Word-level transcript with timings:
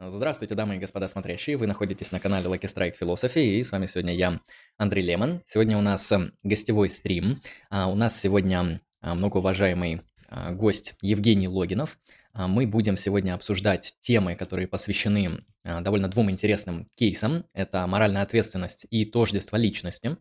Здравствуйте, 0.00 0.56
дамы 0.56 0.74
и 0.74 0.78
господа 0.80 1.06
смотрящие. 1.06 1.56
Вы 1.56 1.68
находитесь 1.68 2.10
на 2.10 2.18
канале 2.18 2.48
Lucky 2.48 2.62
Strike 2.62 2.96
Philosophy, 3.00 3.44
и 3.44 3.62
с 3.62 3.70
вами 3.70 3.86
сегодня 3.86 4.12
я, 4.12 4.40
Андрей 4.76 5.04
Лемон. 5.04 5.42
Сегодня 5.46 5.78
у 5.78 5.82
нас 5.82 6.10
э, 6.10 6.32
гостевой 6.42 6.88
стрим. 6.88 7.40
А, 7.70 7.88
у 7.88 7.94
нас 7.94 8.20
сегодня 8.20 8.80
а, 9.00 9.14
многоуважаемый 9.14 10.02
а, 10.28 10.50
гость 10.50 10.96
Евгений 11.00 11.46
Логинов. 11.46 11.98
Мы 12.34 12.66
будем 12.66 12.96
сегодня 12.96 13.34
обсуждать 13.34 13.94
темы, 14.00 14.34
которые 14.34 14.66
посвящены 14.66 15.44
довольно 15.62 16.08
двум 16.08 16.32
интересным 16.32 16.88
кейсам. 16.96 17.44
Это 17.52 17.86
моральная 17.86 18.22
ответственность 18.22 18.88
и 18.90 19.04
тождество 19.04 19.56
личности. 19.56 20.16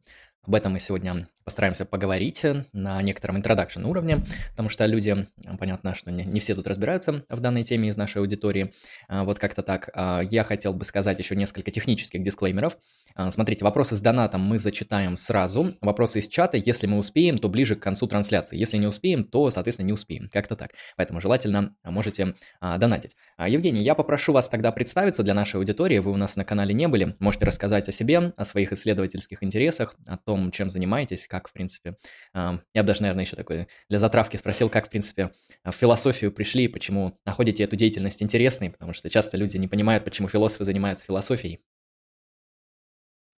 Об 0.46 0.56
этом 0.56 0.74
мы 0.74 0.80
сегодня 0.80 1.30
постараемся 1.46 1.86
поговорить 1.86 2.46
на 2.74 3.02
некотором 3.02 3.38
интродакшн 3.38 3.86
уровне, 3.86 4.26
потому 4.52 4.68
что 4.68 4.86
люди, 4.86 5.26
понятно, 5.58 5.96
что 5.96 6.12
не, 6.12 6.26
не 6.26 6.42
все 6.42 6.54
тут 6.54 6.68
разбираются 6.68 7.24
в 7.30 7.40
данной 7.40 7.64
теме 7.64 7.88
из 7.88 7.96
нашей 7.96 8.18
аудитории. 8.18 8.74
А, 9.08 9.24
вот 9.24 9.40
как-то 9.40 9.64
так. 9.64 9.90
А, 9.94 10.20
я 10.20 10.44
хотел 10.44 10.74
бы 10.74 10.84
сказать 10.84 11.18
еще 11.18 11.38
несколько 11.38 11.72
технических 11.72 12.22
дисклеймеров. 12.22 12.78
А, 13.16 13.32
смотрите, 13.32 13.64
вопросы 13.64 13.96
с 13.96 14.02
донатом 14.02 14.42
мы 14.42 14.60
зачитаем 14.60 15.16
сразу. 15.16 15.76
Вопросы 15.82 16.20
из 16.20 16.28
чата, 16.28 16.58
если 16.58 16.88
мы 16.88 16.98
успеем, 16.98 17.38
то 17.38 17.50
ближе 17.50 17.76
к 17.76 17.80
концу 17.82 18.08
трансляции. 18.08 18.58
Если 18.58 18.78
не 18.78 18.88
успеем, 18.88 19.24
то, 19.24 19.50
соответственно, 19.52 19.88
не 19.88 19.94
успеем. 19.94 20.30
Как-то 20.32 20.56
так. 20.56 20.72
Поэтому 20.98 21.22
желательно 21.22 21.76
можете 21.84 22.36
донатить. 22.62 23.16
Евгений, 23.38 23.82
я 23.82 23.96
попрошу 23.96 24.34
вас 24.34 24.50
тогда 24.50 24.72
представиться 24.72 25.24
для 25.24 25.34
нашей 25.34 25.58
аудитории. 25.58 26.00
Вы 26.00 26.12
у 26.12 26.18
нас 26.18 26.36
на 26.36 26.46
канале 26.46 26.74
не 26.74 26.88
были. 26.88 27.16
Можете 27.20 27.46
рассказать 27.46 27.88
о 27.90 27.92
себе, 27.92 28.34
о 28.36 28.46
своих 28.46 28.72
исследовательских 28.72 29.44
интересах, 29.44 29.96
о 30.08 30.18
том, 30.18 30.52
чем 30.52 30.70
занимаетесь, 30.70 31.28
как, 31.28 31.48
в 31.50 31.54
принципе, 31.54 31.96
я 32.34 32.60
бы 32.76 32.84
даже, 32.84 33.02
наверное, 33.02 33.26
еще 33.26 33.36
такой 33.36 33.68
для 33.90 34.00
затравки 34.00 34.38
спросил, 34.38 34.70
как, 34.70 34.88
в 34.88 34.90
принципе, 34.90 35.32
в 35.64 35.72
философию 35.72 36.32
пришли, 36.32 36.68
почему 36.68 37.20
находите 37.26 37.64
эту 37.64 37.76
деятельность 37.76 38.22
интересной, 38.24 38.70
потому 38.70 38.94
что 38.94 39.10
часто 39.10 39.38
люди 39.38 39.58
не 39.58 39.68
понимают, 39.68 40.04
почему 40.04 40.28
философы 40.28 40.66
занимаются 40.66 41.06
философией. 41.06 41.60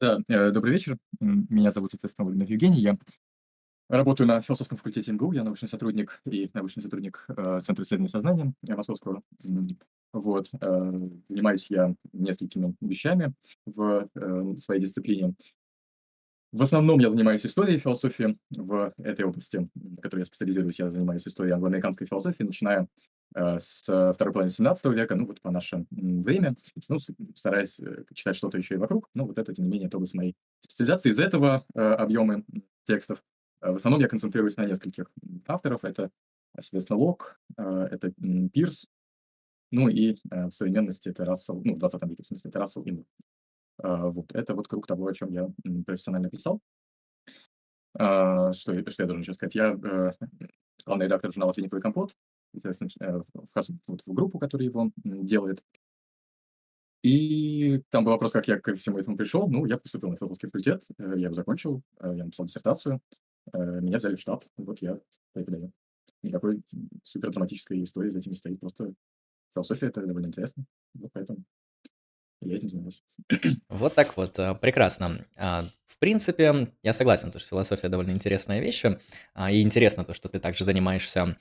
Да, 0.05 0.19
э, 0.27 0.51
добрый 0.51 0.71
вечер. 0.71 0.99
Меня 1.19 1.71
зовут, 1.71 1.93
естественно, 1.93 2.25
Вольнов 2.25 2.47
Евгений. 2.47 2.79
Я 2.79 2.95
работаю 3.89 4.27
на 4.27 4.39
философском 4.39 4.77
факультете 4.77 5.11
МГУ. 5.11 5.31
Я 5.31 5.43
научный 5.43 5.67
сотрудник 5.67 6.21
и 6.27 6.47
научный 6.53 6.83
сотрудник 6.83 7.25
э, 7.27 7.59
Центра 7.63 7.83
исследования 7.83 8.09
сознания 8.09 8.53
Московского. 8.67 9.23
Вот. 10.13 10.49
Э, 10.61 10.91
занимаюсь 11.27 11.65
я 11.71 11.95
несколькими 12.13 12.75
вещами 12.81 13.33
в 13.65 14.07
э, 14.13 14.55
своей 14.57 14.79
дисциплине. 14.79 15.33
В 16.51 16.61
основном 16.61 16.99
я 16.99 17.09
занимаюсь 17.09 17.43
историей 17.43 17.79
философии 17.79 18.37
в 18.51 18.93
этой 18.99 19.25
области, 19.25 19.67
в 19.73 20.01
которой 20.01 20.19
я 20.19 20.25
специализируюсь. 20.25 20.77
Я 20.77 20.91
занимаюсь 20.91 21.27
историей 21.27 21.53
англоамериканской 21.53 22.05
философии, 22.05 22.43
начиная 22.43 22.83
э, 22.83 22.85
с 23.35 23.81
второй 23.81 24.33
половины 24.33 24.51
17 24.51 24.85
века, 24.85 25.15
ну 25.15 25.25
вот 25.25 25.41
по 25.41 25.51
наше 25.51 25.85
время, 25.91 26.55
ну, 26.87 26.97
стараясь 27.35 27.79
э, 27.79 28.05
читать 28.13 28.35
что-то 28.35 28.57
еще 28.57 28.75
и 28.75 28.77
вокруг. 28.77 29.09
Ну 29.13 29.25
вот 29.25 29.37
это, 29.37 29.53
тем 29.53 29.65
не 29.65 29.71
менее, 29.71 29.89
область 29.93 30.13
моей 30.13 30.35
специализации. 30.61 31.09
Из 31.09 31.19
этого 31.19 31.65
э, 31.73 31.81
объема 31.81 32.43
текстов 32.85 33.21
э, 33.61 33.71
в 33.71 33.75
основном 33.75 34.01
я 34.01 34.07
концентрируюсь 34.07 34.55
на 34.55 34.65
нескольких 34.65 35.11
авторов. 35.47 35.83
Это, 35.83 36.11
соответственно, 36.57 36.99
Лок, 36.99 37.39
э, 37.57 37.87
это 37.91 38.13
Пирс, 38.53 38.87
ну 39.71 39.89
и 39.89 40.17
э, 40.31 40.45
в 40.45 40.51
современности 40.51 41.09
это 41.09 41.25
Рассел, 41.25 41.61
ну 41.63 41.75
в 41.75 41.79
20 41.79 42.03
веке, 42.03 42.23
в 42.23 42.27
смысле, 42.27 42.49
это 42.49 42.59
Рассел 42.59 42.83
и 42.83 42.91
Мур. 42.91 43.05
Вот 43.77 44.33
это 44.33 44.55
вот 44.55 44.69
круг 44.69 44.87
того, 44.87 45.07
о 45.07 45.13
чем 45.13 45.33
я 45.33 45.49
профессионально 45.85 46.29
писал. 46.29 46.61
Что, 47.93 48.53
что 48.53 49.03
я 49.03 49.05
должен 49.05 49.19
еще 49.19 49.33
сказать? 49.33 49.53
Я 49.53 49.73
э, 49.73 50.11
главный 50.85 51.07
редактор 51.07 51.33
журнала 51.33 51.53
«Финиковый 51.53 51.81
компот». 51.81 52.15
Естественно, 52.55 52.89
э, 52.99 53.21
вхожу 53.49 53.73
вот 53.87 54.01
в 54.05 54.13
группу, 54.13 54.39
которая 54.39 54.67
его 54.67 54.91
делает. 55.03 55.63
И 57.03 57.81
там 57.91 58.03
был 58.03 58.13
вопрос, 58.13 58.31
как 58.31 58.47
я 58.47 58.59
ко 58.59 58.73
всему 58.75 58.97
этому 58.97 59.15
пришел. 59.15 59.47
Ну, 59.47 59.65
я 59.65 59.77
поступил 59.77 60.09
на 60.09 60.17
философский 60.17 60.47
факультет, 60.47 60.83
э, 60.97 61.13
я 61.17 61.25
его 61.25 61.33
закончил, 61.33 61.81
я 62.01 62.25
написал 62.25 62.45
диссертацию, 62.45 63.01
меня 63.53 63.97
взяли 63.97 64.15
в 64.15 64.19
штат, 64.19 64.47
вот 64.57 64.81
я 64.81 64.99
преподаю. 65.33 65.71
Никакой 66.23 66.63
супер 67.03 67.29
драматической 67.29 67.83
истории 67.83 68.09
за 68.09 68.17
этим 68.17 68.31
не 68.31 68.37
стоит, 68.37 68.59
просто 68.59 68.93
философия— 69.53 69.85
это 69.87 70.03
довольно 70.05 70.27
интересно, 70.27 70.65
вот 70.95 71.11
поэтому 71.13 71.43
я 72.41 72.55
этим 72.55 72.69
занимаюсь. 72.69 73.03
Вот 73.69 73.95
так 73.95 74.17
вот, 74.17 74.37
а, 74.39 74.53
прекрасно. 74.55 75.25
А, 75.37 75.65
в 75.87 75.97
принципе, 75.97 76.71
я 76.83 76.93
согласен, 76.93 77.29
что 77.29 77.39
философия 77.39 77.89
довольно 77.89 78.11
интересная 78.11 78.59
вещь, 78.59 78.83
а, 79.33 79.51
и 79.51 79.61
интересно 79.61 80.03
то, 80.03 80.13
что 80.13 80.29
ты 80.29 80.39
также 80.39 80.65
занимаешься 80.65 81.37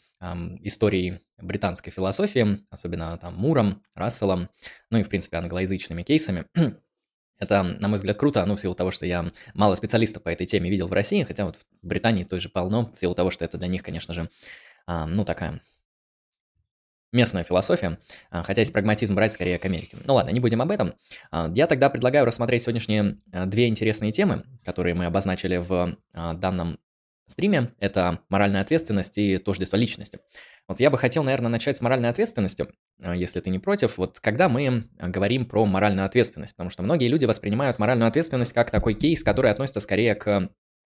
историей 0.62 1.21
британской 1.37 1.93
философии, 1.93 2.65
особенно 2.71 3.19
там 3.19 3.34
Муром, 3.34 3.82
Расселом, 3.94 4.49
ну 4.88 4.97
и, 4.97 5.03
в 5.03 5.09
принципе, 5.10 5.37
англоязычными 5.37 6.03
кейсами. 6.03 6.47
Это, 7.38 7.62
на 7.62 7.88
мой 7.88 7.99
взгляд, 7.99 8.16
круто, 8.16 8.47
ну, 8.47 8.56
в 8.56 8.61
силу 8.61 8.75
того, 8.75 8.91
что 8.91 9.05
я 9.05 9.31
мало 9.53 9.75
специалистов 9.75 10.22
по 10.22 10.31
этой 10.31 10.47
теме 10.47 10.71
видел 10.71 10.88
в 10.88 10.93
России, 10.94 11.25
хотя 11.25 11.44
вот 11.44 11.59
в 11.82 11.87
Британии 11.87 12.25
тоже 12.25 12.49
полно, 12.49 12.91
в 12.97 12.99
силу 12.99 13.15
того, 13.15 13.31
что 13.31 13.44
это 13.44 13.59
для 13.59 13.66
них, 13.66 13.82
конечно 13.82 14.15
же, 14.15 14.31
ну, 14.87 15.26
такая 15.26 15.61
местная 17.15 17.45
философия, 17.45 17.99
а, 18.31 18.43
хотя 18.43 18.61
есть 18.61 18.73
прагматизм 18.73 19.15
брать 19.15 19.33
скорее 19.33 19.59
к 19.59 19.65
Америке. 19.65 19.97
Ну 20.05 20.15
ладно, 20.15 20.31
не 20.31 20.41
будем 20.41 20.61
об 20.61 20.71
этом. 20.71 20.95
А, 21.31 21.51
я 21.55 21.67
тогда 21.67 21.89
предлагаю 21.89 22.27
рассмотреть 22.27 22.65
сегодняшние 22.65 23.19
а, 23.33 23.47
две 23.47 23.69
интересные 23.69 24.13
темы, 24.13 24.45
которые 24.65 24.95
мы 24.95 25.07
обозначили 25.07 25.57
в 25.57 25.97
данном 26.13 26.79
стриме. 27.29 27.73
Это 27.79 28.19
моральная 28.29 28.61
ответственность 28.61 29.17
и 29.17 29.39
тождество 29.39 29.77
личности. 29.77 30.19
Вот 30.69 30.81
я 30.81 30.91
бы 30.91 30.99
хотел, 30.99 31.23
наверное, 31.23 31.49
начать 31.49 31.79
с 31.79 31.81
моральной 31.81 32.11
ответственности, 32.11 32.67
если 33.03 33.41
ты 33.41 33.49
не 33.49 33.59
против. 33.59 33.97
Вот 33.97 34.21
когда 34.21 34.49
мы 34.49 34.85
говорим 34.99 35.47
про 35.47 35.65
моральную 35.65 36.05
ответственность, 36.05 36.55
потому 36.55 36.71
что 36.71 36.83
многие 36.83 37.09
люди 37.09 37.25
воспринимают 37.25 37.79
моральную 37.79 38.09
ответственность 38.09 38.53
как 38.53 38.71
такой 38.71 38.95
кейс, 38.95 39.23
который 39.23 39.51
относится 39.51 39.81
скорее 39.81 40.15
к 40.15 40.51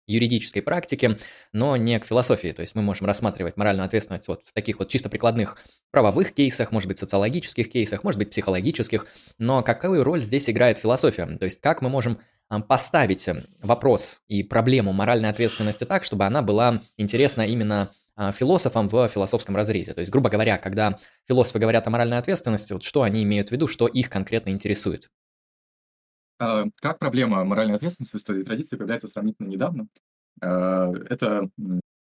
юридической 0.08 0.62
практике, 0.62 1.18
но 1.54 1.78
не 1.78 2.00
к 2.00 2.06
философии. 2.06 2.52
То 2.52 2.62
есть 2.62 2.76
мы 2.76 2.82
можем 2.82 3.06
рассматривать 3.06 3.58
моральную 3.58 3.86
ответственность 3.86 4.28
вот 4.28 4.42
в 4.46 4.54
таких 4.54 4.80
вот 4.80 4.90
чисто 4.90 5.10
прикладных 5.10 5.58
правовых 5.92 6.34
кейсах, 6.34 6.72
может 6.72 6.88
быть, 6.88 6.98
социологических 6.98 7.70
кейсах, 7.70 8.04
может 8.04 8.20
быть, 8.20 8.30
психологических. 8.30 9.08
Но 9.38 9.64
какую 9.64 10.04
роль 10.04 10.22
здесь 10.22 10.50
играет 10.50 10.78
философия? 10.78 11.26
То 11.26 11.46
есть 11.46 11.62
как 11.62 11.82
мы 11.82 11.90
можем 11.90 12.20
поставить 12.68 13.28
вопрос 13.62 14.22
и 14.28 14.44
проблему 14.44 14.94
моральной 14.94 15.30
ответственности 15.30 15.84
так, 15.84 16.04
чтобы 16.04 16.26
она 16.26 16.42
была 16.42 16.82
интересна 16.98 17.42
именно 17.42 17.92
а, 18.16 18.32
философам 18.32 18.88
в 18.88 19.08
философском 19.10 19.56
разрезе. 19.56 19.94
То 19.94 20.00
есть, 20.00 20.12
грубо 20.12 20.30
говоря, 20.30 20.58
когда 20.58 21.00
философы 21.28 21.60
говорят 21.60 21.86
о 21.88 21.90
моральной 21.90 22.18
ответственности, 22.18 22.74
вот 22.74 22.84
что 22.84 23.02
они 23.02 23.24
имеют 23.24 23.50
в 23.50 23.52
виду, 23.52 23.68
что 23.68 23.88
их 23.88 24.10
конкретно 24.10 24.52
интересует? 24.52 25.10
А, 26.38 26.66
как 26.78 27.00
проблема 27.00 27.44
моральной 27.44 27.76
ответственности 27.76 28.16
в 28.16 28.20
истории 28.20 28.44
традиции 28.44 28.76
появляется 28.76 29.08
сравнительно 29.08 29.48
недавно. 29.48 29.88
А, 30.42 30.92
это 31.10 31.50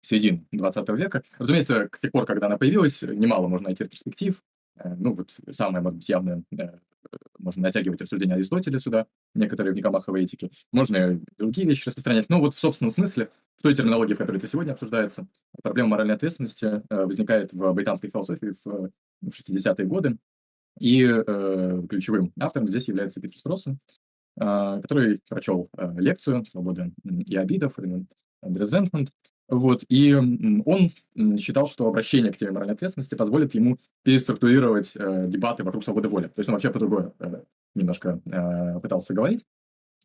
середина 0.01 0.43
20 0.51 0.89
века. 0.89 1.23
Разумеется, 1.38 1.89
с 1.93 1.99
тех 1.99 2.11
пор, 2.11 2.25
когда 2.25 2.47
она 2.47 2.57
появилась, 2.57 3.01
немало 3.01 3.47
можно 3.47 3.67
найти 3.67 3.83
ретроспектив. 3.83 4.41
Э, 4.77 4.95
ну, 4.95 5.13
вот 5.13 5.35
самое, 5.51 5.83
может 5.83 5.97
быть, 5.97 6.09
явное, 6.09 6.43
э, 6.57 6.69
можно 7.39 7.63
натягивать 7.63 8.01
рассуждения 8.01 8.35
Аристотеля 8.35 8.79
сюда, 8.79 9.07
некоторые 9.33 9.73
в 9.73 9.75
Никомаховой 9.75 10.23
этике. 10.23 10.51
Можно 10.71 11.19
другие 11.37 11.67
вещи 11.67 11.87
распространять. 11.87 12.29
Но 12.29 12.39
вот 12.39 12.53
в 12.53 12.59
собственном 12.59 12.91
смысле, 12.91 13.29
в 13.57 13.63
той 13.63 13.75
терминологии, 13.75 14.13
в 14.13 14.17
которой 14.17 14.37
это 14.37 14.47
сегодня 14.47 14.73
обсуждается, 14.73 15.27
проблема 15.61 15.89
моральной 15.89 16.16
ответственности 16.16 16.66
э, 16.89 17.05
возникает 17.05 17.51
в 17.53 17.71
британской 17.73 18.09
философии 18.09 18.53
в 18.63 18.91
60-е 19.27 19.85
годы. 19.85 20.17
И 20.79 21.03
э, 21.03 21.83
ключевым 21.89 22.31
автором 22.39 22.67
здесь 22.67 22.87
является 22.87 23.19
Питер 23.19 23.39
Строссон, 23.39 23.79
который 24.37 25.21
прочел 25.27 25.69
а, 25.75 25.93
лекцию 25.97 26.45
«Свобода 26.45 26.91
и 27.03 27.35
обидов» 27.35 27.73
Резентмент. 28.43 29.09
Вот, 29.49 29.83
и 29.87 30.13
он 30.13 30.91
считал, 31.39 31.67
что 31.67 31.87
обращение 31.87 32.33
к 32.33 32.37
теме 32.37 32.51
моральной 32.51 32.75
ответственности 32.75 33.15
позволит 33.15 33.55
ему 33.55 33.77
переструктурировать 34.03 34.91
э, 34.93 35.25
дебаты 35.27 35.63
вокруг 35.63 35.85
свободы 35.85 36.09
воли. 36.09 36.25
То 36.25 36.39
есть 36.39 36.49
он 36.49 36.55
вообще 36.55 36.69
по-другому 36.69 37.15
э, 37.19 37.43
немножко 37.73 38.19
э, 38.25 38.79
пытался 38.81 39.13
говорить. 39.13 39.45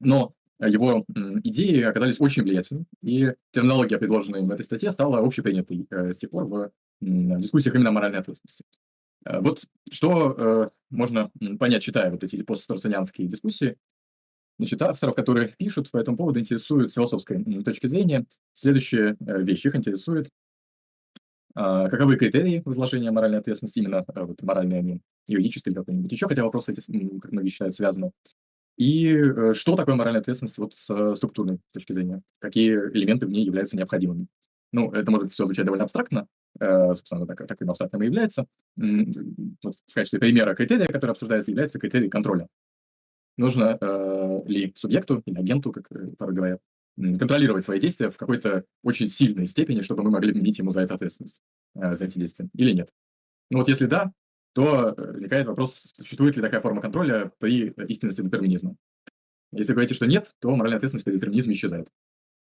Но 0.01 0.33
его 0.61 1.05
идеи 1.43 1.83
оказались 1.83 2.21
очень 2.21 2.43
влиятельны, 2.45 2.85
и 3.03 3.33
терминология, 3.51 3.99
предложенная 3.99 4.43
в 4.43 4.51
этой 4.51 4.65
статье, 4.65 4.93
стала 4.93 5.19
общепринятой 5.19 5.87
э, 5.91 6.13
с 6.13 6.17
тех 6.19 6.31
пор 6.31 6.45
в, 6.45 6.71
дискуссиях 7.01 7.75
именно 7.75 7.91
моральной 7.91 8.21
ответственности. 8.21 8.65
Э, 9.25 9.41
вот 9.41 9.65
что 9.91 10.35
э, 10.37 10.71
можно 10.91 11.31
понять, 11.59 11.83
читая 11.83 12.11
вот 12.11 12.23
эти 12.23 12.41
постсторсонианские 12.43 13.27
дискуссии, 13.27 13.77
Значит, 14.59 14.83
авторов, 14.83 15.15
которые 15.15 15.55
пишут 15.59 15.91
по 15.91 15.97
этому 15.97 16.17
поводу, 16.17 16.41
интересует 16.41 16.91
с 16.91 16.95
философской 16.95 17.43
точки 17.65 17.87
зрения 17.87 18.27
следующая 18.53 19.17
э, 19.21 19.43
вещь. 19.43 19.65
Их 19.65 19.75
интересует, 19.75 20.29
а, 21.55 21.89
каковы 21.89 22.17
критерии 22.17 22.63
возложения 22.65 23.11
моральной 23.11 23.39
ответственности, 23.39 23.81
именно 23.81 24.05
а, 24.07 24.25
вот, 24.25 24.43
моральной, 24.43 24.79
а 24.79 24.83
не 24.83 25.01
юридической 25.29 25.69
или 25.69 25.77
какой-нибудь 25.77 26.11
еще, 26.11 26.27
хотя 26.27 26.45
вопросы 26.45 26.73
эти, 26.73 26.81
как 27.21 27.33
многие 27.33 27.51
считают, 27.51 27.75
связаны. 27.75 28.13
И 28.79 29.15
э, 29.15 29.53
что 29.55 29.77
такое 29.77 29.95
моральная 29.95 30.23
ответственность 30.23 30.57
вот 30.57 30.75
с 30.75 30.89
э, 30.89 31.15
структурной 31.15 31.61
точки 31.73 31.93
зрения? 31.93 32.23
Какие 32.39 32.73
элементы 32.95 33.27
в 33.27 33.31
ней 33.31 33.45
являются 33.45 33.77
необходимыми? 33.77 34.27
Ну, 34.73 34.91
это 34.93 35.11
может 35.11 35.33
все 35.33 35.45
звучать 35.45 35.67
довольно 35.67 35.85
абстрактно, 35.85 36.27
э, 36.59 36.95
собственно, 36.95 37.27
так, 37.27 37.47
таким 37.47 37.71
абстрактным 37.71 38.03
и 38.03 38.07
является. 38.07 38.47
Вот 38.77 39.75
в 39.87 39.95
качестве 39.95 40.19
примера 40.19 40.55
критерия, 40.55 40.87
который 40.87 41.11
обсуждается, 41.11 41.51
является 41.51 41.79
критерий 41.79 42.09
контроля. 42.09 42.49
Нужно 43.37 43.79
э, 43.81 44.39
ли 44.47 44.75
субъекту 44.77 45.23
или 45.25 45.39
агенту, 45.39 45.73
как 45.73 45.91
э, 45.93 46.09
порой 46.19 46.35
говорят, 46.35 46.61
контролировать 46.97 47.65
свои 47.65 47.81
действия 47.81 48.11
в 48.11 48.17
какой-то 48.17 48.65
очень 48.83 49.09
сильной 49.09 49.47
степени, 49.47 49.81
чтобы 49.81 50.03
мы 50.03 50.11
могли 50.11 50.33
вменить 50.33 50.59
ему 50.59 50.71
за 50.71 50.81
это 50.81 50.95
ответственность, 50.95 51.43
э, 51.75 51.95
за 51.95 52.05
эти 52.05 52.19
действия, 52.19 52.49
или 52.55 52.73
нет. 52.73 52.91
Ну 53.51 53.59
вот 53.59 53.69
если 53.69 53.87
да, 53.87 54.13
то 54.53 54.95
э, 54.97 55.13
возникает 55.13 55.47
вопрос, 55.47 55.93
существует 55.97 56.37
ли 56.37 56.43
такая 56.43 56.61
форма 56.61 56.81
контроля 56.81 57.33
при 57.39 57.71
истинности 57.89 58.21
детерминизма. 58.21 58.77
Если 59.53 59.73
вы 59.73 59.77
говорите, 59.77 59.95
что 59.95 60.07
нет, 60.07 60.35
то 60.41 60.55
моральная 60.55 60.77
ответственность 60.77 61.05
при 61.05 61.15
детерминизме 61.15 61.55
исчезает. 61.55 61.89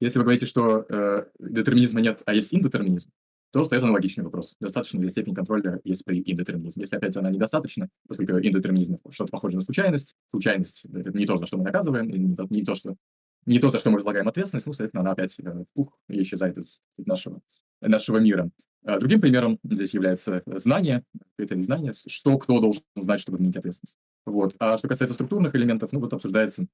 Если 0.01 0.19
вы 0.19 0.25
говорите, 0.25 0.47
что 0.47 0.85
э, 0.89 1.27
детерминизма 1.39 2.01
нет, 2.01 2.23
а 2.27 2.35
есть 2.35 2.53
индетерминизм, 2.53 3.11
то 3.55 3.61
остается 3.61 3.87
аналогичный 3.87 4.25
вопрос. 4.25 4.57
Достаточно 4.59 5.01
ли 5.01 5.09
степень 5.09 5.33
контроля 5.33 5.81
есть 5.85 6.05
при 6.05 6.19
индетерминизме? 6.19 6.83
Если, 6.83 6.97
опять, 6.97 7.17
она 7.17 7.31
недостаточна, 7.31 7.89
поскольку 8.09 8.33
индетерминизм 8.33 8.99
что-то 9.11 9.31
похоже 9.31 9.55
на 9.55 9.63
случайность, 9.63 10.17
случайность– 10.31 10.85
это 10.93 11.17
не 11.17 11.25
то, 11.25 11.37
за 11.37 11.47
что 11.47 11.57
мы 11.57 11.63
наказываем, 11.63 12.09
не 12.09 12.65
то, 12.65 12.75
что, 12.75 12.97
не 13.47 13.61
то 13.61 13.71
за 13.71 13.79
что 13.79 13.91
мы 13.91 13.99
возлагаем 13.99 14.27
ответственность, 14.27 14.67
ну, 14.67 14.73
соответственно, 14.73 15.03
она 15.03 15.13
опять 15.13 15.39
э, 15.39 15.65
пух 15.73 15.97
и 16.09 16.21
исчезает 16.21 16.59
из 16.59 16.81
нашего, 16.97 17.43
нашего 17.81 18.19
мира. 18.19 18.51
А 18.85 18.99
другим 18.99 19.21
примером 19.21 19.61
здесь 19.63 19.95
является 19.95 20.43
знание, 20.47 21.05
это 21.39 21.61
знание, 21.63 21.93
что 22.09 22.37
кто 22.39 22.59
должен 22.59 22.83
знать, 22.97 23.21
чтобы 23.21 23.39
вменить 23.39 23.57
ответственность. 23.57 23.99
Вот. 24.27 24.57
А 24.59 24.79
что 24.79 24.89
касается 24.89 25.15
структурных 25.15 25.55
элементов, 25.55 25.93
ну 25.93 26.01
вот 26.01 26.13
обсуждается 26.13 26.67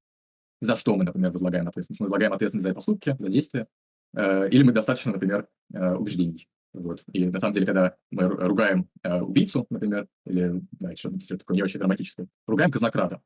за 0.62 0.76
что 0.76 0.96
мы, 0.96 1.04
например, 1.04 1.30
возлагаем 1.30 1.68
ответственность. 1.68 2.00
Мы 2.00 2.04
возлагаем 2.04 2.32
ответственность 2.32 2.66
за 2.66 2.74
поступки, 2.74 3.16
за 3.18 3.28
действия, 3.28 3.66
э, 4.14 4.48
или 4.48 4.62
мы 4.62 4.72
достаточно, 4.72 5.12
например, 5.12 5.46
э, 5.74 5.94
убеждений. 5.94 6.48
Вот. 6.72 7.02
И 7.12 7.26
на 7.26 7.38
самом 7.38 7.54
деле, 7.54 7.66
когда 7.66 7.96
мы 8.10 8.28
ругаем 8.28 8.88
э, 9.02 9.20
убийцу, 9.20 9.66
например, 9.70 10.06
или 10.26 10.60
да, 10.72 10.94
что-то 10.94 11.38
такое 11.38 11.56
не 11.56 11.62
очень 11.62 11.80
драматическое, 11.80 12.28
ругаем 12.46 12.70
казнократа, 12.70 13.20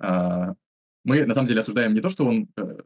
э, 0.00 0.54
мы 1.04 1.26
на 1.26 1.34
самом 1.34 1.48
деле 1.48 1.60
осуждаем 1.60 1.94
не 1.94 2.00
то, 2.00 2.08
что 2.08 2.26
он 2.26 2.48
э, 2.56 2.78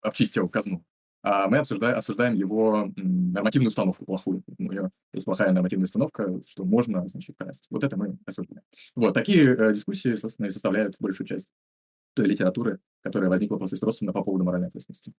обчистил 0.00 0.48
казну, 0.48 0.84
а 1.22 1.48
мы 1.48 1.58
обсуждаем, 1.58 1.98
осуждаем 1.98 2.34
его 2.34 2.92
нормативную 2.96 3.68
установку 3.68 4.04
плохую. 4.04 4.42
У 4.58 4.72
него 4.72 4.90
есть 5.12 5.24
плохая 5.24 5.52
нормативная 5.52 5.86
установка, 5.86 6.40
что 6.48 6.64
можно, 6.64 7.06
значит, 7.08 7.36
красть. 7.36 7.66
Вот 7.70 7.84
это 7.84 7.96
мы 7.96 8.16
осуждаем. 8.24 8.62
Вот 8.94 9.14
такие 9.14 9.54
э, 9.54 9.74
дискуссии, 9.74 10.14
собственно, 10.14 10.46
и 10.46 10.50
составляют 10.50 10.96
большую 11.00 11.26
часть 11.26 11.46
той 12.18 12.26
литературы, 12.26 12.80
которая 13.02 13.30
возникла 13.30 13.58
после 13.58 13.76
Строссена 13.76 14.12
по 14.12 14.22
поводу 14.22 14.44
моральной 14.44 14.68
ответственности. 14.68 15.12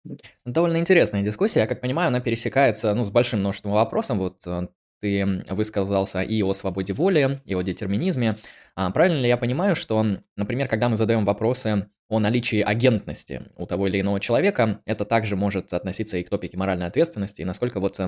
Довольно 0.45 0.77
интересная 0.77 1.23
дискуссия. 1.23 1.61
Я 1.61 1.67
как 1.67 1.79
понимаю, 1.79 2.09
она 2.09 2.19
пересекается 2.19 2.93
ну, 2.93 3.05
с 3.05 3.09
большим 3.09 3.39
множеством 3.39 3.71
вопросов. 3.71 4.17
Вот 4.17 4.45
э, 4.45 4.67
ты 4.99 5.43
высказался 5.49 6.21
и 6.21 6.41
о 6.41 6.53
свободе 6.53 6.93
воли, 6.93 7.41
и 7.45 7.55
о 7.55 7.61
детерминизме. 7.61 8.37
А 8.75 8.91
правильно 8.91 9.19
ли 9.19 9.27
я 9.27 9.37
понимаю, 9.37 9.75
что, 9.75 10.05
например, 10.35 10.67
когда 10.67 10.89
мы 10.89 10.97
задаем 10.97 11.25
вопросы 11.25 11.89
о 12.09 12.19
наличии 12.19 12.59
агентности 12.59 13.43
у 13.55 13.67
того 13.67 13.87
или 13.87 14.01
иного 14.01 14.19
человека, 14.19 14.81
это 14.85 15.05
также 15.05 15.35
может 15.35 15.73
относиться 15.73 16.17
и 16.17 16.23
к 16.23 16.29
топике 16.29 16.57
моральной 16.57 16.87
ответственности, 16.87 17.41
и 17.41 17.45
насколько 17.45 17.79
вот 17.79 17.99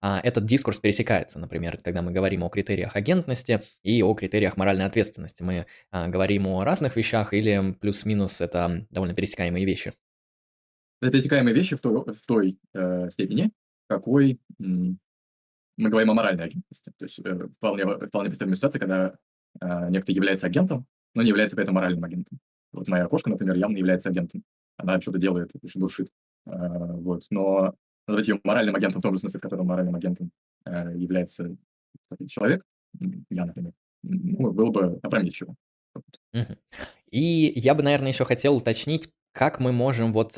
а, 0.00 0.20
этот 0.22 0.44
дискурс 0.44 0.78
пересекается, 0.78 1.40
например, 1.40 1.78
когда 1.82 2.00
мы 2.00 2.12
говорим 2.12 2.44
о 2.44 2.50
критериях 2.50 2.94
агентности 2.94 3.62
и 3.82 4.00
о 4.02 4.14
критериях 4.14 4.56
моральной 4.56 4.86
ответственности. 4.86 5.42
Мы 5.42 5.66
а, 5.90 6.06
говорим 6.06 6.46
о 6.46 6.64
разных 6.64 6.96
вещах 6.96 7.34
или 7.34 7.74
плюс-минус 7.80 8.40
это 8.40 8.86
довольно 8.90 9.14
пересекаемые 9.14 9.66
вещи? 9.66 9.92
Это 11.02 11.10
пересекаемые 11.10 11.54
вещи 11.54 11.74
в 11.74 11.80
той, 11.80 12.04
в 12.12 12.26
той 12.26 12.58
э, 12.74 13.10
степени, 13.10 13.50
какой 13.88 14.40
мы 15.78 15.90
говорим 15.90 16.10
о 16.10 16.14
моральной 16.14 16.44
агентности. 16.44 16.92
То 16.98 17.04
есть 17.06 17.18
э, 17.20 17.48
вполне, 17.56 17.84
вполне 17.86 18.28
представимая 18.28 18.56
ситуация, 18.56 18.80
когда 18.80 19.14
э, 19.60 19.90
некто 19.90 20.12
является 20.12 20.46
агентом, 20.46 20.86
но 21.14 21.22
не 21.22 21.28
является 21.28 21.56
при 21.56 21.62
этом 21.62 21.76
моральным 21.76 22.04
агентом. 22.04 22.38
Вот 22.72 22.88
моя 22.88 23.06
кошка, 23.06 23.30
например, 23.30 23.56
явно 23.56 23.76
является 23.76 24.10
агентом. 24.10 24.42
Она 24.76 25.00
что-то 25.00 25.18
делает, 25.18 25.52
дуршит. 25.74 26.10
Э, 26.46 26.52
вот. 26.52 27.24
Но 27.30 27.74
назвать 28.06 28.28
ее 28.28 28.40
моральным 28.42 28.74
агентом 28.74 29.00
в 29.00 29.02
том 29.02 29.14
же 29.14 29.20
смысле, 29.20 29.38
в 29.38 29.42
котором 29.42 29.66
моральным 29.66 29.94
агентом 29.94 30.30
э, 30.64 30.94
является 30.96 31.56
человек, 32.28 32.64
я, 33.30 33.44
например, 33.44 33.72
ну, 34.02 34.52
было 34.52 34.70
бы 34.70 34.98
опрометчиво. 35.02 35.54
И 37.10 37.52
я 37.54 37.74
бы, 37.74 37.82
наверное, 37.82 38.08
еще 38.08 38.24
хотел 38.24 38.56
уточнить, 38.56 39.10
как 39.32 39.60
мы 39.60 39.72
можем 39.72 40.12
вот 40.12 40.36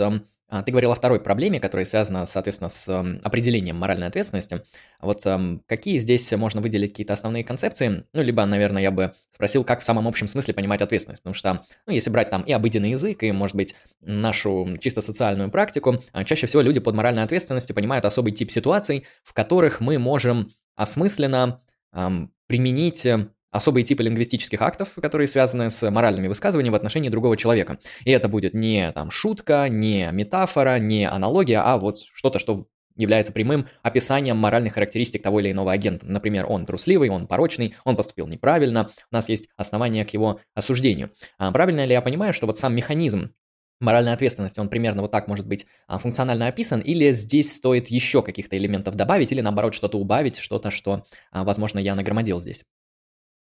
ты 0.64 0.70
говорил 0.70 0.91
о 0.93 0.94
второй 0.94 1.20
проблеме, 1.20 1.61
которая 1.61 1.87
связана, 1.87 2.26
соответственно, 2.26 2.69
с 2.69 3.20
определением 3.23 3.76
моральной 3.76 4.08
ответственности. 4.08 4.62
Вот 5.00 5.25
какие 5.67 5.99
здесь 5.99 6.31
можно 6.32 6.61
выделить 6.61 6.91
какие-то 6.91 7.12
основные 7.12 7.44
концепции? 7.44 8.05
Ну, 8.12 8.23
либо, 8.23 8.44
наверное, 8.44 8.82
я 8.82 8.91
бы 8.91 9.14
спросил, 9.32 9.64
как 9.64 9.81
в 9.81 9.85
самом 9.85 10.06
общем 10.06 10.29
смысле 10.29 10.52
понимать 10.52 10.82
ответственность. 10.82 11.23
Потому 11.23 11.35
что, 11.35 11.64
ну, 11.87 11.93
если 11.93 12.11
брать 12.11 12.31
там 12.31 12.43
и 12.43 12.52
обыденный 12.52 12.91
язык, 12.91 13.23
и, 13.23 13.32
может 13.32 13.56
быть, 13.56 13.75
нашу 14.00 14.76
чисто 14.81 15.00
социальную 15.00 15.50
практику, 15.50 16.02
а, 16.12 16.25
чаще 16.25 16.47
всего 16.47 16.62
люди 16.62 16.81
под 16.81 16.94
моральной 16.94 17.23
ответственностью 17.23 17.75
понимают 17.75 18.05
особый 18.05 18.32
тип 18.32 18.50
ситуаций, 18.50 19.06
в 19.23 19.32
которых 19.32 19.81
мы 19.81 19.99
можем 19.99 20.52
осмысленно 20.76 21.62
эм, 21.93 22.32
применить 22.47 23.06
особые 23.50 23.85
типы 23.85 24.02
лингвистических 24.02 24.61
актов, 24.62 24.91
которые 25.00 25.29
связаны 25.29 25.70
с 25.70 25.91
моральными 25.91 26.29
высказываниями 26.29 26.73
в 26.73 26.76
отношении 26.76 27.08
другого 27.08 27.37
человека. 27.37 27.79
И 28.05 28.11
это 28.11 28.29
будет 28.29 28.55
не 28.55 28.93
там 28.93 29.11
шутка, 29.11 29.69
не 29.69 30.08
метафора, 30.12 30.79
не 30.79 31.08
аналогия, 31.08 31.58
а 31.58 31.79
вот 31.79 32.00
что-то, 32.12 32.38
что 32.38 32.67
является 32.97 33.32
прямым 33.32 33.67
описанием 33.82 34.37
моральных 34.37 34.75
характеристик 34.75 35.23
того 35.23 35.41
или 35.41 35.52
иного 35.52 35.73
агента. 35.73 36.06
Например, 36.06 36.47
он 36.49 36.67
трусливый, 36.67 37.08
он 37.08 37.26
порочный, 37.26 37.75
он 37.85 37.97
поступил 37.97 38.26
неправильно, 38.26 38.91
у 39.11 39.14
нас 39.14 39.29
есть 39.29 39.49
основания 39.56 40.05
к 40.05 40.11
его 40.11 40.41
осуждению. 40.55 41.11
А 41.38 41.50
правильно 41.50 41.85
ли 41.85 41.93
я 41.93 42.02
понимаю, 42.02 42.35
что 42.35 42.47
вот 42.47 42.58
сам 42.58 42.75
механизм 42.75 43.32
моральной 43.81 44.12
ответственности, 44.12 44.61
он 44.61 44.69
примерно 44.69 45.02
вот 45.02 45.11
так 45.11 45.26
может 45.26 45.47
быть 45.47 45.67
а, 45.87 45.99
функционально 45.99 46.47
описан, 46.49 46.81
или 46.81 47.11
здесь 47.12 47.55
стоит 47.55 47.88
еще 47.88 48.23
каких-то 48.23 48.58
элементов 48.58 48.94
добавить, 48.94 49.32
или 49.32 49.41
наоборот 49.41 49.75
что-то 49.75 49.99
убавить, 49.99 50.37
что-то, 50.37 50.70
что, 50.70 51.06
а, 51.31 51.44
возможно, 51.44 51.79
я 51.79 51.94
нагромадил 51.94 52.41
здесь? 52.41 52.64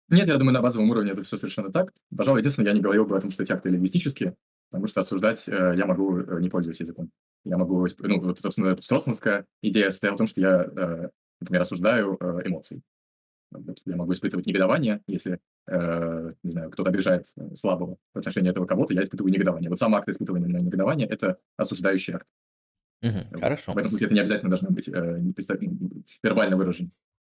Нет, 0.10 0.28
я 0.28 0.38
думаю, 0.38 0.54
на 0.54 0.62
базовом 0.62 0.90
уровне 0.90 1.12
это 1.12 1.24
все 1.24 1.38
совершенно 1.38 1.72
так. 1.72 1.94
Пожалуй, 2.16 2.40
единственное, 2.40 2.70
я 2.70 2.74
не 2.74 2.82
говорил 2.82 3.06
бы 3.06 3.18
о 3.18 3.22
том, 3.22 3.32
что 3.32 3.44
эти 3.44 3.52
акты 3.52 3.70
лингвистические, 3.70 4.36
потому 4.72 4.88
что 4.88 5.02
осуждать 5.02 5.48
э, 5.48 5.74
я 5.78 5.86
могу, 5.86 6.20
э, 6.20 6.40
не 6.42 6.50
пользуясь 6.50 6.80
языком. 6.80 7.12
Я 7.46 7.58
могу, 7.58 7.88
ну, 8.00 8.20
вот, 8.22 8.40
собственно, 8.40 8.76
строссманская 8.82 9.46
идея 9.62 9.92
состояла 9.92 10.16
в 10.16 10.18
том, 10.18 10.28
что 10.28 10.42
я, 10.42 10.64
э, 10.64 11.10
например, 11.40 11.62
осуждаю 11.62 12.18
э, 12.20 12.42
эмоции. 12.46 12.82
Вот, 13.52 13.80
я 13.86 13.96
могу 13.96 14.14
испытывать 14.14 14.46
негодование, 14.46 15.02
если, 15.08 15.40
э, 15.68 16.34
не 16.44 16.52
знаю, 16.52 16.70
кто-то 16.70 16.90
обижает 16.90 17.26
э, 17.36 17.56
слабого 17.56 17.98
в 18.14 18.20
отношении 18.20 18.50
этого 18.50 18.66
кого-то, 18.66 18.94
я 18.94 19.04
испытываю 19.04 19.32
негодование. 19.32 19.70
Вот 19.70 19.80
сам 19.80 19.96
акт 19.96 20.08
испытывания 20.08 20.48
негодования– 20.48 21.08
это 21.10 21.38
осуждающий 21.58 22.16
акт. 22.16 22.28
Угу, 23.02 23.18
вот. 23.32 23.42
Хорошо. 23.42 23.74
В 23.74 23.78
этом 23.78 23.90
смысле 23.90 24.06
это 24.08 24.14
не 24.14 24.20
обязательно 24.20 24.50
должно 24.50 24.70
быть 24.70 24.88
э, 24.88 25.22
вербально 26.22 26.58
выражено. 26.58 26.90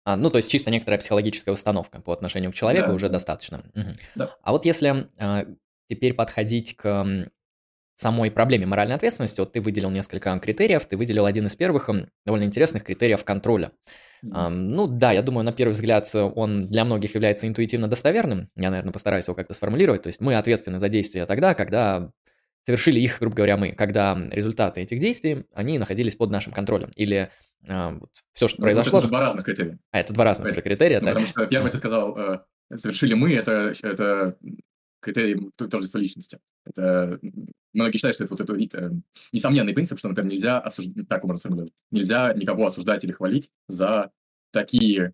А, 0.04 0.16
ну, 0.16 0.30
то 0.30 0.38
есть 0.38 0.50
чисто 0.50 0.70
некоторая 0.70 0.98
психологическая 0.98 1.54
установка 1.54 2.00
по 2.00 2.12
отношению 2.12 2.50
к 2.50 2.54
человеку 2.54 2.88
да. 2.88 2.94
уже 2.94 3.08
достаточно. 3.08 3.64
Угу. 3.74 3.92
Да. 4.16 4.36
А 4.42 4.52
вот 4.52 4.64
если 4.64 5.08
а, 5.18 5.44
теперь 5.88 6.14
подходить 6.14 6.76
к 6.76 7.28
самой 7.96 8.30
проблеме 8.32 8.66
моральной 8.66 8.96
ответственности, 8.96 9.40
вот 9.40 9.52
ты 9.52 9.60
выделил 9.60 9.90
несколько 9.90 10.36
критериев, 10.40 10.84
ты 10.86 10.96
выделил 10.96 11.24
один 11.24 11.46
из 11.46 11.54
первых 11.54 11.88
довольно 12.26 12.44
интересных 12.44 12.84
критериев 12.84 13.24
контроля. 13.24 13.70
Mm-hmm. 14.24 14.48
Ну 14.48 14.86
да, 14.86 15.12
я 15.12 15.22
думаю, 15.22 15.44
на 15.44 15.52
первый 15.52 15.72
взгляд 15.72 16.08
он 16.14 16.68
для 16.68 16.84
многих 16.84 17.14
является 17.14 17.46
интуитивно 17.46 17.88
достоверным. 17.88 18.50
Я, 18.56 18.70
наверное, 18.70 18.92
постараюсь 18.92 19.26
его 19.26 19.34
как-то 19.34 19.54
сформулировать. 19.54 20.02
То 20.02 20.08
есть 20.08 20.20
мы 20.20 20.34
ответственны 20.34 20.78
за 20.78 20.88
действия 20.88 21.26
тогда, 21.26 21.54
когда 21.54 22.10
совершили 22.64 23.00
их, 23.00 23.18
грубо 23.18 23.36
говоря, 23.36 23.56
мы, 23.56 23.72
когда 23.72 24.16
результаты 24.30 24.80
этих 24.80 25.00
действий, 25.00 25.44
они 25.54 25.78
находились 25.78 26.14
под 26.14 26.30
нашим 26.30 26.52
контролем. 26.52 26.90
Или 26.94 27.30
вот, 27.66 28.10
все, 28.32 28.48
что 28.48 28.60
ну, 28.60 28.66
произошло... 28.66 28.98
Это 28.98 29.08
два 29.08 29.20
разных 29.20 29.44
критерия. 29.44 29.78
А, 29.90 30.00
это 30.00 30.12
два 30.12 30.24
разных 30.24 30.52
это, 30.52 30.62
критерия, 30.62 31.00
ну, 31.00 31.06
Потому 31.08 31.26
что 31.26 31.46
первый 31.46 31.70
ты 31.70 31.78
сказал, 31.78 32.18
э, 32.18 32.40
совершили 32.76 33.14
мы, 33.14 33.32
это, 33.32 33.74
это 33.82 34.36
критерий 35.00 35.50
тождества 35.56 36.00
личности. 36.00 36.38
Это, 36.64 37.20
многие 37.72 37.96
считают, 37.96 38.16
что 38.16 38.24
это 38.24 38.34
вот 38.34 38.40
это, 38.40 38.54
это 38.54 38.94
несомненный 39.32 39.74
принцип, 39.74 39.98
что, 39.98 40.08
например, 40.08 40.32
нельзя 40.32 40.58
осуждать, 40.58 41.08
так 41.08 41.24
можно 41.24 41.38
сформулировать, 41.38 41.74
нельзя 41.90 42.32
никого 42.34 42.66
осуждать 42.66 43.04
или 43.04 43.12
хвалить 43.12 43.50
за 43.68 44.10
такие, 44.52 45.12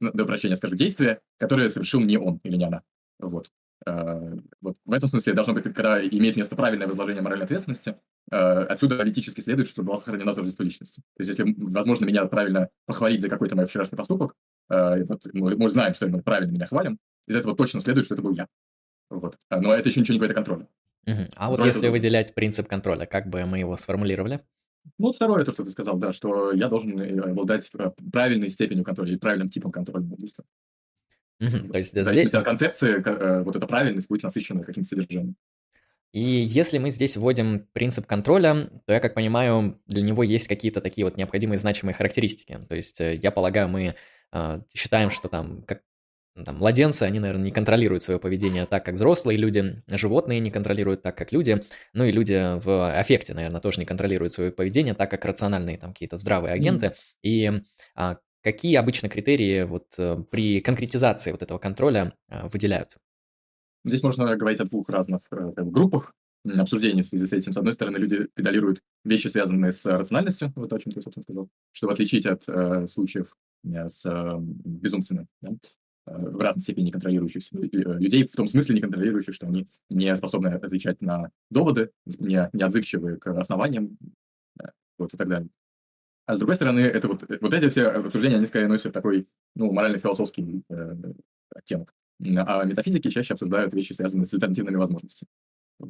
ну, 0.00 0.10
до 0.12 0.24
прощения 0.24 0.56
скажу, 0.56 0.74
действия, 0.74 1.20
которые 1.38 1.68
совершил 1.68 2.00
не 2.00 2.16
он 2.16 2.40
или 2.44 2.56
не 2.56 2.64
она. 2.64 2.82
Вот. 3.18 3.50
Э, 3.86 4.36
вот 4.60 4.76
в 4.84 4.92
этом 4.92 5.08
смысле 5.08 5.32
должно 5.34 5.54
быть, 5.54 5.64
когда 5.64 6.04
имеет 6.04 6.36
место 6.36 6.56
правильное 6.56 6.86
возложение 6.86 7.22
моральной 7.22 7.44
ответственности, 7.44 7.96
э, 8.30 8.36
отсюда 8.36 8.96
аналитически 8.96 9.40
следует, 9.40 9.68
что 9.68 9.82
была 9.82 9.96
сохранена 9.96 10.34
тождество 10.34 10.62
личности. 10.62 11.00
То 11.16 11.22
есть, 11.22 11.38
если, 11.38 11.54
возможно, 11.58 12.04
меня 12.04 12.24
правильно 12.26 12.68
похвалить 12.86 13.20
за 13.20 13.28
какой-то 13.28 13.56
мой 13.56 13.66
вчерашний 13.66 13.96
поступок, 13.96 14.34
э, 14.70 15.04
вот 15.04 15.26
мы, 15.32 15.56
мы 15.56 15.68
знаем, 15.68 15.94
что 15.94 16.06
мы 16.08 16.22
правильно 16.22 16.52
меня 16.52 16.66
хвалим, 16.66 16.98
из 17.26 17.36
этого 17.36 17.56
точно 17.56 17.80
следует, 17.80 18.06
что 18.06 18.14
это 18.14 18.22
был 18.22 18.32
я. 18.32 18.46
Вот. 19.10 19.38
Но 19.50 19.74
это 19.74 19.88
еще 19.88 20.00
ничего 20.00 20.14
не 20.14 20.18
говорит 20.18 20.36
о 20.36 20.40
контроле. 20.40 20.68
Угу. 21.06 21.28
А 21.36 21.50
вот 21.50 21.64
если 21.64 21.84
это... 21.84 21.92
выделять 21.92 22.34
принцип 22.34 22.68
контроля, 22.68 23.06
как 23.06 23.28
бы 23.28 23.44
мы 23.44 23.58
его 23.58 23.76
сформулировали? 23.76 24.40
Ну, 24.98 25.06
вот 25.06 25.16
второе, 25.16 25.44
то, 25.44 25.52
что 25.52 25.64
ты 25.64 25.70
сказал, 25.70 25.96
да, 25.96 26.12
что 26.12 26.52
я 26.52 26.68
должен 26.68 27.20
обладать 27.20 27.70
правильной 28.12 28.48
степенью 28.48 28.84
контроля 28.84 29.10
или 29.10 29.18
правильным 29.18 29.48
типом 29.48 29.70
контроля 29.70 30.04
над 30.04 30.18
действием. 30.18 30.46
То 31.72 31.78
есть 31.78 31.92
В 31.92 32.04
зависимости 32.04 32.36
от 32.36 32.44
концепции, 32.44 33.02
э, 33.04 33.42
вот 33.42 33.56
эта 33.56 33.66
правильность 33.66 34.08
будет 34.08 34.22
насыщена 34.22 34.62
каким-то 34.62 34.88
содержанием. 34.88 35.36
И 36.12 36.20
если 36.20 36.76
мы 36.76 36.90
здесь 36.90 37.16
вводим 37.16 37.66
принцип 37.72 38.06
контроля, 38.06 38.68
то 38.86 38.92
я 38.92 39.00
как 39.00 39.14
понимаю, 39.14 39.80
для 39.86 40.02
него 40.02 40.22
есть 40.22 40.46
какие-то 40.46 40.82
такие 40.82 41.06
вот 41.06 41.16
необходимые 41.16 41.58
значимые 41.58 41.94
характеристики. 41.94 42.60
То 42.68 42.76
есть 42.76 43.00
э, 43.00 43.14
я 43.14 43.30
полагаю, 43.30 43.68
мы 43.68 43.94
а, 44.30 44.60
считаем, 44.74 45.10
что 45.10 45.28
там, 45.28 45.62
как, 45.62 45.82
ну, 46.34 46.44
там 46.44 46.56
младенцы, 46.56 47.02
они, 47.04 47.18
наверное, 47.18 47.44
не 47.44 47.50
контролируют 47.50 48.02
свое 48.02 48.20
поведение 48.20 48.66
так, 48.66 48.84
как 48.84 48.96
взрослые 48.96 49.38
люди, 49.38 49.82
животные 49.86 50.40
не 50.40 50.50
контролируют 50.50 51.02
так, 51.02 51.16
как 51.16 51.32
люди, 51.32 51.64
ну 51.94 52.04
и 52.04 52.12
люди 52.12 52.58
в 52.62 52.98
аффекте, 52.98 53.32
наверное, 53.32 53.60
тоже 53.60 53.80
не 53.80 53.86
контролируют 53.86 54.34
свое 54.34 54.50
поведение 54.50 54.94
так, 54.94 55.10
как 55.10 55.24
рациональные 55.24 55.78
там 55.78 55.92
какие-то 55.92 56.18
здравые 56.18 56.52
агенты. 56.52 56.92
И 57.22 57.50
а, 57.94 58.18
какие 58.42 58.76
обычно 58.76 59.08
критерии 59.08 59.64
вот 59.64 59.86
э, 59.98 60.22
при 60.30 60.60
конкретизации 60.60 61.32
вот 61.32 61.42
этого 61.42 61.58
контроля 61.58 62.14
а, 62.28 62.48
выделяют? 62.48 62.96
Здесь 63.84 64.02
можно 64.02 64.36
говорить 64.36 64.60
о 64.60 64.64
двух 64.64 64.88
разных 64.88 65.22
э, 65.30 65.52
группах 65.56 66.14
обсуждений 66.44 67.02
в 67.02 67.06
связи 67.06 67.26
с 67.26 67.32
этим. 67.32 67.52
С 67.52 67.56
одной 67.56 67.72
стороны, 67.72 67.96
люди 67.98 68.28
педалируют 68.34 68.80
вещи, 69.04 69.28
связанные 69.28 69.72
с 69.72 69.84
рациональностью, 69.86 70.52
вот 70.56 70.72
о 70.72 70.78
чем 70.78 70.92
ты, 70.92 71.00
собственно, 71.00 71.22
сказал, 71.22 71.48
чтобы 71.72 71.92
отличить 71.92 72.26
от 72.26 72.42
э, 72.48 72.86
случаев 72.86 73.36
э, 73.64 73.88
с 73.88 74.04
э, 74.04 74.36
безумцами, 74.38 75.26
да, 75.40 75.50
э, 75.50 76.30
в 76.30 76.40
разной 76.40 76.62
степени 76.62 76.90
контролирующих 76.90 77.42
э, 77.52 77.58
людей, 77.98 78.26
в 78.26 78.34
том 78.34 78.48
смысле 78.48 78.76
не 78.76 78.80
контролирующих, 78.80 79.34
что 79.34 79.46
они 79.46 79.68
не 79.88 80.14
способны 80.16 80.48
отвечать 80.48 81.00
на 81.00 81.30
доводы, 81.50 81.90
не, 82.06 82.48
не 82.52 82.62
отзывчивы 82.62 83.16
к 83.16 83.28
основаниям, 83.38 83.96
э, 84.60 84.66
вот 84.98 85.14
и 85.14 85.16
так 85.16 85.28
далее. 85.28 85.48
А 86.26 86.36
с 86.36 86.38
другой 86.38 86.54
стороны, 86.56 86.80
это 86.80 87.08
вот, 87.08 87.28
э, 87.30 87.38
вот 87.40 87.52
эти 87.52 87.68
все 87.68 87.88
обсуждения, 87.88 88.36
они 88.36 88.46
скорее 88.46 88.68
носят 88.68 88.92
такой, 88.92 89.28
ну, 89.54 89.72
морально-философский 89.72 90.62
э, 90.68 90.96
оттенок. 91.54 91.94
А 92.20 92.64
метафизики 92.64 93.10
чаще 93.10 93.34
обсуждают 93.34 93.74
вещи, 93.74 93.92
связанные 93.92 94.26
с 94.26 94.34
альтернативными 94.34 94.76
возможностями. 94.76 95.28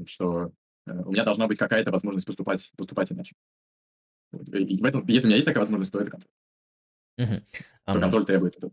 Что 0.07 0.53
э, 0.87 1.03
у 1.05 1.13
меня 1.13 1.25
должна 1.25 1.47
быть 1.47 1.59
какая-то 1.59 1.91
возможность 1.91 2.27
поступать, 2.27 2.73
поступать 2.77 3.13
иначе. 3.13 3.35
И 4.33 4.79
в 4.79 4.85
этом, 4.85 5.05
если 5.07 5.27
у 5.27 5.29
меня 5.29 5.37
есть 5.37 5.47
такая 5.47 5.61
возможность, 5.61 5.93
то 5.93 6.01
это 6.01 6.11
контроль. 6.11 6.31
Мгм. 7.19 7.41
То 7.41 7.65
Ам, 7.85 8.01
контроль 8.01 8.25
требует 8.25 8.57
этого. 8.57 8.73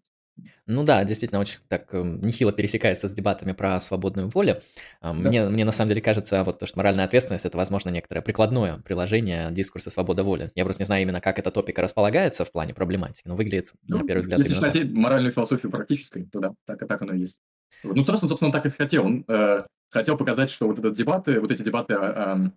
Ну 0.68 0.84
да, 0.84 1.04
действительно, 1.04 1.40
очень 1.42 1.60
так 1.68 1.94
эм, 1.94 2.22
нехило 2.22 2.52
пересекается 2.52 3.08
с 3.08 3.14
дебатами 3.14 3.54
про 3.54 3.80
свободную 3.80 4.30
волю. 4.30 4.62
А, 5.02 5.14
Да. 5.14 5.30
Мне, 5.30 5.46
мне 5.48 5.66
на 5.66 5.72
самом 5.72 5.90
деле 5.90 6.02
кажется, 6.02 6.44
вот 6.44 6.60
то, 6.60 6.66
что 6.66 6.78
моральная 6.78 7.06
ответственность 7.06 7.46
это, 7.46 7.58
возможно, 7.58 7.90
некоторое 7.90 8.22
прикладное 8.22 8.78
приложение 8.78 9.50
дискурса 9.52 9.90
свобода 9.90 10.24
воли. 10.24 10.52
Я 10.56 10.64
просто 10.64 10.84
не 10.84 10.86
знаю 10.86 11.02
именно, 11.04 11.22
как 11.22 11.40
эта 11.40 11.52
топика 11.52 11.82
располагается 11.82 12.46
в 12.46 12.52
плане 12.52 12.74
проблематики, 12.74 13.28
но 13.28 13.36
выглядит, 13.36 13.72
на 13.88 13.98
Ну, 13.98 14.06
первый 14.06 14.22
взгляд, 14.22 14.40
если 14.40 14.54
считать 14.54 14.74
так. 14.74 14.92
моральную 14.92 15.32
философию 15.32 15.72
практической, 15.72 16.26
то 16.26 16.40
да, 16.40 16.54
так, 16.66 16.80
так 16.88 17.02
оно 17.02 17.14
и 17.14 17.20
есть. 17.20 17.40
Ну, 17.84 18.04
Строссон, 18.04 18.30
собственно, 18.30 18.52
так 18.52 18.66
и 18.66 18.70
хотел. 18.70 19.06
Он 19.06 19.26
э, 19.28 19.62
хотел 19.90 20.18
показать, 20.18 20.50
что 20.50 20.68
вот 20.68 20.80
этот 20.80 20.96
дебаты, 20.96 21.40
вот 21.40 21.52
эти 21.52 21.62
дебаты 21.64 21.94
о, 21.94 22.52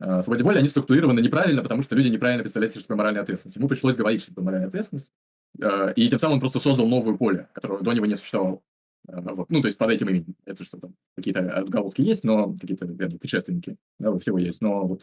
о, 0.00 0.16
о 0.18 0.22
свободе 0.22 0.44
воли, 0.44 0.58
они 0.58 0.68
структурированы 0.68 1.20
неправильно, 1.20 1.62
потому 1.62 1.82
что 1.82 1.96
люди 1.96 2.08
неправильно 2.08 2.42
представляют 2.42 2.72
себе, 2.72 2.80
что 2.80 2.88
такое 2.88 2.98
моральная 2.98 3.22
ответственность. 3.22 3.56
Ему 3.56 3.68
пришлось 3.68 3.96
говорить, 3.96 4.22
что 4.22 4.30
такое 4.30 4.44
моральная 4.44 4.68
ответственность. 4.68 5.10
Э, 5.62 5.92
и 5.94 6.08
тем 6.08 6.18
самым 6.18 6.34
он 6.34 6.40
просто 6.40 6.60
создал 6.60 6.86
новое 6.86 7.16
поле, 7.16 7.48
которое 7.52 7.82
до 7.82 7.92
него 7.92 8.06
не 8.06 8.16
существовало. 8.16 8.60
Э, 9.08 9.20
вот. 9.20 9.50
Ну, 9.50 9.60
то 9.60 9.68
есть 9.68 9.78
под 9.78 9.90
этим 9.90 10.08
именем. 10.08 10.34
Это 10.44 10.64
что 10.64 10.78
там, 10.78 10.94
какие-то 11.16 11.40
отголоски 11.40 12.02
есть, 12.02 12.24
но 12.24 12.54
какие-то, 12.54 12.86
вернее, 12.86 13.18
предшественники, 13.18 13.76
да, 13.98 14.16
всего 14.18 14.38
есть. 14.38 14.60
Но 14.60 14.86
вот 14.86 15.02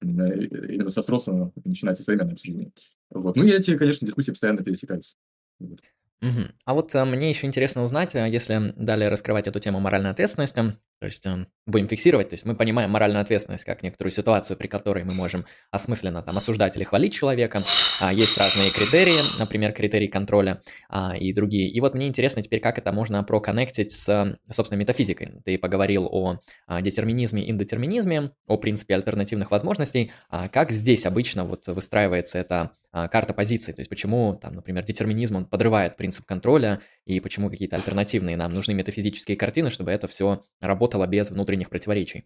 именно, 0.00 0.32
именно 0.32 0.90
со 0.90 1.02
Строссона 1.02 1.52
начинается 1.64 2.02
современное 2.02 2.34
обсуждение. 2.34 2.72
Вот. 3.10 3.36
Ну 3.36 3.44
и 3.44 3.50
эти, 3.50 3.76
конечно, 3.76 4.06
дискуссии 4.06 4.30
постоянно 4.30 4.62
пересекаются. 4.62 5.14
Вот. 5.58 5.80
Мгм. 6.20 6.52
А 6.64 6.74
вот 6.74 6.94
э, 6.94 7.04
мне 7.04 7.30
еще 7.30 7.46
интересно 7.46 7.82
узнать, 7.82 8.14
э, 8.14 8.28
если 8.30 8.72
далее 8.76 9.08
раскрывать 9.08 9.48
эту 9.48 9.60
тему 9.60 9.80
моральной 9.80 10.10
ответственности, 10.10 10.76
то 11.02 11.06
есть 11.06 11.26
э, 11.26 11.46
будем 11.66 11.88
фиксировать, 11.88 12.28
то 12.28 12.34
есть 12.34 12.44
мы 12.44 12.54
понимаем 12.54 12.88
моральную 12.90 13.22
ответственность 13.22 13.64
как 13.64 13.82
некоторую 13.82 14.12
ситуацию, 14.12 14.56
при 14.56 14.68
которой 14.68 15.02
мы 15.02 15.14
можем 15.14 15.46
осмысленно 15.72 16.22
там 16.22 16.36
осуждать 16.36 16.76
или 16.76 16.84
хвалить 16.84 17.12
человека, 17.12 17.64
а 17.98 18.12
есть 18.12 18.38
разные 18.38 18.70
критерии, 18.70 19.18
например, 19.36 19.72
критерии 19.72 20.06
контроля 20.06 20.62
а, 20.88 21.16
и 21.16 21.32
другие. 21.32 21.68
И 21.68 21.80
вот 21.80 21.94
мне 21.94 22.06
интересно 22.06 22.40
теперь, 22.40 22.60
как 22.60 22.78
это 22.78 22.92
можно 22.92 23.24
проконнектить 23.24 23.90
с, 23.90 24.38
собственно, 24.48 24.78
метафизикой. 24.78 25.40
Ты 25.44 25.58
поговорил 25.58 26.06
о 26.06 26.38
а, 26.68 26.80
детерминизме, 26.80 27.50
индетерминизме, 27.50 28.30
о 28.46 28.56
принципе 28.58 28.94
альтернативных 28.94 29.50
возможностей. 29.50 30.12
Как 30.30 30.70
здесь 30.70 31.04
обычно 31.04 31.44
вот 31.44 31.66
выстраивается 31.66 32.38
эта 32.38 32.76
карта 32.92 33.34
позиций? 33.34 33.74
То 33.74 33.80
есть 33.80 33.88
почему, 33.88 34.34
там, 34.40 34.54
например, 34.54 34.84
детерминизм, 34.84 35.36
он 35.36 35.46
подрывает 35.46 35.96
принцип 35.96 36.26
контроля, 36.26 36.80
и 37.06 37.18
почему 37.20 37.50
какие-то 37.50 37.76
альтернативные 37.76 38.36
нам 38.36 38.52
нужны 38.52 38.74
метафизические 38.74 39.36
картины, 39.36 39.70
чтобы 39.70 39.90
это 39.90 40.06
все 40.06 40.42
работало 40.60 40.91
без 41.06 41.30
внутренних 41.30 41.70
противоречий? 41.70 42.24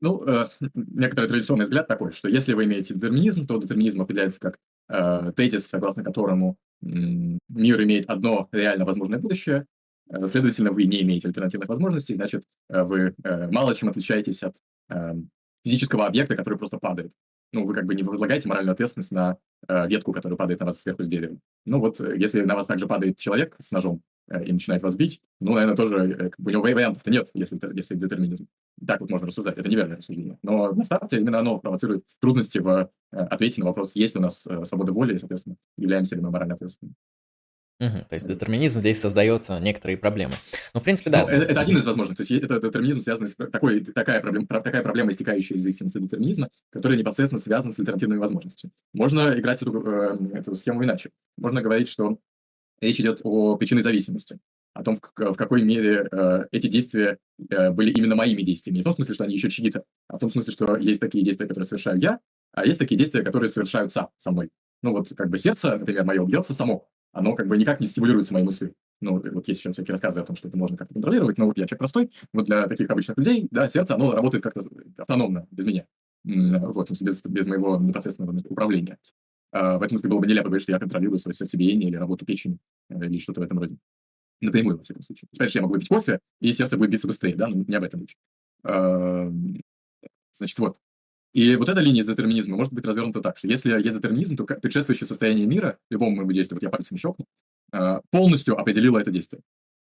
Ну, 0.00 0.22
э, 0.26 0.46
некоторый 0.74 1.28
традиционный 1.28 1.64
взгляд 1.64 1.88
такой, 1.88 2.12
что 2.12 2.28
если 2.28 2.54
вы 2.54 2.64
имеете 2.64 2.94
детерминизм, 2.94 3.46
то 3.46 3.58
детерминизм 3.58 4.02
определяется 4.02 4.40
как 4.40 4.58
э, 4.88 5.32
тезис, 5.36 5.66
согласно 5.66 6.04
которому 6.04 6.56
м, 6.82 7.38
мир 7.48 7.82
имеет 7.82 8.08
одно 8.08 8.48
реально 8.52 8.84
возможное 8.84 9.18
будущее, 9.18 9.66
э, 10.10 10.26
следовательно, 10.26 10.72
вы 10.72 10.84
не 10.84 11.02
имеете 11.02 11.28
альтернативных 11.28 11.68
возможностей, 11.68 12.14
значит, 12.14 12.44
э, 12.68 12.82
вы 12.82 13.14
э, 13.24 13.50
мало 13.50 13.74
чем 13.74 13.88
отличаетесь 13.88 14.42
от 14.42 14.56
э, 14.90 15.14
физического 15.64 16.06
объекта, 16.06 16.36
который 16.36 16.58
просто 16.58 16.78
падает. 16.78 17.12
Ну, 17.52 17.64
вы 17.64 17.74
как 17.74 17.86
бы 17.86 17.94
не 17.94 18.02
возлагаете 18.02 18.48
моральную 18.48 18.72
ответственность 18.72 19.12
на 19.12 19.38
э, 19.68 19.88
ветку, 19.88 20.12
которая 20.12 20.36
падает 20.36 20.60
на 20.60 20.66
вас 20.66 20.80
сверху 20.80 21.04
с 21.04 21.08
дерева. 21.08 21.38
Ну 21.64 21.80
вот, 21.80 22.00
э, 22.00 22.16
если 22.18 22.42
на 22.42 22.54
вас 22.54 22.66
также 22.66 22.86
падает 22.86 23.18
человек 23.18 23.56
с 23.58 23.70
ножом 23.72 23.96
э, 23.96 24.00
и 24.28 24.52
начинает 24.52 24.82
вас 24.82 24.96
бить, 24.96 25.20
ну, 25.40 25.52
наверное, 25.54 25.76
тоже 25.76 25.96
э, 25.96 26.30
как 26.30 26.40
бы 26.40 26.50
у 26.50 26.52
него 26.52 26.62
вариантов-то 26.62 27.10
нет, 27.10 27.30
если, 27.34 27.58
если 27.74 27.94
детерминизм. 27.94 28.48
Так 28.84 29.00
вот 29.00 29.10
можно 29.10 29.28
рассуждать, 29.28 29.58
это 29.58 29.68
неверное 29.68 29.98
рассуждение. 29.98 30.38
Но 30.42 30.72
на 30.72 30.84
старте 30.84 31.18
именно 31.18 31.38
оно 31.38 31.58
провоцирует 31.58 32.04
трудности 32.20 32.58
в 32.58 32.68
э, 32.68 33.16
ответе 33.16 33.60
на 33.60 33.66
вопрос, 33.66 33.92
есть 33.94 34.14
ли 34.14 34.20
у 34.20 34.22
нас 34.22 34.44
э, 34.46 34.64
свобода 34.64 34.92
воли, 34.92 35.14
и, 35.14 35.18
соответственно, 35.18 35.56
являемся 35.76 36.16
ли 36.16 36.22
мы 36.22 36.30
морально 36.30 36.54
ответственными. 36.54 36.96
Мгм. 37.78 38.06
То 38.08 38.14
есть 38.14 38.26
детерминизм 38.26 38.80
здесь 38.80 39.00
создает 39.00 39.44
э, 39.48 39.60
некоторые 39.60 39.98
проблемы. 39.98 40.32
Ну, 40.72 40.80
в 40.80 40.82
принципе, 40.82 41.10
Ну, 41.10 41.26
да. 41.26 41.32
это, 41.32 41.44
это 41.44 41.60
один 41.60 41.78
из 41.78 41.84
возможных. 41.84 42.16
То 42.16 42.22
есть 42.22 42.30
это 42.30 42.58
детерминизм, 42.58 43.00
связанный 43.00 43.28
с 43.28 43.34
такой, 43.34 43.80
такая, 43.80 44.20
проблема, 44.20 44.46
такая 44.46 44.82
проблема, 44.82 45.10
истекающая 45.10 45.56
из 45.56 45.66
истинности 45.66 45.98
детерминизма, 45.98 46.48
которая 46.70 46.98
непосредственно 46.98 47.40
связана 47.40 47.74
с 47.74 47.78
альтернативными 47.78 48.18
возможностями. 48.18 48.72
Можно 48.94 49.38
играть 49.38 49.60
эту, 49.60 49.78
э, 49.86 50.18
эту 50.32 50.54
схему 50.54 50.82
иначе. 50.82 51.10
Можно 51.36 51.60
говорить, 51.60 51.88
что 51.88 52.18
речь 52.80 53.00
идет 53.00 53.20
о 53.24 53.56
причинной 53.56 53.82
зависимости, 53.82 54.38
о 54.74 54.82
том, 54.82 54.96
в, 54.96 55.34
какой 55.34 55.62
мере 55.62 56.08
э, 56.10 56.44
эти 56.52 56.66
действия 56.68 57.18
э, 57.48 57.70
были 57.70 57.90
именно 57.92 58.14
моими 58.14 58.42
действиями. 58.42 58.76
Не 58.76 58.82
в 58.82 58.84
том 58.84 58.94
смысле, 58.94 59.14
что 59.14 59.24
они 59.24 59.34
еще 59.34 59.50
чьи-то, 59.50 59.84
а 60.08 60.16
в 60.16 60.20
том 60.20 60.30
смысле, 60.30 60.52
что 60.52 60.76
есть 60.76 61.00
такие 61.00 61.24
действия, 61.24 61.46
которые 61.46 61.66
совершаю 61.66 61.98
я, 61.98 62.20
а 62.52 62.66
есть 62.66 62.78
такие 62.78 62.98
действия, 62.98 63.22
которые 63.22 63.48
совершаются 63.48 64.08
со 64.16 64.30
мной. 64.30 64.50
Ну 64.82 64.92
вот 64.92 65.08
как 65.16 65.30
бы 65.30 65.38
сердце, 65.38 65.78
например, 65.78 66.04
мое 66.04 66.24
бьется 66.24 66.54
само, 66.54 66.88
оно 67.12 67.34
как 67.34 67.48
бы 67.48 67.56
никак 67.56 67.80
не 67.80 67.86
стимулируется 67.86 68.34
моей 68.34 68.44
мыслью. 68.44 68.74
Ну, 69.00 69.20
вот 69.20 69.48
есть 69.48 69.60
еще 69.60 69.72
всякие 69.72 69.92
рассказы 69.92 70.20
о 70.20 70.24
том, 70.24 70.36
что 70.36 70.48
это 70.48 70.56
можно 70.56 70.76
как-то 70.76 70.94
контролировать, 70.94 71.36
но 71.36 71.46
вот 71.46 71.58
я 71.58 71.66
человек 71.66 71.80
простой, 71.80 72.10
вот 72.32 72.46
для 72.46 72.66
таких 72.66 72.88
обычных 72.88 73.18
людей, 73.18 73.46
да, 73.50 73.68
сердце, 73.68 73.94
оно 73.94 74.12
работает 74.12 74.42
как-то 74.42 74.62
автономно, 74.96 75.46
без 75.50 75.66
меня. 75.66 75.86
Вот, 76.24 76.90
без, 76.90 77.22
без 77.22 77.46
моего 77.46 77.76
непосредственного 77.76 78.36
управления. 78.48 78.98
А, 79.52 79.78
В 79.78 79.82
этом 79.82 79.98
смысле 79.98 80.10
было 80.10 80.18
бы 80.20 80.26
нелепо 80.26 80.48
говорить, 80.48 80.62
что 80.62 80.72
я 80.72 80.78
контролирую 80.78 81.18
свое 81.18 81.34
сердцебиение 81.34 81.88
или 81.88 81.96
работу 81.96 82.24
печени, 82.26 82.58
э, 82.90 83.06
или 83.06 83.18
что-то 83.18 83.40
в 83.40 83.44
этом 83.44 83.58
роде. 83.58 83.76
Напрямую, 84.40 84.78
во 84.78 84.84
всяком 84.84 85.02
случае. 85.02 85.28
Конечно, 85.38 85.58
я 85.58 85.62
могу 85.62 85.74
выпить 85.74 85.88
кофе, 85.88 86.20
и 86.40 86.52
сердце 86.52 86.76
будет 86.76 86.90
биться 86.90 87.06
быстрее, 87.06 87.36
да, 87.36 87.48
но 87.48 87.64
не 87.66 87.74
об 87.76 87.84
этом 87.84 88.00
речь. 88.02 88.16
Значит, 90.32 90.58
вот. 90.58 90.76
И 91.32 91.56
вот 91.56 91.68
эта 91.68 91.80
линия 91.80 92.02
из 92.02 92.06
детерминизма 92.06 92.56
может 92.56 92.72
быть 92.72 92.84
развернута 92.84 93.20
так, 93.20 93.38
что 93.38 93.48
если 93.48 93.70
есть 93.70 93.96
детерминизм, 93.96 94.36
то 94.36 94.44
предшествующее 94.44 95.06
состояние 95.06 95.46
мира, 95.46 95.78
любому 95.90 96.16
моему 96.16 96.32
действию, 96.32 96.56
вот 96.56 96.62
я 96.62 96.70
пальцем 96.70 96.96
щелкну, 96.96 97.26
а, 97.72 98.00
полностью 98.10 98.58
определило 98.58 98.98
это 98.98 99.10
действие. 99.10 99.42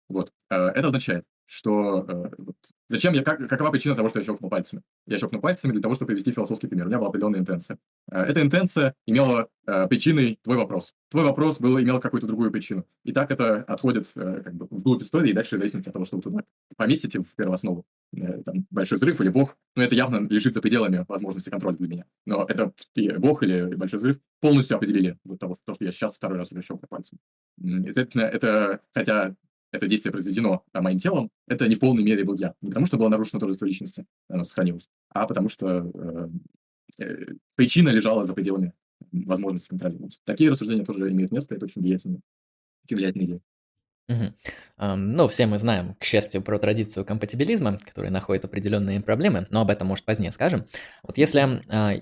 Вот. 0.09 0.31
А, 0.49 0.69
Это 0.69 0.87
означает, 0.87 1.25
что 1.47 2.05
э, 2.07 2.31
вот, 2.39 2.55
зачем 2.89 3.13
я, 3.13 3.23
как, 3.23 3.47
какова 3.47 3.71
причина 3.71 3.95
того, 3.95 4.09
что 4.09 4.19
я 4.19 4.25
щелкнул 4.25 4.49
пальцами? 4.49 4.81
Я 5.05 5.19
щелкнул 5.19 5.41
пальцами 5.41 5.71
для 5.73 5.81
того, 5.81 5.93
чтобы 5.95 6.07
привести 6.09 6.31
философский 6.31 6.67
пример. 6.67 6.85
У 6.85 6.89
меня 6.89 6.97
была 6.97 7.09
определенная 7.09 7.39
интенция. 7.39 7.77
Э, 8.11 8.21
Эта 8.21 8.41
интенция 8.41 8.95
имела 9.05 9.47
э, 9.67 9.87
причиной 9.87 10.39
твой 10.43 10.57
вопрос. 10.57 10.93
Твой 11.09 11.23
вопрос 11.23 11.59
был, 11.59 11.79
имел 11.79 11.99
какую-то 11.99 12.27
другую 12.27 12.51
причину. 12.51 12.85
И 13.03 13.13
так 13.13 13.29
это 13.31 13.57
отходит 13.63 14.07
э, 14.15 14.41
как 14.43 14.55
бы 14.55 14.67
вглубь 14.71 15.03
истории, 15.03 15.29
и 15.29 15.33
дальше 15.33 15.55
в 15.55 15.59
зависимости 15.59 15.89
от 15.89 15.93
того, 15.93 16.05
что 16.05 16.17
вы 16.17 16.23
туда 16.23 16.43
поместите 16.77 17.19
в 17.19 17.35
первооснову. 17.35 17.85
Э, 18.15 18.41
Там, 18.43 18.65
большой 18.71 18.97
взрыв 18.97 19.21
или 19.21 19.29
бог. 19.29 19.55
Но 19.75 19.83
это 19.83 19.93
явно 19.93 20.27
лежит 20.27 20.55
за 20.55 20.61
пределами 20.61 21.05
возможности 21.07 21.49
контроля 21.51 21.75
для 21.77 21.87
меня. 21.87 22.05
Но 22.25 22.43
это 22.47 22.73
и 22.95 23.11
бог 23.11 23.43
или 23.43 23.75
большой 23.75 23.99
взрыв 23.99 24.17
полностью 24.41 24.77
определили 24.77 25.17
вот 25.23 25.39
того, 25.39 25.57
то, 25.63 25.73
что 25.75 25.85
я 25.85 25.91
сейчас 25.91 26.15
второй 26.15 26.39
раз 26.39 26.51
уже 26.51 26.63
щелкаю 26.63 26.87
пальцем. 26.89 27.19
Естественно, 27.57 28.23
это, 28.23 28.81
хотя 28.93 29.35
это 29.75 29.87
действие 29.87 30.11
произведено 30.11 30.63
а, 30.73 30.81
моим 30.81 30.99
телом, 30.99 31.29
это 31.47 31.67
не 31.67 31.75
в 31.75 31.79
полной 31.79 32.03
мере 32.03 32.23
был 32.23 32.35
я. 32.35 32.53
Не 32.61 32.69
потому, 32.69 32.85
что 32.85 32.97
было 32.97 33.09
нарушено 33.09 33.39
торжество 33.39 33.67
личности, 33.67 34.05
оно 34.29 34.43
сохранилось, 34.43 34.89
а 35.09 35.27
потому 35.27 35.49
что 35.49 35.91
э, 35.93 36.29
э, 37.03 37.25
причина 37.55 37.89
лежала 37.89 38.23
за 38.23 38.33
пределами 38.33 38.73
возможности 39.11 39.69
контролировать. 39.69 40.19
Такие 40.25 40.49
рассуждения 40.49 40.85
тоже 40.85 41.11
имеют 41.11 41.31
место, 41.31 41.55
это 41.55 41.65
очень 41.65 41.81
влиятельно, 41.81 42.19
очень 42.85 42.97
влиятельная 42.97 43.25
идея. 43.25 43.41
Ам, 44.77 45.13
ну, 45.13 45.27
все 45.27 45.47
мы 45.47 45.57
знаем, 45.57 45.95
к 45.95 46.03
счастью, 46.03 46.41
про 46.41 46.59
традицию 46.59 47.05
компатибилизма, 47.05 47.79
которая 47.79 48.11
находит 48.11 48.45
определенные 48.45 49.01
проблемы, 49.01 49.47
но 49.49 49.61
об 49.61 49.71
этом, 49.71 49.87
может, 49.87 50.05
позднее 50.05 50.31
скажем. 50.31 50.65
Вот 51.01 51.17
если 51.17 51.63
а, 51.69 51.93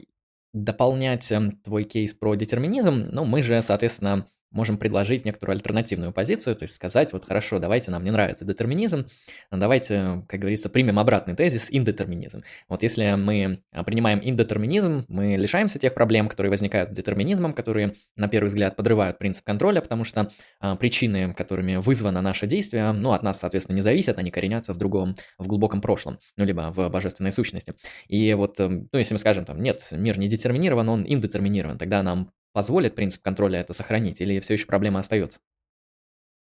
дополнять 0.53 1.31
эм, 1.31 1.57
твой 1.57 1.83
кейс 1.85 2.13
про 2.13 2.35
детерминизм, 2.35 3.09
ну, 3.11 3.25
мы 3.25 3.41
же, 3.41 3.61
соответственно, 3.61 4.27
можем 4.53 4.77
предложить 4.77 5.25
некоторую 5.25 5.55
альтернативную 5.55 6.13
позицию, 6.13 6.55
то 6.55 6.63
есть 6.63 6.75
сказать, 6.75 7.11
вот 7.11 7.25
хорошо, 7.25 7.59
давайте, 7.59 7.91
нам 7.91 8.03
не 8.03 8.11
нравится 8.11 8.45
детерминизм, 8.45 9.07
давайте, 9.51 10.23
как 10.27 10.39
говорится, 10.39 10.69
примем 10.69 10.99
обратный 10.99 11.35
тезис, 11.35 11.67
индетерминизм. 11.69 12.43
Вот 12.69 12.83
если 12.83 13.15
мы 13.17 13.63
а, 13.71 13.83
принимаем 13.83 14.19
индетерминизм, 14.23 15.05
мы 15.09 15.35
лишаемся 15.35 15.79
тех 15.79 15.93
проблем, 15.93 16.29
которые 16.29 16.51
возникают 16.51 16.91
с 16.91 16.93
детерминизмом, 16.93 17.53
которые, 17.53 17.95
на 18.15 18.27
первый 18.27 18.47
взгляд, 18.47 18.75
подрывают 18.75 19.17
принцип 19.17 19.43
контроля, 19.45 19.81
потому 19.81 20.05
что 20.05 20.29
а, 20.59 20.75
причины, 20.75 21.33
которыми 21.33 21.77
вызвано 21.77 22.21
наше 22.21 22.47
действие, 22.47 22.91
ну, 22.91 23.11
от 23.11 23.23
нас, 23.23 23.39
соответственно, 23.39 23.75
не 23.75 23.81
зависят, 23.81 24.19
они 24.19 24.31
коренятся 24.31 24.73
в 24.73 24.77
другом, 24.77 25.15
в 25.37 25.47
глубоком 25.47 25.81
прошлом, 25.81 26.19
ну, 26.37 26.45
либо 26.45 26.71
в 26.73 26.89
божественной 26.89 27.31
сущности. 27.31 27.73
И 28.07 28.33
вот, 28.35 28.59
эм, 28.59 28.87
ну, 28.91 28.99
если 28.99 29.15
мы 29.15 29.19
скажем, 29.19 29.45
там, 29.45 29.61
нет, 29.61 29.87
мир 29.91 30.17
не 30.19 30.27
детерминирован, 30.27 30.87
он 30.89 31.05
индетерминирован, 31.07 31.77
тогда 31.77 32.03
нам 32.03 32.31
позволит 32.53 32.95
принцип 32.95 33.21
контроля 33.21 33.59
это 33.59 33.73
сохранить, 33.73 34.21
или 34.21 34.39
все 34.39 34.53
еще 34.53 34.65
проблема 34.65 34.99
остается? 34.99 35.39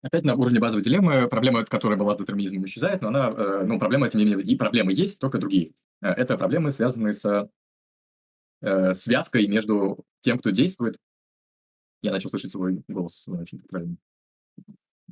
Опять 0.01 0.23
на 0.23 0.35
уровне 0.35 0.59
базовой 0.59 0.83
дилеммы, 0.83 1.27
проблема, 1.27 1.65
которая 1.65 1.97
была 1.97 2.15
с 2.15 2.19
детерминизмом, 2.19 2.65
исчезает, 2.65 3.01
но 3.01 3.09
она, 3.09 3.29
э, 3.29 3.65
ну, 3.65 3.79
проблема, 3.79 4.09
тем 4.09 4.19
не 4.19 4.25
менее, 4.25 4.45
и 4.45 4.55
проблемы 4.55 4.93
есть, 4.93 5.19
только 5.19 5.37
другие. 5.37 5.73
Э, 6.01 6.09
это 6.09 6.37
проблемы, 6.37 6.71
связанные 6.71 7.13
с 7.13 7.49
э, 8.61 8.93
связкой 8.93 9.47
между 9.47 10.05
тем, 10.21 10.39
кто 10.39 10.51
действует. 10.51 10.97
Я 12.01 12.11
начал 12.11 12.29
слышать 12.29 12.51
свой 12.51 12.81
голос, 12.87 13.27
очень 13.27 13.59
правильно. 13.59 13.97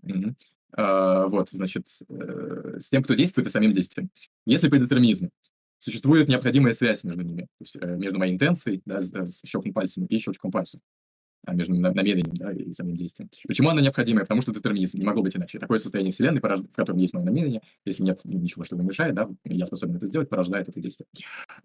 Угу. 0.03 0.35
А, 0.73 1.27
вот, 1.27 1.49
значит, 1.49 1.87
с 2.07 2.89
тем, 2.89 3.03
кто 3.03 3.13
действует, 3.13 3.47
и 3.47 3.49
самим 3.49 3.73
действием. 3.73 4.09
Если 4.45 4.69
при 4.69 4.79
детерминизме 4.79 5.31
существует 5.77 6.27
необходимая 6.27 6.73
связь 6.73 7.03
между 7.03 7.23
ними, 7.23 7.41
то 7.41 7.61
есть 7.61 7.77
э, 7.79 7.95
между 7.95 8.19
моей 8.19 8.33
интенцией, 8.33 8.81
да, 8.85 9.01
с, 9.01 9.11
с 9.11 9.41
щелком 9.45 9.73
пальцем 9.73 10.05
и 10.05 10.19
щелчком 10.19 10.51
пальцем, 10.51 10.81
а 11.45 11.53
между 11.53 11.75
намерением 11.75 12.33
да, 12.35 12.51
и 12.51 12.73
самим 12.73 12.95
действием. 12.95 13.29
Почему 13.47 13.69
она 13.69 13.81
необходимая? 13.81 14.25
Потому 14.25 14.41
что 14.41 14.53
детерминизм 14.53 14.97
не 14.97 15.05
могло 15.05 15.23
быть 15.23 15.35
иначе. 15.35 15.59
Такое 15.59 15.79
состояние 15.79 16.11
Вселенной, 16.11 16.41
в 16.41 16.75
котором 16.75 16.99
есть 16.99 17.13
мое 17.13 17.23
намерение, 17.23 17.61
если 17.85 18.03
нет 18.03 18.19
ничего, 18.25 18.65
что 18.65 18.75
мне 18.75 18.85
мешает, 18.85 19.15
да, 19.15 19.29
я 19.45 19.65
способен 19.65 19.95
это 19.95 20.05
сделать, 20.07 20.29
порождает 20.29 20.67
это 20.67 20.79
действие. 20.81 21.07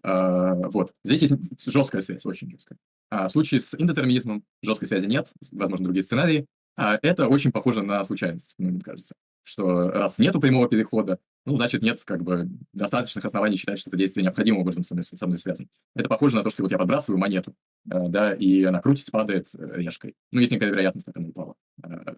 А, 0.01 0.55
вот. 0.55 0.93
Здесь 1.03 1.23
есть 1.23 1.69
жесткая 1.69 2.01
связь, 2.01 2.25
очень 2.25 2.49
жесткая. 2.49 2.77
А 3.09 3.27
в 3.27 3.31
случае 3.31 3.59
с 3.59 3.75
индетерминизмом 3.77 4.43
жесткой 4.61 4.87
связи 4.87 5.05
нет, 5.05 5.31
возможно, 5.51 5.85
другие 5.85 6.03
сценарии. 6.03 6.45
А 6.75 6.97
это 7.01 7.27
очень 7.27 7.51
похоже 7.51 7.83
на 7.83 8.03
случайность, 8.03 8.55
мне 8.57 8.79
кажется. 8.79 9.15
Что 9.43 9.89
раз 9.89 10.19
нету 10.19 10.39
прямого 10.39 10.69
перехода, 10.69 11.19
ну, 11.45 11.57
значит, 11.57 11.81
нет 11.81 12.01
как 12.05 12.23
бы 12.23 12.47
достаточных 12.71 13.25
оснований 13.25 13.57
считать, 13.57 13.77
что 13.77 13.89
это 13.89 13.97
действие 13.97 14.23
необходимым 14.23 14.61
образом 14.61 14.83
со 14.83 14.93
мной, 14.93 15.03
со 15.03 15.27
мной 15.27 15.37
связано. 15.37 15.67
Это 15.95 16.07
похоже 16.07 16.37
на 16.37 16.43
то, 16.43 16.49
что 16.49 16.63
вот 16.63 16.71
я 16.71 16.77
подбрасываю 16.77 17.19
монету, 17.19 17.53
э, 17.91 18.07
да, 18.07 18.33
и 18.33 18.63
она 18.63 18.79
крутится, 18.79 19.11
падает 19.11 19.49
э, 19.53 19.81
решкой. 19.81 20.15
Ну, 20.31 20.39
есть 20.39 20.51
некая 20.51 20.69
вероятность, 20.69 21.05
как 21.05 21.17
она 21.17 21.27
упала. 21.27 21.55
Э, 21.83 22.15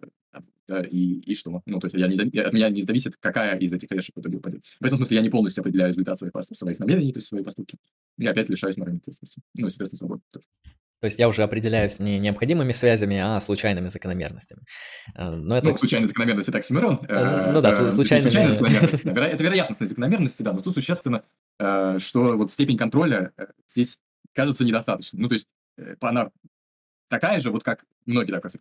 да, 0.68 0.82
и, 0.84 1.20
и 1.20 1.36
что? 1.36 1.62
Ну, 1.66 1.80
то 1.80 1.86
есть 1.86 1.96
я 1.96 2.08
не, 2.08 2.40
от 2.40 2.54
меня 2.54 2.70
не 2.70 2.84
зависит, 2.84 3.16
какая 3.20 3.58
из 3.58 3.74
этих 3.74 3.92
решек 3.92 4.16
в 4.16 4.20
итоге 4.20 4.38
упадет. 4.38 4.64
В 4.80 4.86
этом 4.86 4.98
смысле 4.98 5.18
я 5.18 5.24
не 5.24 5.30
полностью 5.30 5.62
определяю 5.62 5.92
результат 5.92 6.20
своих, 6.20 6.34
своих 6.54 6.80
намерений, 6.80 7.14
то 7.14 7.18
есть 7.18 7.28
свои 7.28 7.44
поступки. 7.44 7.78
Я 8.18 8.32
опять 8.32 8.50
лишаюсь 8.50 8.78
моральной 8.78 9.00
ответственности. 9.00 9.42
Ну, 9.58 9.68
естественно, 9.68 9.98
свободы 9.98 10.22
тоже. 10.32 10.46
То 11.06 11.08
есть 11.08 11.20
я 11.20 11.30
уже 11.30 11.44
определяюсь 11.44 12.00
не 12.00 12.18
необходимыми 12.18 12.72
связями, 12.72 13.20
а 13.20 13.40
случайными 13.40 13.90
закономерностями. 13.90 14.64
Э, 15.14 15.36
но 15.36 15.56
это... 15.56 15.70
Ну, 15.70 15.78
случайные 15.78 16.08
закономерности 16.08 16.50
так 16.50 16.66
Симирон. 16.66 17.00
Э, 17.08 17.52
ну 17.52 17.62
да, 17.62 17.70
э, 17.70 17.92
случайные... 17.92 18.32
случайные 18.32 18.54
закономерности. 18.54 19.08
Это 19.08 19.44
вероятностные 19.44 19.88
закономерности, 19.88 20.42
да, 20.42 20.52
но 20.52 20.62
тут 20.62 20.74
существенно, 20.74 21.22
что 21.60 22.38
вот 22.38 22.52
степень 22.52 22.76
контроля 22.76 23.34
здесь 23.68 24.00
кажется 24.34 24.66
недостаточно. 24.66 25.20
Ну, 25.20 25.28
то 25.28 25.36
есть 25.36 25.46
она 26.02 26.32
такая 27.08 27.40
же, 27.40 27.52
вот 27.52 27.64
как 27.64 27.86
многие, 28.08 28.32
так, 28.32 28.52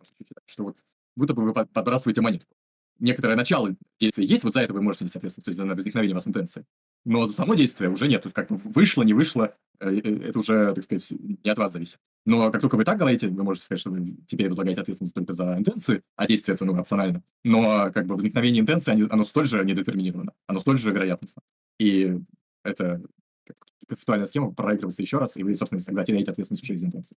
что 0.45 0.65
вот 0.65 0.77
будто 1.15 1.33
бы 1.33 1.51
вы 1.51 1.65
подбрасываете 1.65 2.21
монетку. 2.21 2.53
Некоторое 2.99 3.35
начало 3.35 3.75
действия 3.99 4.23
есть, 4.23 4.43
вот 4.43 4.53
за 4.53 4.59
это 4.59 4.73
вы 4.73 4.83
можете 4.83 5.05
нести 5.05 5.17
ответственность, 5.17 5.45
то 5.45 5.49
есть 5.49 5.59
за 5.59 5.65
возникновение 5.65 6.13
вас 6.13 6.27
интенции. 6.27 6.63
Но 7.05 7.25
за 7.25 7.33
само 7.33 7.55
действие 7.55 7.89
уже 7.89 8.07
нет. 8.07 8.23
Тут 8.23 8.33
как 8.33 8.49
бы 8.49 8.57
вышло, 8.57 9.03
не 9.03 9.13
вышло, 9.13 9.55
это 9.79 10.39
уже, 10.39 10.73
так 10.73 10.83
сказать, 10.83 11.05
не 11.09 11.49
от 11.49 11.57
вас 11.57 11.71
зависит. 11.71 11.99
Но 12.25 12.51
как 12.51 12.61
только 12.61 12.75
вы 12.75 12.85
так 12.85 12.97
говорите, 12.97 13.27
вы 13.27 13.43
можете 13.43 13.65
сказать, 13.65 13.79
что 13.79 13.91
вы 13.91 14.15
теперь 14.27 14.49
возлагаете 14.49 14.81
ответственность 14.81 15.13
только 15.13 15.33
за 15.33 15.57
интенции, 15.57 16.01
а 16.15 16.27
действие 16.27 16.55
это 16.55 16.65
ну, 16.65 16.79
опционально. 16.79 17.21
Но 17.43 17.91
как 17.93 18.07
бы 18.07 18.15
возникновение 18.15 18.61
интенции, 18.61 19.07
оно 19.11 19.23
столь 19.23 19.47
же 19.47 19.63
недетерминировано, 19.63 20.33
оно 20.47 20.59
столь 20.59 20.79
же 20.79 20.91
вероятностно. 20.91 21.43
И 21.79 22.19
это 22.63 23.01
концептуальная 23.87 24.27
схема 24.27 24.51
проигрывается 24.51 25.03
еще 25.03 25.19
раз, 25.19 25.37
и 25.37 25.43
вы, 25.43 25.55
собственно, 25.55 25.81
тогда 25.81 26.03
теряете 26.03 26.31
ответственность 26.31 26.63
уже 26.63 26.73
из 26.73 26.83
интенции. 26.83 27.15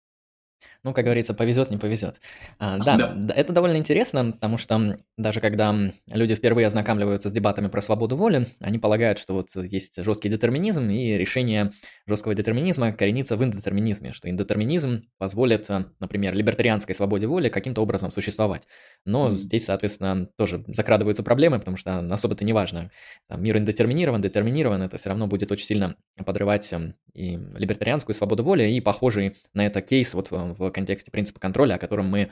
Ну, 0.83 0.93
как 0.93 1.05
говорится, 1.05 1.33
повезет, 1.33 1.69
не 1.69 1.77
повезет. 1.77 2.19
А, 2.59 2.77
да, 2.79 3.13
да, 3.15 3.33
это 3.33 3.53
довольно 3.53 3.77
интересно, 3.77 4.31
потому 4.31 4.57
что 4.57 4.97
даже 5.17 5.41
когда 5.41 5.75
люди 6.07 6.35
впервые 6.35 6.67
ознакомливаются 6.67 7.29
с 7.29 7.33
дебатами 7.33 7.67
про 7.67 7.81
свободу 7.81 8.15
воли, 8.15 8.47
они 8.59 8.77
полагают, 8.77 9.17
что 9.17 9.33
вот 9.33 9.49
есть 9.55 10.03
жесткий 10.03 10.29
детерминизм, 10.29 10.89
и 10.89 11.17
решение 11.17 11.71
жесткого 12.05 12.35
детерминизма 12.35 12.91
коренится 12.91 13.35
в 13.35 13.43
индетерминизме, 13.43 14.13
что 14.13 14.29
индетерминизм 14.29 15.05
позволит, 15.17 15.67
например, 15.99 16.35
либертарианской 16.35 16.93
свободе 16.93 17.25
воли 17.25 17.49
каким-то 17.49 17.81
образом 17.81 18.11
существовать. 18.11 18.67
Но 19.05 19.29
mm-hmm. 19.29 19.35
здесь, 19.35 19.65
соответственно, 19.65 20.27
тоже 20.37 20.63
закрадываются 20.67 21.23
проблемы, 21.23 21.57
потому 21.57 21.77
что 21.77 21.97
особо-то 21.99 22.45
не 22.45 22.53
важно. 22.53 22.91
Там, 23.27 23.43
мир 23.43 23.57
индетерминирован, 23.57 24.21
детерминирован, 24.21 24.83
это 24.83 24.97
все 24.97 25.09
равно 25.09 25.25
будет 25.25 25.51
очень 25.51 25.65
сильно 25.65 25.95
подрывать 26.23 26.71
и 27.13 27.39
либертарианскую 27.55 28.13
свободу 28.13 28.43
воли, 28.43 28.69
и 28.69 28.79
похожий 28.81 29.35
на 29.53 29.65
это 29.65 29.81
кейс 29.81 30.13
вот 30.13 30.29
в 30.29 30.69
контексте 30.69 31.09
принципа 31.09 31.39
контроля, 31.39 31.75
о 31.75 31.79
котором 31.79 32.07
мы 32.07 32.29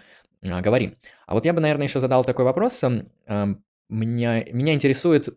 а, 0.50 0.62
говорим. 0.62 0.96
А 1.28 1.34
вот 1.34 1.46
я 1.46 1.54
бы, 1.54 1.62
наверное, 1.62 1.88
еще 1.88 2.00
задал 2.00 2.24
такой 2.24 2.46
вопрос. 2.46 2.82
Меня, 2.84 4.44
меня 4.44 4.74
интересует, 4.74 5.30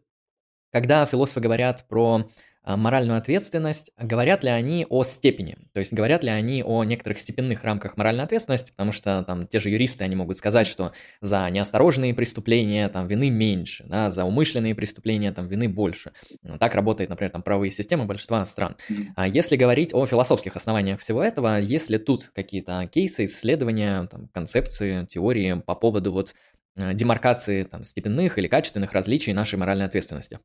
когда 0.72 1.04
философы 1.06 1.40
говорят 1.40 1.86
про 1.88 2.30
моральную 2.76 3.18
ответственность, 3.18 3.90
говорят 3.98 4.44
ли 4.44 4.50
они 4.50 4.86
о 4.88 5.04
степени? 5.04 5.56
То 5.72 5.80
есть 5.80 5.92
говорят 5.92 6.22
ли 6.22 6.30
они 6.30 6.62
о 6.62 6.84
некоторых 6.84 7.18
степенных 7.18 7.64
рамках 7.64 7.96
моральной 7.96 8.24
ответственности? 8.24 8.70
Потому 8.72 8.92
что 8.92 9.24
там 9.24 9.46
те 9.46 9.60
же 9.60 9.70
юристы, 9.70 10.04
они 10.04 10.16
могут 10.16 10.36
сказать, 10.36 10.66
что 10.66 10.92
за 11.20 11.48
неосторожные 11.50 12.14
преступления 12.14 12.88
там 12.88 13.06
вины 13.06 13.30
меньше, 13.30 13.84
да, 13.88 14.10
за 14.10 14.24
умышленные 14.24 14.74
преступления 14.74 15.32
там 15.32 15.48
вины 15.48 15.68
больше. 15.68 16.12
Ну, 16.42 16.58
так 16.58 16.74
работает, 16.74 17.10
например, 17.10 17.30
там 17.30 17.42
правовые 17.42 17.70
системы 17.70 18.04
большинства 18.04 18.44
стран. 18.46 18.76
А 19.16 19.26
если 19.26 19.56
говорить 19.56 19.94
о 19.94 20.06
философских 20.06 20.56
основаниях 20.56 21.00
всего 21.00 21.22
этого, 21.22 21.60
есть 21.60 21.90
ли 21.90 21.98
тут 21.98 22.30
какие-то 22.34 22.88
кейсы, 22.92 23.24
исследования, 23.24 24.06
там, 24.10 24.28
концепции, 24.28 25.06
теории 25.06 25.62
по 25.66 25.74
поводу 25.74 26.12
вот 26.12 26.34
э, 26.76 26.94
демаркации 26.94 27.64
там, 27.64 27.84
степенных 27.84 28.38
или 28.38 28.48
качественных 28.48 28.92
различий 28.92 29.32
нашей 29.32 29.58
моральной 29.58 29.86
ответственности? 29.86 30.38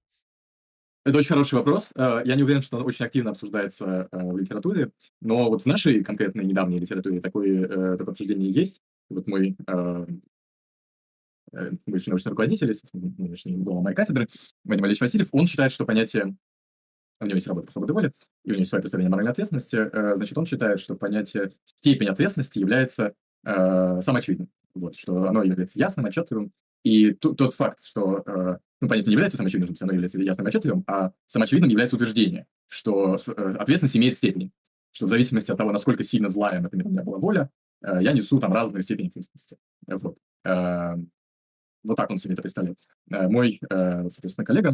Это 1.05 1.17
очень 1.17 1.29
хороший 1.29 1.55
вопрос. 1.55 1.91
Э, 1.95 2.21
я 2.23 2.35
не 2.35 2.43
уверен, 2.43 2.61
что 2.61 2.77
он 2.77 2.85
очень 2.85 3.05
активно 3.05 3.31
обсуждается 3.31 4.07
э, 4.09 4.31
в 4.31 4.37
литературе, 4.37 4.91
но 5.19 5.49
вот 5.49 5.63
в 5.63 5.65
нашей 5.65 6.01
конкретной 6.03 6.45
недавней 6.45 6.79
литературе 6.79 7.19
такое, 7.19 7.65
э, 7.65 7.97
такое 7.97 8.13
обсуждение 8.13 8.49
есть. 8.51 8.81
Вот 9.09 9.27
мой 9.27 9.55
бывший 11.85 12.09
научный 12.09 12.29
руководитель, 12.29 12.73
нынешний 12.93 13.57
глава 13.57 13.81
моей 13.81 13.95
кафедры, 13.95 14.27
Вадим 14.63 14.87
Ильич 14.87 15.01
Васильев, 15.01 15.27
он 15.33 15.45
считает, 15.45 15.71
что 15.71 15.85
понятие 15.85 16.35
у 17.19 17.25
него 17.25 17.35
есть 17.35 17.45
работа 17.45 17.67
по 17.67 17.71
свободе 17.73 17.93
воли, 17.93 18.11
и 18.43 18.49
у 18.49 18.53
него 18.53 18.59
есть 18.61 18.69
свое 18.69 18.81
представление 18.81 19.11
моральной 19.11 19.33
ответственности, 19.33 19.87
значит, 20.15 20.35
он 20.35 20.47
считает, 20.47 20.79
что 20.79 20.95
понятие 20.95 21.51
степень 21.65 22.07
ответственности 22.07 22.57
является 22.57 23.13
э, 23.45 24.01
самоочевидным, 24.01 24.49
вот, 24.73 24.95
что 24.95 25.25
оно 25.25 25.43
является 25.43 25.77
ясным, 25.77 26.05
отчетливым, 26.05 26.51
и 26.83 27.11
тот 27.13 27.53
факт, 27.53 27.83
что 27.83 28.59
ну, 28.83 28.89
понятие 28.89 29.11
не 29.11 29.13
является 29.13 29.37
самоочевидным, 29.37 29.77
оно 29.79 29.93
является 29.93 30.21
ясным 30.21 30.45
отчетливым, 30.45 30.83
а 30.87 31.13
самоочевидным 31.27 31.69
является 31.69 31.95
утверждение, 31.95 32.47
что 32.67 33.15
э, 33.15 33.55
ответственность 33.57 33.95
имеет 33.95 34.17
степень, 34.17 34.51
что 34.91 35.05
в 35.05 35.09
зависимости 35.09 35.51
от 35.51 35.57
того, 35.57 35.71
насколько 35.71 36.03
сильно 36.03 36.27
злая, 36.27 36.59
например, 36.59 36.87
у 36.87 36.89
меня 36.89 37.01
была 37.01 37.17
воля, 37.17 37.49
э, 37.81 37.99
я 38.01 38.11
несу 38.11 38.41
там 38.41 38.51
разную 38.51 38.83
степень 38.83 39.07
ответственности. 39.07 39.57
Вот. 39.87 40.17
Э, 40.43 40.97
вот 41.85 41.95
так 41.95 42.09
он 42.09 42.17
себе 42.17 42.33
это 42.33 42.41
представляет. 42.41 42.77
Мой, 43.09 43.61
соответственно, 43.69 44.45
коллега, 44.45 44.71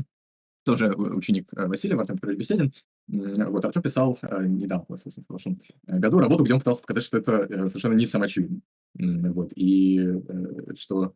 тоже 0.63 0.89
ученик 0.89 1.50
Васильева, 1.52 2.02
Артем 2.02 2.15
Петрович 2.15 2.39
Беседин, 2.39 2.74
вот 3.08 3.65
Артем 3.65 3.82
писал 3.84 4.17
недавно, 4.24 4.98
в 4.98 5.26
прошлом 5.28 5.60
году, 5.86 6.19
работу, 6.19 6.43
где 6.43 6.54
он 6.54 6.60
пытался 6.60 6.82
показать, 6.82 7.04
что 7.04 7.17
это 7.17 7.67
совершенно 7.67 7.93
не 7.93 8.06
самоочевидно. 8.06 8.62
Вот. 8.95 9.54
И 9.56 10.00
что 10.78 11.15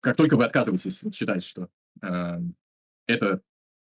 как 0.00 0.16
только 0.16 0.36
вы 0.36 0.44
отказываетесь 0.44 1.02
считать, 1.14 1.44
что 1.44 1.68
э, 2.02 2.40
это 3.06 3.40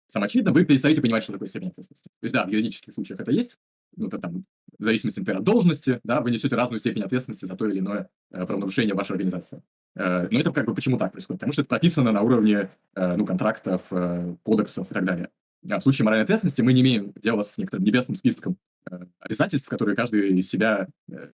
самоочевидно, 0.07 0.51
вы 0.51 0.65
перестаете 0.65 1.01
понимать, 1.01 1.23
что 1.23 1.33
такое 1.33 1.47
степень 1.47 1.69
ответственности. 1.69 2.09
То 2.19 2.25
есть, 2.25 2.33
да, 2.33 2.45
в 2.45 2.49
юридических 2.49 2.93
случаях 2.93 3.19
это 3.19 3.31
есть, 3.31 3.57
ну, 3.95 4.07
это 4.07 4.19
там, 4.19 4.45
в 4.77 4.83
зависимости, 4.83 5.19
например, 5.19 5.39
от 5.39 5.45
должности, 5.45 5.99
да, 6.03 6.21
вы 6.21 6.31
несете 6.31 6.55
разную 6.55 6.79
степень 6.79 7.03
ответственности 7.03 7.45
за 7.45 7.55
то 7.55 7.67
или 7.67 7.79
иное 7.79 8.09
э, 8.31 8.45
правонарушение 8.45 8.93
вашей 8.93 9.13
организации. 9.13 9.61
Э, 9.95 10.27
но 10.29 10.39
это 10.39 10.51
как 10.51 10.65
бы 10.65 10.75
почему 10.75 10.97
так 10.97 11.11
происходит? 11.11 11.39
Потому 11.39 11.53
что 11.53 11.61
это 11.61 11.69
прописано 11.69 12.11
на 12.11 12.21
уровне 12.21 12.69
э, 12.95 13.15
ну, 13.15 13.25
контрактов, 13.25 13.81
э, 13.91 14.35
кодексов 14.43 14.91
и 14.91 14.93
так 14.93 15.05
далее. 15.05 15.29
А 15.69 15.79
в 15.79 15.83
случае 15.83 16.05
моральной 16.05 16.23
ответственности 16.23 16.61
мы 16.61 16.73
не 16.73 16.81
имеем 16.81 17.13
дела 17.13 17.43
с 17.43 17.57
некоторым 17.57 17.85
небесным 17.85 18.15
списком 18.17 18.57
э, 18.91 19.05
обязательств, 19.19 19.67
которые 19.67 19.95
каждый 19.95 20.37
из 20.37 20.49
себя, 20.49 20.87
э, 21.09 21.31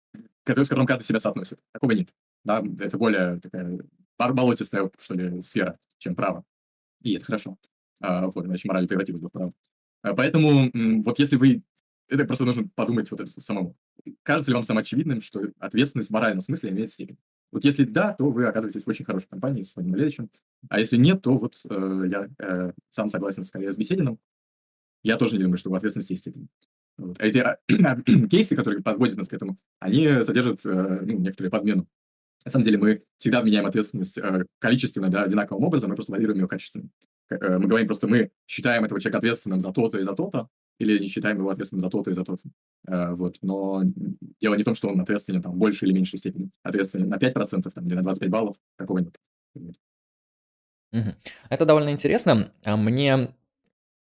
с 0.47 0.69
которым 0.69 0.87
каждый 0.87 1.05
себя 1.05 1.21
соотносит. 1.21 1.59
Такого 1.73 1.93
нет. 1.93 2.09
Да? 2.45 2.63
Это 2.81 2.99
более 2.99 3.41
такая 3.41 3.81
болотистая, 4.19 4.91
что 4.99 5.15
ли, 5.15 5.43
сфера, 5.43 5.79
чем 5.99 6.15
право. 6.15 6.45
И 7.03 7.15
это 7.15 7.25
хорошо. 7.25 7.57
А, 8.01 8.27
вот, 8.27 8.45
иначе 8.45 8.69
мораль 8.69 8.89
превратилась 8.89 9.21
бы 9.21 9.29
в 9.29 9.33
право. 9.33 9.53
А, 10.03 10.15
поэтому 10.15 10.71
вот 11.03 11.19
если 11.19 11.37
вы... 11.37 11.63
Это 12.09 12.25
просто 12.25 12.45
нужно 12.45 12.69
подумать 12.75 13.11
вот 13.11 13.21
это 13.21 13.41
самому. 13.41 13.77
Кажется 14.23 14.51
ли 14.51 14.55
вам 14.55 14.65
самоочевидным, 14.65 15.21
что 15.21 15.43
ответственность 15.59 16.09
в 16.09 16.13
моральном 16.13 16.41
смысле 16.41 16.71
имеет 16.71 16.91
степень? 16.91 17.19
Вот 17.51 17.65
если 17.65 17.85
да, 17.85 18.15
то 18.15 18.31
вы 18.31 18.47
оказываетесь 18.47 18.85
в 18.85 18.89
очень 18.89 19.05
хорошей 19.05 19.29
компании 19.29 19.63
с 19.63 19.75
Владимиром 19.75 19.99
Валерьевичем. 19.99 20.31
А 20.69 20.81
если 20.81 20.97
нет, 20.97 21.23
то 21.23 21.37
вот 21.37 21.61
э, 21.69 22.05
я 22.11 22.29
э, 22.39 22.73
сам 22.91 23.09
согласен 23.09 23.43
скорее 23.43 23.73
с 23.73 23.77
Бесединым. 23.77 24.19
Я 25.03 25.17
тоже 25.17 25.37
не 25.37 25.43
думаю, 25.43 25.59
что 25.59 25.71
в 25.71 25.75
ответственности 25.75 26.13
есть 26.13 26.23
степень. 26.23 26.49
Вот. 26.99 27.21
Эти 27.21 27.39
а, 27.39 27.59
кейсы, 28.29 28.57
которые 28.57 28.83
подводят 28.83 29.17
нас 29.17 29.29
к 29.29 29.33
этому, 29.33 29.59
они 29.79 30.23
содержат 30.23 30.65
э, 30.67 31.01
ну, 31.03 31.19
некоторую 31.19 31.51
подмену. 31.51 31.87
На 32.49 32.51
самом 32.51 32.65
деле 32.65 32.79
мы 32.79 33.03
всегда 33.19 33.43
меняем 33.43 33.67
ответственность 33.67 34.17
э, 34.17 34.47
количественно, 34.59 35.11
да, 35.11 35.23
одинаковым 35.23 35.65
образом, 35.65 35.91
мы 35.91 35.97
просто 35.97 36.13
варьируем 36.13 36.41
ее 36.41 36.49
качественно. 36.49 36.89
Э, 37.29 37.59
мы 37.59 37.69
говорим 37.69 37.87
просто, 37.87 38.09
мы 38.09 38.31
считаем 38.47 38.87
этого 38.87 38.99
человека 38.99 39.19
ответственным 39.19 39.61
за 39.61 39.71
то-то 39.71 39.99
и 39.99 40.03
за 40.03 40.15
то-то, 40.15 40.49
или 40.79 40.99
не 40.99 41.09
считаем 41.09 41.37
его 41.37 41.51
ответственным 41.51 41.83
за 41.83 41.91
то-то 41.91 42.11
и 42.11 42.15
за 42.15 42.25
то-то. 42.25 42.49
Э, 42.87 43.13
вот. 43.13 43.37
Но 43.43 43.83
дело 44.41 44.55
не 44.55 44.63
в 44.63 44.65
том, 44.65 44.75
что 44.75 44.89
он 44.89 44.99
ответственен 44.99 45.43
там, 45.43 45.53
в 45.53 45.59
большей 45.59 45.89
или 45.89 45.95
меньшей 45.95 46.19
степени. 46.19 46.49
Ответственен 46.63 47.11
на 47.11 47.17
5% 47.17 47.71
там, 47.71 47.87
или 47.87 47.95
на 47.95 48.03
25 48.03 48.31
баллов, 48.31 48.57
такого 48.79 49.01
нет. 49.01 49.15
Это 51.51 51.67
довольно 51.67 51.91
интересно. 51.91 52.51
А 52.65 52.79
мне 52.79 53.29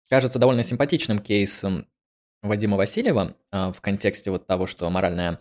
кажется 0.08 0.38
довольно 0.38 0.62
симпатичным 0.62 1.18
кейсом 1.18 1.86
Вадима 2.40 2.78
Васильева 2.78 3.36
а, 3.50 3.72
в 3.72 3.82
контексте 3.82 4.30
вот 4.30 4.46
того, 4.46 4.66
что 4.66 4.88
моральная 4.88 5.38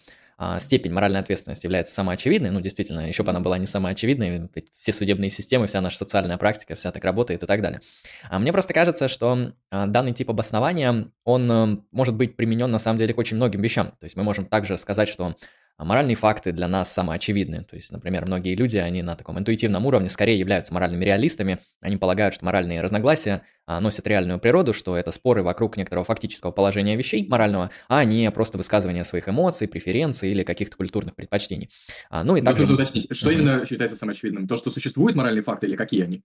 степень 0.59 0.91
моральной 0.91 1.19
ответственности 1.19 1.65
является 1.65 1.93
самоочевидной, 1.93 2.51
ну, 2.51 2.61
действительно, 2.61 3.07
еще 3.07 3.23
бы 3.23 3.31
она 3.31 3.39
была 3.39 3.57
не 3.57 3.65
самоочевидной, 3.65 4.49
все 4.77 4.93
судебные 4.93 5.29
системы, 5.29 5.67
вся 5.67 5.81
наша 5.81 5.97
социальная 5.97 6.37
практика, 6.37 6.75
вся 6.75 6.91
так 6.91 7.03
работает 7.03 7.43
и 7.43 7.47
так 7.47 7.61
далее. 7.61 7.81
А 8.29 8.37
мне 8.37 8.51
просто 8.51 8.73
кажется, 8.73 9.07
что 9.07 9.53
а, 9.71 9.87
данный 9.87 10.13
тип 10.13 10.29
обоснования, 10.29 11.11
он 11.23 11.51
э, 11.51 11.77
может 11.91 12.15
быть 12.15 12.35
применен 12.35 12.69
на 12.69 12.79
самом 12.79 12.99
деле 12.99 13.13
к 13.13 13.17
очень 13.17 13.37
многим 13.37 13.61
вещам. 13.61 13.87
То 13.99 14.03
есть 14.03 14.15
мы 14.15 14.23
можем 14.23 14.45
также 14.45 14.77
сказать, 14.77 15.09
что 15.09 15.35
а 15.77 15.85
моральные 15.85 16.15
факты 16.15 16.51
для 16.51 16.67
нас 16.67 16.91
самоочевидны. 16.91 17.63
То 17.63 17.75
есть, 17.75 17.91
например, 17.91 18.25
многие 18.25 18.55
люди, 18.55 18.77
они 18.77 19.03
на 19.03 19.15
таком 19.15 19.37
интуитивном 19.37 19.85
уровне 19.85 20.09
скорее 20.09 20.37
являются 20.39 20.73
моральными 20.73 21.05
реалистами. 21.05 21.59
Они 21.81 21.97
полагают, 21.97 22.33
что 22.33 22.45
моральные 22.45 22.81
разногласия 22.81 23.43
а, 23.67 23.79
носят 23.79 24.07
реальную 24.07 24.39
природу, 24.39 24.73
что 24.73 24.97
это 24.97 25.11
споры 25.11 25.43
вокруг 25.43 25.77
некоторого 25.77 26.03
фактического 26.03 26.51
положения 26.51 26.95
вещей 26.95 27.27
морального, 27.27 27.69
а 27.87 28.03
не 28.05 28.29
просто 28.31 28.57
высказывание 28.57 29.03
своих 29.03 29.29
эмоций, 29.29 29.67
преференций 29.67 30.31
или 30.31 30.41
каких-то 30.43 30.77
культурных 30.77 31.15
предпочтений. 31.15 31.69
А, 32.09 32.23
ну 32.23 32.35
и 32.35 32.41
также... 32.41 32.63
Нужно 32.63 32.75
уточнить, 32.75 33.07
что 33.11 33.29
mm-hmm. 33.29 33.33
именно 33.33 33.65
считается 33.67 33.95
самоочевидным? 33.95 34.47
То, 34.47 34.57
что 34.57 34.71
существуют 34.71 35.15
моральные 35.15 35.43
факты 35.43 35.67
или 35.67 35.75
какие 35.75 36.03
они? 36.03 36.23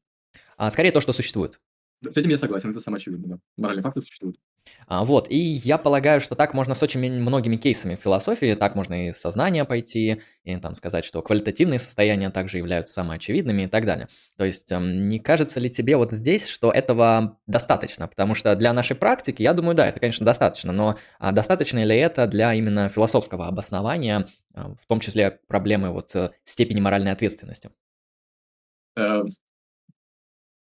А, 0.57 0.71
скорее 0.71 0.93
то, 0.93 1.03
что 1.03 1.13
существует. 1.13 1.61
С 2.03 2.17
этим 2.17 2.31
я 2.31 2.39
согласен, 2.39 2.71
это 2.71 2.81
самоочевидно, 2.81 3.29
да. 3.29 3.39
Моральные 3.59 3.83
факты 3.83 4.01
существуют. 4.01 4.37
А, 4.87 5.05
вот, 5.05 5.31
и 5.31 5.37
я 5.37 5.79
полагаю, 5.79 6.21
что 6.21 6.35
так 6.35 6.55
можно 6.55 6.75
с 6.75 6.83
очень 6.83 7.01
многими 7.01 7.57
кейсами 7.57 7.97
в 7.97 8.01
философии, 8.01 8.55
так 8.55 8.75
можно 8.75 9.09
и 9.09 9.13
в 9.13 9.17
сознание 9.17 9.65
пойти, 9.65 10.23
и 10.45 10.57
там 10.57 10.75
сказать, 10.75 11.05
что 11.05 11.23
квалитативные 11.23 11.79
состояния 11.79 12.31
также 12.31 12.59
являются 12.59 12.95
самоочевидными 12.95 13.63
и 13.63 13.67
так 13.69 13.87
далее. 13.87 14.09
То 14.37 14.45
есть, 14.45 14.71
эм, 14.71 15.09
не 15.09 15.19
кажется 15.19 15.61
ли 15.61 15.71
тебе 15.71 15.97
вот 15.97 16.13
здесь, 16.13 16.47
что 16.47 16.71
этого 16.71 17.39
достаточно? 17.47 18.07
Потому 18.07 18.35
что 18.35 18.55
для 18.55 18.73
нашей 18.73 18.97
практики, 18.97 19.43
я 19.43 19.55
думаю, 19.55 19.75
да, 19.75 19.89
это, 19.89 19.99
конечно, 20.01 20.27
достаточно, 20.27 20.73
но 20.73 20.99
а 21.19 21.33
достаточно 21.33 21.83
ли 21.83 21.97
это 21.97 22.27
для 22.27 22.53
именно 22.55 22.89
философского 22.89 23.49
обоснования, 23.49 24.27
а, 24.55 24.75
в 24.75 24.87
том 24.87 25.01
числе 25.01 25.41
проблемы 25.49 25.91
вот 25.91 26.15
э, 26.15 26.31
степени 26.45 26.81
моральной 26.81 27.13
ответственности? 27.13 27.71
Эм, 28.97 29.29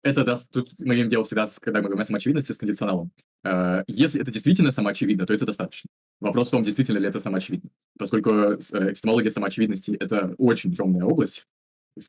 это 0.01 0.23
даст, 0.23 0.51
тут 0.51 0.71
мы 0.79 0.95
имеем 0.95 1.09
дело 1.09 1.23
всегда, 1.23 1.47
когда 1.61 1.79
мы 1.79 1.87
говорим 1.87 2.01
о 2.01 2.05
самоочевидности, 2.05 2.51
с 2.51 2.57
кондиционалом. 2.57 3.11
Э, 3.43 3.83
если 3.87 4.21
это 4.21 4.31
действительно 4.31 4.71
самоочевидно, 4.71 5.25
то 5.25 5.33
это 5.33 5.45
достаточно. 5.45 5.89
Вопрос 6.19 6.47
в 6.47 6.51
том, 6.51 6.63
действительно 6.63 6.99
ли 6.99 7.07
это 7.07 7.19
самоочевидно. 7.19 7.69
Поскольку 7.97 8.29
э, 8.31 8.57
эпистемология 8.57 9.29
самоочевидности– 9.29 9.91
это 9.99 10.35
очень 10.37 10.73
темная 10.73 11.05
область, 11.05 11.45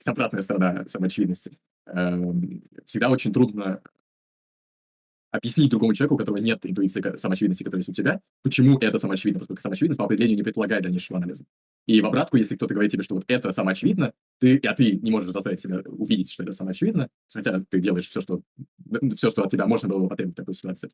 обратная 0.04 0.42
сторона 0.42 0.86
самоочевидности. 0.88 1.58
Эм, 1.86 2.62
всегда 2.86 3.10
очень 3.10 3.32
трудно 3.32 3.82
объяснить 5.30 5.68
другому 5.68 5.92
человеку, 5.94 6.14
у 6.14 6.18
которого 6.18 6.38
нет 6.38 6.60
интуиции 6.62 7.16
самоочевидности, 7.18 7.64
которая 7.64 7.80
есть 7.80 7.88
у 7.88 7.92
тебя, 7.92 8.20
почему 8.42 8.78
это 8.78 8.98
самоочевидно, 8.98 9.40
поскольку 9.40 9.60
самоочевидность 9.62 9.98
по 9.98 10.04
определению 10.04 10.36
не 10.36 10.44
предполагает 10.44 10.84
дальнейшего 10.84 11.18
анализа. 11.18 11.44
И 11.86 12.00
в 12.00 12.06
обратку, 12.06 12.36
если 12.36 12.54
кто-то 12.54 12.72
говорит 12.72 12.92
тебе, 12.92 13.02
что 13.02 13.16
вот 13.16 13.24
это 13.26 13.50
самоочевидно, 13.50 14.12
ты, 14.38 14.58
а 14.58 14.74
ты 14.74 14.92
не 14.92 15.10
можешь 15.10 15.32
заставить 15.32 15.60
себя 15.60 15.80
увидеть, 15.86 16.30
что 16.30 16.44
это 16.44 16.52
самоочевидно, 16.52 17.08
хотя 17.32 17.62
ты 17.68 17.80
делаешь 17.80 18.08
все, 18.08 18.20
что, 18.20 18.42
все, 19.16 19.30
что 19.30 19.42
от 19.42 19.50
тебя 19.50 19.66
можно 19.66 19.88
было 19.88 20.00
бы 20.00 20.08
потребовать 20.08 20.36
в 20.36 20.40
такой 20.40 20.54
ситуации, 20.54 20.88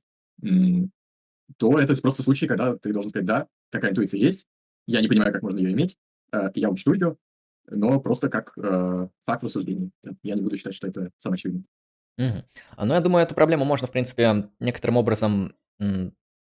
то 1.57 1.79
это 1.79 2.01
просто 2.01 2.23
случай, 2.23 2.47
когда 2.47 2.77
ты 2.77 2.93
должен 2.93 3.11
сказать, 3.11 3.27
да, 3.27 3.49
такая 3.71 3.91
интуиция 3.91 4.19
есть, 4.19 4.47
я 4.87 5.01
не 5.01 5.09
понимаю, 5.09 5.33
как 5.33 5.43
можно 5.43 5.59
ее 5.59 5.73
иметь, 5.73 5.97
э, 6.33 6.51
я 6.55 6.71
учту 6.71 6.93
ее, 6.93 7.17
но 7.69 8.01
просто 8.01 8.29
как 8.29 8.53
э, 8.57 9.09
факт 9.25 9.45
рассуждения. 9.45 9.91
Я 10.23 10.35
не 10.35 10.43
буду 10.43 10.57
считать, 10.57 10.75
что 10.75 10.87
это 10.87 11.11
самоочевидно. 11.19 11.65
А, 12.77 12.85
ну, 12.85 12.95
я 12.95 13.01
думаю, 13.01 13.25
эту 13.25 13.35
проблему 13.35 13.65
можно, 13.65 13.87
в 13.87 13.91
принципе, 13.91 14.51
некоторым 14.59 14.97
образом 14.97 15.55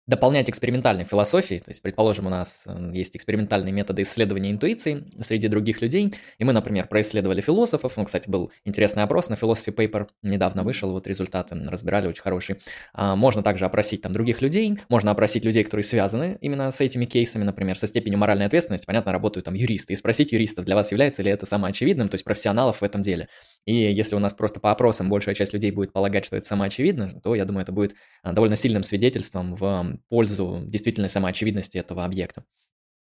дополнять 0.08 0.50
экспериментальной 0.50 1.04
философией. 1.04 1.60
То 1.60 1.70
есть, 1.70 1.82
предположим, 1.82 2.28
у 2.28 2.30
нас 2.30 2.66
есть 2.94 3.16
экспериментальные 3.16 3.74
методы 3.74 4.04
исследования 4.04 4.52
интуиции 4.52 5.06
среди 5.22 5.50
других 5.50 5.82
людей, 5.82 6.14
и 6.38 6.44
мы, 6.46 6.54
например, 6.54 6.88
происследовали 6.88 7.42
философов. 7.42 7.94
Ну, 7.98 8.06
кстати, 8.06 8.30
был 8.30 8.52
интересный 8.64 9.04
опрос 9.04 9.28
на 9.28 9.34
Philosophy 9.34 9.76
Paper, 9.76 10.08
недавно 10.24 10.64
вышел, 10.64 10.92
вот 10.92 11.08
результаты 11.08 11.56
разбирали, 11.56 12.08
очень 12.08 12.22
хорошие. 12.22 12.60
А, 12.94 13.16
можно 13.16 13.44
также 13.44 13.66
опросить 13.66 14.02
там 14.02 14.14
других 14.14 14.42
людей, 14.42 14.80
можно 14.88 15.12
опросить 15.12 15.44
людей, 15.44 15.64
которые 15.64 15.84
связаны 15.84 16.38
именно 16.40 16.72
с 16.72 16.80
этими 16.80 17.06
кейсами, 17.06 17.44
например, 17.44 17.78
со 17.78 17.88
степенью 17.88 18.18
моральной 18.18 18.46
ответственности, 18.46 18.86
понятно, 18.86 19.12
работают 19.12 19.46
там 19.46 19.56
юристы, 19.56 19.94
и 19.94 19.96
спросить 19.98 20.32
юристов, 20.32 20.66
для 20.66 20.76
вас 20.76 20.92
является 20.92 21.22
ли 21.22 21.32
это 21.32 21.46
самоочевидным, 21.46 22.08
то 22.08 22.16
есть 22.16 22.24
профессионалов 22.24 22.80
в 22.80 22.84
этом 22.84 23.02
деле. 23.02 23.28
И 23.66 23.74
если 23.76 24.16
у 24.16 24.20
нас 24.20 24.34
просто 24.34 24.62
по 24.62 24.72
опросам 24.72 25.10
большая 25.10 25.36
часть 25.36 25.52
людей 25.52 25.72
будет 25.72 25.92
полагать, 25.92 26.26
что 26.26 26.38
это 26.38 26.48
самоочевидно, 26.48 27.20
то, 27.22 27.36
я 27.36 27.44
думаю, 27.44 27.64
это 27.64 27.74
будет 27.74 27.96
а, 28.24 28.32
довольно 28.32 28.56
сильным 28.56 28.84
свидетельством 28.84 29.56
в 29.56 29.97
пользу 30.10 30.62
действительно 30.66 31.10
самоочевидности 31.10 31.78
этого 31.78 32.06
объекта. 32.06 32.44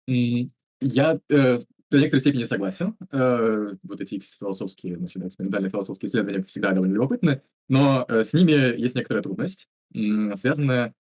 Я 0.07 1.21
э, 1.29 1.61
до 1.91 1.99
некоторой 1.99 2.21
степени 2.21 2.45
согласен. 2.45 2.97
Э, 3.13 3.75
вот 3.83 4.01
эти 4.01 4.21
философские, 4.21 4.97
значит, 4.97 5.25
экспериментальные 5.25 5.71
философские 5.71 6.09
исследования 6.09 6.43
всегда 6.45 6.73
довольно 6.73 6.95
любопытны, 6.95 7.43
но 7.69 8.05
э, 8.09 8.25
с 8.25 8.33
ними 8.33 8.53
есть 8.81 8.95
некоторая 8.95 9.23
трудность, 9.23 9.69
связанная... 9.93 10.95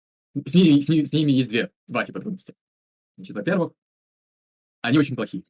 С 0.46 0.54
ними, 0.54 0.80
с, 0.80 0.88
ними, 0.88 1.04
с 1.04 1.12
ними 1.12 1.32
есть 1.32 1.50
две, 1.50 1.72
два 1.88 2.06
типа 2.06 2.20
трудностей. 2.20 2.54
Значит, 3.18 3.36
во-первых, 3.36 3.74
они 4.82 4.98
очень 4.98 5.16
плохие. 5.16 5.44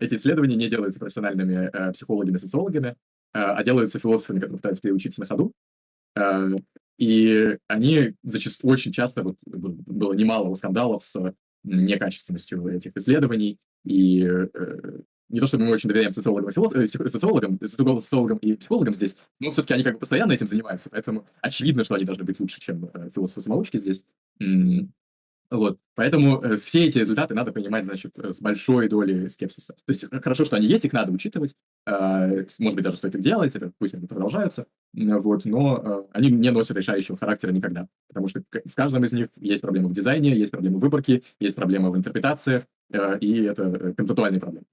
Эти 0.00 0.14
исследования 0.14 0.56
не 0.56 0.68
делаются 0.68 1.00
профессиональными 1.00 1.70
э, 1.72 1.92
психологами, 1.92 2.36
социологами, 2.38 2.88
э, 2.88 2.94
а 3.32 3.62
делаются 3.64 3.98
философами, 3.98 4.38
которые 4.38 4.58
пытаются 4.58 4.82
переучиться 4.82 5.20
на 5.20 5.26
ходу. 5.26 5.52
Э, 6.16 6.50
и 6.98 7.58
они 7.68 8.14
зачастую, 8.22 8.72
очень 8.72 8.92
часто, 8.92 9.22
вот, 9.22 9.36
было 9.44 10.12
немало 10.12 10.54
скандалов 10.54 11.04
с 11.04 11.34
некачественностью 11.64 12.66
этих 12.68 12.96
исследований, 12.96 13.58
и 13.84 14.22
э, 14.24 15.00
не 15.28 15.40
то 15.40 15.46
чтобы 15.46 15.64
мы 15.64 15.72
очень 15.72 15.88
доверяем 15.88 16.12
социологам, 16.12 16.50
и 16.50 16.52
э, 16.52 17.08
социологам, 17.08 17.58
социологам 17.62 18.38
и 18.38 18.54
психологам 18.54 18.94
здесь, 18.94 19.16
но 19.40 19.50
все-таки 19.50 19.74
они 19.74 19.82
как 19.82 19.94
бы 19.94 20.00
постоянно 20.00 20.32
этим 20.32 20.46
занимаются, 20.46 20.90
поэтому 20.90 21.26
очевидно, 21.40 21.84
что 21.84 21.94
они 21.94 22.04
должны 22.04 22.24
быть 22.24 22.38
лучше, 22.38 22.60
чем 22.60 22.90
э, 22.92 23.10
философы-самоучки 23.14 23.78
здесь. 23.78 24.04
Вот. 25.54 25.78
Поэтому 25.94 26.42
э, 26.42 26.56
все 26.56 26.86
эти 26.86 26.98
результаты 26.98 27.32
надо 27.32 27.52
понимать, 27.52 27.84
значит, 27.84 28.18
с 28.18 28.40
большой 28.40 28.88
долей 28.88 29.28
скепсиса. 29.28 29.74
То 29.74 29.92
есть 29.92 30.04
хорошо, 30.10 30.44
что 30.44 30.56
они 30.56 30.66
есть, 30.66 30.84
их 30.84 30.92
надо 30.92 31.12
учитывать. 31.12 31.54
Э, 31.86 32.44
может 32.58 32.74
быть, 32.74 32.84
даже 32.84 32.96
стоит 32.96 33.14
их 33.14 33.20
делать, 33.20 33.54
это 33.54 33.70
пусть 33.78 33.94
они 33.94 34.08
продолжаются. 34.08 34.66
Вот, 34.92 35.44
но 35.44 35.80
э, 35.80 36.04
они 36.12 36.32
не 36.32 36.50
носят 36.50 36.76
решающего 36.76 37.16
характера 37.16 37.52
никогда. 37.52 37.86
Потому 38.08 38.26
что 38.26 38.42
в 38.52 38.74
каждом 38.74 39.04
из 39.04 39.12
них 39.12 39.28
есть 39.36 39.62
проблемы 39.62 39.90
в 39.90 39.92
дизайне, 39.92 40.36
есть 40.36 40.50
проблемы 40.50 40.78
в 40.78 40.80
выборке, 40.80 41.22
есть 41.38 41.54
проблемы 41.54 41.92
в 41.92 41.96
интерпретациях, 41.96 42.64
и 43.20 43.42
это 43.44 43.94
концептуальные 43.96 44.40
проблемы. 44.40 44.66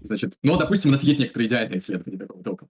Значит, 0.00 0.36
но, 0.42 0.58
допустим, 0.58 0.90
у 0.90 0.92
нас 0.92 1.04
есть 1.04 1.20
некоторые 1.20 1.46
идеальные 1.46 1.78
исследования 1.78 2.18
такого 2.18 2.42
толка. 2.42 2.66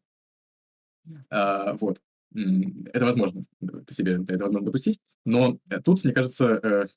Вот. 1.80 2.00
Это 2.32 3.04
возможно 3.04 3.44
по 3.60 3.94
себе, 3.94 4.20
это 4.28 4.44
возможно 4.44 4.66
допустить. 4.66 5.00
Но 5.24 5.58
тут, 5.84 6.04
мне 6.04 6.12
кажется, 6.12 6.88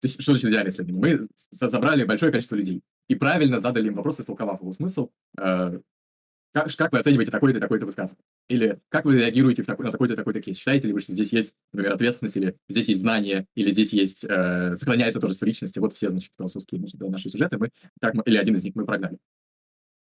То 0.00 0.06
есть, 0.06 0.22
что 0.22 0.32
значит 0.32 0.50
идеальное 0.50 0.70
исследование? 0.70 1.28
Мы 1.50 1.68
собрали 1.68 2.04
большое 2.04 2.30
количество 2.30 2.54
людей 2.54 2.82
и 3.08 3.14
правильно 3.14 3.58
задали 3.58 3.88
им 3.88 3.94
вопрос, 3.94 4.20
истолковав 4.20 4.60
его 4.60 4.72
смысл, 4.72 5.10
э, 5.40 5.80
как, 6.52 6.74
как 6.76 6.92
вы 6.92 6.98
оцениваете 6.98 7.30
такой-то 7.30 7.60
такой-то 7.60 7.86
высказывание? 7.86 8.24
Или 8.48 8.80
как 8.88 9.04
вы 9.04 9.18
реагируете 9.18 9.62
такой, 9.62 9.84
на 9.84 9.92
такой-то 9.92 10.16
такой-то 10.16 10.40
кейс? 10.40 10.56
Считаете 10.56 10.88
ли 10.88 10.94
вы, 10.94 11.00
что 11.00 11.12
здесь 11.12 11.32
есть, 11.32 11.54
например, 11.72 11.94
ответственность, 11.94 12.36
или 12.36 12.56
здесь 12.68 12.88
есть 12.88 13.00
знание, 13.00 13.46
или 13.54 13.70
здесь 13.70 13.92
есть 13.92 14.24
э, 14.24 14.76
сохраняется 14.78 15.20
тоже 15.20 15.34
личности? 15.42 15.78
Вот 15.78 15.94
все, 15.94 16.10
значит, 16.10 16.32
философские 16.36 16.80
значит, 16.80 16.98
наши 17.00 17.28
сюжеты, 17.28 17.58
мы, 17.58 17.70
так, 18.00 18.14
или 18.24 18.36
один 18.36 18.54
из 18.54 18.62
них 18.62 18.74
мы 18.74 18.86
прогнали. 18.86 19.18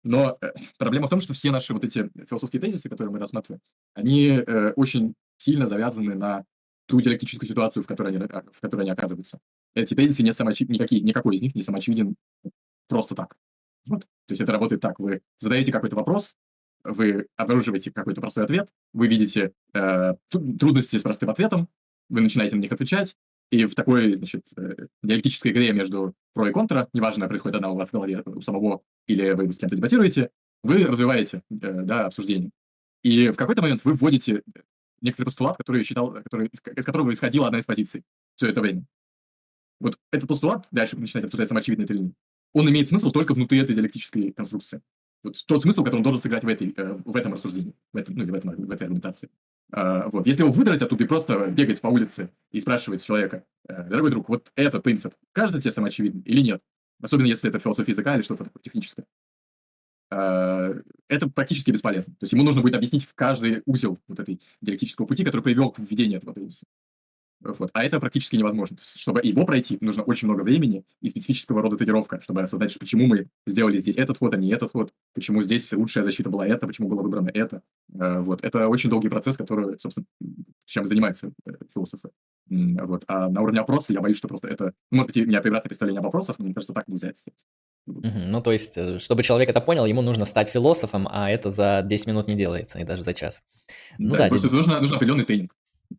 Но 0.03 0.39
э, 0.41 0.53
проблема 0.79 1.09
в 1.09 1.11
том, 1.11 1.21
что 1.21 1.35
все 1.35 1.51
наши 1.51 1.75
вот 1.75 1.85
эти 1.85 2.11
философские 2.29 2.63
тезисы, 2.63 2.89
которые 2.89 3.13
мы 3.13 3.19
рассматриваем, 3.19 3.61
они 3.95 4.29
э, 4.29 4.73
очень 4.77 5.15
сильно 5.37 5.67
завязаны 5.67 6.15
на 6.15 6.45
ту 6.87 7.01
диалектическую 7.01 7.49
ситуацию, 7.49 7.83
в 7.83 7.87
которой 7.87 8.15
они, 8.15 8.19
в 8.19 8.61
которой 8.61 8.83
они 8.83 8.91
оказываются. 8.91 9.39
Эти 9.75 9.95
тезисы 9.95 10.23
не 10.23 10.33
самоочевидны, 10.33 10.75
никакие, 10.75 11.01
никакой 11.01 11.37
из 11.37 11.43
них 11.43 11.55
не 11.55 11.63
самоочевиден 11.63 12.17
просто 12.89 13.15
так. 13.15 13.37
Вот. 13.87 14.03
То 14.03 14.33
есть 14.33 14.41
это 14.41 14.53
работает 14.53 14.81
так. 14.81 14.99
Вы 14.99 15.23
задаете 15.39 15.73
какой-то 15.73 15.97
вопрос, 15.97 16.35
вы 16.85 17.27
обнаруживаете 17.37 17.91
какой-то 17.91 18.21
простой 18.21 18.45
ответ, 18.45 18.69
вы 18.93 19.07
видите 19.07 19.53
э, 19.75 20.15
трудности 20.31 20.97
с 20.97 21.03
простым 21.03 21.31
ответом, 21.31 21.69
вы 22.09 22.21
начинаете 22.21 22.57
на 22.57 22.61
них 22.61 22.73
отвечать, 22.73 23.17
и 23.51 23.65
в 23.65 23.75
такой, 23.75 24.15
значит, 24.15 24.47
э, 24.57 24.87
диалектической 25.03 25.51
игре 25.51 25.73
между 25.73 26.15
про 26.33 26.49
и 26.49 26.53
контра, 26.53 26.89
неважно, 26.93 27.29
происходит 27.29 27.57
она 27.57 27.71
у 27.71 27.77
вас 27.77 27.89
в 27.89 27.93
голове 27.93 28.23
у 28.25 28.41
самого, 28.41 28.83
или 29.07 29.33
вы 29.33 29.53
с 29.53 29.59
кем-то 29.59 29.77
дебатируете, 29.77 30.31
вы 30.63 30.85
развиваете 30.85 31.43
э, 31.51 31.57
да, 31.83 32.07
обсуждение. 32.07 32.51
И 33.03 33.31
в 33.31 33.37
какой-то 33.37 33.63
момент 33.63 33.81
вы 33.85 33.95
вводите 33.95 34.43
некоторый 35.01 35.27
постулат, 35.27 35.57
который 35.57 35.83
считал, 35.85 36.13
который, 36.13 36.49
из 36.49 36.85
которого 36.85 37.13
исходила 37.13 37.47
одна 37.47 37.59
из 37.59 37.65
позиций 37.65 38.05
все 38.37 38.49
это 38.49 38.61
время. 38.61 38.85
Вот 39.81 39.99
этот 40.13 40.29
постулат, 40.29 40.67
дальше 40.71 40.97
вы 40.97 41.03
начинаете 41.03 41.27
обсуждать, 41.27 41.49
самоочевидно 41.49 41.85
это 41.85 41.95
или 41.95 42.03
нет, 42.03 42.15
он 42.53 42.69
имеет 42.69 42.89
смысл 42.89 43.11
только 43.11 43.35
внутри 43.35 43.59
этой 43.59 43.75
диалектической 43.75 44.33
конструкции. 44.33 44.83
Вот 45.23 45.37
тот 45.47 45.63
смысл, 45.63 45.85
который 45.85 45.97
он 45.97 46.03
должен 46.03 46.21
сыграть 46.21 46.45
в, 46.45 46.49
этой, 46.49 46.73
э, 46.77 46.97
в 47.05 47.15
этом 47.15 47.35
рассуждении, 47.35 47.75
в, 47.93 47.97
этом, 47.97 48.17
ну, 48.17 48.25
или 48.25 48.31
в, 48.31 48.35
этом, 48.35 48.55
в 48.55 48.71
этой 48.71 48.85
аргументации. 48.85 49.29
А, 49.73 50.09
вот. 50.09 50.27
Если 50.27 50.43
его 50.43 50.53
выдрать 50.53 50.83
оттуда 50.83 51.05
и 51.05 51.07
просто 51.07 51.47
бегать 51.49 51.81
по 51.81 51.89
улице 51.89 52.31
и 52.51 52.61
спрашивать 52.61 53.05
человека, 53.05 53.45
э, 53.69 53.89
дорогой 53.89 54.11
друг, 54.11 54.29
вот 54.29 54.51
этот 54.57 54.83
принцип 54.83 55.15
кажется 55.33 55.61
тебе 55.61 55.73
самоочевидным 55.73 56.23
или 56.23 56.41
нет? 56.41 56.63
Особенно 57.03 57.27
если 57.27 57.49
это 57.51 57.59
философия 57.59 57.93
языка 57.93 58.15
или 58.15 58.23
что-то 58.23 58.45
такое 58.45 58.63
техническое. 58.63 59.05
А, 60.11 60.75
это 61.09 61.29
практически 61.29 61.71
бесполезно. 61.71 62.15
То 62.15 62.25
есть 62.25 62.33
ему 62.33 62.43
нужно 62.43 62.63
будет 62.63 62.75
объяснить 62.75 63.05
в 63.05 63.15
каждый 63.15 63.63
узел 63.67 63.99
вот 64.09 64.19
этой 64.21 64.41
диалектического 64.61 65.07
пути, 65.07 65.25
который 65.25 65.43
привел 65.43 65.71
к 65.71 65.79
введению 65.79 66.19
этого 66.19 66.35
тезиса. 66.35 66.65
Вот. 67.43 67.71
А 67.73 67.85
это 67.85 67.99
практически 68.01 68.37
невозможно. 68.37 68.77
Чтобы 68.95 69.21
его 69.23 69.47
пройти, 69.47 69.79
нужно 69.81 70.03
очень 70.03 70.29
много 70.29 70.43
времени 70.43 70.85
и 71.01 71.09
специфического 71.09 71.63
рода 71.63 71.77
тренировка, 71.77 72.21
чтобы 72.21 72.43
осознать, 72.43 72.79
почему 72.79 73.07
мы 73.07 73.29
сделали 73.47 73.79
здесь 73.79 73.97
этот 73.97 74.19
ход, 74.19 74.35
а 74.35 74.37
не 74.37 74.51
этот 74.51 74.73
ход, 74.73 74.93
почему 75.15 75.43
здесь 75.43 75.73
лучшая 75.73 76.05
защита 76.05 76.29
была 76.29 76.47
это, 76.47 76.67
почему 76.67 76.89
было 76.89 77.03
выбрано 77.03 77.31
это. 77.33 77.63
Э, 77.95 78.21
вот. 78.21 78.45
Это 78.45 78.69
очень 78.69 78.91
долгий 78.91 79.09
процесс, 79.09 79.37
который, 79.37 79.79
собственно, 79.81 80.07
чем 80.67 80.87
занимаются 80.87 81.33
э, 81.47 81.53
философы. 81.73 82.11
Вот. 82.51 83.05
А 83.07 83.29
на 83.29 83.43
уровне 83.43 83.61
опроса 83.61 83.93
я 83.93 84.01
боюсь, 84.01 84.19
что 84.19 84.29
просто 84.29 84.49
это... 84.49 84.73
Может 84.91 85.07
быть, 85.09 85.17
у 85.19 85.27
меня 85.27 85.41
превратное 85.41 85.69
представление 85.69 86.01
об 86.01 86.07
опросах, 86.07 86.39
но 86.39 86.45
мне 86.45 86.55
кажется, 86.55 86.75
так 86.75 86.89
нельзя 86.89 87.09
это 87.09 87.21
сделать. 87.21 87.45
Ну, 87.87 88.43
то 88.43 88.53
есть, 88.53 88.77
э, 88.77 88.99
чтобы 88.99 89.23
человек 89.23 89.49
это 89.49 89.61
понял, 89.61 89.87
ему 89.87 90.03
нужно 90.03 90.25
стать 90.25 90.49
философом, 90.49 91.09
а 91.11 91.31
это 91.31 91.51
за 91.51 91.83
10 91.85 92.07
минут 92.07 92.29
не 92.29 92.37
делается, 92.37 92.79
и 92.79 92.85
даже 92.85 93.03
за 93.03 93.15
час. 93.15 93.43
Ну 93.99 94.11
Да, 94.11 94.17
да, 94.19 94.29
просто 94.29 94.49
нужно, 94.49 94.81
нужно 94.81 94.97
определенный 94.97 95.25
тренинг. 95.25 95.55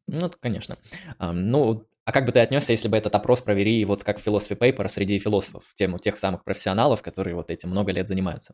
Ну, 0.07 0.31
конечно. 0.39 0.77
ну, 1.19 1.87
а 2.05 2.11
как 2.11 2.25
бы 2.25 2.31
ты 2.31 2.39
отнесся, 2.39 2.71
если 2.71 2.87
бы 2.87 2.97
этот 2.97 3.13
опрос 3.15 3.41
провели 3.41 3.85
вот 3.85 4.03
как 4.03 4.19
philosophy 4.19 4.57
paper 4.57 4.89
среди 4.89 5.19
философов, 5.19 5.63
тему 5.75 5.97
тех 5.97 6.17
самых 6.17 6.43
профессионалов, 6.43 7.01
которые 7.01 7.35
вот 7.35 7.51
этим 7.51 7.69
много 7.69 7.91
лет 7.91 8.07
занимаются? 8.07 8.53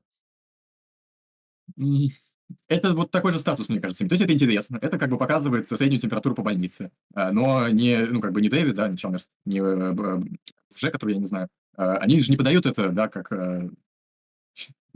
Это 2.67 2.93
вот 2.93 3.11
такой 3.11 3.31
же 3.31 3.39
статус, 3.39 3.67
мне 3.69 3.79
кажется. 3.79 4.07
То 4.07 4.13
есть 4.13 4.23
это 4.23 4.33
интересно. 4.33 4.77
Это 4.81 4.97
как 4.97 5.09
бы 5.09 5.17
показывает 5.17 5.67
среднюю 5.67 5.99
температуру 5.99 6.35
по 6.35 6.43
больнице. 6.43 6.91
А, 7.13 7.31
но 7.31 7.67
не, 7.67 7.97
ну, 8.05 8.21
как 8.21 8.31
бы 8.31 8.41
не 8.41 8.49
Дэвид, 8.49 8.75
да, 8.75 8.87
не 8.87 8.97
Чалмерс, 8.97 9.29
не 9.45 9.61
Вже, 9.61 10.91
который 10.91 11.15
я 11.15 11.19
не 11.19 11.27
знаю. 11.27 11.49
А, 11.75 11.97
они 11.97 12.19
же 12.19 12.31
не 12.31 12.37
подают 12.37 12.65
это, 12.65 12.89
да, 12.89 13.07
как 13.09 13.31
э, 13.31 13.69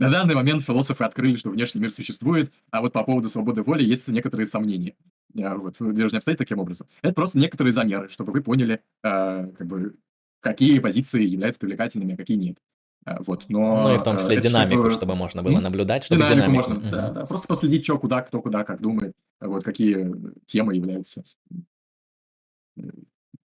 на 0.02 0.10
данный 0.10 0.34
момент 0.34 0.62
философы 0.62 1.04
открыли, 1.04 1.36
что 1.36 1.50
внешний 1.50 1.80
мир 1.80 1.90
существует, 1.90 2.52
а 2.70 2.80
вот 2.80 2.92
по 2.92 3.04
поводу 3.04 3.28
свободы 3.28 3.62
воли 3.62 3.84
есть 3.84 4.08
некоторые 4.08 4.46
сомнения. 4.46 4.94
Вот, 5.34 5.76
дело 5.78 6.08
не 6.10 6.16
обстоит 6.16 6.38
таким 6.38 6.58
образом. 6.58 6.86
Это 7.02 7.14
просто 7.14 7.38
некоторые 7.38 7.72
замеры, 7.72 8.08
чтобы 8.08 8.32
вы 8.32 8.42
поняли, 8.42 8.82
э, 9.02 9.50
как 9.56 9.66
бы, 9.66 9.96
какие 10.40 10.78
позиции 10.78 11.22
являются 11.24 11.60
привлекательными, 11.60 12.14
а 12.14 12.16
какие 12.16 12.36
нет. 12.36 12.58
А, 13.04 13.22
вот, 13.22 13.46
но, 13.48 13.88
ну 13.88 13.94
и 13.94 13.98
в 13.98 14.02
том 14.02 14.18
числе 14.18 14.40
динамику, 14.40 14.82
чтобы, 14.82 14.94
чтобы 14.94 15.14
можно 15.16 15.42
было 15.42 15.58
наблюдать, 15.58 16.04
чтобы 16.04 16.20
динамику, 16.20 16.36
динамику. 16.36 16.70
можно, 16.70 16.74
угу. 16.76 16.90
да, 16.90 17.10
да, 17.10 17.26
просто 17.26 17.48
последить, 17.48 17.84
что 17.84 17.98
куда, 17.98 18.22
кто 18.22 18.40
куда, 18.40 18.62
как 18.64 18.80
думает, 18.80 19.14
вот 19.40 19.64
какие 19.64 20.12
темы 20.46 20.76
являются 20.76 21.24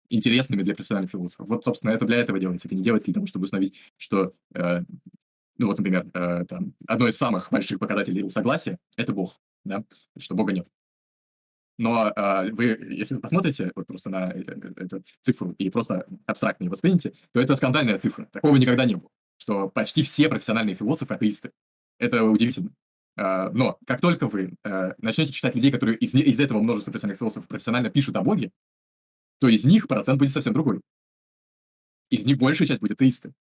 интересными 0.09 0.63
для 0.63 0.75
профессиональных 0.75 1.11
философов. 1.11 1.47
Вот, 1.47 1.63
собственно, 1.63 1.91
это 1.91 2.05
для 2.05 2.17
этого 2.17 2.39
делается. 2.39 2.67
Это 2.67 2.75
не 2.75 2.83
делается 2.83 3.05
для 3.05 3.15
того, 3.15 3.27
чтобы 3.27 3.45
установить, 3.45 3.75
что, 3.97 4.33
э, 4.53 4.81
ну 5.57 5.67
вот, 5.67 5.77
например, 5.77 6.07
э, 6.13 6.45
там, 6.45 6.73
одно 6.87 7.07
из 7.07 7.17
самых 7.17 7.49
больших 7.51 7.79
показателей 7.79 8.29
согласия– 8.29 8.77
это 8.97 9.13
Бог, 9.13 9.39
да, 9.63 9.83
что 10.17 10.35
Бога 10.35 10.53
нет. 10.53 10.67
Но 11.77 12.07
э, 12.07 12.51
вы, 12.51 12.65
если 12.89 13.15
вы 13.15 13.21
посмотрите 13.21 13.71
вот 13.75 13.87
просто 13.87 14.09
на 14.09 14.31
э, 14.31 14.41
эту 14.77 15.03
цифру 15.21 15.51
и 15.57 15.69
просто 15.69 16.07
абстрактно 16.25 16.65
ее 16.65 16.69
воспримете, 16.69 17.13
то 17.33 17.39
это 17.39 17.55
скандальная 17.55 17.97
цифра. 17.97 18.25
Такого 18.31 18.55
никогда 18.55 18.85
не 18.85 18.95
было, 18.95 19.09
что 19.37 19.69
почти 19.69 20.03
все 20.03 20.29
профессиональные 20.29 20.75
философы 20.75 21.13
атеисты. 21.13 21.51
Это 21.99 22.23
удивительно. 22.23 22.71
Э, 23.17 23.49
но 23.51 23.77
как 23.85 23.99
только 23.99 24.27
вы 24.27 24.53
э, 24.63 24.93
начнете 24.99 25.33
читать 25.33 25.55
людей, 25.55 25.71
которые 25.71 25.97
из, 25.97 26.13
из 26.13 26.39
этого 26.39 26.61
множества 26.61 26.91
профессиональных 26.91 27.19
философов 27.19 27.47
профессионально 27.47 27.89
пишут 27.89 28.15
о 28.15 28.21
Боге, 28.21 28.51
то 29.39 29.49
из 29.49 29.65
них 29.65 29.87
процент 29.87 30.17
будет 30.19 30.31
совсем 30.31 30.53
другой. 30.53 30.79
Из 32.09 32.23
них 32.25 32.37
большая 32.37 32.67
часть 32.67 32.79
будет 32.79 32.93
атеисты. 32.93 33.33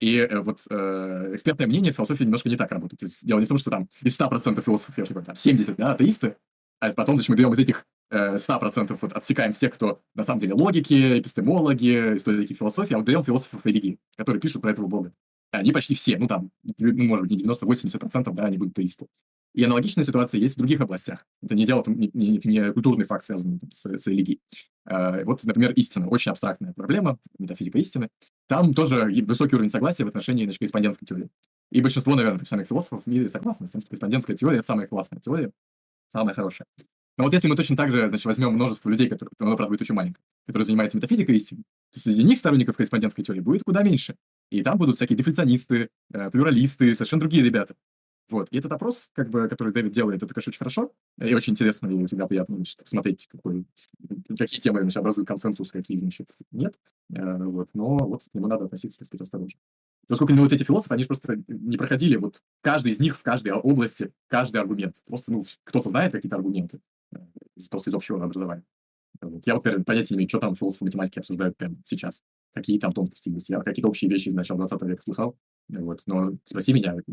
И 0.00 0.16
э, 0.16 0.40
вот 0.40 0.60
э, 0.70 1.32
экспертное 1.34 1.66
мнение 1.66 1.92
в 1.92 1.96
философии 1.96 2.24
немножко 2.24 2.48
не 2.48 2.56
так 2.56 2.70
работает. 2.72 3.00
То 3.00 3.06
есть 3.06 3.24
дело 3.24 3.38
не 3.38 3.44
в 3.44 3.48
том, 3.48 3.58
что 3.58 3.70
там 3.70 3.88
из 4.02 4.18
100% 4.18 4.62
философов, 4.62 4.96
я 4.96 5.04
же 5.04 5.10
говорю, 5.12 5.26
там 5.26 5.36
70 5.36 5.76
да, 5.76 5.92
атеисты, 5.92 6.36
а 6.80 6.92
потом, 6.92 7.16
значит, 7.16 7.28
мы 7.28 7.36
берем 7.36 7.52
из 7.52 7.58
этих 7.58 7.84
э, 8.10 8.36
100% 8.36 8.98
вот 9.00 9.12
отсекаем 9.12 9.52
всех, 9.52 9.74
кто 9.74 10.00
на 10.14 10.24
самом 10.24 10.40
деле 10.40 10.54
логики, 10.54 11.18
эпистемологи, 11.18 12.16
историки 12.16 12.54
философии, 12.54 12.94
а 12.94 12.96
вот 12.96 13.06
берем 13.06 13.22
философов 13.22 13.64
религии, 13.66 13.98
которые 14.16 14.40
пишут 14.40 14.62
про 14.62 14.70
этого 14.70 14.86
бога. 14.86 15.12
Они 15.50 15.72
почти 15.72 15.94
все, 15.94 16.16
ну 16.16 16.26
там, 16.26 16.50
ну, 16.78 17.04
может 17.04 17.26
быть, 17.26 17.38
не 17.38 17.44
90-80%, 17.44 18.32
да, 18.32 18.44
они 18.44 18.56
будут 18.56 18.74
теисты. 18.74 19.06
И 19.54 19.64
аналогичная 19.64 20.04
ситуация 20.04 20.40
есть 20.40 20.54
в 20.54 20.58
других 20.58 20.80
областях. 20.80 21.26
Это 21.42 21.54
не 21.54 21.66
дело, 21.66 21.82
не, 21.86 22.10
не, 22.14 22.40
не 22.44 22.72
культурный 22.72 23.04
факт, 23.04 23.24
связанный 23.24 23.58
там, 23.58 23.70
с, 23.72 23.84
с 23.84 24.06
религией. 24.06 24.40
А, 24.84 25.24
вот, 25.24 25.42
например, 25.44 25.72
истина. 25.72 26.08
Очень 26.08 26.32
абстрактная 26.32 26.72
проблема, 26.72 27.18
метафизика 27.38 27.78
истины. 27.78 28.10
Там 28.48 28.74
тоже 28.74 29.04
высокий 29.26 29.56
уровень 29.56 29.70
согласия 29.70 30.04
в 30.04 30.08
отношении 30.08 30.44
значит, 30.44 30.60
корреспондентской 30.60 31.06
теории. 31.06 31.30
И 31.70 31.80
большинство, 31.80 32.14
наверное, 32.14 32.38
профессиональных 32.38 32.68
философов 32.68 33.04
в 33.04 33.06
мире 33.06 33.28
согласны 33.28 33.66
с 33.66 33.70
тем, 33.70 33.80
что 33.80 33.90
корреспондентская 33.90 34.36
теория– 34.36 34.58
это 34.60 34.66
самая 34.66 34.86
классная 34.86 35.20
теория, 35.20 35.52
самое 36.12 36.34
хорошее. 36.34 36.66
Но 37.16 37.24
вот 37.24 37.34
если 37.34 37.48
мы 37.48 37.56
точно 37.56 37.76
так 37.76 37.92
же, 37.92 38.08
значит, 38.08 38.24
возьмем 38.24 38.54
множество 38.54 38.88
людей, 38.88 39.08
которые, 39.08 39.30
оно, 39.38 39.56
правда, 39.56 39.70
будет 39.70 39.82
очень 39.82 39.94
маленькое, 39.94 40.24
которые 40.46 40.64
занимаются 40.64 40.96
метафизикой 40.96 41.36
истины, 41.36 41.64
то 41.92 42.00
среди 42.00 42.22
них 42.22 42.38
сторонников 42.38 42.76
корреспондентской 42.76 43.24
теории 43.24 43.40
будет 43.40 43.62
куда 43.62 43.82
меньше. 43.82 44.16
И 44.50 44.62
там 44.62 44.78
будут 44.78 44.96
всякие 44.96 45.16
дефляционисты, 45.16 45.90
э, 46.12 46.30
плюралисты, 46.30 46.94
совершенно 46.94 47.20
другие 47.20 47.44
ребята. 47.44 47.74
Вот. 48.30 48.48
И 48.50 48.58
этот 48.58 48.72
опрос, 48.72 49.10
как 49.12 49.28
бы, 49.28 49.48
который 49.48 49.72
Дэвид 49.72 49.92
делает, 49.92 50.22
это, 50.22 50.32
конечно, 50.32 50.50
очень 50.50 50.58
хорошо. 50.58 50.92
И 51.20 51.34
очень 51.34 51.52
интересно, 51.52 51.88
и 51.88 52.06
всегда 52.06 52.26
приятно 52.26 52.56
значит, 52.56 52.82
посмотреть, 52.82 53.26
какой, 53.28 53.66
какие 54.38 54.60
темы 54.60 54.82
значит, 54.82 54.96
образуют 54.98 55.28
консенсус, 55.28 55.70
какие, 55.72 55.96
значит, 55.96 56.30
нет. 56.52 56.78
Э, 57.12 57.42
вот. 57.44 57.68
Но 57.74 57.96
вот 57.98 58.22
к 58.22 58.34
нему 58.34 58.46
надо 58.46 58.66
относиться, 58.66 58.98
так 58.98 59.08
сказать, 59.08 59.22
осторожно. 59.22 59.58
Поскольку 60.08 60.32
ну, 60.34 60.42
вот 60.42 60.52
эти 60.52 60.64
философы, 60.64 60.94
они 60.94 61.04
же 61.04 61.08
просто 61.08 61.42
не 61.46 61.76
проходили 61.76 62.16
вот 62.16 62.42
каждый 62.62 62.92
из 62.92 62.98
них 62.98 63.16
в 63.16 63.22
каждой 63.22 63.52
области, 63.52 64.12
каждый 64.26 64.60
аргумент. 64.60 64.96
Просто, 65.06 65.32
ну, 65.32 65.44
кто-то 65.64 65.88
знает 65.88 66.12
какие-то 66.12 66.36
аргументы, 66.36 66.80
э, 67.14 67.18
просто 67.70 67.90
из 67.90 67.94
общего 67.94 68.22
образования. 68.22 68.64
Вот. 69.20 69.46
Я 69.46 69.54
вот 69.54 69.64
например, 69.64 69.84
понятия 69.84 70.14
не 70.14 70.18
имею, 70.18 70.28
что 70.28 70.38
там 70.38 70.54
философы 70.54 70.84
математики 70.84 71.18
обсуждают 71.18 71.56
прямо 71.56 71.76
сейчас. 71.84 72.22
Какие 72.54 72.78
там 72.78 72.92
тонкости 72.92 73.28
есть. 73.28 73.48
Я 73.48 73.60
какие-то 73.60 73.88
общие 73.88 74.10
вещи 74.10 74.28
из 74.28 74.34
начала 74.34 74.66
20 74.66 74.82
века 74.88 75.02
слыхал. 75.02 75.36
Вот. 75.68 76.02
Но 76.06 76.32
спроси 76.46 76.72
меня 76.72 76.96
э, 76.96 77.12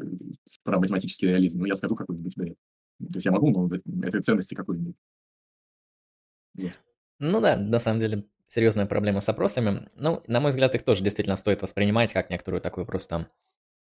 про 0.64 0.80
математический 0.80 1.28
реализм, 1.28 1.60
ну, 1.60 1.66
я 1.66 1.76
скажу 1.76 1.96
какой-нибудь 1.96 2.36
бред. 2.36 2.58
То 3.00 3.16
есть 3.16 3.26
я 3.26 3.32
могу, 3.32 3.52
но 3.52 3.70
это 4.04 4.22
ценности 4.22 4.56
какой-нибудь. 4.56 4.96
Ну 7.20 7.42
да, 7.42 7.58
на 7.58 7.80
самом 7.80 8.00
деле, 8.00 8.26
серьезная 8.50 8.86
проблема 8.86 9.22
с 9.22 9.30
опросами. 9.30 9.90
Ну, 9.96 10.24
на 10.28 10.40
мой 10.40 10.52
взгляд, 10.52 10.76
их 10.76 10.84
тоже 10.84 11.04
действительно 11.04 11.36
стоит 11.36 11.62
воспринимать 11.62 12.14
как 12.14 12.30
некоторую 12.30 12.62
такую 12.62 12.86
просто 12.86 13.30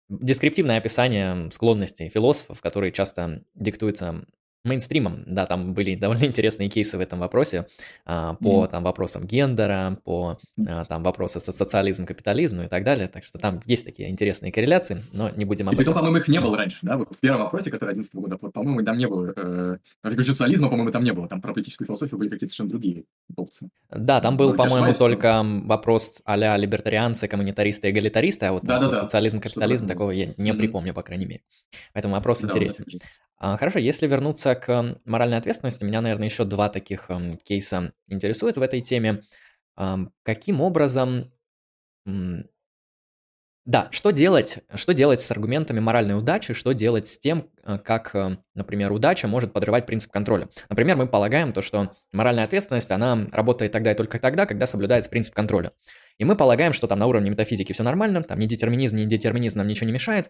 дескриптивное 0.10 0.78
описание 0.78 1.50
склонностей 1.52 2.10
философов, 2.10 2.62
которые 2.62 2.92
часто 2.92 3.44
диктуются 3.56 4.26
мейнстримом. 4.64 5.24
Да, 5.26 5.46
там 5.46 5.74
были 5.74 5.96
довольно 6.00 6.26
интересные 6.26 6.70
кейсы 6.70 6.98
в 6.98 7.02
этом 7.02 7.20
вопросе 7.20 7.68
а, 8.06 8.36
по 8.36 8.62
Мгм. 8.62 8.72
там 8.72 8.84
вопросам 8.84 9.26
гендера, 9.26 9.98
по 10.04 10.38
а, 10.68 10.86
там 10.86 11.04
вопросы 11.04 11.40
со 11.40 11.52
социализм, 11.52 12.06
капитализм 12.06 12.62
и 12.62 12.68
так 12.68 12.84
далее. 12.84 13.08
Так 13.08 13.24
что 13.24 13.40
там 13.40 13.62
есть 13.66 13.86
такие 13.86 14.10
интересные 14.10 14.52
корреляции, 14.52 15.04
но 15.14 15.30
не 15.30 15.46
будем 15.46 15.68
И 15.68 15.72
об 15.72 15.78
притом, 15.78 15.94
этом. 15.94 16.02
по-моему, 16.02 16.18
их 16.18 16.28
не 16.28 16.40
было 16.40 16.58
раньше, 16.58 16.80
да? 16.82 16.98
Вот 16.98 17.16
в 17.16 17.20
первом 17.20 17.42
вопросе, 17.42 17.72
который 17.72 17.92
11 17.92 18.14
года, 18.16 18.38
по-моему, 18.38 18.84
там 18.84 18.98
не 18.98 19.08
было, 19.08 19.34
э, 19.36 19.78
социализма, 20.24 20.70
по-моему, 20.70 20.92
там 20.92 21.04
не 21.04 21.14
было. 21.14 21.28
Там 21.28 21.42
про 21.42 21.54
политическую 21.54 21.88
философию 21.88 22.18
были 22.20 22.30
какие-то 22.30 22.54
совершенно 22.54 22.70
другие 22.70 23.04
опции. 23.36 23.70
Да, 23.90 24.22
там 24.22 24.38
был, 24.38 24.54
по-моему, 24.54 24.94
только 24.94 25.42
вопрос 25.44 26.22
а-ля 26.26 26.58
либертарианцы, 26.58 27.28
коммунитаристы, 27.28 27.90
эгалитаристы, 27.90 28.46
а 28.48 28.54
вот 28.54 28.64
социализм, 28.66 29.40
капитализм, 29.40 29.88
такого 29.88 30.12
я 30.12 30.34
не 30.38 30.54
припомню, 30.54 30.94
по 30.94 31.04
крайней 31.04 31.26
мере. 31.26 31.42
Поэтому 31.94 32.16
вопрос 32.16 32.44
интересен. 32.44 32.86
А, 33.44 33.58
Хорошо, 33.58 33.80
если 33.80 34.06
вернуться 34.06 34.54
к 34.54 35.00
моральной 35.04 35.38
ответственности, 35.38 35.84
меня, 35.84 36.02
наверное, 36.02 36.28
еще 36.28 36.46
два 36.46 36.70
таких 36.70 37.10
кейса 37.44 37.92
интересуют 38.08 38.58
в 38.58 38.62
этой 38.62 38.82
теме. 38.82 39.24
Каким 40.24 40.62
образом 40.62 41.32
Да, 43.66 43.90
что 43.92 44.10
делать, 44.10 44.58
что 44.74 44.94
делать 44.96 45.22
с 45.22 45.30
аргументами 45.30 45.80
моральной 45.80 46.18
удачи, 46.18 46.56
что 46.56 46.72
делать 46.72 47.08
с 47.08 47.20
тем, 47.20 47.48
э, 47.64 47.78
как, 47.78 48.16
э, 48.16 48.38
например, 48.56 48.92
удача 48.92 49.28
может 49.28 49.54
подрывать 49.54 49.86
принцип 49.86 50.12
контроля. 50.12 50.50
Например, 50.68 50.96
мы 50.98 51.08
полагаем 51.08 51.54
то, 51.54 51.62
что 51.62 51.96
моральная 52.12 52.44
ответственность, 52.46 52.90
она 52.90 53.28
работает 53.32 53.72
тогда 53.72 53.92
и 53.92 53.96
только 53.96 54.18
тогда, 54.18 54.48
когда 54.48 54.66
соблюдается 54.66 55.12
принцип 55.12 55.36
контроля. 55.36 55.74
И 56.18 56.26
мы 56.26 56.36
полагаем, 56.36 56.74
что 56.74 56.88
там 56.88 56.98
на 56.98 57.06
уровне 57.06 57.30
метафизики 57.30 57.72
все 57.72 57.84
нормально, 57.84 58.24
там 58.24 58.40
ни 58.40 58.48
детерминизм, 58.48 58.96
ни 58.96 59.06
детерминизм 59.06 59.60
нам 59.60 59.68
ничего 59.68 59.86
не 59.86 59.94
мешает. 59.94 60.30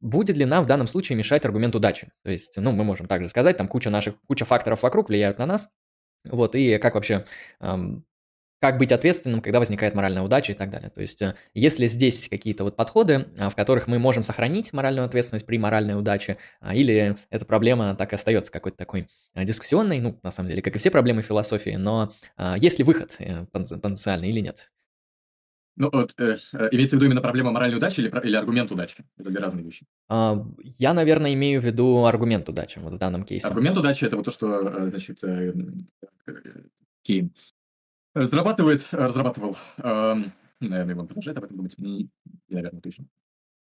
Будет 0.00 0.36
ли 0.36 0.44
нам 0.44 0.64
в 0.64 0.66
данном 0.66 0.86
случае 0.86 1.16
мешать 1.16 1.44
аргумент 1.44 1.74
удачи? 1.74 2.12
То 2.22 2.30
есть, 2.30 2.56
ну, 2.56 2.72
мы 2.72 2.84
можем 2.84 3.06
также 3.06 3.28
сказать, 3.28 3.56
там 3.56 3.68
куча 3.68 3.90
наших, 3.90 4.14
куча 4.26 4.44
факторов 4.44 4.82
вокруг 4.82 5.08
влияют 5.08 5.38
на 5.38 5.46
нас, 5.46 5.68
вот, 6.24 6.54
и 6.54 6.78
как 6.78 6.94
вообще 6.94 7.24
ам, 7.60 8.04
как 8.60 8.78
быть 8.78 8.90
ответственным, 8.90 9.42
когда 9.42 9.58
возникает 9.58 9.94
моральная 9.94 10.22
удача 10.22 10.52
и 10.52 10.54
так 10.54 10.70
далее. 10.70 10.90
То 10.90 11.00
есть, 11.00 11.20
э, 11.22 11.34
если 11.54 11.86
здесь 11.86 12.28
какие-то 12.28 12.64
вот 12.64 12.76
подходы, 12.76 13.26
а, 13.38 13.50
в 13.50 13.56
которых 13.56 13.86
мы 13.86 13.98
можем 13.98 14.22
сохранить 14.22 14.72
моральную 14.72 15.04
ответственность 15.04 15.46
при 15.46 15.58
моральной 15.58 15.98
удаче, 15.98 16.38
а, 16.60 16.74
или 16.74 17.16
эта 17.30 17.44
проблема 17.44 17.94
так 17.94 18.12
и 18.12 18.16
остается 18.16 18.50
какой-то 18.50 18.78
такой 18.78 19.08
а, 19.34 19.44
дискуссионной, 19.44 20.00
ну, 20.00 20.18
на 20.22 20.32
самом 20.32 20.48
деле, 20.48 20.62
как 20.62 20.74
и 20.74 20.78
все 20.78 20.90
проблемы 20.90 21.22
философии, 21.22 21.76
но 21.76 22.12
есть 22.56 22.78
ли 22.78 22.84
выход 22.84 23.16
э, 23.18 23.44
потен- 23.52 23.78
потенциальный 23.80 24.30
или 24.30 24.40
нет? 24.40 24.70
Ну, 25.76 25.90
вот, 25.92 26.14
э, 26.18 26.38
э, 26.54 26.68
имеется 26.72 26.96
в 26.96 26.98
виду 26.98 27.06
именно 27.06 27.20
проблема 27.20 27.52
моральной 27.52 27.76
удачи 27.76 28.00
или, 28.00 28.08
или 28.24 28.34
аргумент 28.34 28.70
удачи? 28.72 29.04
Это 29.18 29.28
две 29.28 29.40
разные 29.40 29.62
вещи. 29.62 29.86
А, 30.08 30.42
Я, 30.78 30.94
наверное, 30.94 31.34
имею 31.34 31.60
в 31.60 31.64
виду 31.64 32.06
аргумент 32.06 32.48
удачи 32.48 32.78
вот 32.78 32.94
в 32.94 32.98
данном 32.98 33.24
кейсе. 33.24 33.46
Аргумент 33.46 33.76
удачи– 33.76 34.04
это 34.04 34.16
вот 34.16 34.24
то, 34.24 34.30
что, 34.30 34.60
э, 34.60 34.88
значит, 34.88 35.22
э, 35.22 35.52
э, 36.26 36.32
Кейн 37.02 37.30
разрабатывает, 38.14 38.88
разрабатывал, 38.90 39.56
эм, 39.76 40.32
наверное, 40.60 40.96
он 40.96 41.06
продолжает 41.06 41.36
об 41.36 41.44
этом 41.44 41.58
думать, 41.58 41.76
наверное, 42.48 42.80
точно. 42.80 43.06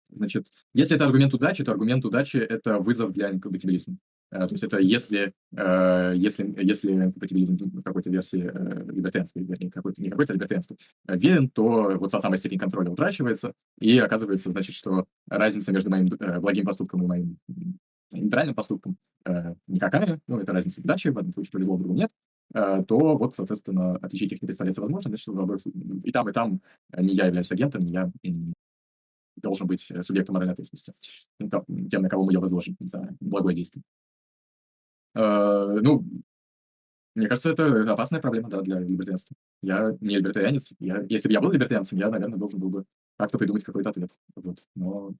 Значит, 0.09 0.51
если 0.73 0.95
это 0.95 1.05
аргумент 1.05 1.33
удачи, 1.33 1.63
то 1.63 1.71
аргумент 1.71 2.05
удачи– 2.05 2.37
это 2.37 2.77
вызов 2.77 3.13
для 3.13 3.31
инкомпатибилизма. 3.31 3.97
Э, 4.31 4.47
То 4.47 4.53
есть 4.53 4.63
это 4.63 4.79
если, 4.79 5.33
э, 5.55 6.13
если, 6.15 6.53
если 6.61 6.93
инкомпатибилизм 6.93 7.57
в 7.57 7.83
какой-то 7.83 8.09
версии 8.09 8.41
э, 8.41 8.91
либертарианской, 8.91 9.43
вернее, 9.43 9.71
какой-то, 9.71 10.01
не 10.01 10.09
какой-то 10.09 10.33
либертарианской, 10.33 10.77
э, 11.07 11.17
верен, 11.17 11.49
то 11.49 11.97
вот 11.97 12.11
та 12.11 12.19
самая 12.19 12.37
степень 12.37 12.59
контроля 12.59 12.91
утрачивается, 12.91 13.53
и 13.79 13.97
оказывается, 13.99 14.49
значит, 14.49 14.75
что 14.75 15.05
разница 15.29 15.71
между 15.71 15.89
моим 15.89 16.07
благим 16.41 16.65
поступком 16.65 17.03
и 17.03 17.07
моим 17.07 17.37
нейтральным 18.11 18.55
поступком 18.55 18.97
никакая, 19.67 20.19
ну, 20.27 20.39
это 20.39 20.53
разница 20.53 20.81
удачи, 20.81 21.07
в 21.07 21.17
одном 21.17 21.33
случае 21.33 21.51
повезло, 21.51 21.75
в 21.75 21.79
другом 21.79 21.97
нет, 21.97 22.11
то 22.53 23.17
вот, 23.17 23.35
соответственно, 23.35 23.95
отличить 23.95 24.31
их 24.33 24.41
не 24.43 24.45
представляется 24.45 24.81
возможным, 24.81 25.11
значит, 25.11 25.27
в 25.27 25.39
обоих 25.39 25.61
и 26.03 26.11
там, 26.11 26.29
и 26.29 26.31
там 26.31 26.61
не 26.95 27.15
я 27.15 27.25
являюсь 27.25 27.51
агентом, 27.51 27.83
не 27.83 27.91
я 27.91 28.11
должен 29.37 29.67
быть 29.67 29.91
субъектом 30.01 30.33
моральной 30.33 30.53
ответственности, 30.53 30.93
Ну, 31.39 31.49
тем, 31.89 32.01
на 32.03 32.09
кого 32.09 32.23
мы 32.23 32.33
ее 32.33 32.39
возложим 32.39 32.77
за 32.79 33.15
благое 33.19 33.55
действие. 33.55 33.83
Э, 35.15 35.79
Ну, 35.81 36.03
мне 37.15 37.27
кажется, 37.27 37.49
это 37.49 37.91
опасная 37.93 38.19
проблема, 38.19 38.49
да, 38.49 38.61
для 38.61 38.79
либертарианства. 38.79 39.35
Я 39.61 39.95
не 40.01 40.17
либертарианец. 40.17 40.73
Я, 40.79 41.01
если 41.07 41.29
бы 41.29 41.33
я 41.33 41.39
был 41.41 41.51
либертарианцем, 41.51 41.97
я, 41.97 42.09
наверное, 42.09 42.37
должен 42.37 42.59
был 42.59 42.69
бы 42.69 42.85
как-то 43.17 43.37
придумать 43.37 43.63
какой-то 43.63 43.89
ответ. 43.91 44.11
Вот. 44.35 44.67
Но 44.75 45.13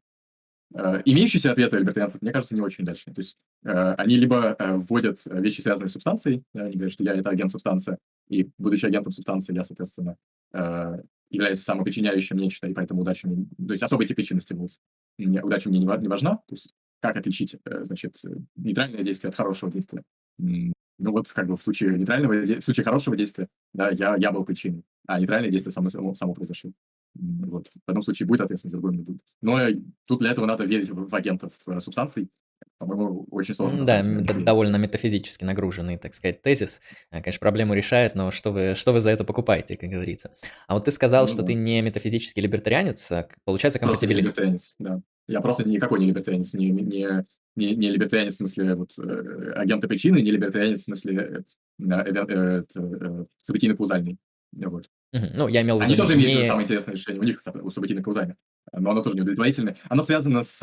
э, 0.74 1.02
имеющиеся 1.06 1.52
ответы 1.52 1.78
либертарианцев, 1.78 2.22
мне 2.22 2.34
кажется, 2.34 2.54
не 2.54 2.62
очень 2.62 2.84
удачные. 2.84 3.14
То 3.16 3.22
есть 3.22 3.38
э, 3.64 3.94
они 3.94 4.18
либо 4.18 4.56
э, 4.60 4.76
вводят 4.76 5.22
э, 5.26 5.40
вещи, 5.40 5.62
связанные 5.62 5.88
с 5.88 5.94
субстанцией, 5.94 6.44
да, 6.54 6.66
они 6.66 6.74
говорят, 6.74 6.94
что 6.94 7.04
я 7.04 7.14
это 7.14 7.30
агент 7.30 7.52
субстанции, 7.52 7.98
и, 8.28 8.50
будучи 8.58 8.86
агентом 8.86 9.14
субстанции, 9.14 9.56
я, 9.56 9.64
соответственно, 9.64 10.18
э, 10.52 11.02
являюсь 11.30 11.64
самопричиняющим 11.64 12.38
нечто, 12.38 12.68
и 12.68 12.74
поэтому 12.74 13.02
удача 13.02 13.28
мне... 13.28 13.46
То 13.66 13.72
есть 13.72 13.84
особый 13.84 14.06
тип 14.06 14.18
причинности 14.18 14.54
будет. 14.54 14.78
Мне- 15.18 15.42
Удача 15.44 15.70
мне 15.70 15.80
не, 15.80 15.86
не 15.86 16.08
важна. 16.10 16.36
То 16.48 16.56
есть 16.56 16.74
как 17.08 17.18
отличить, 17.18 17.56
э, 17.66 17.84
значит, 17.86 18.16
э, 18.26 18.30
нейтральное 18.56 19.04
действие 19.04 19.30
от 19.30 19.36
хорошего 19.36 19.72
действия? 19.72 20.04
Ну 20.38 21.12
вот, 21.12 21.32
как 21.32 21.48
бы 21.48 21.58
в 21.58 21.62
случае 21.62 21.98
нейтрального, 21.98 22.34
в 22.34 22.62
случае 22.64 22.86
хорошего 22.86 23.18
действия, 23.18 23.48
да, 23.74 23.90
я, 23.90 24.16
я 24.18 24.32
был 24.32 24.46
причиной, 24.46 24.84
а 25.08 25.20
нейтральное 25.20 25.52
действие 25.52 25.74
само, 25.74 25.90
само, 25.90 26.16
само 26.16 26.34
произошло. 26.34 26.72
Вот. 27.16 27.68
В 27.68 27.90
одном 27.90 28.04
случае 28.04 28.28
будет 28.28 28.42
ответственность, 28.42 28.76
в 28.76 28.80
другом 28.80 28.98
не 28.98 29.04
будет. 29.04 29.22
Но 29.42 29.60
тут 30.06 30.20
для 30.20 30.32
этого 30.32 30.46
надо 30.46 30.66
верить 30.66 30.90
в, 30.90 31.10
в 31.10 31.16
агентов 31.16 31.54
э, 31.68 31.80
субстанций. 31.80 32.30
По-моему, 32.78 33.26
очень 33.32 33.54
сложно. 33.54 33.86
Да, 33.86 34.00
это 34.00 34.34
довольно 34.34 34.76
метафизически 34.78 35.44
нагруженный, 35.44 35.98
так 35.98 36.14
сказать, 36.14 36.42
тезис. 36.42 36.82
Конечно, 37.10 37.40
проблему 37.40 37.74
решает, 37.74 38.16
но 38.16 38.32
что 38.32 38.52
вы, 38.52 38.76
что 38.76 38.92
вы 38.92 39.02
за 39.02 39.12
это 39.12 39.24
покупаете, 39.24 39.78
как 39.78 39.90
говорится. 39.90 40.32
А 40.68 40.76
вот 40.76 40.86
ты 40.86 40.92
сказал, 40.92 41.26
Ну 41.26 41.32
что 41.32 41.42
да. 41.42 41.48
ты 41.48 41.54
не 41.54 41.82
метафизический 41.82 42.42
либертарианец, 42.42 43.12
а, 43.12 43.28
получается 43.46 43.80
Просто 43.80 44.08
компатибилист. 44.08 44.30
либертарианец, 44.30 44.76
да. 44.80 45.02
Я 45.28 45.42
просто 45.42 45.68
никакой 45.68 46.00
не 46.00 46.08
либертарианец, 46.08 46.54
не, 46.54 46.70
не, 46.70 47.26
не, 47.56 47.76
не 47.76 47.92
либертарианец 47.92 48.36
в 48.36 48.38
смысле 48.38 48.76
вот, 48.76 48.92
э, 48.98 49.52
агента 49.56 49.88
причины, 49.88 50.22
не 50.22 50.32
либертарианец 50.32 50.82
в 50.82 50.84
смысле 50.84 51.44
э, 51.80 51.94
э, 51.94 52.64
э, 52.76 53.26
событийно-каузальный. 53.42 54.18
Вот. 54.54 54.90
Ну, 55.12 55.48
я 55.48 55.62
имел 55.62 55.80
в 55.80 55.82
Они 55.82 55.94
виду 55.94 56.04
тоже 56.04 56.16
имеют 56.16 56.42
не... 56.42 56.48
самое 56.48 56.66
интересное 56.66 56.94
решение, 56.94 57.22
у 57.22 57.24
них 57.24 57.42
событийно-каузальное, 57.42 58.38
но 58.74 58.92
оно 58.92 59.02
тоже 59.02 59.16
неудовлетворительное. 59.16 59.78
Оно 59.90 60.04
связано 60.04 60.44
с... 60.44 60.60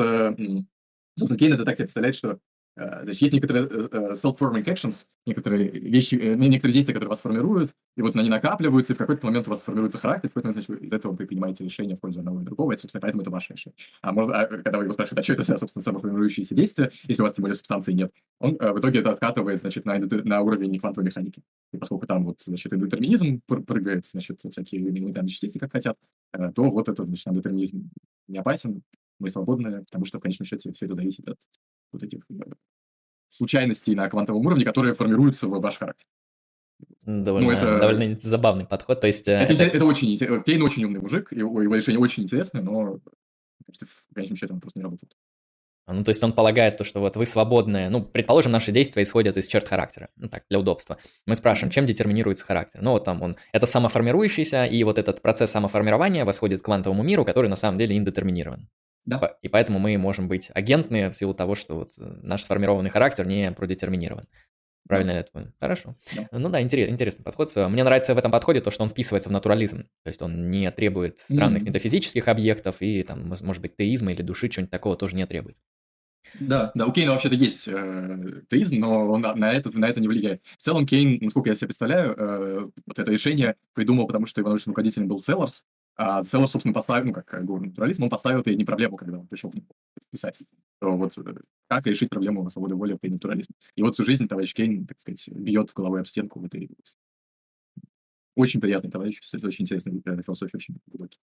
Собственно, 1.19 1.39
Кейн 1.39 1.55
это 1.55 1.65
так 1.65 1.75
себе 1.77 1.87
представляет, 1.87 2.15
что 2.15 2.39
значит, 2.77 3.23
есть 3.23 3.35
некоторые 3.35 3.67
э, 3.67 3.89
э, 3.91 4.13
self-forming 4.15 4.65
actions, 4.65 5.07
некоторые 5.27 5.69
вещи, 5.69 6.15
э, 6.15 6.35
некоторые 6.35 6.73
действия, 6.73 6.95
которые 6.95 7.11
вас 7.11 7.21
формируют, 7.21 7.75
и 7.97 8.03
вот 8.03 8.17
они 8.17 8.31
накапливаются, 8.31 8.93
и 8.93 8.97
в 8.97 8.99
какой-то 8.99 9.27
момент 9.27 9.47
у 9.47 9.51
вас 9.51 9.61
формируется 9.61 9.99
характер, 9.99 10.31
в 10.31 10.33
какой-то 10.33 10.49
момент 10.49 10.65
значит, 10.65 10.83
из 10.83 10.93
этого 10.93 11.13
вы 11.13 11.27
принимаете 11.27 11.65
решение 11.65 11.97
в 11.97 12.01
пользу 12.01 12.21
одного 12.21 12.41
и 12.41 12.45
другого, 12.45 12.73
и, 12.73 12.79
собственно, 12.79 13.03
поэтому 13.03 13.23
это 13.23 13.31
ваше 13.31 13.53
решение. 13.53 13.77
А, 14.01 14.13
может, 14.13 14.35
а 14.35 14.47
когда 14.47 14.79
вы 14.79 14.85
его 14.85 14.93
спрашиваете, 14.95 15.21
а 15.21 15.23
что 15.23 15.33
это 15.35 15.43
за, 15.45 15.59
собственно, 15.59 15.83
самоформирующиеся 15.83 16.55
действия, 16.55 16.91
если 17.07 17.23
у 17.23 17.25
вас 17.25 17.35
тем 17.35 17.43
более 17.43 17.57
субстанции 17.57 17.93
нет, 17.93 18.13
он 18.39 18.57
э, 18.59 18.73
в 18.73 18.79
итоге 18.79 19.01
это 19.01 19.13
откатывает, 19.13 19.59
значит, 19.59 19.85
на, 19.85 19.99
на 19.99 20.41
уровень 20.41 20.79
квантовой 20.79 21.07
механики. 21.07 21.43
И 21.73 21.77
поскольку 21.77 22.07
там 22.07 22.25
вот, 22.25 22.41
значит, 22.45 22.73
индетерминизм 22.73 23.43
пр- 23.47 23.63
прыгает, 23.63 24.07
значит, 24.11 24.41
всякие 24.51 24.81
элементарные 24.81 25.29
частицы, 25.29 25.59
как 25.59 25.73
хотят, 25.73 25.99
э, 26.33 26.51
то 26.55 26.71
вот 26.71 26.89
это, 26.89 27.05
значит, 27.05 27.27
индетерминизм 27.27 27.91
не 28.29 28.39
опасен, 28.39 28.83
мы 29.19 29.29
свободны, 29.29 29.85
потому 29.85 30.05
что 30.05 30.19
в 30.19 30.23
конечном 30.23 30.47
счете 30.47 30.73
все 30.73 30.87
это 30.87 30.95
зависит 30.95 31.29
от 31.29 31.39
вот 31.93 32.03
этих 32.03 32.21
э, 32.31 32.35
случайностей 33.29 33.95
на 33.95 34.09
квантовом 34.09 34.45
уровне, 34.47 34.65
которые 34.65 34.95
формируются 34.95 35.47
в 35.47 35.61
ваш 35.61 35.79
характер. 35.79 36.07
Довольно, 37.03 37.51
Ну, 37.51 37.57
это- 37.57 37.79
довольно 37.79 38.19
забавный 38.21 38.67
подход. 38.67 39.01
То 39.01 39.07
есть... 39.07 39.29
э, 39.29 39.33
Это, 39.33 39.65
это- 39.65 39.77
это 39.77 39.85
очень 39.85 40.15
интерес- 40.15 40.43
Кейн 40.45 40.63
очень 40.63 40.85
умный 40.85 41.01
мужик, 41.01 41.33
его, 41.33 41.63
его 41.63 41.75
решение 41.77 42.01
очень 42.01 42.25
интересное, 42.25 42.63
но 42.63 42.99
кажется, 43.67 43.87
в 43.87 44.15
конечном 44.15 44.37
счете 44.37 44.53
он 44.53 44.61
просто 44.61 44.79
не 44.81 44.85
работает. 44.85 45.13
Ну, 45.89 46.05
то 46.05 46.11
есть 46.11 46.23
он 46.23 46.33
полагает 46.33 46.77
то, 46.77 46.85
что 46.85 47.01
вот 47.01 47.17
вы 47.17 47.27
свободны, 47.27 47.89
ну, 47.91 48.03
предположим, 48.05 48.53
наши 48.53 48.71
действия 48.71 49.03
исходят 49.03 49.37
из 49.37 49.49
черт 49.49 49.67
характера, 49.67 50.09
ну 50.17 50.29
так, 50.29 50.45
для 50.49 50.61
удобства. 50.61 50.97
Мы 51.27 51.35
спрашиваем, 51.35 51.73
чем 51.73 51.87
детерминируется 51.87 52.45
характер? 52.45 52.81
Ну, 52.83 52.93
вот 52.93 53.05
там 53.05 53.21
он, 53.21 53.37
это 53.53 53.67
самоформирующийся, 53.67 54.65
и 54.65 54.85
вот 54.85 54.99
этот 54.99 55.23
процесс 55.23 55.51
самоформирования 55.51 56.25
восходит 56.25 56.63
к 56.63 56.65
квантовому 56.65 57.03
миру, 57.03 57.25
который 57.25 57.49
на 57.51 57.57
самом 57.57 57.79
деле 57.79 57.97
индетерминирован. 57.97 58.69
Да. 59.05 59.37
И 59.43 59.49
поэтому 59.49 59.79
мы 59.79 59.97
можем 59.99 60.29
быть 60.29 60.51
агентны 60.55 61.11
в 61.11 61.15
силу 61.15 61.35
того, 61.35 61.55
что 61.55 61.75
вот 61.75 61.93
э, 61.99 62.03
наш 62.23 62.43
сформированный 62.43 62.91
характер 62.91 63.27
не 63.27 63.51
продетерминирован. 63.53 64.27
Правильно 64.89 65.11
ли 65.11 65.15
я 65.17 65.21
это 65.21 65.31
понял? 65.33 65.53
Хорошо. 65.61 65.97
Да. 66.17 66.29
Ну 66.33 66.49
да, 66.49 66.61
интерес- 66.61 66.89
интересный 66.89 67.25
подход. 67.25 67.53
Мне 67.57 67.85
нравится 67.85 68.15
в 68.15 68.19
этом 68.19 68.31
подходе 68.33 68.61
то, 68.61 68.71
что 68.71 68.83
он 68.83 68.91
вписывается 68.91 69.29
в 69.29 69.33
натурализм. 69.33 69.85
То 70.05 70.09
есть 70.09 70.21
он 70.23 70.51
не 70.51 70.71
требует 70.73 71.19
странных 71.19 71.63
Мгм. 71.63 71.69
метафизических 71.71 72.27
объектов 72.29 72.77
и 72.81 73.03
там, 73.05 73.29
может 73.29 73.63
быть, 73.63 73.77
теизма 73.77 74.13
или 74.13 74.23
души, 74.23 74.49
чего-нибудь 74.49 74.71
такого 74.73 74.97
тоже 74.97 75.15
не 75.17 75.27
требует. 75.27 75.57
Да, 76.41 76.71
да, 76.75 76.87
у 76.87 76.93
Кейна 76.93 77.13
вообще-то 77.13 77.35
есть 77.35 77.67
э, 77.69 78.43
теизм, 78.49 78.77
но 78.77 79.09
он 79.11 79.21
на 79.23 79.35
на 79.35 79.53
это, 79.53 79.77
на 79.77 79.87
это 79.89 80.01
не 80.01 80.09
влияет. 80.09 80.43
В 80.57 80.63
целом 80.63 80.87
Кейн, 80.87 81.19
насколько 81.21 81.51
я 81.51 81.57
себе 81.57 81.67
представляю, 81.69 82.15
э, 82.17 82.71
вот 82.87 82.99
это 82.99 83.11
решение 83.11 83.57
придумал, 83.75 84.07
потому 84.07 84.27
что 84.27 84.41
его 84.41 84.49
научным 84.51 84.71
руководителем 84.73 85.09
был 85.09 85.19
Селларс, 85.19 85.65
А 86.05 86.25
собственно, 86.25 86.75
поставил, 86.75 87.07
ну, 87.07 87.13
как 87.13 87.33
натурализм, 87.33 88.03
он 88.03 88.11
поставил 88.11 88.43
перед 88.43 88.59
ним 88.59 88.67
проблему, 88.67 88.97
когда 88.97 89.21
он 89.21 89.29
пришел 89.29 89.55
писать. 90.11 90.37
То 90.81 90.97
вот 90.97 91.17
э, 91.17 91.35
как 91.69 91.87
решить 91.87 92.11
проблему 92.11 92.51
свободы 92.51 92.75
воли 92.75 92.95
при 92.95 93.11
натурализме. 93.11 93.55
И 93.77 93.83
вот 93.83 93.95
всю 93.95 94.03
жизнь 94.03 94.27
товарищ 94.27 94.53
Кейн, 94.53 94.85
так 94.85 94.99
сказать, 94.99 95.29
бьет 95.29 95.73
головой 95.73 96.01
об 96.01 96.09
стенку 96.09 96.41
в 96.41 96.45
этой 96.45 96.69
Очень 98.35 98.61
приятный 98.61 98.91
товарищ, 98.91 99.21
очень 99.33 99.63
интересный 99.63 100.03
философия, 100.25 100.57
очень 100.57 100.77
глубокий. 100.89 101.21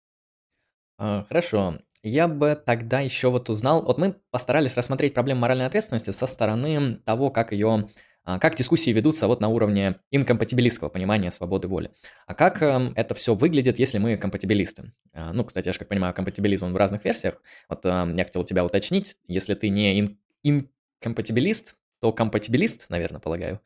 А, 0.98 1.22
хорошо. 1.22 1.78
Я 2.02 2.26
бы 2.26 2.60
тогда 2.66 2.98
еще 2.98 3.30
вот 3.30 3.50
узнал, 3.50 3.84
вот 3.84 3.98
мы 3.98 4.20
постарались 4.32 4.76
рассмотреть 4.76 5.14
проблему 5.14 5.42
моральной 5.42 5.66
ответственности 5.66 6.10
со 6.10 6.26
стороны 6.26 6.96
того, 7.04 7.30
как 7.30 7.52
ее, 7.52 7.90
как 8.24 8.56
дискуссии 8.56 8.90
ведутся 8.90 9.26
вот 9.26 9.40
на 9.40 9.48
уровне 9.48 9.96
инкомпатибилистского 10.10 10.88
понимания 10.88 11.30
свободы 11.30 11.68
воли. 11.68 11.90
А 12.26 12.34
как 12.34 12.62
эм, 12.62 12.92
это 12.96 13.14
все 13.14 13.34
выглядит, 13.34 13.78
если 13.78 13.98
мы 13.98 14.16
компатибилисты? 14.16 14.92
А, 15.12 15.32
ну, 15.32 15.44
кстати, 15.44 15.66
я 15.66 15.72
же 15.72 15.78
как 15.78 15.88
понимаю, 15.88 16.14
компатибилизм 16.14 16.72
в 16.72 16.76
разных 16.76 17.04
версиях. 17.04 17.40
Вот 17.68 17.84
эм, 17.84 18.14
я 18.14 18.24
хотел 18.24 18.44
тебя 18.44 18.64
уточнить, 18.64 19.16
если 19.26 19.54
ты 19.54 19.68
не 19.68 20.16
инкомпатибилист, 20.42 21.76
то 22.00 22.12
компатибилист, 22.12 22.88
наверное, 22.88 23.20
полагаю. 23.20 23.60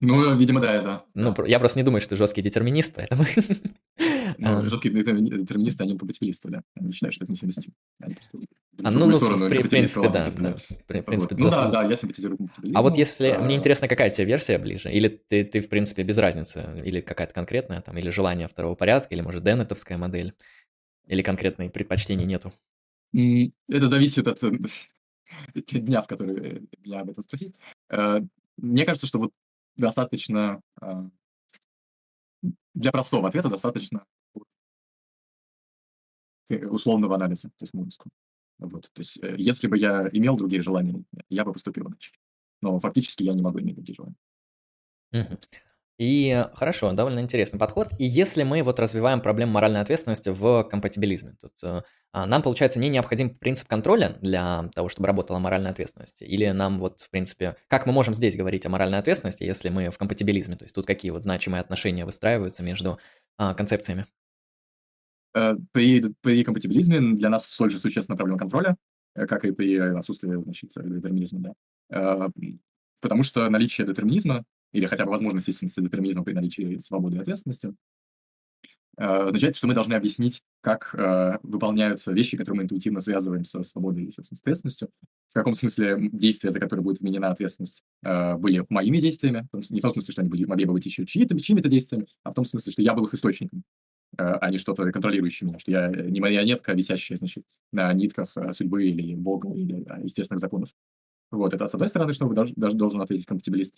Ну, 0.00 0.36
видимо, 0.36 0.60
да, 0.60 0.72
это. 0.74 1.04
Ну, 1.14 1.34
я 1.46 1.58
просто 1.60 1.78
не 1.78 1.84
думаю, 1.84 2.00
что 2.00 2.10
ты 2.10 2.16
жесткий 2.16 2.42
детерминист, 2.42 2.92
поэтому... 2.94 3.24
Ну, 4.36 4.62
жесткие 4.68 4.92
детерминисты, 4.92 5.84
они 5.84 5.96
компатибилисты, 5.96 6.48
да. 6.48 6.62
Они 6.74 6.92
считают, 6.92 7.14
что 7.14 7.24
это 7.24 7.32
несовместимо. 7.32 7.74
Они 8.00 8.14
просто 8.14 8.38
а, 8.84 8.90
ну, 8.90 9.06
ну, 9.06 9.18
в, 9.18 9.48
принципе, 9.68 10.08
да. 10.08 10.30
да. 10.30 10.56
В 10.56 11.02
принципе, 11.02 11.36
ну 11.38 11.50
да, 11.50 11.70
да, 11.70 11.84
я 11.84 11.96
симпатизирую 11.96 12.38
компатибилизму. 12.38 12.78
А 12.78 12.82
вот 12.82 12.96
если, 12.96 13.28
а... 13.28 13.42
мне 13.42 13.56
интересно, 13.56 13.88
какая 13.88 14.10
тебе 14.10 14.26
версия 14.26 14.58
ближе? 14.58 14.90
Или 14.90 15.08
ты, 15.08 15.44
ты, 15.44 15.60
в 15.60 15.68
принципе, 15.68 16.02
без 16.02 16.18
разницы? 16.18 16.82
Или 16.84 17.00
какая-то 17.00 17.34
конкретная, 17.34 17.80
там, 17.80 17.96
или 17.98 18.10
желание 18.10 18.48
второго 18.48 18.74
порядка, 18.74 19.14
или, 19.14 19.20
может, 19.20 19.44
деннетовская 19.44 19.98
модель? 19.98 20.34
Или 21.06 21.22
конкретной 21.22 21.70
предпочтений 21.70 22.24
нету? 22.24 22.52
Это 23.12 23.88
зависит 23.88 24.26
от 24.26 24.40
дня, 25.66 26.02
в 26.02 26.06
который 26.06 26.68
меня 26.84 27.00
об 27.00 27.10
этом 27.10 27.22
спросить. 27.22 27.54
Э, 27.90 28.20
мне 28.56 28.84
кажется, 28.84 29.06
что 29.06 29.18
вот 29.18 29.32
достаточно 29.76 30.60
для 32.74 32.92
простого 32.92 33.28
ответа 33.28 33.48
достаточно 33.48 34.04
условного 36.50 37.14
анализа, 37.14 37.48
то 37.48 37.64
есть 37.64 37.74
мудрского. 37.74 38.10
Вот. 38.58 38.90
То 38.92 39.00
есть, 39.00 39.18
э, 39.22 39.34
если 39.38 39.66
бы 39.66 39.78
я 39.78 40.08
имел 40.12 40.36
другие 40.36 40.62
желания, 40.62 41.02
я 41.28 41.44
бы 41.44 41.52
поступил 41.52 41.88
иначе. 41.88 42.12
Но 42.60 42.78
фактически 42.80 43.22
я 43.22 43.32
не 43.32 43.42
могу 43.42 43.60
иметь 43.60 43.76
другие 43.76 43.96
желания. 43.96 44.16
И 45.98 46.46
хорошо, 46.54 46.92
довольно 46.92 47.20
интересный 47.20 47.60
подход. 47.60 47.90
И 47.98 48.04
если 48.04 48.42
мы 48.42 48.62
вот 48.62 48.80
развиваем 48.80 49.20
проблему 49.20 49.52
моральной 49.52 49.80
ответственности 49.80 50.30
в 50.30 50.64
компатибилизме, 50.64 51.36
тут 51.40 51.52
э, 51.62 51.82
а, 52.12 52.26
нам, 52.26 52.42
получается, 52.42 52.80
не 52.80 52.88
необходим 52.88 53.30
принцип 53.30 53.68
контроля 53.68 54.16
для 54.20 54.68
того, 54.74 54.88
чтобы 54.88 55.06
работала 55.06 55.38
моральная 55.38 55.70
ответственность? 55.70 56.20
Или 56.22 56.48
нам 56.48 56.80
вот, 56.80 57.02
в 57.02 57.10
принципе, 57.10 57.56
как 57.68 57.86
мы 57.86 57.92
можем 57.92 58.14
здесь 58.14 58.36
говорить 58.36 58.66
о 58.66 58.70
моральной 58.70 58.98
ответственности, 58.98 59.44
если 59.44 59.68
мы 59.68 59.90
в 59.90 59.98
компатибилизме? 59.98 60.56
То 60.56 60.64
есть 60.64 60.74
тут 60.74 60.86
какие 60.86 61.10
вот 61.10 61.22
значимые 61.22 61.60
отношения 61.60 62.04
выстраиваются 62.04 62.62
между 62.62 62.98
а, 63.36 63.54
концепциями? 63.54 64.06
Э, 65.34 65.56
при, 65.72 66.14
при 66.20 66.44
компатибилизме 66.44 67.16
для 67.16 67.30
нас 67.30 67.46
столь 67.46 67.70
же 67.70 67.78
существенна 67.78 68.16
проблема 68.16 68.38
контроля, 68.38 68.76
э, 69.14 69.26
как 69.26 69.44
и 69.44 69.52
при 69.52 69.76
отсутствии 69.76 70.34
значит, 70.42 70.72
детерминизма. 70.74 71.54
Да. 71.88 72.30
Потому 73.00 73.24
что 73.24 73.50
наличие 73.50 73.86
детерминизма 73.86 74.44
или 74.72 74.86
хотя 74.86 75.04
бы 75.04 75.10
возможность 75.10 75.48
истинности 75.48 75.80
детерминизма 75.80 76.24
при 76.24 76.32
наличии 76.32 76.78
свободы 76.78 77.16
и 77.16 77.20
ответственности, 77.20 77.74
э, 78.96 79.04
означает, 79.04 79.56
что 79.56 79.66
мы 79.66 79.74
должны 79.74 79.94
объяснить, 79.94 80.42
как 80.60 80.94
э, 80.94 81.38
выполняются 81.42 82.12
вещи, 82.12 82.36
которые 82.36 82.58
мы 82.58 82.62
интуитивно 82.64 83.00
связываем 83.00 83.44
со 83.44 83.62
свободой 83.62 84.04
и, 84.04 84.10
с 84.10 84.18
ответственностью. 84.18 84.90
В 85.30 85.34
каком 85.34 85.54
смысле 85.54 86.10
действия, 86.12 86.50
за 86.50 86.60
которые 86.60 86.84
будет 86.84 87.00
вменена 87.00 87.30
ответственность, 87.30 87.82
э, 88.02 88.36
были 88.36 88.64
моими 88.68 88.98
действиями, 88.98 89.46
не 89.70 89.80
в 89.80 89.82
том 89.82 89.92
смысле, 89.92 90.12
что 90.12 90.20
они 90.22 90.30
были, 90.30 90.44
могли 90.44 90.64
бы 90.64 90.72
быть 90.72 90.86
еще 90.86 91.06
чьи-то, 91.06 91.38
чьими-то 91.38 91.68
действиями, 91.68 92.06
а 92.22 92.30
в 92.30 92.34
том 92.34 92.44
смысле, 92.44 92.72
что 92.72 92.82
я 92.82 92.94
был 92.94 93.04
их 93.06 93.14
источником, 93.14 93.62
а 94.18 94.50
не 94.50 94.58
что-то 94.58 94.90
контролирующее 94.92 95.48
меня, 95.48 95.58
что 95.58 95.70
я 95.70 95.88
не 95.88 96.20
марионетка, 96.20 96.72
висящая, 96.74 97.18
значит, 97.18 97.44
на 97.72 97.92
нитках 97.92 98.36
судьбы 98.52 98.84
или 98.84 99.14
Бога, 99.14 99.52
или 99.52 99.86
естественных 100.02 100.40
законов. 100.40 100.70
Вот, 101.30 101.54
это 101.54 101.66
с 101.66 101.72
одной 101.72 101.88
стороны, 101.88 102.12
что 102.12 102.28
даже, 102.28 102.52
даже 102.56 102.76
должен 102.76 103.00
ответить 103.00 103.24
компатибилист, 103.24 103.74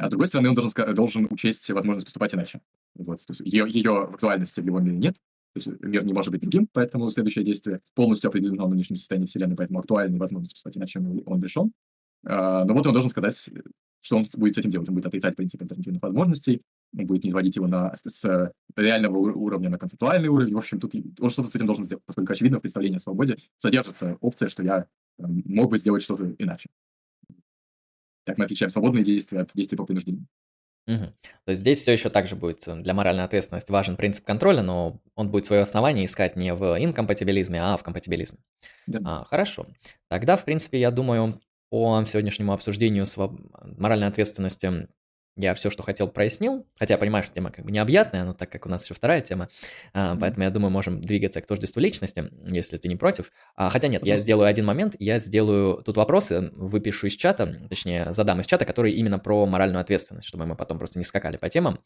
а 0.00 0.06
с 0.06 0.10
другой 0.10 0.26
стороны, 0.26 0.48
он 0.48 0.56
должен, 0.56 0.94
должен 0.94 1.28
учесть 1.30 1.70
возможность 1.70 2.06
поступать 2.06 2.34
иначе. 2.34 2.60
Вот, 2.96 3.24
то 3.24 3.32
есть 3.32 3.40
ее, 3.42 3.64
ее 3.68 3.92
в 4.06 4.14
актуальности 4.14 4.60
в 4.60 4.66
его 4.66 4.80
мире 4.80 4.96
нет, 4.96 5.14
то 5.52 5.60
есть 5.60 5.66
мир 5.82 6.04
не 6.04 6.12
может 6.12 6.32
быть 6.32 6.40
другим, 6.40 6.68
поэтому 6.72 7.10
следующее 7.10 7.44
действие 7.44 7.80
полностью 7.94 8.28
определено 8.28 8.66
в 8.66 8.70
нынешнем 8.70 8.96
состоянии 8.96 9.26
Вселенной, 9.26 9.56
поэтому 9.56 9.80
актуальной 9.80 10.18
возможность 10.18 10.54
поступать 10.54 10.76
иначе 10.76 10.98
он 10.98 11.42
решен. 11.42 11.72
А, 12.24 12.64
но 12.64 12.74
вот 12.74 12.86
он 12.86 12.92
должен 12.92 13.10
сказать, 13.10 13.48
что 14.00 14.16
он 14.16 14.28
будет 14.36 14.54
с 14.54 14.58
этим 14.58 14.70
делать. 14.70 14.88
Он 14.88 14.94
будет 14.94 15.06
отрицать 15.06 15.36
принцип 15.36 15.62
альтернативных 15.62 16.02
возможностей, 16.02 16.56
он 16.56 16.60
будет 16.92 17.24
не 17.24 17.30
изводить 17.30 17.56
его 17.56 17.66
на, 17.66 17.94
с 17.94 18.52
реального 18.76 19.18
уровня 19.18 19.70
на 19.70 19.78
концептуальный 19.78 20.28
уровень. 20.28 20.54
В 20.54 20.58
общем, 20.58 20.80
тут 20.80 20.94
он 21.20 21.30
что-то 21.30 21.48
с 21.48 21.54
этим 21.54 21.66
должен 21.66 21.84
сделать, 21.84 22.04
поскольку, 22.04 22.32
очевидно, 22.32 22.58
в 22.58 22.62
представлении 22.62 22.96
о 22.96 23.00
свободе 23.00 23.38
содержится 23.58 24.16
опция, 24.20 24.48
что 24.48 24.62
я 24.62 24.86
мог 25.18 25.70
бы 25.70 25.78
сделать 25.78 26.02
что-то 26.02 26.34
иначе. 26.38 26.68
Так 28.24 28.38
мы 28.38 28.44
отличаем 28.44 28.70
свободные 28.70 29.04
действия 29.04 29.40
от 29.40 29.50
действий 29.54 29.76
по 29.76 29.84
принуждению. 29.84 30.26
Угу. 30.86 31.04
То 31.44 31.50
есть 31.50 31.60
здесь 31.60 31.80
все 31.80 31.92
еще 31.92 32.10
также 32.10 32.36
будет 32.36 32.66
э, 32.66 32.74
для 32.80 32.94
моральной 32.94 33.24
ответственности 33.24 33.70
важен 33.70 33.96
принцип 33.96 34.24
контроля, 34.24 34.62
но 34.62 35.00
он 35.14 35.30
будет 35.30 35.46
свое 35.46 35.62
основание 35.62 36.06
искать 36.06 36.36
не 36.36 36.54
в 36.54 36.82
инкомпатибилизме, 36.82 37.62
а 37.62 37.76
в 37.76 37.82
компатибилизме. 37.82 38.38
Да. 38.86 39.00
А, 39.04 39.24
хорошо. 39.24 39.66
Тогда, 40.08 40.36
в 40.36 40.44
принципе, 40.44 40.80
я 40.80 40.90
думаю, 40.90 41.40
по 41.70 42.02
сегодняшнему 42.04 42.52
обсуждению 42.52 43.06
своб... 43.06 43.38
моральной 43.78 44.08
ответственности 44.08 44.88
я 45.40 45.54
все, 45.54 45.70
что 45.70 45.82
хотел, 45.82 46.08
прояснил. 46.08 46.66
Хотя 46.78 46.94
я 46.94 46.98
понимаю, 46.98 47.24
что 47.24 47.34
тема 47.34 47.50
как 47.50 47.64
бы 47.64 47.70
необъятная, 47.70 48.24
но 48.24 48.32
так 48.32 48.50
как 48.50 48.66
у 48.66 48.68
нас 48.68 48.84
еще 48.84 48.94
вторая 48.94 49.20
тема, 49.20 49.48
mm-hmm. 49.94 50.18
поэтому 50.20 50.44
я 50.44 50.50
думаю, 50.50 50.70
можем 50.70 51.00
двигаться 51.00 51.40
к 51.40 51.46
тождеству 51.46 51.80
личности, 51.80 52.30
если 52.46 52.76
ты 52.76 52.88
не 52.88 52.96
против. 52.96 53.32
А, 53.56 53.70
хотя 53.70 53.88
нет, 53.88 54.04
я 54.04 54.18
сделаю 54.18 54.48
один 54.48 54.64
момент, 54.64 54.96
я 54.98 55.18
сделаю 55.18 55.82
тут 55.82 55.96
вопросы, 55.96 56.50
выпишу 56.52 57.06
из 57.06 57.14
чата, 57.14 57.66
точнее, 57.68 58.12
задам 58.12 58.40
из 58.40 58.46
чата, 58.46 58.64
которые 58.64 58.94
именно 58.94 59.18
про 59.18 59.46
моральную 59.46 59.80
ответственность, 59.80 60.28
чтобы 60.28 60.46
мы 60.46 60.56
потом 60.56 60.78
просто 60.78 60.98
не 60.98 61.04
скакали 61.04 61.36
по 61.36 61.48
темам. 61.48 61.80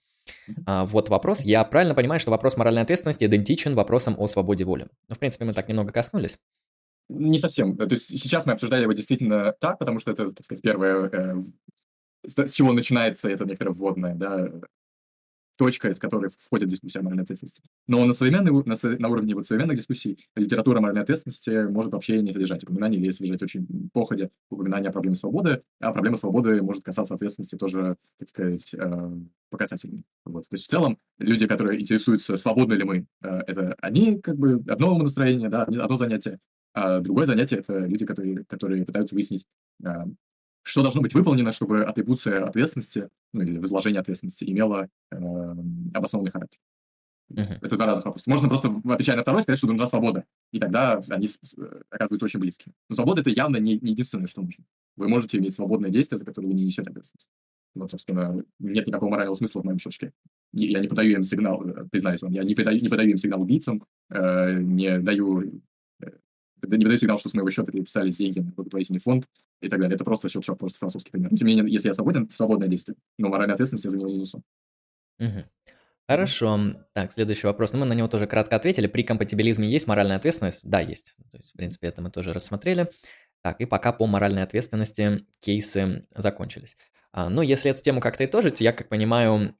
А, 0.66 0.84
вот 0.86 1.08
вопрос. 1.08 1.40
Я 1.40 1.64
правильно 1.64 1.94
понимаю, 1.94 2.20
что 2.20 2.30
вопрос 2.30 2.56
моральной 2.56 2.82
ответственности 2.82 3.24
идентичен 3.24 3.74
вопросам 3.74 4.16
о 4.18 4.26
свободе 4.26 4.64
воли? 4.64 4.86
Ну, 5.08 5.14
в 5.14 5.18
принципе, 5.18 5.44
мы 5.44 5.54
так 5.54 5.68
немного 5.68 5.92
коснулись. 5.92 6.38
Не 7.08 7.38
совсем. 7.38 7.76
То 7.76 7.94
есть 7.94 8.06
сейчас 8.06 8.46
мы 8.46 8.54
обсуждали 8.54 8.82
его 8.82 8.92
действительно 8.92 9.52
так, 9.60 9.78
потому 9.78 10.00
что 10.00 10.10
это, 10.10 10.32
так 10.32 10.44
сказать, 10.44 10.62
первое 10.62 11.10
э, 11.12 11.34
с 12.26 12.52
чего 12.52 12.72
начинается 12.72 13.28
эта 13.28 13.44
некоторая 13.44 13.74
вводная, 13.74 14.14
да, 14.14 14.50
точка, 15.56 15.88
из 15.88 15.98
которой 15.98 16.30
входит 16.30 16.68
дискуссия 16.68 17.00
о 17.00 17.02
моральной 17.02 17.22
ответственности. 17.22 17.62
Но 17.86 18.04
на, 18.04 18.12
современной, 18.12 18.50
на, 18.64 18.74
на 18.98 19.08
уровне 19.08 19.34
вот 19.34 19.46
современных 19.46 19.76
дискуссий 19.76 20.18
литература 20.34 20.80
моральной 20.80 21.02
ответственности 21.02 21.66
может 21.68 21.92
вообще 21.92 22.20
не 22.22 22.32
содержать 22.32 22.62
упоминаний 22.64 22.98
или 22.98 23.10
содержать 23.10 23.42
очень 23.42 23.90
походе 23.92 24.30
упоминания 24.50 24.88
о 24.88 24.92
проблеме 24.92 25.16
свободы, 25.16 25.62
а 25.80 25.92
проблема 25.92 26.16
свободы 26.16 26.60
может 26.62 26.84
касаться 26.84 27.14
ответственности 27.14 27.56
тоже, 27.56 27.96
так 28.18 28.28
сказать, 28.28 28.74
э, 28.74 29.10
показательной. 29.50 30.04
Вот. 30.24 30.48
То 30.48 30.54
есть 30.54 30.66
в 30.66 30.70
целом 30.70 30.98
люди, 31.18 31.46
которые 31.46 31.80
интересуются, 31.80 32.36
свободны 32.36 32.74
ли 32.74 32.84
мы, 32.84 33.06
э, 33.22 33.28
это 33.46 33.76
они 33.80 34.20
как 34.20 34.36
бы 34.36 34.62
одно 34.68 34.98
настроение, 34.98 35.48
да, 35.48 35.62
одно 35.62 35.96
занятие, 35.96 36.40
а 36.72 37.00
другое 37.00 37.26
занятие— 37.26 37.56
это 37.58 37.86
люди, 37.86 38.04
которые, 38.04 38.44
которые 38.44 38.84
пытаются 38.84 39.14
выяснить, 39.14 39.46
э, 39.84 39.88
что 40.64 40.82
должно 40.82 41.02
быть 41.02 41.14
выполнено, 41.14 41.52
чтобы 41.52 41.84
атрибуция 41.84 42.44
ответственности, 42.44 43.10
ну 43.32 43.42
или 43.42 43.58
возложение 43.58 44.00
ответственности 44.00 44.44
имела 44.44 44.88
э, 45.10 45.16
обоснованный 45.92 46.30
характер. 46.30 46.58
Uh-huh. 47.32 47.58
Это 47.62 47.76
два 47.76 47.86
разных 47.86 48.04
вопроса. 48.04 48.28
Можно 48.28 48.48
просто, 48.48 48.74
отвечая 48.84 49.16
на 49.16 49.22
второй, 49.22 49.42
сказать, 49.42 49.58
что 49.58 49.66
нужна 49.66 49.86
свобода. 49.86 50.24
И 50.52 50.58
тогда 50.58 51.02
они 51.08 51.28
оказываются 51.90 52.24
очень 52.24 52.40
близки. 52.40 52.72
Но 52.88 52.96
свобода— 52.96 53.20
это 53.22 53.30
явно 53.30 53.56
не, 53.56 53.78
не 53.78 53.92
единственное, 53.92 54.26
что 54.26 54.42
нужно. 54.42 54.64
Вы 54.96 55.08
можете 55.08 55.38
иметь 55.38 55.54
свободное 55.54 55.90
действие, 55.90 56.18
за 56.18 56.24
которое 56.24 56.48
вы 56.48 56.54
не 56.54 56.64
несете 56.64 56.90
ответственность. 56.90 57.30
Вот, 57.74 57.90
собственно, 57.90 58.42
нет 58.58 58.86
никакого 58.86 59.10
морального 59.10 59.34
смысла 59.34 59.60
в 59.60 59.64
моем 59.64 59.78
щелчке. 59.78 60.12
Я 60.52 60.80
не 60.80 60.88
подаю 60.88 61.12
им 61.12 61.24
сигнал, 61.24 61.66
э, 61.66 61.86
признаюсь 61.90 62.22
вам, 62.22 62.32
я 62.32 62.44
не 62.44 62.54
подаю, 62.54 62.80
не 62.80 62.88
подаю 62.88 63.10
им 63.10 63.18
сигнал 63.18 63.42
убийцам, 63.42 63.84
э, 64.10 64.58
не 64.60 64.98
даю 65.00 65.60
э, 66.64 66.76
не 66.76 66.84
подаю 66.84 66.98
сигнал, 66.98 67.18
что 67.18 67.28
с 67.28 67.34
моего 67.34 67.50
счета 67.50 67.70
переписались 67.70 68.16
деньги 68.16 68.40
на 68.40 68.52
благотворительный 68.52 69.00
фонд 69.00 69.26
и 69.60 69.68
так 69.68 69.80
далее. 69.80 69.94
Это 69.94 70.04
просто 70.04 70.28
щелчок, 70.28 70.58
просто 70.58 70.78
философский 70.78 71.10
пример. 71.10 71.30
тем 71.30 71.46
не 71.46 71.54
менее, 71.54 71.72
если 71.72 71.88
я 71.88 71.94
свободен, 71.94 72.28
свободное 72.30 72.68
действие, 72.68 72.96
но 73.18 73.28
моральной 73.28 73.54
ответственности 73.54 73.86
я 73.86 73.90
за 73.90 73.98
него 73.98 74.10
не 74.10 74.18
несу. 74.18 74.42
Угу. 75.18 75.44
Хорошо. 76.06 76.74
Так, 76.92 77.12
следующий 77.12 77.46
вопрос. 77.46 77.72
Ну, 77.72 77.78
мы 77.78 77.86
на 77.86 77.94
него 77.94 78.08
тоже 78.08 78.26
кратко 78.26 78.56
ответили. 78.56 78.86
При 78.86 79.02
компатибилизме 79.02 79.68
есть 79.68 79.86
моральная 79.86 80.16
ответственность? 80.16 80.60
Да, 80.62 80.80
есть. 80.80 81.14
То 81.30 81.38
есть, 81.38 81.52
в 81.52 81.56
принципе, 81.56 81.88
это 81.88 82.02
мы 82.02 82.10
тоже 82.10 82.32
рассмотрели. 82.32 82.90
Так, 83.42 83.60
и 83.60 83.66
пока 83.66 83.92
по 83.92 84.06
моральной 84.06 84.42
ответственности 84.42 85.26
кейсы 85.40 86.06
закончились. 86.14 86.76
А, 87.12 87.30
ну, 87.30 87.42
если 87.42 87.70
эту 87.70 87.82
тему 87.82 88.00
как-то 88.00 88.24
итожить, 88.24 88.60
я 88.60 88.72
как 88.72 88.88
понимаю, 88.88 89.56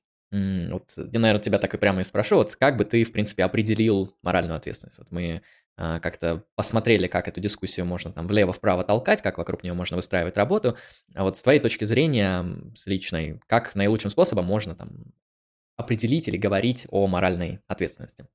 вот 0.70 0.93
я, 0.97 1.20
наверно, 1.20 1.41
тебя 1.43 1.59
так 1.59 1.74
и 1.74 1.78
прямо 1.78 2.01
и 2.01 2.05
спрошу. 2.05 2.37
Вот 2.37 2.57
как 2.57 2.76
бы 2.76 2.85
ты, 2.85 3.05
в 3.05 3.12
принципе, 3.12 3.45
определил 3.45 4.16
моральную 4.22 4.57
ответственность? 4.57 4.99
Вот 4.99 5.11
мы, 5.11 5.43
а, 5.76 6.01
как-то 6.01 6.45
посмотрели, 6.57 7.07
как 7.07 7.28
эту 7.28 7.41
дискуссию 7.41 7.87
можно 7.87 8.12
там 8.12 8.26
влево-вправо 8.26 8.85
толкать, 8.85 9.22
как 9.22 9.39
вокруг 9.39 9.62
нее 9.62 9.74
можно 9.74 9.97
выстраивать 9.97 10.37
работу. 10.37 10.76
А 11.14 11.24
вот 11.24 11.37
с 11.37 11.43
твоей 11.43 11.61
точки 11.61 11.85
зрения, 11.85 12.45
с 12.76 12.87
личной, 12.87 13.41
как 13.47 13.74
наилучшим 13.74 14.11
способом 14.11 14.45
можно 14.47 14.74
там 14.74 15.12
определить 15.76 16.28
или 16.28 16.37
говорить 16.37 16.87
о 16.91 17.07
моральной 17.07 17.61
ответственности? 17.68 18.26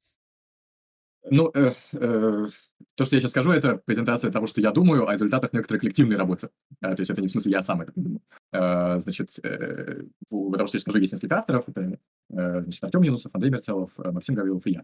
Ну, 1.24 1.52
э, 1.54 1.74
э, 1.94 2.48
то, 2.96 3.06
что 3.06 3.16
я 3.16 3.22
сейчас 3.22 3.32
скажу, 3.32 3.52
это 3.52 3.82
презентация 3.86 4.32
того, 4.32 4.48
что 4.48 4.62
я 4.62 4.72
думаю 4.72 5.08
о 5.08 5.14
результатах 5.14 5.52
некоторой 5.54 5.80
коллективной 5.80 6.16
работы. 6.16 6.50
Э, 6.82 6.96
то 6.96 7.02
есть 7.02 7.12
это 7.12 7.22
не 7.22 7.28
в 7.28 7.32
смысле 7.32 7.52
я 7.52 7.62
сам 7.62 7.82
это 7.82 7.92
придумал. 7.92 8.22
Э, 8.54 9.00
значит, 9.02 9.30
э, 9.44 10.04
в 10.30 10.52
потому 10.52 10.68
что 10.68 10.78
я 10.78 10.82
скажу, 10.82 10.98
есть 10.98 11.14
несколько 11.14 11.38
авторов. 11.38 11.66
Это, 11.68 12.00
э, 12.30 12.62
значит, 12.62 12.84
Артем 12.84 13.02
Юнусов, 13.02 13.32
Андрей 13.36 13.52
Мерцелов, 13.52 13.92
э, 13.98 14.12
Максим 14.12 14.36
Гаврилов 14.36 14.66
и 14.66 14.72
я. 14.72 14.84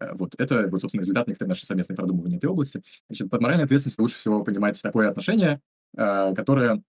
Э, 0.00 0.14
вот, 0.14 0.34
это, 0.38 0.68
вот, 0.68 0.80
собственно, 0.80 1.02
результат 1.02 1.28
некоторой 1.28 1.50
нашей 1.50 1.66
совместной 1.66 1.96
продумывания 1.96 2.38
этой 2.38 2.46
области. 2.46 2.82
Значит, 3.08 3.30
под 3.30 3.40
моральной 3.42 3.64
ответственностью 3.64 4.02
лучше 4.02 4.18
всего 4.18 4.42
понимать 4.42 4.80
такое 4.80 5.10
отношение, 5.10 5.60
э, 5.96 6.34
которое 6.34 6.82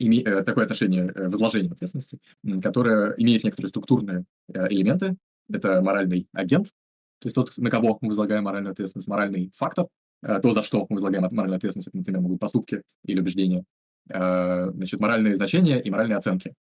име, 0.00 0.22
э, 0.22 0.42
такое 0.42 0.64
отношение 0.64 1.12
э, 1.14 1.26
ответственности, 1.26 2.18
которое 2.62 3.14
имеет 3.18 3.44
некоторые 3.44 3.68
структурные 3.68 4.24
э, 4.52 4.66
элементы. 4.68 5.16
Это 5.52 5.82
моральный 5.82 6.28
агент, 6.32 6.72
то 7.20 7.26
есть 7.26 7.34
тот, 7.34 7.52
на 7.58 7.70
кого 7.70 7.98
мы 8.00 8.08
возлагаем 8.08 8.44
моральную 8.44 8.72
ответственность, 8.72 9.08
моральный 9.08 9.52
фактор, 9.56 9.86
э, 10.22 10.40
то, 10.40 10.52
за 10.52 10.62
что 10.62 10.86
мы 10.88 10.96
возлагаем 10.96 11.22
моральную 11.30 11.56
ответственность, 11.56 11.88
это, 11.88 11.98
например, 11.98 12.22
могут 12.22 12.40
поступки 12.40 12.82
или 13.04 13.20
убеждения, 13.20 13.64
э, 14.08 14.70
значит, 14.72 15.00
моральные 15.00 15.36
значения 15.36 15.80
и 15.80 15.90
моральные 15.90 16.16
оценки. 16.16 16.54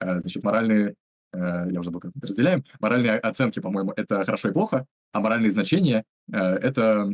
Э, 0.00 0.20
значит, 0.20 0.42
моральные, 0.42 0.94
я 1.34 1.80
уже 1.80 1.84
забыл, 1.84 2.00
как 2.00 2.12
это 2.16 2.28
разделяем, 2.28 2.64
моральные 2.80 3.18
оценки, 3.18 3.60
по-моему, 3.60 3.92
это 3.94 4.24
хорошо 4.24 4.48
и 4.48 4.52
плохо, 4.52 4.86
а 5.12 5.20
моральные 5.20 5.50
значения 5.50 6.04
это, 6.32 7.10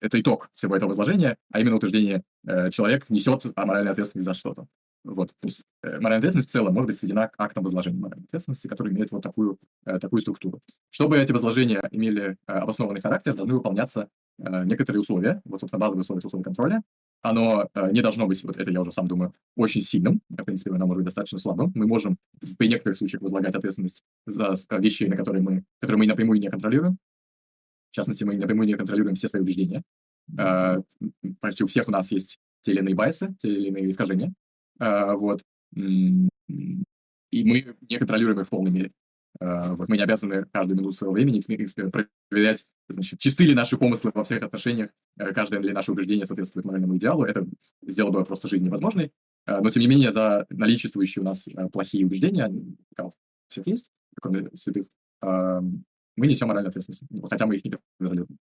это 0.00 0.20
итог 0.20 0.50
всего 0.54 0.76
этого 0.76 0.90
возложения, 0.90 1.36
а 1.50 1.60
именно 1.60 1.76
утверждение 1.76 2.24
человек 2.72 3.08
несет 3.08 3.44
моральную 3.56 3.92
ответственность 3.92 4.26
за 4.26 4.34
что-то. 4.34 4.66
Вот, 5.04 5.30
то 5.30 5.48
есть 5.48 5.64
э, 5.82 5.98
моральная 5.98 6.18
ответственность 6.18 6.50
в 6.50 6.52
целом 6.52 6.74
может 6.74 6.86
быть 6.86 6.96
сведена 6.96 7.26
к 7.26 7.34
актам 7.38 7.64
возложения 7.64 7.98
моральной 7.98 8.24
ответственности, 8.24 8.68
которые 8.68 8.94
имеют 8.94 9.10
вот 9.10 9.22
такую, 9.22 9.58
э, 9.84 9.98
такую 9.98 10.22
структуру. 10.22 10.60
Чтобы 10.90 11.18
эти 11.18 11.32
возложения 11.32 11.82
имели 11.90 12.36
э, 12.46 12.52
обоснованный 12.52 13.00
характер, 13.00 13.34
должны 13.34 13.54
выполняться 13.54 14.08
э, 14.38 14.64
некоторые 14.64 15.00
условия, 15.00 15.42
вот, 15.44 15.60
собственно, 15.60 15.80
базовые 15.80 16.02
условия, 16.02 16.20
условия 16.24 16.44
контроля. 16.44 16.82
Оно 17.20 17.68
э, 17.74 17.90
не 17.90 18.00
должно 18.00 18.26
быть, 18.26 18.44
вот 18.44 18.56
это 18.56 18.70
я 18.70 18.80
уже 18.80 18.92
сам 18.92 19.08
думаю, 19.08 19.34
очень 19.56 19.82
сильным, 19.82 20.20
в 20.28 20.44
принципе, 20.44 20.70
оно 20.70 20.86
может 20.86 20.98
быть 20.98 21.06
достаточно 21.06 21.38
слабым. 21.38 21.72
Мы 21.74 21.86
можем 21.88 22.16
при 22.56 22.68
некоторых 22.68 22.96
случаях 22.96 23.22
возлагать 23.22 23.54
ответственность 23.56 24.04
за 24.26 24.54
э, 24.68 24.78
вещи, 24.80 25.04
на 25.04 25.16
которые 25.16 25.42
мы, 25.42 25.64
которые 25.80 25.98
мы 25.98 26.06
напрямую 26.06 26.38
не 26.38 26.48
контролируем. 26.48 26.98
В 27.90 27.94
частности, 27.94 28.22
мы 28.22 28.36
напрямую 28.36 28.68
не 28.68 28.74
контролируем 28.74 29.16
все 29.16 29.28
свои 29.28 29.42
убеждения. 29.42 29.82
Э, 30.38 30.80
почти 31.40 31.64
у 31.64 31.66
всех 31.66 31.88
у 31.88 31.90
нас 31.90 32.10
есть 32.12 32.38
те 32.62 32.72
или 32.72 32.80
иные 32.80 32.94
байсы, 32.94 33.34
те 33.40 33.48
или 33.48 33.68
иные 33.68 33.90
искажения. 33.90 34.32
А, 34.82 35.14
вот. 35.14 35.42
И 35.76 36.28
мы 37.44 37.76
не 37.88 37.98
контролируем 37.98 38.40
их 38.40 38.46
в 38.48 38.50
полной 38.50 38.72
мере. 38.72 38.92
А, 39.40 39.74
вот 39.74 39.88
мы 39.88 39.96
не 39.96 40.02
обязаны 40.02 40.44
каждую 40.52 40.76
минуту 40.76 40.96
своего 40.96 41.14
времени 41.14 41.40
проверять, 42.28 42.66
значит, 42.88 43.20
чисты 43.20 43.44
ли 43.44 43.54
наши 43.54 43.78
помыслы 43.78 44.10
во 44.12 44.24
всех 44.24 44.42
отношениях, 44.42 44.90
э, 45.18 45.32
каждое 45.32 45.60
ли 45.60 45.72
наше 45.72 45.92
убеждение 45.92 46.26
соответствует 46.26 46.66
моральному 46.66 46.96
идеалу. 46.96 47.24
Это 47.24 47.46
сделало 47.80 48.10
бы 48.10 48.24
просто 48.24 48.48
жизнь 48.48 48.64
невозможной. 48.64 49.12
А, 49.46 49.60
но, 49.60 49.70
тем 49.70 49.82
не 49.82 49.88
менее, 49.88 50.10
за 50.10 50.46
наличествующие 50.50 51.22
у 51.22 51.24
нас 51.24 51.48
плохие 51.72 52.04
убеждения, 52.04 52.52
всех 53.48 53.66
есть, 53.68 53.90
кроме 54.20 54.50
святых, 54.54 54.86
мы 55.20 56.26
несем 56.26 56.48
моральную 56.48 56.70
ответственность, 56.70 57.04
хотя 57.30 57.46
мы 57.46 57.54
их 57.54 57.64
не 57.64 57.70
контролируем. 57.98 58.36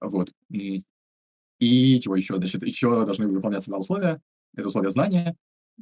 Вот. 0.00 0.32
И 0.50 2.00
чего 2.00 2.16
еще? 2.16 2.36
Значит, 2.36 2.64
еще 2.64 3.06
должны 3.06 3.28
выполняться 3.28 3.70
два 3.70 3.78
условия. 3.78 4.20
Это 4.54 4.68
условие 4.68 4.90
знания, 4.90 5.36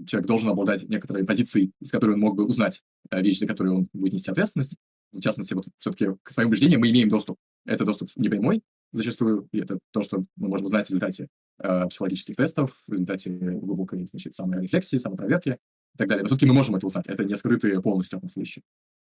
человек 0.07 0.27
должен 0.27 0.49
обладать 0.49 0.89
некоторой 0.89 1.25
позицией, 1.25 1.73
из 1.81 1.91
которой 1.91 2.13
он 2.13 2.21
мог 2.21 2.37
бы 2.37 2.47
узнать 2.47 2.83
э, 3.11 3.23
вещь, 3.23 3.39
за 3.39 3.47
которую 3.47 3.77
он 3.77 3.89
будет 3.93 4.15
нести 4.15 4.31
ответственность. 4.31 4.77
В 5.13 5.21
частности, 5.21 5.55
вот 5.55 5.67
все-таки 5.79 6.11
к 6.23 6.33
своим 6.33 6.49
убеждениям 6.49 6.81
мы 6.81 6.91
имеем 6.91 7.09
доступ. 7.09 7.37
Это 7.67 7.85
доступ 7.85 8.11
непрямой 8.17 8.63
зачастую, 8.93 9.49
и 9.53 9.59
это 9.59 9.79
то, 9.93 10.03
что 10.03 10.25
мы 10.37 10.49
можем 10.49 10.67
узнать 10.67 10.87
в 10.87 10.91
результате 10.91 11.29
э, 11.59 11.87
психологических 11.89 12.37
тестов, 12.37 12.77
в 12.87 12.93
результате 12.93 13.31
глубокой 13.31 14.07
значит, 14.07 14.35
саморефлексии, 14.35 14.99
самопроверки 14.99 15.59
и 15.95 15.99
так 15.99 16.09
далее. 16.09 16.23
Но 16.23 16.29
все-таки 16.29 16.47
мы 16.47 16.55
можем 16.55 16.77
это 16.77 16.87
узнать. 16.87 17.07
Это 17.07 17.25
не 17.25 17.37
скрытые 17.37 17.81
полностью 17.81 18.17
от 18.17 18.25
нас 18.25 18.37
вещи. 18.37 18.63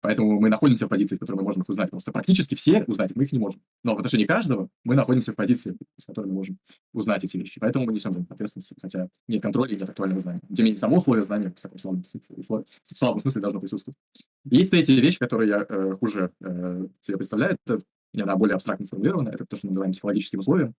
Поэтому 0.01 0.39
мы 0.39 0.49
находимся 0.49 0.87
в 0.87 0.89
позиции, 0.89 1.15
с 1.15 1.19
которой 1.19 1.37
мы 1.37 1.43
можем 1.43 1.61
их 1.61 1.69
узнать. 1.69 1.89
Что 1.99 2.11
практически 2.11 2.55
все 2.55 2.83
узнать 2.85 3.15
мы 3.15 3.23
их 3.23 3.31
не 3.31 3.39
можем. 3.39 3.61
Но 3.83 3.95
в 3.95 3.97
отношении 3.97 4.25
каждого 4.25 4.67
мы 4.83 4.95
находимся 4.95 5.31
в 5.31 5.35
позиции, 5.35 5.77
с 5.97 6.05
которой 6.05 6.27
мы 6.27 6.33
можем 6.33 6.57
узнать 6.93 7.23
эти 7.23 7.37
вещи. 7.37 7.59
Поэтому 7.59 7.85
мы 7.85 7.93
несем 7.93 8.27
ответственность, 8.29 8.73
хотя 8.81 9.07
нет 9.27 9.41
контроля 9.41 9.75
и 9.75 9.79
нет 9.79 9.89
актуального 9.89 10.19
знания. 10.19 10.41
Тем 10.47 10.57
не 10.57 10.63
менее, 10.63 10.79
само 10.79 10.97
условие 10.97 11.23
знания 11.23 11.53
в 11.55 11.61
таком 11.61 11.79
слабом, 11.79 12.03
условии, 12.29 12.65
в 12.83 12.97
слабом 12.97 13.21
смысле 13.21 13.41
должно 13.41 13.59
присутствовать. 13.59 13.97
Есть 14.45 14.71
третья 14.71 14.95
вещь, 14.95 15.19
которую 15.19 15.47
я 15.47 15.65
э, 15.67 15.95
хуже 15.99 16.31
э, 16.41 16.87
себе 16.99 17.17
представляю. 17.17 17.57
Это, 17.65 17.81
и 18.13 18.21
она 18.21 18.35
более 18.35 18.55
абстрактно 18.55 18.85
сформулирована. 18.85 19.29
Это 19.29 19.45
то, 19.45 19.55
что 19.55 19.67
мы 19.67 19.71
называем 19.71 19.93
психологическим 19.93 20.39
условием. 20.39 20.73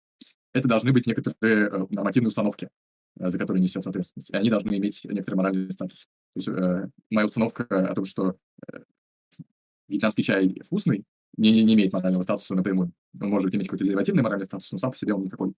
Это 0.54 0.68
должны 0.68 0.92
быть 0.92 1.06
некоторые 1.06 1.68
э, 1.68 1.86
нормативные 1.90 2.30
установки, 2.30 2.70
э, 3.20 3.30
за 3.30 3.38
которые 3.38 3.62
несется 3.62 3.90
ответственность. 3.90 4.32
И 4.32 4.36
они 4.36 4.50
должны 4.50 4.76
иметь 4.76 5.06
некоторый 5.06 5.36
моральный 5.36 5.72
статус. 5.72 6.08
То 6.34 6.40
есть 6.40 6.48
э, 6.48 6.90
моя 7.10 7.28
установка 7.28 7.64
о 7.64 7.94
том, 7.94 8.06
что 8.06 8.36
э, 8.72 8.80
вьетнамский 9.92 10.24
чай 10.24 10.62
вкусный, 10.66 11.06
не, 11.38 11.52
не, 11.52 11.64
не 11.64 11.74
имеет 11.76 11.94
морального 11.94 12.24
статуса 12.24 12.56
напрямую. 12.56 12.92
Он 13.20 13.30
может 13.30 13.54
иметь 13.54 13.68
какой-то 13.68 13.86
деривативный 13.86 14.24
моральный 14.24 14.46
статус, 14.46 14.72
но 14.72 14.78
сам 14.78 14.92
по 14.92 14.98
себе 14.98 15.14
он 15.14 15.24
никакой. 15.24 15.54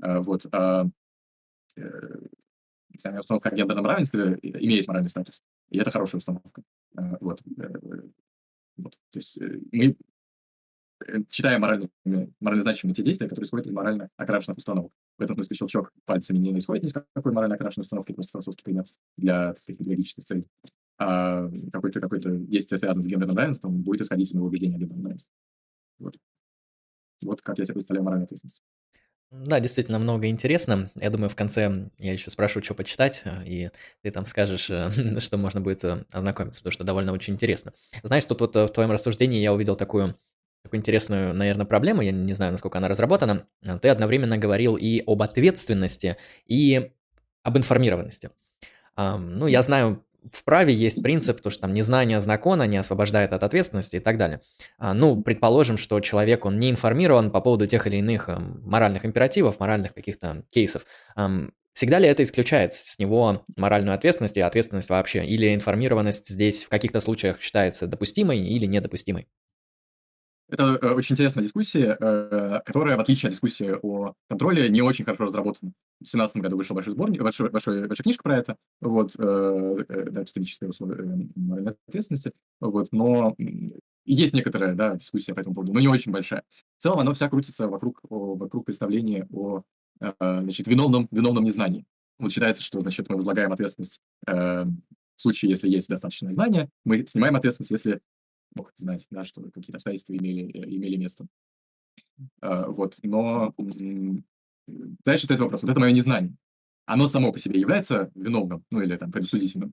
А, 0.00 0.20
вот. 0.20 0.46
А, 0.52 0.86
э, 1.76 2.20
самая 2.98 3.20
установка 3.20 3.50
о 3.50 3.54
гендерном 3.54 3.86
равенстве 3.86 4.38
имеет 4.42 4.88
моральный 4.88 5.10
статус. 5.10 5.42
И 5.70 5.78
это 5.78 5.90
хорошая 5.90 6.18
установка. 6.18 6.62
А, 6.96 7.18
вот. 7.20 7.42
Э, 7.58 8.02
вот. 8.76 8.98
То 9.10 9.18
есть 9.18 9.38
э, 9.38 9.60
мы 9.70 9.96
читаем 11.28 11.60
морально, 11.60 11.88
морально 12.40 12.62
значимые 12.62 12.94
те 12.94 13.02
действия, 13.02 13.28
которые 13.28 13.46
исходят 13.46 13.66
из 13.66 13.72
морально 13.72 14.08
окрашенных 14.16 14.58
установок. 14.58 14.92
В 15.18 15.22
этом 15.22 15.36
смысле 15.36 15.56
щелчок 15.56 15.92
пальцами 16.04 16.38
не 16.38 16.56
исходит 16.58 16.84
ни 16.84 16.88
с 16.88 16.92
какой 16.92 17.32
морально 17.32 17.56
окрашенной 17.56 17.82
установки, 17.82 18.12
просто 18.12 18.32
философский 18.32 18.62
пример 18.62 18.84
для, 19.16 19.52
так 19.52 19.62
сказать, 19.62 19.80
идеологических 19.80 20.24
целей 20.24 20.46
а 20.62 20.68
какое-то 21.72 22.00
какое 22.00 22.20
действие, 22.20 22.78
связанное 22.78 23.02
с 23.02 23.06
гендерным 23.06 23.36
равенством, 23.36 23.82
будет 23.82 24.02
исходить 24.02 24.28
из 24.28 24.34
моего 24.34 24.46
убеждения 24.46 24.76
о 24.76 24.78
гендерном 24.78 25.06
равенстве. 25.06 25.30
Вот. 25.98 26.16
вот 27.22 27.42
как 27.42 27.58
я 27.58 27.64
себе 27.64 27.74
представляю 27.74 28.04
моральную 28.04 28.24
ответственность. 28.24 28.62
Да, 29.32 29.60
действительно 29.60 29.98
много 29.98 30.28
интересно. 30.28 30.90
Я 30.94 31.08
думаю, 31.08 31.30
в 31.30 31.36
конце 31.36 31.88
я 31.98 32.12
еще 32.12 32.30
спрошу, 32.30 32.62
что 32.62 32.74
почитать, 32.74 33.22
э, 33.24 33.42
и 33.46 33.70
ты 34.02 34.10
там 34.10 34.26
скажешь, 34.26 34.68
э, 34.68 34.90
что 35.20 35.38
можно 35.38 35.62
будет 35.62 35.82
э, 35.84 36.04
ознакомиться, 36.12 36.60
потому 36.60 36.72
что 36.72 36.84
довольно 36.84 37.12
очень 37.14 37.32
интересно. 37.32 37.72
Знаешь, 38.02 38.26
тут 38.26 38.42
вот 38.42 38.54
в 38.54 38.68
твоем 38.68 38.90
рассуждении 38.90 39.40
я 39.40 39.54
увидел 39.54 39.74
такую, 39.74 40.18
такую 40.62 40.80
интересную, 40.80 41.32
наверное, 41.32 41.64
проблему, 41.64 42.02
я 42.02 42.12
не 42.12 42.34
знаю, 42.34 42.52
насколько 42.52 42.76
она 42.76 42.88
разработана. 42.88 43.46
Ты 43.80 43.88
одновременно 43.88 44.36
говорил 44.36 44.76
и 44.76 45.02
об 45.06 45.22
ответственности, 45.22 46.18
и 46.44 46.92
об 47.42 47.56
информированности. 47.56 48.30
Ну, 48.96 49.46
я 49.46 49.62
знаю 49.62 50.04
в 50.30 50.44
праве 50.44 50.74
есть 50.74 51.02
принцип, 51.02 51.40
то, 51.40 51.50
что 51.50 51.62
там 51.62 51.74
незнание 51.74 52.20
закона 52.20 52.66
не 52.66 52.76
освобождает 52.76 53.32
от 53.32 53.42
ответственности 53.42 53.96
и 53.96 54.00
так 54.00 54.18
далее. 54.18 54.40
А, 54.78 54.94
ну, 54.94 55.22
предположим, 55.22 55.78
что 55.78 55.98
человек, 56.00 56.44
он 56.44 56.58
не 56.58 56.70
информирован 56.70 57.30
по 57.30 57.40
поводу 57.40 57.66
тех 57.66 57.86
или 57.86 57.96
иных 57.96 58.28
эм, 58.28 58.60
моральных 58.64 59.04
императивов, 59.04 59.58
моральных 59.60 59.94
каких-то 59.94 60.44
кейсов. 60.50 60.84
Всегда 61.74 61.98
ли 61.98 62.06
это 62.06 62.22
исключает 62.22 62.74
с 62.74 62.98
него 62.98 63.44
моральную 63.56 63.94
ответственность 63.94 64.36
и 64.36 64.40
ответственность 64.40 64.90
вообще? 64.90 65.24
Или 65.24 65.54
информированность 65.54 66.28
здесь 66.28 66.64
в 66.64 66.68
каких-то 66.68 67.00
случаях 67.00 67.40
считается 67.40 67.86
допустимой 67.86 68.40
или 68.40 68.66
недопустимой? 68.66 69.26
Это 70.52 70.78
э, 70.82 70.92
очень 70.92 71.14
интересная 71.14 71.42
дискуссия, 71.42 71.96
э, 71.98 72.60
которая, 72.66 72.98
в 72.98 73.00
отличие 73.00 73.28
от 73.28 73.32
дискуссии 73.32 73.74
о 73.80 74.12
контроле, 74.28 74.68
не 74.68 74.82
очень 74.82 75.06
хорошо 75.06 75.24
разработана. 75.24 75.72
В 76.00 76.04
2017 76.04 76.36
году 76.36 76.58
вышел 76.58 76.74
большой 76.74 76.92
сборник, 76.92 77.22
большой, 77.22 77.48
большой, 77.48 77.88
большая 77.88 78.02
книжка 78.02 78.22
про 78.22 78.36
это, 78.36 78.56
вот, 78.82 79.14
э, 79.18 79.84
да, 80.10 80.24
исторические 80.24 80.68
условия 80.68 81.26
моральной 81.36 81.74
ответственности, 81.88 82.32
вот, 82.60 82.88
но 82.92 83.34
есть 84.04 84.34
некоторая, 84.34 84.74
да, 84.74 84.96
дискуссия 84.96 85.32
по 85.32 85.40
этому 85.40 85.54
поводу, 85.54 85.72
но 85.72 85.80
не 85.80 85.88
очень 85.88 86.12
большая. 86.12 86.42
В 86.76 86.82
целом 86.82 86.98
оно 86.98 87.14
вся 87.14 87.30
крутится 87.30 87.66
вокруг, 87.66 88.00
вокруг 88.02 88.66
представления 88.66 89.26
о, 89.32 89.62
значит, 90.20 90.66
виновном, 90.66 91.08
виновном 91.10 91.44
незнании. 91.44 91.86
Вот 92.18 92.30
считается, 92.30 92.62
что, 92.62 92.80
значит, 92.80 93.08
мы 93.08 93.16
возлагаем 93.16 93.52
ответственность 93.52 94.02
в 94.26 95.22
случае, 95.22 95.52
если 95.52 95.68
есть 95.68 95.88
достаточное 95.88 96.32
знание, 96.32 96.68
мы 96.84 97.06
снимаем 97.06 97.36
ответственность, 97.36 97.70
если 97.70 98.00
мог 98.54 98.72
знать, 98.76 99.06
да, 99.10 99.24
что 99.24 99.42
какие-то 99.42 99.76
обстоятельства 99.76 100.14
имели, 100.14 100.50
э, 100.52 100.68
имели 100.68 100.96
место. 100.96 101.26
А, 102.40 102.68
вот, 102.68 102.98
но 103.02 103.54
дальше 105.04 105.24
стоит 105.24 105.40
вопрос. 105.40 105.62
Вот 105.62 105.70
это 105.70 105.80
мое 105.80 105.92
незнание. 105.92 106.34
Оно 106.86 107.08
само 107.08 107.32
по 107.32 107.38
себе 107.38 107.60
является 107.60 108.10
виновным, 108.14 108.64
ну 108.70 108.80
или 108.80 108.96
там 108.96 109.12
предусудительным. 109.12 109.72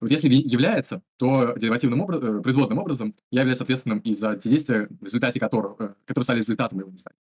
Вот 0.00 0.10
если 0.10 0.28
является, 0.28 1.02
то 1.16 1.56
деривативным 1.56 2.00
образом, 2.00 2.42
производным 2.42 2.78
образом 2.78 3.14
я 3.30 3.40
являюсь 3.40 3.60
ответственным 3.60 4.00
и 4.00 4.14
за 4.14 4.36
те 4.36 4.50
действия, 4.50 4.86
в 4.88 5.04
результате 5.04 5.40
которых, 5.40 5.76
которые 6.04 6.24
стали 6.24 6.40
результатом 6.40 6.78
моего 6.78 6.90
незнания. 6.90 7.18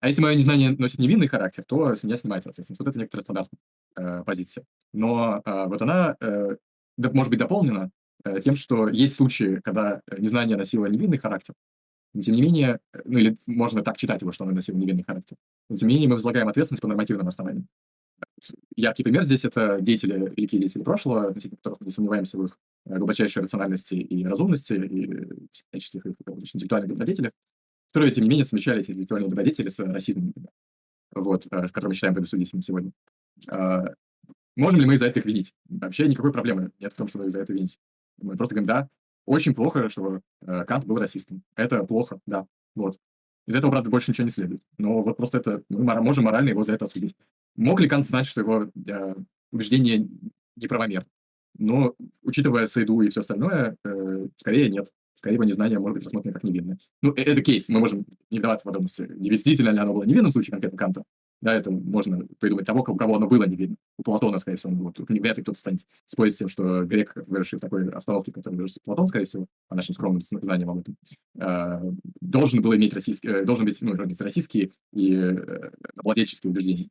А 0.00 0.08
если 0.08 0.20
мое 0.20 0.34
незнание 0.34 0.70
носит 0.70 0.98
невинный 0.98 1.28
характер, 1.28 1.64
то 1.64 1.94
с 1.94 2.02
меня 2.02 2.16
снимается 2.16 2.50
ответственность. 2.50 2.80
Вот 2.80 2.88
это 2.88 2.98
некоторая 2.98 3.22
стандартная 3.22 3.60
э, 3.94 4.24
позиция. 4.24 4.64
Но 4.92 5.40
э, 5.44 5.66
вот 5.66 5.80
она 5.80 6.16
э, 6.20 6.56
может 6.96 7.30
быть 7.30 7.38
дополнена 7.38 7.84
э, 7.84 8.01
тем, 8.44 8.56
что 8.56 8.88
есть 8.88 9.16
случаи, 9.16 9.60
когда 9.62 10.02
незнание 10.18 10.56
носило 10.56 10.86
невинный 10.86 11.18
характер, 11.18 11.54
но 12.14 12.22
тем 12.22 12.34
не 12.34 12.42
менее, 12.42 12.80
ну 13.04 13.18
или 13.18 13.36
можно 13.46 13.82
так 13.82 13.96
читать 13.96 14.20
его, 14.20 14.32
что 14.32 14.44
оно 14.44 14.52
носило 14.52 14.76
невинный 14.76 15.04
характер, 15.04 15.36
но 15.68 15.76
тем 15.76 15.88
не 15.88 15.94
менее 15.94 16.08
мы 16.08 16.16
возлагаем 16.16 16.48
ответственность 16.48 16.82
по 16.82 16.88
нормативным 16.88 17.28
основаниям. 17.28 17.66
Яркий 18.76 19.02
пример 19.02 19.24
здесь– 19.24 19.44
это 19.44 19.80
деятели, 19.80 20.32
великие 20.36 20.60
деятели 20.60 20.82
прошлого, 20.82 21.28
относительно 21.28 21.56
которых 21.56 21.80
мы 21.80 21.86
не 21.86 21.92
сомневаемся 21.92 22.38
в 22.38 22.44
их 22.44 22.58
э, 22.86 22.96
глубочайшей 22.96 23.42
рациональности 23.42 23.94
и 23.94 24.24
разумности, 24.24 24.72
и 24.74 25.48
всяческих 25.70 26.06
их 26.06 26.14
интеллектуальных 26.26 26.90
добродетелях, 26.90 27.32
которые, 27.92 28.12
тем 28.12 28.24
не 28.24 28.30
менее, 28.30 28.44
совмещали 28.44 28.80
эти 28.80 28.90
интеллектуальные 28.90 29.30
добродетели 29.30 29.68
с 29.68 29.78
расизмом, 29.78 30.26
например, 30.26 30.50
вот, 31.14 31.46
э, 31.50 31.68
который 31.68 31.88
мы 31.88 31.94
считаем 31.94 32.14
предусудительным 32.14 32.62
сегодня. 32.62 32.92
А, 33.48 33.84
можем 34.56 34.80
ли 34.80 34.86
мы 34.86 34.98
за 34.98 35.06
это 35.06 35.20
их 35.20 35.26
винить? 35.26 35.54
Вообще 35.68 36.08
никакой 36.08 36.32
проблемы 36.32 36.70
нет 36.78 36.92
в 36.92 36.96
том, 36.96 37.08
чтобы 37.08 37.26
их 37.26 37.32
за 37.32 37.40
это 37.40 37.52
винить. 37.52 37.78
Мы 38.22 38.36
просто 38.36 38.54
говорим, 38.54 38.68
да, 38.68 38.88
очень 39.26 39.54
плохо, 39.54 39.88
что 39.88 40.20
э, 40.42 40.64
Кант 40.64 40.84
был 40.84 40.96
расистом. 40.96 41.42
Это 41.54 41.84
плохо, 41.84 42.18
да. 42.26 42.46
Вот. 42.74 42.98
Из 43.46 43.54
этого, 43.54 43.70
правда, 43.70 43.90
больше 43.90 44.10
ничего 44.10 44.24
не 44.24 44.30
следует. 44.30 44.62
Но 44.78 45.02
вот 45.02 45.16
просто 45.16 45.38
это 45.38 45.62
мы 45.68 46.00
можем 46.00 46.24
морально 46.24 46.50
его 46.50 46.64
за 46.64 46.74
это 46.74 46.84
осудить. 46.84 47.14
Мог 47.56 47.80
ли 47.80 47.88
Кант 47.88 48.06
знать, 48.06 48.26
что 48.26 48.40
его 48.40 48.68
э, 48.86 49.14
убеждение 49.50 50.08
неправомерно? 50.56 51.08
Но, 51.58 51.94
учитывая 52.22 52.66
Сайду 52.66 53.00
и 53.02 53.10
все 53.10 53.20
остальное, 53.20 53.76
э, 53.84 54.28
скорее 54.38 54.70
нет. 54.70 54.90
Скорее 55.14 55.34
его 55.34 55.44
незнание 55.44 55.78
может 55.78 55.98
быть 55.98 56.04
рассмотрено 56.04 56.34
как 56.34 56.44
невинное. 56.44 56.78
Ну, 57.02 57.12
э, 57.14 57.22
это 57.22 57.42
кейс, 57.42 57.68
мы 57.68 57.80
можем 57.80 58.06
не 58.30 58.38
вдаваться 58.38 58.64
в 58.64 58.66
подробности. 58.66 59.08
Действительно 59.16 59.70
ли 59.70 59.78
оно 59.78 59.92
было 59.92 60.04
невинным 60.04 60.30
в 60.30 60.32
случае 60.32 60.52
конкретно 60.52 60.78
Канта? 60.78 61.04
Да, 61.42 61.54
это 61.54 61.72
можно 61.72 62.24
придумать 62.38 62.66
того, 62.66 62.84
у 62.86 62.96
кого 62.96 63.16
оно 63.16 63.26
было 63.26 63.42
не 63.44 63.56
видно. 63.56 63.74
У 63.98 64.04
Платона, 64.04 64.38
скорее 64.38 64.58
всего, 64.58 64.72
было. 64.72 64.92
Вряд 65.08 65.36
ли 65.36 65.42
кто-то 65.42 65.58
станет 65.58 65.80
спорить 66.06 66.34
с 66.34 66.36
тем, 66.36 66.46
что 66.48 66.84
грек, 66.84 67.12
выросший 67.26 67.58
в 67.58 67.60
такой 67.60 67.88
остановке, 67.90 68.30
который 68.30 68.54
вырос 68.54 68.78
Платон, 68.84 69.08
скорее 69.08 69.24
всего, 69.24 69.46
по 69.66 69.74
нашим 69.74 69.96
скромным 69.96 70.22
знаниям 70.22 70.70
об 70.70 70.78
этом, 70.78 70.96
э, 71.34 71.92
должен 72.20 72.62
был 72.62 72.74
иметь 72.76 72.94
российский, 72.94 73.26
э, 73.26 73.44
должен 73.44 73.64
быть, 73.64 73.76
ну, 73.82 73.94
российские 74.20 74.70
и 74.92 75.14
э, 75.14 75.70
владельческие 75.96 76.52
убеждения. 76.52 76.86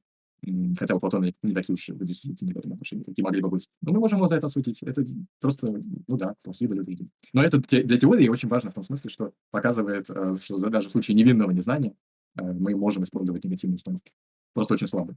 Хотя 0.78 0.96
у 0.96 1.00
Платона 1.00 1.32
не 1.44 1.54
такие 1.54 1.76
уж 1.76 1.86
действительно 1.88 2.52
в 2.52 2.58
этом 2.58 2.74
отношении, 2.74 3.04
какие 3.04 3.24
могли 3.24 3.42
бы 3.42 3.50
быть. 3.50 3.70
Но 3.82 3.94
мы 3.94 4.00
можем 4.00 4.18
его 4.18 4.28
за 4.28 4.36
это 4.36 4.48
осудить. 4.48 4.84
Это 4.84 5.06
просто, 5.40 5.82
ну 6.08 6.18
да, 6.18 6.34
плохие 6.44 6.68
были 6.68 6.80
люди. 6.80 7.08
Но 7.32 7.42
это 7.42 7.60
для 7.60 7.98
теории 7.98 8.28
очень 8.28 8.50
важно 8.50 8.72
в 8.72 8.74
том 8.74 8.84
смысле, 8.84 9.10
что 9.12 9.32
показывает, 9.52 10.08
что 10.42 10.58
даже 10.70 10.90
в 10.90 10.92
случае 10.92 11.16
невинного 11.16 11.52
незнания 11.52 11.94
мы 12.36 12.76
можем 12.76 13.04
использовать 13.04 13.44
негативные 13.44 13.76
установки 13.76 14.12
просто 14.54 14.74
очень 14.74 14.88
слабый. 14.88 15.16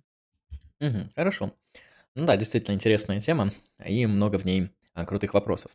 Мгм. 0.81 1.11
Хорошо. 1.15 1.55
Ну 2.15 2.27
да, 2.27 2.37
действительно 2.37 2.75
интересная 2.75 3.21
тема, 3.21 3.53
и 3.85 4.07
много 4.07 4.39
в 4.39 4.45
ней 4.45 4.71
а, 4.93 5.05
крутых 5.05 5.35
вопросов. 5.35 5.73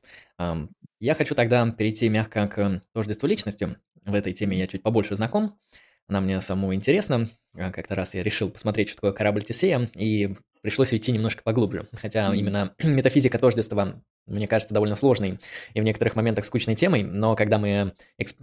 Я 1.00 1.16
хочу 1.16 1.36
тогда 1.36 1.70
перейти 1.72 2.10
мягко 2.10 2.48
к 2.48 2.82
тождеству 2.94 3.28
личности. 3.28 3.78
В 4.06 4.14
этой 4.14 4.34
теме 4.34 4.58
я 4.58 4.68
чуть 4.68 4.84
побольше 4.84 5.16
знаком. 5.16 5.60
Она 6.08 6.22
мне 6.22 6.42
самому 6.42 6.74
интересна. 6.74 7.30
А, 7.54 7.72
Как-то 7.72 7.96
раз 7.96 8.16
я 8.16 8.24
решил 8.24 8.50
посмотреть, 8.50 8.90
что 8.90 8.98
такое 8.98 9.12
корабль 9.12 9.44
Тесея, 9.44 9.90
и 9.96 10.36
пришлось 10.62 10.92
уйти 10.92 11.12
немножко 11.12 11.44
поглубже. 11.44 11.88
Хотя 11.94 12.34
именно 12.34 12.74
метафизика 12.84 13.38
тождества 13.38 14.02
мне 14.30 14.48
кажется, 14.48 14.74
довольно 14.74 14.96
сложной 14.96 15.40
и 15.74 15.82
в 15.82 15.84
некоторых 15.84 16.16
моментах 16.16 16.46
скучной 16.46 16.76
темой, 16.76 17.04
но 17.04 17.36
когда 17.36 17.58
мы 17.58 17.94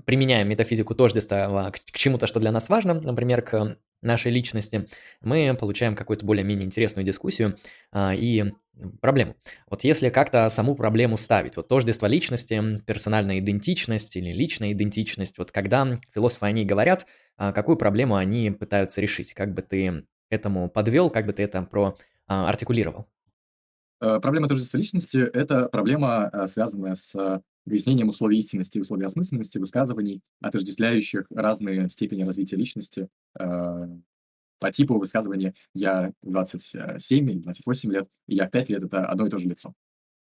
применяем 0.04 0.48
метафизику 0.48 0.94
тождества 0.94 1.70
к, 1.70 1.78
к 1.92 1.96
чему-то, 1.96 2.26
что 2.26 2.40
для 2.40 2.52
нас 2.52 2.68
важно, 2.68 2.94
например, 2.94 3.42
к 3.42 3.78
нашей 4.06 4.32
личности, 4.32 4.88
мы 5.20 5.54
получаем 5.58 5.94
какую-то 5.94 6.24
более-менее 6.24 6.66
интересную 6.66 7.04
дискуссию 7.04 7.58
а, 7.92 8.14
и 8.14 8.52
проблему. 9.00 9.36
Вот 9.68 9.84
если 9.84 10.10
как-то 10.10 10.48
саму 10.50 10.74
проблему 10.74 11.16
ставить, 11.16 11.56
вот 11.56 11.68
тождество 11.68 12.06
личности, 12.06 12.80
персональная 12.86 13.38
идентичность 13.38 14.16
или 14.16 14.32
личная 14.32 14.72
идентичность, 14.72 15.38
вот 15.38 15.50
когда 15.50 15.98
философы 16.14 16.46
они 16.46 16.64
говорят, 16.64 17.06
а, 17.36 17.52
какую 17.52 17.76
проблему 17.76 18.16
они 18.16 18.50
пытаются 18.50 19.00
решить, 19.00 19.34
как 19.34 19.54
бы 19.54 19.62
ты 19.62 20.04
этому 20.30 20.68
подвел, 20.68 21.10
как 21.10 21.26
бы 21.26 21.32
ты 21.32 21.42
это 21.42 21.62
проартикулировал? 22.26 23.06
А, 24.00 24.20
проблема 24.20 24.48
тождества 24.48 24.78
личности– 24.78 25.18
это 25.32 25.68
проблема, 25.68 26.26
а, 26.28 26.46
связанная 26.46 26.94
с 26.94 27.42
выяснением 27.66 28.08
условий 28.08 28.38
истинности 28.38 28.78
и 28.78 28.80
условий 28.80 29.04
осмысленности 29.04 29.58
высказываний, 29.58 30.22
отождествляющих 30.40 31.26
разные 31.30 31.88
степени 31.88 32.22
развития 32.22 32.56
личности 32.56 33.08
э, 33.38 33.88
по 34.58 34.72
типу 34.72 34.98
высказывания 34.98 35.54
«я 35.74 36.12
27 36.22 37.30
или 37.30 37.38
28 37.38 37.92
лет, 37.92 38.08
и 38.26 38.36
я 38.36 38.46
в 38.46 38.50
5 38.50 38.68
лет»— 38.70 38.82
это 38.84 39.04
одно 39.04 39.26
и 39.26 39.30
то 39.30 39.38
же 39.38 39.48
лицо. 39.48 39.74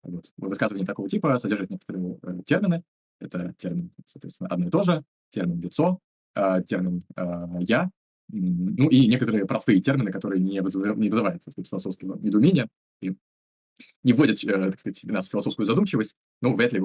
Вот. 0.03 0.25
Высказывание 0.37 0.85
такого 0.85 1.09
типа 1.09 1.37
содержит 1.37 1.69
некоторые 1.69 2.19
э, 2.21 2.39
термины. 2.45 2.83
Это 3.19 3.53
термин, 3.59 3.91
соответственно, 4.07 4.49
одно 4.49 4.67
и 4.67 4.69
то 4.69 4.81
же, 4.81 5.03
термин 5.31 5.61
«лицо», 5.61 5.99
э, 6.35 6.61
термин 6.67 7.03
э, 7.15 7.47
«я», 7.61 7.89
ну 8.27 8.89
и 8.89 9.07
некоторые 9.07 9.45
простые 9.45 9.81
термины, 9.81 10.11
которые 10.11 10.41
не, 10.41 10.59
вызывают, 10.61 10.97
не 10.97 11.09
вызывают 11.09 11.43
философского 11.69 12.17
недоумения 12.17 12.67
и 13.01 13.15
не 14.03 14.13
вводят, 14.13 14.43
э, 14.43 14.71
так 14.71 14.79
сказать, 14.79 15.03
нас 15.03 15.27
в 15.27 15.31
философскую 15.31 15.65
задумчивость, 15.65 16.15
ну, 16.41 16.55
вряд 16.55 16.73
ли 16.73 16.81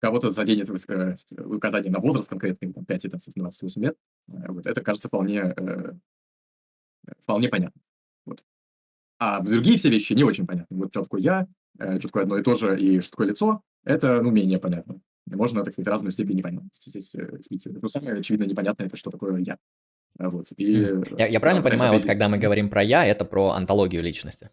кого-то 0.00 0.30
заденет 0.30 0.70
э, 0.88 1.16
указание 1.44 1.92
на 1.92 2.00
возраст 2.00 2.28
конкретный, 2.28 2.72
там, 2.72 2.84
5, 2.84 3.02
15, 3.02 3.34
28 3.34 3.82
лет. 3.82 3.96
Э, 4.28 4.32
вот, 4.48 4.66
это 4.66 4.80
кажется 4.80 5.08
вполне, 5.08 5.54
э, 5.56 5.92
вполне 7.22 7.48
понятно. 7.48 7.80
Вот. 8.24 8.42
А 9.18 9.40
другие 9.40 9.78
все 9.78 9.90
вещи 9.90 10.14
не 10.14 10.24
очень 10.24 10.46
понятны. 10.46 10.76
Вот 10.76 10.90
что 10.90 11.02
такое 11.02 11.20
я, 11.20 11.46
э, 11.78 11.98
что 11.98 12.08
такое 12.08 12.22
одно 12.24 12.38
и 12.38 12.42
то 12.42 12.56
же, 12.56 12.80
и 12.80 13.00
что 13.00 13.10
такое 13.10 13.28
лицо, 13.28 13.62
это, 13.84 14.20
ну, 14.22 14.30
менее 14.30 14.58
понятно. 14.58 15.00
Можно, 15.26 15.62
так 15.62 15.72
сказать, 15.72 15.88
разную 15.88 16.12
степень 16.12 16.36
непонятности 16.36 16.88
здесь 16.88 17.14
э, 17.14 17.38
Ну, 17.66 17.88
самое 17.88 18.18
очевидно 18.18 18.44
непонятное, 18.44 18.86
это 18.86 18.96
что 18.96 19.10
такое 19.10 19.38
я. 19.38 19.58
Вот. 20.18 20.48
И, 20.56 20.72
я, 21.18 21.26
я 21.26 21.40
правильно 21.40 21.62
да, 21.62 21.70
понимаю, 21.70 21.92
вот 21.92 22.04
когда 22.04 22.28
мы 22.28 22.38
говорим 22.38 22.68
про 22.68 22.82
я, 22.82 23.06
это 23.06 23.24
про 23.24 23.50
антологию 23.50 24.02
личности? 24.02 24.50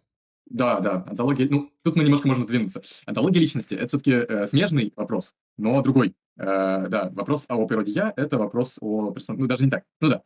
Да, 0.50 0.80
да, 0.80 1.04
антология, 1.06 1.46
ну, 1.50 1.70
тут 1.82 1.96
мы 1.96 2.04
немножко 2.04 2.26
можем 2.26 2.44
сдвинуться. 2.44 2.82
Антология 3.04 3.40
личности– 3.40 3.74
это 3.74 3.88
все-таки 3.88 4.12
э, 4.12 4.46
смежный 4.46 4.92
вопрос, 4.96 5.34
но 5.58 5.82
другой. 5.82 6.14
Э, 6.38 6.86
да, 6.88 7.10
вопрос 7.12 7.44
о 7.48 7.66
природе 7.66 7.92
«я»– 7.92 8.12
это 8.16 8.38
вопрос 8.38 8.78
о 8.80 9.10
персон... 9.10 9.38
Ну, 9.38 9.46
даже 9.46 9.64
не 9.64 9.70
так. 9.70 9.84
Ну 10.00 10.08
да, 10.08 10.22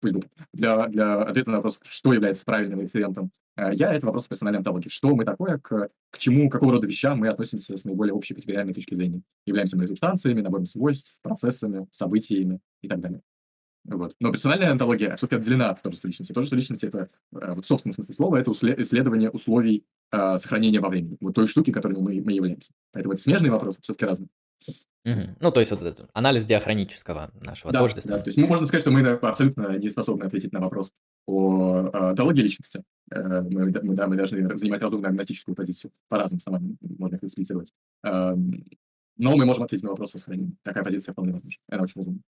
пусть 0.00 0.14
будет. 0.14 0.30
Для, 0.54 0.86
для 0.88 1.22
ответа 1.22 1.50
на 1.50 1.56
вопрос, 1.56 1.80
что 1.82 2.14
является 2.14 2.44
правильным 2.46 2.80
референтом 2.80 3.30
э, 3.56 3.74
«я»– 3.74 3.92
это 3.94 4.06
вопрос 4.06 4.26
персональной 4.26 4.58
антологии. 4.58 4.88
Что 4.88 5.14
мы 5.14 5.26
такое, 5.26 5.58
к, 5.58 5.90
к 6.10 6.18
чему, 6.18 6.48
какого 6.48 6.72
рода 6.72 6.86
вещам 6.86 7.18
мы 7.18 7.28
относимся 7.28 7.76
с 7.76 7.84
наиболее 7.84 8.14
общей 8.14 8.32
категориальной 8.32 8.72
точки 8.72 8.94
зрения. 8.94 9.20
Являемся 9.44 9.76
мы 9.76 9.86
субстанциями, 9.86 10.40
набором 10.40 10.64
свойств, 10.64 11.14
процессами, 11.20 11.86
событиями 11.90 12.60
и 12.80 12.88
так 12.88 13.00
далее. 13.00 13.20
Вот. 13.88 14.14
Но 14.20 14.32
персональная 14.32 14.70
онтология 14.70 15.16
все-таки 15.16 15.40
отделена 15.40 15.70
от 15.70 15.82
тождества 15.82 16.08
личности. 16.08 16.32
Тождество 16.32 16.56
личности– 16.56 16.84
это, 16.86 17.08
э, 17.32 17.52
вот 17.54 17.64
в 17.64 17.68
собственном 17.68 17.94
смысле 17.94 18.14
слова, 18.14 18.36
это 18.36 18.50
исследование 18.50 19.30
условий 19.30 19.84
э, 20.12 20.38
сохранения 20.38 20.80
во 20.80 20.88
времени, 20.88 21.16
вот 21.20 21.34
той 21.34 21.46
штуки, 21.46 21.70
которой 21.70 21.98
мы, 21.98 22.20
мы 22.20 22.32
являемся. 22.32 22.72
Поэтому 22.92 23.14
это 23.14 23.22
смежный 23.22 23.50
вопрос, 23.50 23.76
все-таки 23.80 24.06
разный. 24.06 24.28
Угу. 25.06 25.20
Ну, 25.40 25.52
то 25.52 25.60
есть 25.60 25.70
вот 25.70 25.82
этот 25.82 26.10
анализ 26.14 26.44
диахронического 26.46 27.30
нашего 27.44 27.72
да, 27.72 27.78
тождества. 27.78 28.16
Да, 28.16 28.22
то 28.22 28.28
есть 28.28 28.38
ну, 28.38 28.48
можно 28.48 28.66
сказать, 28.66 28.82
что 28.82 28.90
мы 28.90 29.06
абсолютно 29.08 29.78
не 29.78 29.88
способны 29.88 30.24
ответить 30.24 30.52
на 30.52 30.58
вопрос 30.58 30.90
о 31.26 31.86
э, 31.86 31.98
онтологии 32.10 32.42
личности. 32.42 32.82
Э, 33.12 33.42
мы, 33.42 33.66
мы, 33.82 33.94
да, 33.94 34.08
мы 34.08 34.16
должны 34.16 34.56
занимать 34.56 34.82
разумную 34.82 35.10
агностическую 35.10 35.54
позицию. 35.54 35.92
По-разному 36.08 36.40
самым 36.40 36.76
можно 36.80 37.16
их 37.16 37.22
эксплицировать. 37.22 37.72
Эм, 38.02 38.64
но 39.16 39.36
мы 39.36 39.46
можем 39.46 39.62
ответить 39.62 39.84
на 39.84 39.90
вопрос 39.90 40.14
о 40.16 40.18
сохранении. 40.18 40.56
Такая 40.64 40.82
позиция 40.82 41.12
вполне 41.12 41.32
возможна. 41.32 41.60
Она 41.70 41.82
очень 41.84 42.00
разумна. 42.00 42.20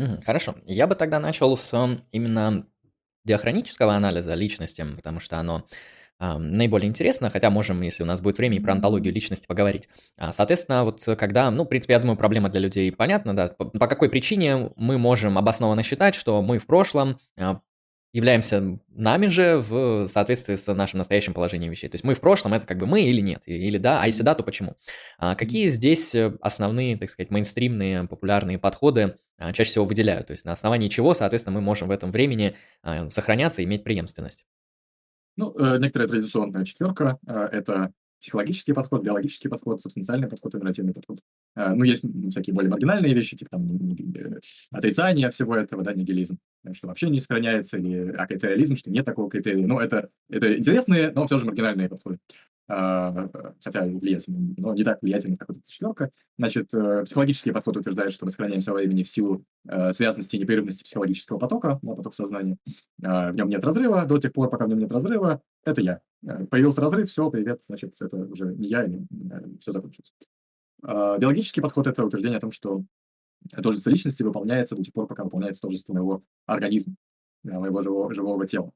Мгм. 0.00 0.22
Хорошо. 0.24 0.54
Я 0.66 0.86
бы 0.86 0.94
тогда 0.94 1.18
начал 1.20 1.56
с 1.56 1.72
именно 2.12 2.66
диахронического 3.24 3.94
анализа 3.94 4.34
личности, 4.34 4.84
потому 4.96 5.20
что 5.20 5.38
оно 5.38 5.66
ам, 6.18 6.52
наиболее 6.52 6.88
интересно, 6.88 7.30
хотя 7.30 7.50
можем, 7.50 7.82
если 7.82 8.02
у 8.02 8.06
нас 8.06 8.20
будет 8.22 8.38
время, 8.38 8.56
и 8.56 8.60
про 8.60 8.72
антологию 8.72 9.12
личности 9.14 9.46
поговорить. 9.46 9.88
А, 10.18 10.32
Соответственно, 10.32 10.84
вот 10.84 11.04
когда, 11.18 11.50
ну, 11.50 11.64
в 11.64 11.68
принципе, 11.68 11.94
я 11.94 12.00
думаю, 12.00 12.16
проблема 12.18 12.48
для 12.50 12.60
людей 12.60 12.92
понятна, 12.92 13.36
да, 13.36 13.48
по, 13.48 13.66
по 13.66 13.88
какой 13.88 14.10
причине 14.10 14.70
мы 14.76 14.98
можем 14.98 15.38
обоснованно 15.38 15.82
считать, 15.82 16.14
что 16.14 16.42
мы 16.42 16.58
в 16.58 16.66
прошлом 16.66 17.18
а, 17.38 17.60
являемся 18.12 18.78
нами 18.88 19.28
же 19.28 19.58
в 19.58 20.06
соответствии 20.08 20.56
с 20.56 20.72
нашим 20.74 20.98
настоящим 20.98 21.32
положением 21.32 21.70
вещей. 21.70 21.88
То 21.88 21.94
есть 21.94 22.04
мы 22.04 22.14
в 22.14 22.20
прошлом 22.20 22.54
это 22.54 22.66
как 22.66 22.78
бы 22.78 22.86
мы 22.86 23.02
или 23.02 23.20
нет, 23.20 23.42
или 23.46 23.78
да, 23.78 24.02
а 24.02 24.06
если 24.06 24.22
да, 24.22 24.34
то 24.34 24.42
почему? 24.42 24.76
А 25.18 25.34
какие 25.36 25.68
здесь 25.68 26.14
э, 26.14 26.36
основные, 26.40 26.96
так 26.96 27.10
сказать, 27.10 27.30
мейнстримные 27.30 28.06
популярные 28.08 28.58
подходы 28.58 29.16
а, 29.38 29.52
чаще 29.52 29.70
всего 29.70 29.84
выделяют? 29.84 30.26
То 30.26 30.32
есть 30.32 30.44
на 30.44 30.52
основании 30.52 30.88
чего, 30.88 31.14
соответственно, 31.14 31.54
мы 31.54 31.60
можем 31.60 31.88
в 31.88 31.92
этом 31.92 32.10
времени 32.10 32.56
а, 32.82 33.08
сохраняться 33.10 33.62
и 33.62 33.64
иметь 33.64 33.84
преемственность? 33.84 34.44
Ну, 35.36 35.56
э, 35.56 35.78
некоторая 35.78 36.08
традиционная 36.08 36.64
четверка– 36.64 37.18
это 37.26 37.92
психологический 38.20 38.72
подход, 38.72 39.02
биологический 39.02 39.48
подход, 39.48 39.80
субстанциальный 39.80 40.28
подход 40.28 40.54
и 40.54 40.58
нарративный 40.58 40.92
подход. 40.92 41.20
Э, 41.56 41.72
ну, 41.74 41.84
есть 41.84 42.04
всякие 42.30 42.54
более 42.54 42.70
маргинальные 42.70 43.14
вещи, 43.14 43.36
типа 43.36 43.50
там 43.52 43.66
э, 44.14 44.40
отрицание 44.70 45.30
всего 45.30 45.56
этого, 45.56 45.82
да, 45.82 45.92
нигилизм, 45.94 46.38
что 46.72 46.88
вообще 46.88 47.10
не 47.10 47.20
сохраняется, 47.20 47.78
или 47.78 48.14
а 48.16 48.26
критериализм, 48.26 48.76
что 48.76 48.90
нет 48.90 49.06
такого 49.06 49.30
критерия. 49.30 49.66
Ну, 49.66 49.78
это, 49.78 50.10
это 50.28 50.58
интересные, 50.58 51.10
но 51.12 51.26
все 51.26 51.38
же 51.38 51.46
маргинальные 51.46 51.88
подходы. 51.88 52.18
А, 52.72 53.28
хотя 53.64 53.84
влиятельный, 53.84 54.54
но 54.56 54.72
не 54.74 54.84
так 54.84 55.02
влиятельный, 55.02 55.36
как 55.36 55.48
вот 55.48 55.58
эта 55.58 55.68
четверка. 55.68 56.12
Значит, 56.38 56.72
э, 56.72 57.02
психологический 57.04 57.50
подход 57.50 57.78
утверждает, 57.78 58.12
что 58.12 58.24
мы 58.24 58.30
сохраняемся 58.30 58.70
во 58.70 58.76
времени 58.76 59.02
в 59.02 59.08
силу 59.08 59.44
э, 59.68 59.92
связанности 59.92 60.36
и 60.36 60.38
непрерывности 60.38 60.84
психологического 60.84 61.38
потока, 61.38 61.80
да, 61.82 61.94
поток 61.96 62.14
сознания. 62.14 62.58
А, 63.02 63.32
в 63.32 63.34
нем 63.34 63.48
нет 63.48 63.64
разрыва, 63.64 64.06
до 64.06 64.18
тех 64.18 64.32
пор, 64.32 64.50
пока 64.50 64.66
в 64.66 64.68
нем 64.68 64.78
нет 64.78 64.92
разрыва, 64.92 65.42
это 65.64 65.80
я. 65.80 66.00
Э, 66.24 66.46
появился 66.46 66.80
разрыв, 66.80 67.10
все, 67.10 67.28
привет, 67.28 67.64
значит, 67.64 68.00
это 68.00 68.18
уже 68.18 68.54
не 68.54 68.68
я, 68.68 68.84
и 68.84 69.00
все 69.58 69.72
закончилось. 69.72 70.12
А, 70.84 71.18
биологический 71.18 71.62
подход– 71.62 71.86
это 71.88 72.04
утверждение 72.04 72.38
о 72.38 72.40
том, 72.40 72.52
что 72.52 72.84
тождество 73.50 73.90
личности 73.90 74.22
выполняется 74.22 74.76
до 74.76 74.84
тех 74.84 74.94
пор, 74.94 75.08
пока 75.08 75.24
выполняется 75.24 75.62
тождество 75.62 75.92
моего 75.92 76.22
организма, 76.46 76.94
моего 77.42 77.82
живого, 77.82 78.14
живого 78.14 78.46
тела. 78.46 78.70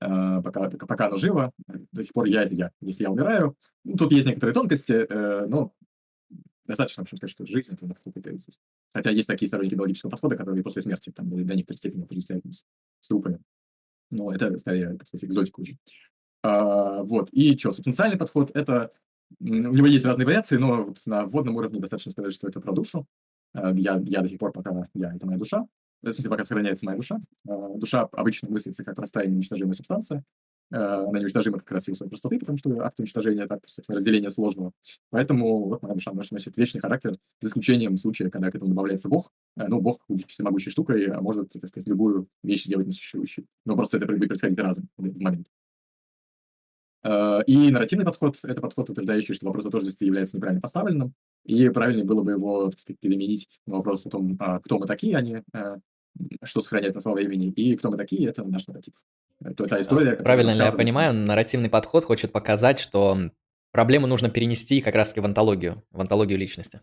Э, 0.00 0.40
пока, 0.42 0.70
пока 0.70 1.06
оно 1.06 1.16
живо, 1.16 1.52
до 1.92 2.02
сих 2.02 2.12
пор 2.12 2.26
я 2.26 2.42
это 2.42 2.54
я. 2.54 2.70
Если 2.80 3.04
я 3.04 3.10
умираю, 3.10 3.56
ну, 3.84 3.96
тут 3.96 4.12
есть 4.12 4.26
некоторые 4.26 4.54
тонкости, 4.54 4.92
э, 4.92 5.46
но 5.46 5.72
достаточно, 6.66 7.02
в 7.02 7.04
общем, 7.04 7.18
сказать, 7.18 7.30
что 7.30 7.46
жизнь– 7.46 7.72
это 7.72 7.86
какая-то 7.86 8.36
Хотя 8.92 9.10
есть 9.10 9.28
такие 9.28 9.48
сторонники 9.48 9.74
биологического 9.74 10.10
подхода, 10.10 10.36
которые 10.36 10.62
после 10.62 10.82
смерти 10.82 11.10
там, 11.10 11.28
до 11.28 11.54
некоторой 11.54 11.78
степени 11.78 12.04
отождествляют 12.04 12.44
с 13.00 13.08
трупами. 13.08 13.40
Но 14.10 14.32
это, 14.32 14.56
скорее, 14.58 14.96
так 14.96 15.06
сказать, 15.06 15.24
экзотика 15.24 15.60
уже. 15.60 15.76
А, 16.42 17.02
вот. 17.02 17.30
И 17.30 17.56
что, 17.58 17.72
субстанциальный 17.72 18.18
подход– 18.18 18.50
это… 18.54 18.92
У 19.40 19.46
него 19.46 19.86
есть 19.86 20.04
разные 20.04 20.26
вариации, 20.26 20.56
но 20.56 20.84
вот 20.84 21.00
на 21.06 21.24
вводном 21.24 21.56
уровне 21.56 21.80
достаточно 21.80 22.12
сказать, 22.12 22.32
что 22.32 22.46
это 22.46 22.60
про 22.60 22.72
душу. 22.72 23.06
Э, 23.54 23.72
я, 23.74 24.00
я 24.04 24.20
до 24.22 24.28
сих 24.28 24.38
пор, 24.38 24.52
пока 24.52 24.88
я– 24.94 25.14
это 25.14 25.26
моя 25.26 25.38
душа 25.38 25.66
в 26.10 26.14
смысле, 26.14 26.30
пока 26.30 26.44
сохраняется 26.44 26.86
моя 26.86 26.96
душа. 26.96 27.18
А, 27.48 27.68
душа 27.76 28.08
обычно 28.12 28.50
мыслится 28.50 28.84
как 28.84 28.96
простая 28.96 29.26
неуничтожимая 29.26 29.74
субстанция. 29.74 30.24
А, 30.72 31.04
она 31.04 31.18
неуничтожима 31.18 31.58
как 31.58 31.70
раз 31.70 31.86
в 31.86 31.94
своей 31.94 32.10
простоты, 32.10 32.38
потому 32.38 32.58
что 32.58 32.80
акт 32.80 32.98
уничтожения– 32.98 33.44
это 33.44 33.54
акт 33.54 33.66
разделения 33.88 34.30
сложного. 34.30 34.72
Поэтому 35.10 35.68
вот 35.68 35.82
моя 35.82 35.94
душа 35.94 36.12
может 36.12 36.32
носить 36.32 36.56
вечный 36.56 36.80
характер, 36.80 37.16
за 37.40 37.48
исключением 37.48 37.96
случая, 37.98 38.30
когда 38.30 38.50
к 38.50 38.54
этому 38.54 38.70
добавляется 38.70 39.08
Бог. 39.08 39.30
А, 39.56 39.68
ну, 39.68 39.80
Бог, 39.80 40.00
будучи 40.08 40.28
всемогущей 40.28 40.70
штукой, 40.70 41.08
может, 41.20 41.50
так 41.50 41.68
сказать, 41.68 41.86
любую 41.86 42.28
вещь 42.42 42.64
сделать 42.64 42.86
несуществующей. 42.86 43.46
Но 43.64 43.76
просто 43.76 43.98
это 43.98 44.06
будет 44.06 44.28
происходить 44.28 44.58
разом 44.58 44.88
в 44.96 45.20
момент. 45.20 45.46
И 47.06 47.70
нарративный 47.70 48.06
подход– 48.06 48.38
это 48.42 48.62
подход, 48.62 48.88
утверждающий, 48.88 49.34
что 49.34 49.44
вопрос 49.44 49.66
о 49.66 49.70
тождестве 49.70 50.06
является 50.06 50.38
неправильно 50.38 50.62
поставленным, 50.62 51.12
и 51.44 51.68
правильнее 51.68 52.06
было 52.06 52.22
бы 52.22 52.30
его, 52.30 52.70
так 52.70 52.80
сказать, 52.80 52.98
переменить 52.98 53.46
на 53.66 53.74
вопрос 53.74 54.06
о 54.06 54.08
том, 54.08 54.38
кто 54.64 54.78
мы 54.78 54.86
такие, 54.86 55.14
а 55.14 55.20
не 55.20 55.44
что 56.42 56.60
сохраняет 56.60 57.02
во 57.02 57.12
времени, 57.12 57.48
и 57.48 57.76
кто 57.76 57.90
мы 57.90 57.96
такие, 57.96 58.28
это 58.28 58.44
наш 58.44 58.66
нарратив. 58.66 58.94
Это 59.42 59.66
та 59.66 59.80
история, 59.80 60.16
Правильно 60.16 60.50
ли 60.50 60.58
я 60.58 60.72
понимаю, 60.72 61.14
нарративный 61.14 61.68
подход 61.68 62.04
хочет 62.04 62.32
показать, 62.32 62.78
что 62.78 63.18
проблему 63.72 64.06
нужно 64.06 64.30
перенести 64.30 64.80
как 64.80 64.94
раз-таки 64.94 65.20
в 65.20 65.24
антологию, 65.24 65.82
в 65.90 66.00
антологию 66.00 66.38
личности? 66.38 66.80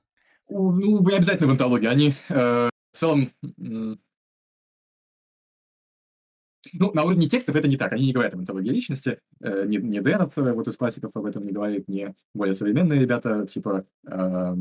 Ну, 0.49 1.01
вы 1.01 1.15
обязательно 1.15 1.47
в 1.47 1.51
антологию. 1.51 1.91
Они 1.91 2.13
э, 2.29 2.69
в 2.91 2.97
целом... 2.97 3.31
Ну, 6.73 6.93
на 6.93 7.03
уровне 7.03 7.27
текстов 7.27 7.55
это 7.55 7.67
не 7.67 7.75
так. 7.75 7.91
Они 7.93 8.05
не 8.05 8.13
говорят 8.13 8.33
об 8.33 8.41
антологии 8.41 8.69
личности. 8.69 9.19
Э, 9.41 9.65
не, 9.65 9.77
не 9.77 10.01
Деннет, 10.01 10.35
вот 10.35 10.67
из 10.67 10.77
классиков 10.77 11.11
об 11.15 11.25
этом 11.25 11.45
не 11.45 11.51
говорит, 11.51 11.87
не 11.87 12.13
более 12.33 12.53
современные 12.53 12.99
ребята, 12.99 13.47
типа 13.47 13.85
э, 14.07 14.55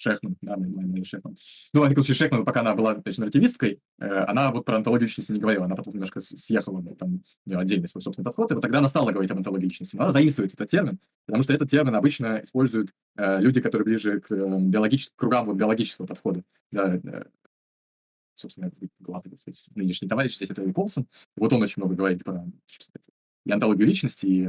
Шехман, 0.00 0.36
да, 0.40 0.56
Мэри 0.56 1.04
Шехман. 1.04 1.36
Ну, 1.74 1.80
во 1.80 1.86
всяком 1.86 2.04
случае, 2.04 2.14
Шехман, 2.26 2.44
пока 2.44 2.60
она 2.60 2.74
была, 2.74 2.94
значит, 2.94 3.18
нарративисткой, 3.18 3.80
э, 3.98 4.06
она 4.06 4.50
вот 4.50 4.64
про 4.64 4.76
антологию 4.76 5.08
личности 5.08 5.32
не 5.32 5.40
говорила, 5.40 5.66
она 5.66 5.76
потом 5.76 5.92
немножко 5.92 6.20
съехала, 6.20 6.82
там, 6.96 7.22
у 7.44 7.50
нее 7.50 7.58
отдельный 7.58 7.86
свой 7.86 8.00
собственный 8.00 8.24
подход, 8.24 8.50
и 8.50 8.54
вот 8.54 8.62
тогда 8.62 8.78
она 8.78 8.88
стала 8.88 9.12
говорить 9.12 9.30
об 9.30 9.36
антологии 9.36 9.66
личности. 9.66 9.96
Но 9.96 10.04
она 10.04 10.12
заимствует 10.12 10.54
этот 10.54 10.70
термин, 10.70 10.98
потому 11.26 11.42
что 11.42 11.52
этот 11.52 11.70
термин 11.70 11.94
обычно 11.94 12.40
используют 12.42 12.90
э, 13.16 13.40
люди, 13.40 13.60
которые 13.60 13.84
ближе 13.84 14.20
к 14.20 14.32
э, 14.32 14.58
биологическим, 14.60 15.14
кругам 15.16 15.46
вот, 15.46 15.56
биологического 15.56 16.06
подхода. 16.06 16.42
Да, 16.72 16.94
э, 16.96 17.24
собственно, 18.36 18.70
главный, 19.00 19.36
кстати, 19.36 19.58
нынешний 19.74 20.08
товарищ 20.08 20.36
здесь 20.36 20.50
это 20.50 20.62
Колсон. 20.72 21.06
Вот 21.36 21.52
он 21.52 21.60
очень 21.60 21.74
много 21.76 21.94
говорит 21.94 22.24
про 22.24 22.46
и 23.46 23.52
антологию 23.52 23.86
личности, 23.86 24.26
и 24.26 24.48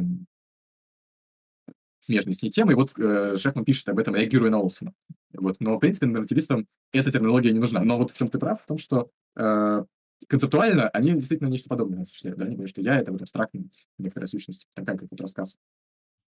смежные 2.02 2.34
с 2.34 2.42
ней 2.42 2.50
темы. 2.50 2.74
И 2.74 2.76
вот 2.76 2.94
э, 3.00 3.38
Шехман 3.38 3.64
пишет 3.64 3.88
об 3.88 4.00
этом, 4.00 4.16
реагируя 4.16 4.50
на 4.50 4.60
Олсона. 4.60 4.94
Вот. 5.34 5.58
Но, 5.62 5.78
в 5.78 5.80
принципе, 5.80 6.08
нарративистам 6.08 6.68
эта 6.92 7.12
терминология 7.12 7.54
не 7.54 7.60
нужна. 7.60 7.82
Но 7.84 7.98
вот 7.98 8.12
в 8.12 8.18
чем 8.18 8.28
ты 8.28 8.38
прав, 8.38 8.62
в 8.62 8.68
том, 8.68 8.78
что 8.78 9.10
э, 9.38 9.86
концептуально 10.28 10.90
они 10.90 11.14
действительно 11.14 11.48
нечто 11.48 11.70
подобное 11.70 12.02
осуществляют. 12.02 12.40
Да? 12.40 12.46
Они 12.46 12.56
говорят, 12.56 12.72
что 12.72 12.82
я— 12.82 12.98
это 13.00 13.12
вот 13.12 13.22
абстрактная 13.22 13.64
некоторая 13.98 14.28
сущность, 14.28 14.68
такая, 14.74 14.98
как 14.98 15.08
вот 15.10 15.22
рассказ. 15.22 15.58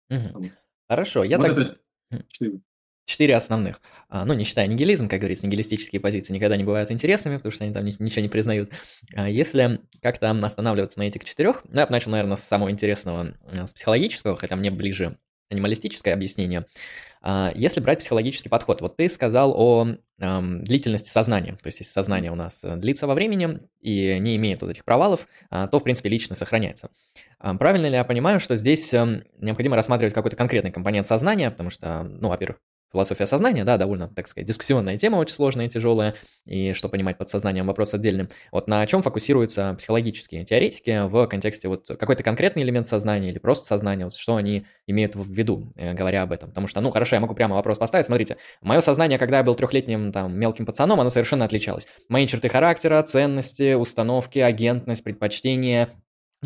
Угу. 0.10 0.20
Вот. 0.34 0.52
Хорошо, 0.90 1.24
я 1.24 1.38
вот 1.38 1.48
так... 1.48 1.58
Это 1.58 2.26
четыре. 2.28 2.60
Четыре 3.06 3.36
основных. 3.36 3.82
А, 4.08 4.24
ну, 4.24 4.34
не 4.34 4.46
считая 4.46 4.66
нигилизм, 4.68 5.10
как 5.10 5.20
говорится, 5.20 5.46
нигилистические 5.46 6.00
позиции 6.00 6.34
никогда 6.34 6.56
не 6.56 6.64
бывают 6.64 6.90
интересными, 6.90 7.36
потому 7.36 7.52
что 7.52 7.66
они 7.66 7.74
там 7.74 7.84
ничего 7.84 8.22
не 8.22 8.30
признают. 8.30 8.70
А 9.14 9.30
если 9.30 9.82
как-то 10.02 10.30
останавливаться 10.32 11.00
на 11.00 11.04
этих 11.04 11.26
четырех, 11.26 11.66
ну, 11.66 11.82
я 11.82 11.86
бы 11.86 11.92
начал, 11.92 12.12
наверное, 12.12 12.38
с 12.38 12.44
самого 12.44 12.72
интересного, 12.72 13.36
с 13.52 13.74
психологического, 13.74 14.38
хотя 14.38 14.56
мне 14.56 14.72
ближе 14.72 15.18
анималистическое 15.54 16.14
объяснение. 16.14 16.66
А, 17.22 17.52
если 17.56 17.80
брать 17.80 18.00
психологический 18.00 18.50
подход, 18.50 18.82
вот 18.82 18.98
ты 18.98 19.08
сказал 19.08 19.54
о 19.56 19.88
эм, 20.20 20.64
длительности 20.64 21.10
сознания, 21.10 21.54
то 21.54 21.68
есть 21.68 21.80
если 21.80 21.92
сознание 21.92 22.32
у 22.32 22.36
нас 22.36 22.62
э, 22.64 22.76
длится 22.76 23.08
во 23.08 23.14
времени 23.14 23.62
и 23.80 24.20
не 24.20 24.36
имеет 24.36 24.62
вот 24.62 24.72
этих 24.72 24.84
провалов, 24.84 25.26
а, 25.50 25.68
то, 25.68 25.80
в 25.80 25.84
принципе, 25.84 26.10
личность 26.10 26.40
сохраняется. 26.40 26.90
А, 27.40 27.56
правильно 27.56 27.88
ли 27.88 27.94
я 27.94 28.04
понимаю, 28.04 28.42
что 28.42 28.58
здесь 28.58 28.94
эм, 28.94 29.24
необходимо 29.40 29.78
рассматривать 29.78 30.14
какой-то 30.14 30.36
конкретный 30.36 30.72
компонент 30.72 31.08
сознания, 31.08 31.50
потому 31.50 31.70
что, 31.70 32.04
ну, 32.04 32.28
во-первых, 32.28 32.60
Философия 32.94 33.26
сознания, 33.26 33.64
да, 33.64 33.78
довольно, 33.78 34.08
так 34.08 34.28
сказать, 34.28 34.48
дискуссионная 34.48 35.00
тема, 35.00 35.18
очень 35.18 35.34
сложная 35.34 35.66
и 35.66 35.70
тяжелая, 35.70 36.14
и 36.46 36.74
что 36.74 36.90
понимать 36.90 37.18
под 37.18 37.28
сознанием, 37.28 37.66
вопрос 37.66 37.96
отдельный. 37.96 38.28
Вот 38.52 38.68
на 38.68 38.86
чем 38.86 39.02
фокусируются 39.02 39.76
психологические 39.80 40.46
теоретики 40.46 41.08
в 41.08 41.26
контексте 41.26 41.70
вот 41.70 41.88
какой-то 41.88 42.22
конкретный 42.22 42.62
элемент 42.62 42.86
сознания 42.86 43.32
или 43.32 43.40
просто 43.40 43.66
сознания, 43.66 44.06
вот 44.06 44.16
что 44.16 44.36
они 44.36 44.68
имеют 44.86 45.16
в 45.16 45.28
виду, 45.28 45.74
э, 45.76 45.94
говоря 45.94 46.22
об 46.22 46.32
этом. 46.32 46.50
Потому 46.50 46.68
что, 46.68 46.82
ну, 46.82 46.92
хорошо, 46.92 47.16
я 47.16 47.20
могу 47.20 47.34
прямо 47.34 47.56
вопрос 47.56 47.80
поставить, 47.80 48.06
смотрите, 48.06 48.38
мое 48.62 48.80
сознание, 48.80 49.18
когда 49.18 49.38
я 49.38 49.44
был 49.44 49.56
трехлетним 49.56 50.12
там 50.12 50.38
мелким 50.38 50.68
пацаном, 50.68 51.00
оно 51.00 51.10
совершенно 51.10 51.46
отличалось. 51.46 51.88
Мои 52.10 52.28
черты 52.28 52.48
характера, 52.48 53.02
ценности, 53.02 53.74
установки, 53.74 54.38
агентность, 54.38 55.04
предпочтения, 55.04 55.90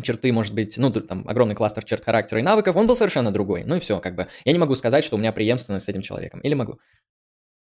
черты, 0.02 0.32
может 0.32 0.54
быть, 0.54 0.76
ну, 0.78 0.90
там, 0.90 1.26
огромный 1.28 1.54
кластер 1.54 1.84
черт 1.84 2.04
характера 2.04 2.40
и 2.40 2.42
навыков, 2.42 2.76
он 2.76 2.86
был 2.86 2.96
совершенно 2.96 3.32
другой. 3.32 3.64
Ну 3.64 3.76
и 3.76 3.80
все, 3.80 4.00
как 4.00 4.16
бы. 4.16 4.26
Я 4.44 4.52
не 4.52 4.58
могу 4.58 4.74
сказать, 4.74 5.04
что 5.04 5.16
у 5.16 5.18
меня 5.18 5.32
преемственность 5.32 5.86
с 5.86 5.88
этим 5.88 6.02
человеком. 6.02 6.40
Или 6.40 6.54
могу? 6.54 6.78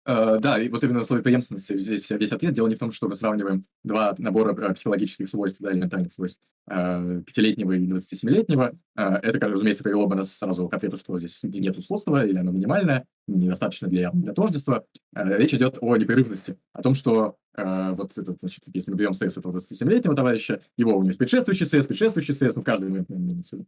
Uh, 0.07 0.39
да, 0.39 0.61
и 0.61 0.69
вот 0.69 0.85
именно 0.85 1.01
в 1.01 1.05
слове 1.05 1.25
преемственности 1.25 1.77
здесь 1.77 2.09
весь 2.09 2.31
ответ. 2.31 2.55
Дело 2.55 2.69
не 2.69 2.77
в 2.77 2.79
том, 2.79 2.93
что 2.93 3.09
мы 3.09 3.17
сравниваем 3.17 3.65
два 3.83 4.15
набора 4.19 4.53
uh, 4.53 4.73
психологических 4.73 5.29
свойств, 5.29 5.61
да, 5.61 5.73
элементарных 5.73 6.13
свойств, 6.13 6.41
uh, 6.71 7.23
пятилетнего 7.25 7.73
и 7.73 7.89
27-летнего. 7.89 8.79
Это, 8.95 9.49
разумеется, 9.49 9.83
привело 9.83 10.07
бы 10.07 10.15
нас 10.15 10.33
сразу 10.33 10.69
к 10.69 10.75
ответу, 10.75 10.97
что 10.97 11.19
здесь 11.19 11.41
нет 11.43 11.77
сходства, 11.83 12.25
или 12.25 12.39
оно 12.39 12.53
минимальное, 12.53 13.05
недостаточно 13.27 13.89
для, 13.89 14.13
для 14.13 14.33
тождества. 14.33 14.85
Речь 15.13 15.55
идет 15.55 15.79
о 15.81 15.97
непрерывности, 15.97 16.57
о 16.73 16.83
том, 16.83 16.95
что 16.95 17.37
вот 17.57 18.19
этот, 18.19 18.39
значит, 18.41 18.65
если 18.73 18.91
мы 18.91 18.97
берем 18.97 19.15
СС 19.15 19.37
этого 19.37 19.57
27-летнего 19.57 20.15
товарища, 20.15 20.63
его 20.77 20.97
у 20.97 21.03
него 21.03 21.17
предшествующий 21.17 21.67
СС, 21.67 21.87
предшествующий 21.87 22.35
СС, 22.35 22.55
ну, 22.55 22.63
в 22.63 22.65
каждый 22.65 22.91
момент 22.91 23.11
имеется 23.11 23.65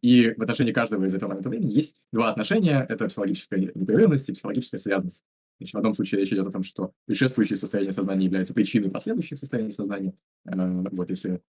и 0.00 0.34
в 0.36 0.42
отношении 0.42 0.72
каждого 0.72 1.04
из 1.04 1.14
этого 1.14 1.28
момента 1.28 1.50
времени 1.50 1.72
есть 1.72 1.96
два 2.12 2.30
отношения. 2.30 2.86
Это 2.88 3.06
психологическая 3.06 3.58
непрерывность 3.60 4.28
и 4.28 4.32
психологическая 4.32 4.80
связанность. 4.80 5.22
Значит, 5.58 5.74
в 5.74 5.76
одном 5.76 5.94
случае 5.94 6.20
речь 6.20 6.32
идет 6.32 6.46
о 6.46 6.50
том, 6.50 6.62
что 6.62 6.92
предшествующие 7.04 7.56
состояния 7.56 7.92
сознания 7.92 8.24
являются 8.24 8.54
причиной 8.54 8.90
последующих 8.90 9.38
состояний 9.38 9.72
сознания. 9.72 10.14
Вот 10.44 11.10
если 11.10 11.42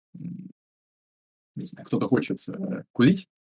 не 1.58 1.66
знаю, 1.66 1.86
кто-то 1.86 2.08
хочет 2.08 2.40
э, 2.48 2.84
курить, 2.92 3.24
э, 3.24 3.37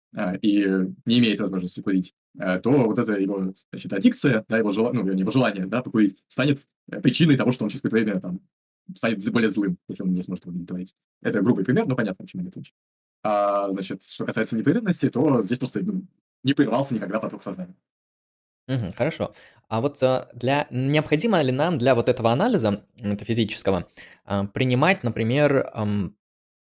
и 0.42 0.66
не 1.06 1.18
имеет 1.18 1.40
возможности 1.40 1.80
курить, 1.80 2.14
э, 2.38 2.58
то 2.60 2.70
вот 2.70 2.98
эта 2.98 3.12
его 3.12 3.54
значит, 3.70 3.92
аддикция, 3.92 4.44
да, 4.48 4.58
его, 4.58 4.70
жел... 4.70 4.92
ну, 4.92 5.06
его 5.06 5.30
желание 5.30 5.66
да, 5.66 5.82
покурить 5.82 6.18
станет 6.28 6.60
причиной 7.02 7.36
того, 7.36 7.52
что 7.52 7.64
он 7.64 7.70
через 7.70 7.82
какое-то 7.82 8.04
время 8.04 8.20
там, 8.20 8.40
станет 8.94 9.32
более 9.32 9.50
злым, 9.50 9.78
если 9.88 10.02
он 10.02 10.12
не 10.12 10.22
сможет 10.22 10.46
удовлетворить. 10.46 10.94
Это 11.22 11.40
грубый 11.40 11.64
пример, 11.64 11.86
но 11.86 11.96
понятно, 11.96 12.24
почему 12.24 12.42
это 12.42 12.52
случай. 12.52 12.74
А, 13.22 13.70
значит, 13.70 14.02
что 14.02 14.24
касается 14.24 14.56
непрерывности, 14.56 15.08
то 15.08 15.42
здесь 15.42 15.58
просто 15.58 15.80
ну, 15.84 16.04
не 16.42 16.54
прервался 16.54 16.94
никогда 16.94 17.20
поток 17.20 17.42
сознания. 17.42 17.76
Мгм, 18.68 18.92
хорошо. 18.92 19.34
А 19.68 19.80
вот 19.80 20.02
а, 20.02 20.28
для 20.34 20.66
необходимо 20.70 21.40
ли 21.42 21.52
нам 21.52 21.78
для 21.78 21.94
вот 21.94 22.08
этого 22.08 22.32
анализа 22.32 22.84
метафизического 22.96 23.88
а, 24.24 24.46
принимать, 24.46 25.04
например, 25.04 25.70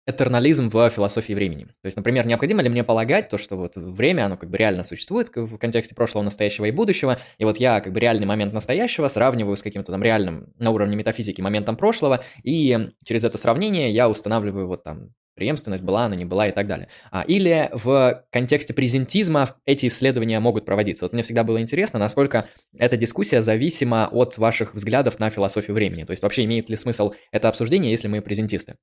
этернализм 0.07 0.69
в 0.69 0.89
философии 0.89 1.33
времени. 1.33 1.65
То 1.65 1.85
есть, 1.85 1.97
например, 1.97 2.25
необходимо 2.25 2.63
ли 2.63 2.69
мне 2.69 2.83
полагать 2.83 3.29
то, 3.29 3.37
что 3.37 3.57
вот 3.57 3.75
время, 3.75 4.25
оно 4.25 4.37
как 4.37 4.49
бы 4.49 4.57
реально 4.57 4.83
существует 4.83 5.29
в 5.35 5.57
контексте 5.57 5.93
прошлого, 5.93 6.23
настоящего 6.23 6.65
и 6.65 6.71
будущего, 6.71 7.19
и 7.37 7.43
вот 7.43 7.57
я 7.57 7.81
как 7.81 7.93
бы 7.93 7.99
реальный 7.99 8.25
момент 8.25 8.53
настоящего 8.53 9.09
сравниваю 9.09 9.57
с 9.57 9.61
каким-то 9.61 9.91
там 9.91 10.01
реальным 10.01 10.53
на 10.57 10.71
уровне 10.71 10.95
метафизики 10.95 11.41
моментом 11.41 11.75
прошлого, 11.75 12.23
и 12.41 12.89
через 13.03 13.25
это 13.25 13.37
сравнение 13.37 13.91
я 13.91 14.09
устанавливаю 14.09 14.67
вот 14.67 14.83
там 14.83 15.09
преемственность 15.35 15.83
была, 15.83 16.05
она 16.05 16.15
не 16.15 16.25
была 16.25 16.47
и 16.47 16.51
так 16.51 16.67
далее. 16.67 16.89
А, 17.11 17.21
или 17.21 17.69
в 17.71 18.25
контексте 18.31 18.73
презентизма 18.73 19.55
эти 19.65 19.85
исследования 19.85 20.39
могут 20.39 20.65
проводиться. 20.65 21.05
Вот 21.05 21.13
мне 21.13 21.21
всегда 21.21 21.43
было 21.43 21.61
интересно, 21.61 21.99
насколько 21.99 22.47
эта 22.75 22.97
дискуссия 22.97 23.43
зависима 23.43 24.09
от 24.11 24.37
ваших 24.37 24.73
взглядов 24.73 25.19
на 25.19 25.29
философию 25.29 25.75
времени. 25.75 26.05
То 26.05 26.11
есть 26.11 26.23
вообще 26.23 26.43
имеет 26.45 26.69
ли 26.69 26.75
смысл 26.75 27.13
это 27.31 27.49
обсуждение, 27.49 27.91
если 27.91 28.07
мы 28.07 28.21
презентисты? 28.21 28.77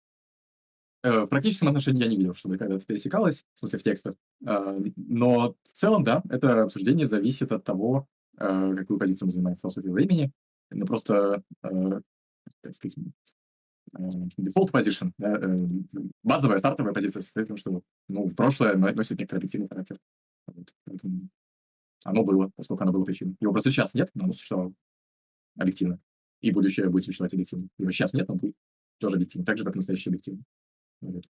Э, 1.04 1.24
в 1.24 1.26
практическом 1.26 1.68
отношении 1.68 2.02
я 2.02 2.08
не 2.08 2.16
видел, 2.16 2.34
чтобы 2.34 2.56
когда-то 2.56 2.84
пересекалось, 2.86 3.44
в 3.52 3.58
смысле 3.58 3.78
в 3.78 3.82
текстах. 3.82 4.14
А, 4.46 4.78
но 4.96 5.54
в 5.62 5.72
целом, 5.74 6.02
да, 6.02 6.22
это 6.30 6.62
обсуждение 6.62 7.06
зависит 7.06 7.52
от 7.52 7.62
того, 7.62 8.08
э, 8.38 8.74
какую 8.74 8.98
позицию 8.98 9.26
мы 9.26 9.32
занимаем 9.32 9.56
в 9.58 9.60
философии 9.60 9.90
времени. 9.90 10.32
Ну, 10.70 10.86
просто, 10.86 11.42
э, 11.62 12.00
так 12.62 12.74
сказать, 12.74 12.96
default 13.92 14.72
position, 14.72 15.12
да, 15.18 15.56
базовая 16.22 16.58
стартовая 16.58 16.94
позиция 16.94 17.20
состоит 17.20 17.48
в 17.48 17.48
том, 17.48 17.56
что 17.58 17.82
ну, 18.08 18.26
в 18.26 18.34
прошлое 18.34 18.74
носит 18.74 19.18
некоторый 19.18 19.40
объективный 19.40 19.68
характер. 19.68 19.98
Вот, 20.46 20.74
поэтому 20.86 21.28
оно 22.04 22.24
было, 22.24 22.50
поскольку 22.56 22.82
оно 22.82 22.92
было 22.92 23.04
причиной. 23.04 23.36
Его 23.40 23.52
просто 23.52 23.70
сейчас 23.70 23.92
нет, 23.92 24.10
но 24.14 24.24
оно 24.24 24.32
существовало 24.32 24.72
объективно. 25.58 26.00
И 26.40 26.50
будущее 26.50 26.88
будет 26.88 27.04
существовать 27.04 27.34
объективно. 27.34 27.68
Его 27.78 27.90
сейчас 27.90 28.14
нет, 28.14 28.26
но 28.26 28.36
будет 28.36 28.56
тоже 28.98 29.16
объективно, 29.16 29.44
так 29.44 29.58
же, 29.58 29.64
как 29.64 29.76
настоящее 29.76 30.10
объективно. 30.10 30.42
Вот. 31.00 31.24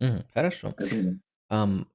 Мгм. 0.00 0.24
Хорошо. 0.32 0.74
Поэтому 0.76 1.02
да. 1.02 1.10
Ам, 1.48 1.88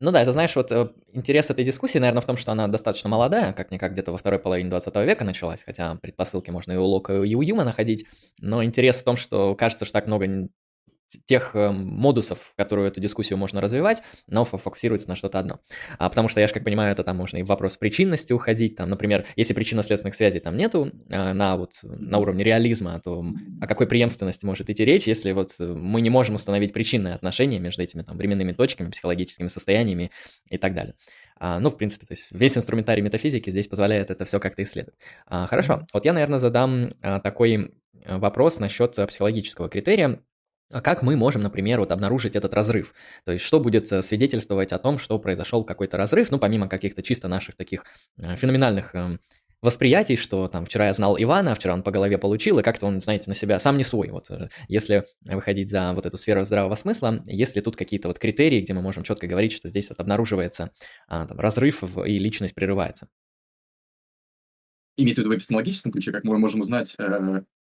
ну 0.00 0.10
да, 0.12 0.22
это, 0.22 0.32
знаешь, 0.32 0.56
вот 0.56 0.72
э, 0.72 0.90
интерес 1.12 1.50
этой 1.50 1.64
дискуссии, 1.64 1.98
наверное, 1.98 2.22
в 2.22 2.26
том, 2.26 2.36
что 2.36 2.52
она 2.52 2.68
достаточно 2.68 3.08
молодая, 3.08 3.52
как-никак 3.52 3.92
где-то 3.92 4.12
во 4.12 4.18
второй 4.18 4.38
половине 4.40 4.70
20 4.70 5.04
века 5.04 5.24
началась, 5.24 5.62
хотя 5.64 5.96
предпосылки 5.96 6.50
можно 6.50 6.72
и 6.72 6.76
у 6.76 6.84
Лока, 6.84 7.22
и 7.22 7.34
у 7.34 7.42
Юма 7.42 7.64
находить, 7.64 8.06
но 8.40 8.64
интерес 8.64 9.00
в 9.00 9.04
том, 9.04 9.16
что 9.16 9.54
кажется, 9.54 9.84
что 9.84 9.94
так 9.94 10.06
много 10.06 10.48
тех 11.26 11.54
э, 11.54 11.70
модусов, 11.70 12.38
в 12.52 12.56
которые 12.56 12.88
эту 12.88 13.00
дискуссию 13.00 13.38
можно 13.38 13.60
развивать, 13.60 14.02
но 14.26 14.44
фокусируется 14.44 15.08
на 15.08 15.16
что-то 15.16 15.38
одно. 15.38 15.60
А, 15.98 16.08
потому 16.08 16.28
что 16.28 16.40
я 16.40 16.48
же 16.48 16.54
как 16.54 16.64
понимаю, 16.64 16.92
это 16.92 17.04
там 17.04 17.16
можно 17.16 17.38
и 17.38 17.42
в 17.42 17.46
вопрос 17.46 17.76
причинности 17.76 18.32
уходить, 18.32 18.76
там, 18.76 18.90
например, 18.90 19.26
если 19.36 19.54
причинно-следственных 19.54 20.14
связей 20.14 20.40
там 20.40 20.56
нету 20.56 20.90
а, 21.10 21.34
на 21.34 21.56
вот 21.56 21.72
на 21.82 22.18
уровне 22.18 22.44
реализма, 22.44 23.00
то 23.02 23.24
о 23.60 23.66
какой 23.66 23.86
преемственности 23.86 24.44
может 24.44 24.70
идти 24.70 24.84
речь, 24.84 25.06
если 25.06 25.32
вот 25.32 25.50
мы 25.58 26.00
не 26.00 26.10
можем 26.10 26.34
установить 26.34 26.72
причинные 26.72 27.14
отношения 27.14 27.58
между 27.58 27.82
этими 27.82 28.02
там 28.02 28.16
временными 28.16 28.52
точками, 28.52 28.90
психологическими 28.90 29.48
состояниями 29.48 30.10
и 30.50 30.58
так 30.58 30.74
далее. 30.74 30.94
А, 31.36 31.58
ну, 31.58 31.70
в 31.70 31.76
принципе, 31.76 32.06
то 32.06 32.12
есть 32.12 32.30
весь 32.32 32.56
инструментарий 32.56 33.02
метафизики 33.02 33.50
здесь 33.50 33.68
позволяет 33.68 34.10
это 34.10 34.24
все 34.24 34.40
как-то 34.40 34.62
исследовать. 34.62 34.98
А, 35.26 35.46
хорошо, 35.46 35.86
вот 35.92 36.04
я, 36.04 36.12
наверное, 36.12 36.38
задам 36.38 36.94
а, 37.02 37.20
такой 37.20 37.74
э, 38.02 38.16
вопрос 38.18 38.60
насчет 38.60 38.94
психологического 38.94 39.68
критерия. 39.68 40.20
А 40.70 40.80
как 40.80 41.02
мы 41.02 41.16
можем, 41.16 41.42
например, 41.42 41.80
вот 41.80 41.92
обнаружить 41.92 42.36
этот 42.36 42.54
разрыв? 42.54 42.94
То 43.24 43.32
есть 43.32 43.44
что 43.44 43.60
будет 43.60 43.90
э, 43.92 44.02
свидетельствовать 44.02 44.72
о 44.72 44.78
том, 44.78 44.98
что 44.98 45.18
произошел 45.18 45.64
какой-то 45.64 45.96
разрыв, 45.96 46.30
ну, 46.30 46.38
помимо 46.38 46.68
каких-то 46.68 47.02
чисто 47.02 47.28
наших 47.28 47.54
таких 47.56 47.84
э, 48.16 48.34
феноменальных 48.36 48.94
эм, 48.94 49.20
восприятий, 49.60 50.16
что 50.16 50.48
там 50.48 50.66
вчера 50.66 50.86
я 50.86 50.92
знал 50.92 51.16
Ивана, 51.18 51.52
а 51.52 51.54
вчера 51.54 51.74
он 51.74 51.82
по 51.82 51.90
голове 51.90 52.18
получил, 52.18 52.58
и 52.58 52.62
как-то 52.62 52.86
он, 52.86 53.00
знаете, 53.00 53.24
на 53.28 53.34
себя 53.34 53.60
сам 53.60 53.76
не 53.76 53.84
свой. 53.84 54.08
Вот 54.08 54.30
э, 54.30 54.48
если 54.68 55.06
выходить 55.22 55.70
за 55.70 55.92
вот 55.92 56.06
эту 56.06 56.16
сферу 56.16 56.44
здравого 56.44 56.74
смысла, 56.76 57.22
есть 57.26 57.56
ли 57.56 57.62
тут 57.62 57.76
какие-то 57.76 58.08
вот 58.08 58.18
критерии, 58.18 58.60
где 58.60 58.72
мы 58.72 58.82
можем 58.82 59.04
четко 59.04 59.26
говорить, 59.26 59.52
что 59.52 59.68
здесь 59.68 59.90
вот 59.90 60.00
обнаруживается 60.00 60.70
а, 61.08 61.26
там, 61.26 61.38
разрыв 61.38 61.82
и 61.82 62.18
личность 62.18 62.54
прерывается? 62.54 63.08
Имеется 64.96 65.22
в 65.22 65.24
виду 65.24 65.34
в 65.34 65.38
эпистемологическом 65.38 65.92
ключе, 65.92 66.12
как 66.12 66.24
мы 66.24 66.38
можем 66.38 66.60
узнать, 66.60 66.94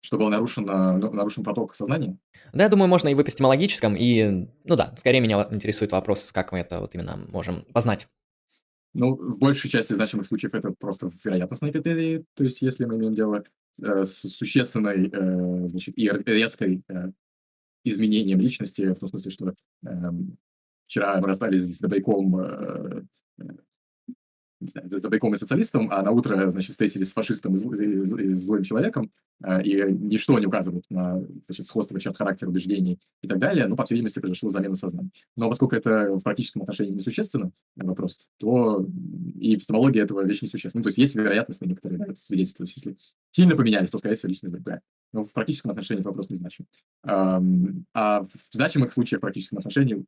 что 0.00 0.18
был 0.18 0.28
нарушен, 0.28 0.64
ну, 0.64 1.12
нарушен 1.12 1.42
поток 1.44 1.74
сознания? 1.74 2.18
Да, 2.52 2.64
я 2.64 2.68
думаю, 2.68 2.88
можно 2.88 3.08
и 3.08 3.14
в 3.14 3.22
эпистемологическом, 3.22 3.96
и, 3.96 4.48
ну 4.64 4.76
да, 4.76 4.94
скорее 4.98 5.20
меня 5.20 5.48
интересует 5.50 5.92
вопрос, 5.92 6.30
как 6.32 6.52
мы 6.52 6.60
это 6.60 6.80
вот 6.80 6.94
именно 6.94 7.16
можем 7.28 7.64
познать. 7.72 8.08
Ну, 8.94 9.14
в 9.14 9.38
большей 9.38 9.68
части 9.68 9.92
значимых 9.92 10.26
случаев 10.26 10.54
это 10.54 10.70
просто 10.70 11.10
вероятностные 11.22 11.70
критерии, 11.70 12.24
то 12.34 12.44
есть 12.44 12.62
если 12.62 12.86
мы 12.86 12.96
имеем 12.96 13.14
дело 13.14 13.44
э, 13.82 14.04
с 14.04 14.20
существенной, 14.20 15.10
э, 15.12 15.68
значит, 15.68 15.98
и 15.98 16.08
резкой 16.08 16.82
э, 16.88 17.10
изменением 17.84 18.40
личности, 18.40 18.94
в 18.94 18.98
том 18.98 19.10
смысле, 19.10 19.30
что 19.30 19.54
э, 19.86 20.12
вчера 20.86 21.20
мы 21.20 21.28
расстались 21.28 21.76
с 21.76 21.78
добряком 21.78 23.06
не 24.66 24.70
знаю, 24.70 24.90
с 24.90 25.02
добряком 25.02 25.34
и 25.34 25.38
социалистом, 25.38 25.90
а 25.90 26.02
на 26.02 26.10
утро, 26.10 26.50
значит, 26.50 26.72
встретились 26.72 27.10
с 27.10 27.12
фашистом 27.12 27.54
и, 27.54 27.56
зл, 27.56 27.72
и, 27.72 27.84
и 27.84 28.34
злым 28.34 28.62
человеком, 28.62 29.10
э, 29.42 29.62
и 29.62 29.92
ничто 29.92 30.38
не 30.38 30.46
указывает 30.46 30.84
на 30.90 31.22
значит, 31.46 31.66
сходство 31.66 31.98
черт 31.98 32.16
характера, 32.16 32.48
убеждений 32.48 33.00
и 33.22 33.28
так 33.28 33.38
далее, 33.38 33.66
ну, 33.66 33.76
по 33.76 33.84
всей 33.84 33.94
видимости, 33.94 34.18
произошла 34.18 34.50
замена 34.50 34.74
сознания. 34.74 35.10
Но 35.36 35.48
поскольку 35.48 35.74
это 35.74 36.12
в 36.14 36.20
практическом 36.20 36.62
отношении 36.62 36.92
несущественно 36.92 37.50
вопрос, 37.76 38.18
то 38.38 38.86
и 39.34 39.54
эпистемология 39.54 40.02
этого 40.02 40.24
вещь 40.24 40.42
несущественна. 40.42 40.80
Ну, 40.80 40.84
то 40.84 40.88
есть 40.88 40.98
есть 40.98 41.14
вероятность 41.14 41.60
на 41.60 41.66
некоторые 41.66 41.98
да, 41.98 42.14
свидетельства. 42.14 42.64
Если 42.64 42.96
сильно 43.30 43.56
поменялись, 43.56 43.90
то, 43.90 43.98
скорее 43.98 44.16
всего, 44.16 44.30
личность 44.30 44.54
другая. 44.54 44.82
Но 45.12 45.24
в 45.24 45.32
практическом 45.32 45.70
отношении 45.70 46.00
этот 46.00 46.10
вопрос 46.10 46.28
не 46.28 46.36
значим. 46.36 46.66
А 47.02 47.40
в 48.22 48.28
значимых 48.52 48.92
случаях 48.92 49.20
в 49.20 49.22
практическом 49.22 49.58
отношении 49.58 50.04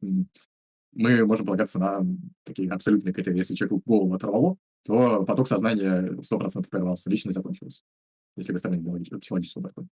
мы 0.98 1.24
можем 1.24 1.46
полагаться 1.46 1.78
на 1.78 2.04
такие 2.44 2.70
абсолютные 2.70 3.14
критерии. 3.14 3.38
Если 3.38 3.54
человеку 3.54 3.80
голову 3.86 4.14
оторвало, 4.14 4.56
то 4.84 5.24
поток 5.24 5.48
сознания 5.48 6.02
100% 6.02 6.68
прервался, 6.68 7.08
личность 7.08 7.36
закончилась, 7.36 7.82
если 8.36 8.52
вы 8.52 8.58
станете 8.58 9.16
психологического 9.18 9.62
подхода. 9.62 9.88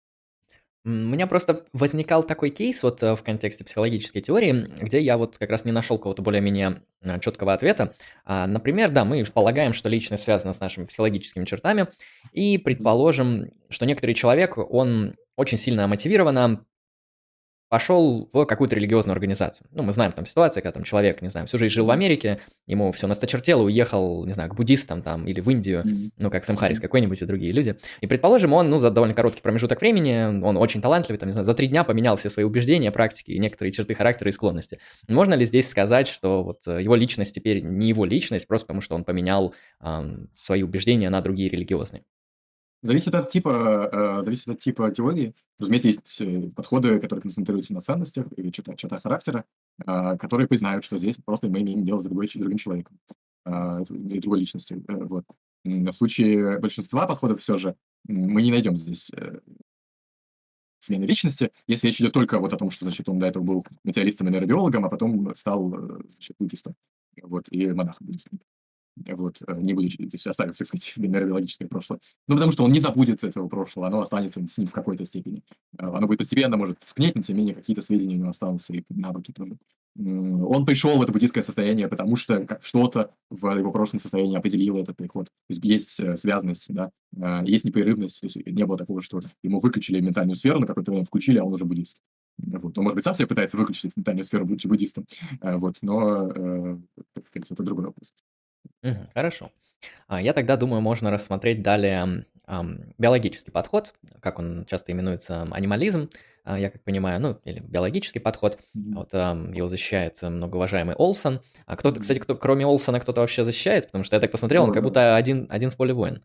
У 0.86 0.90
меня 0.90 1.28
просто 1.28 1.66
возникал 1.72 2.24
такой 2.24 2.50
кейс 2.50 2.84
вот 2.84 3.02
э, 3.04 3.16
в 3.16 3.24
контексте 3.24 3.64
психологической 3.64 4.22
теории, 4.22 4.70
где 4.82 5.02
я 5.02 5.18
вот 5.18 5.38
как 5.38 5.50
раз 5.50 5.64
не 5.64 5.72
нашел 5.72 5.98
какого-то 5.98 6.22
более-менее 6.22 6.82
э, 7.02 7.20
четкого 7.22 7.54
ответа. 7.54 7.96
А, 8.26 8.48
например, 8.48 8.92
да, 8.92 9.06
мы 9.06 9.24
полагаем, 9.24 9.74
что 9.74 9.88
личность 9.88 10.24
связана 10.24 10.52
с 10.52 10.60
нашими 10.60 10.84
психологическими 10.84 11.46
чертами, 11.46 11.88
и 12.34 12.58
предположим, 12.58 13.52
что 13.70 13.86
некоторый 13.86 14.14
человек, 14.14 14.58
он 14.58 15.16
очень 15.38 15.58
сильно 15.58 15.88
мотивированно 15.88 16.66
пошел 17.74 18.30
в 18.32 18.46
какую-то 18.46 18.76
религиозную 18.76 19.14
организацию. 19.14 19.66
Ну, 19.72 19.82
мы 19.82 19.94
знаем 19.94 20.12
там 20.12 20.28
ситуацию, 20.28 20.62
когда 20.62 20.74
там 20.74 20.84
человек, 20.84 21.24
не 21.24 21.30
знаю, 21.30 21.48
всю 21.48 21.58
жизнь 21.58 21.74
жил 21.74 21.88
в 21.88 21.90
Америке, 21.90 22.40
ему 22.68 22.92
все 22.92 23.08
насточертело, 23.08 23.64
уехал, 23.64 24.28
не 24.28 24.34
знаю, 24.34 24.52
к 24.52 24.56
буддистам 24.56 25.02
там 25.02 25.26
или 25.26 25.42
в 25.42 25.50
Индию, 25.50 25.82
mm-hmm. 25.82 26.12
ну, 26.20 26.30
как 26.30 26.46
Сэм 26.46 26.56
Харрис 26.56 26.80
какой-нибудь 26.80 27.20
и 27.20 27.26
другие 27.26 27.52
люди. 27.52 27.76
И, 28.02 28.06
предположим, 28.06 28.54
он, 28.54 28.70
ну, 28.70 28.78
за 28.78 28.92
довольно 28.92 29.16
короткий 29.16 29.42
промежуток 29.42 29.82
времени, 29.82 30.40
он 30.46 30.56
очень 30.56 30.82
талантливый, 30.82 31.18
там, 31.18 31.30
не 31.30 31.34
знаю, 31.34 31.46
за 31.46 31.56
три 31.56 31.68
дня 31.68 31.84
поменял 31.84 32.16
все 32.16 32.30
свои 32.30 32.46
убеждения, 32.46 32.92
практики 32.92 33.32
и 33.32 33.40
некоторые 33.40 33.74
черты 33.74 33.96
характера 33.96 34.30
и 34.30 34.34
склонности. 34.34 34.78
Можно 35.08 35.34
ли 35.34 35.44
здесь 35.44 35.68
сказать, 35.68 36.08
что 36.08 36.44
вот 36.44 36.68
э, 36.68 36.80
его 36.80 36.94
личность 36.94 37.34
теперь 37.34 37.64
не 37.64 37.90
его 37.90 38.06
личность, 38.06 38.48
просто 38.48 38.68
потому 38.68 38.82
что 38.82 38.94
он 38.94 39.04
поменял 39.04 39.56
э, 39.82 40.02
свои 40.36 40.62
убеждения 40.62 41.10
на 41.10 41.22
другие 41.22 41.50
религиозные? 41.50 42.04
Зависит 42.84 43.16
от 43.16 43.30
типа, 43.30 43.90
э, 44.20 44.24
зависит 44.24 44.50
от 44.50 44.60
типа 44.60 44.92
теории. 44.92 45.34
Разумеется, 45.58 45.88
есть 45.88 46.22
э, 46.22 46.50
подходы, 46.50 47.00
которые 47.00 47.22
концентрируются 47.22 47.74
на 47.74 47.80
ценностях 47.80 48.28
или 48.36 48.50
чертах, 48.50 48.76
чертах 48.76 49.02
характера, 49.02 49.46
э, 49.80 50.18
которые 50.18 50.50
признают, 50.50 50.84
что 50.84 50.98
здесь 50.98 51.16
просто 51.16 51.48
мы 51.48 51.62
имеем 51.62 51.86
дело 51.86 52.00
с 52.00 52.04
другой, 52.04 52.30
другим 52.36 52.58
человеком 52.58 53.00
э, 53.46 53.84
и 53.90 54.20
другой 54.20 54.42
личностью. 54.42 54.84
Э, 54.90 54.96
вот. 55.06 55.24
В 55.64 55.92
случае 55.94 56.60
большинства 56.60 57.08
подходов 57.08 57.40
все 57.40 57.56
же 57.56 57.78
мы 58.06 58.42
не 58.42 58.52
найдем 58.52 58.76
здесь 58.76 59.10
э, 59.16 59.40
смены 60.80 61.06
личности, 61.06 61.54
если 61.68 61.88
речь 61.88 62.02
идет 62.02 62.12
только 62.12 62.38
вот 62.38 62.52
о 62.52 62.58
том, 62.58 62.70
что, 62.70 62.84
значит, 62.84 63.08
он 63.08 63.18
до 63.18 63.28
этого 63.28 63.44
был 63.44 63.66
материалистом 63.86 64.28
и 64.28 64.32
нейробиологом, 64.32 64.84
а 64.84 64.90
потом 64.90 65.34
стал, 65.36 65.74
э, 65.74 66.02
значит, 66.10 66.36
буддистом, 66.38 66.76
вот, 67.22 67.46
и 67.50 67.72
монахом 67.72 68.08
буддистом 68.08 68.42
вот, 68.96 69.42
э, 69.46 69.62
не 69.62 69.74
будучи, 69.74 69.98
то 69.98 70.04
есть 70.14 70.28
оставив, 70.28 70.58
так 70.58 70.68
сказать, 70.68 70.94
нейробиологическое 70.98 71.68
прошлое. 71.68 72.00
Ну, 72.28 72.36
потому 72.36 72.52
что 72.52 72.64
он 72.64 72.72
не 72.72 72.80
забудет 72.80 73.24
этого 73.24 73.48
прошлого, 73.48 73.88
оно 73.88 74.02
останется 74.02 74.46
с 74.48 74.58
ним 74.58 74.68
в 74.68 74.72
какой-то 74.72 75.06
степени. 75.06 75.44
Э, 75.78 75.88
оно 75.88 76.08
будет 76.08 76.20
постепенно, 76.20 76.58
может, 76.58 76.78
вкнеть, 76.82 77.16
но 77.16 77.22
тем 77.22 77.36
не 77.36 77.42
менее 77.42 77.56
какие-то 77.56 77.82
сведения 77.82 78.16
у 78.16 78.20
него 78.20 78.30
останутся 78.30 78.74
и 78.74 78.84
навыки 78.90 79.32
тоже. 79.32 79.58
Он 79.96 80.66
пришел 80.66 80.98
в 80.98 81.04
это 81.04 81.12
буддийское 81.12 81.44
состояние, 81.44 81.88
потому 81.88 82.16
что 82.16 82.60
что-то 82.64 83.14
в 83.30 83.48
его 83.56 83.72
прошлом 83.72 84.00
состоянии 84.00 84.36
определило 84.36 84.80
этот 84.80 84.98
приход. 84.98 85.26
То 85.26 85.32
есть 85.50 85.64
есть 85.64 86.00
э, 86.00 86.18
связанность, 86.18 86.74
да, 86.74 86.92
есть 87.44 87.66
непрерывность. 87.66 88.22
То 88.22 88.28
есть 88.28 88.38
не 88.46 88.66
было 88.66 88.78
такого, 88.78 89.02
что 89.02 89.22
ему 89.44 89.60
выключили 89.60 90.00
ментальную 90.00 90.36
сферу, 90.36 90.60
на 90.60 90.68
какое-то 90.68 90.92
время 90.92 91.06
включили, 91.06 91.38
а 91.38 91.44
он 91.44 91.54
уже 91.54 91.66
буддист. 91.66 91.98
Вот. 92.40 92.76
Он, 92.78 92.86
может 92.86 92.96
быть, 92.96 93.04
сам 93.04 93.14
себе 93.14 93.28
пытается 93.28 93.58
выключить 93.58 93.96
ментальную 93.96 94.26
сферу, 94.26 94.46
будучи 94.46 94.66
буддистом. 94.66 95.06
Вот. 95.42 95.78
Но, 95.84 96.80
это 97.16 97.64
другой 97.64 97.86
вопрос. 97.86 98.12
Мгм. 98.82 99.08
Хорошо. 99.14 99.52
А, 100.08 100.22
я 100.22 100.34
тогда 100.34 100.58
думаю, 100.58 100.82
можно 100.82 101.12
рассмотреть 101.12 101.62
далее 101.64 102.26
биологический 102.98 103.52
подход, 103.52 103.96
как 104.22 104.38
он 104.40 104.66
часто 104.66 104.92
именуется, 104.92 105.44
анимализм, 105.52 106.10
а, 106.44 106.60
я 106.60 106.70
как 106.70 106.84
понимаю, 106.84 107.22
ну, 107.22 107.40
или 107.46 107.60
биологический 107.62 108.20
подход. 108.20 108.60
Мгм. 108.74 108.96
Вот 108.96 109.14
его 109.14 109.70
защищает 109.70 110.22
многоуважаемый 110.22 110.96
Олсон. 110.96 111.42
А 111.66 111.78
кто-то, 111.78 112.02
кстати, 112.02 112.20
кто, 112.20 112.36
кроме 112.36 112.66
Олсона, 112.68 113.00
кто-то 113.00 113.22
вообще 113.22 113.46
защищает, 113.46 113.86
потому 113.88 114.04
что 114.04 114.16
я 114.18 114.20
так 114.20 114.32
посмотрел, 114.32 114.64
он 114.64 114.74
как 114.74 114.84
будто 114.84 115.16
один, 115.16 115.48
один 115.50 115.72
в 115.72 115.78
поле 115.78 115.94
воин. 115.94 116.24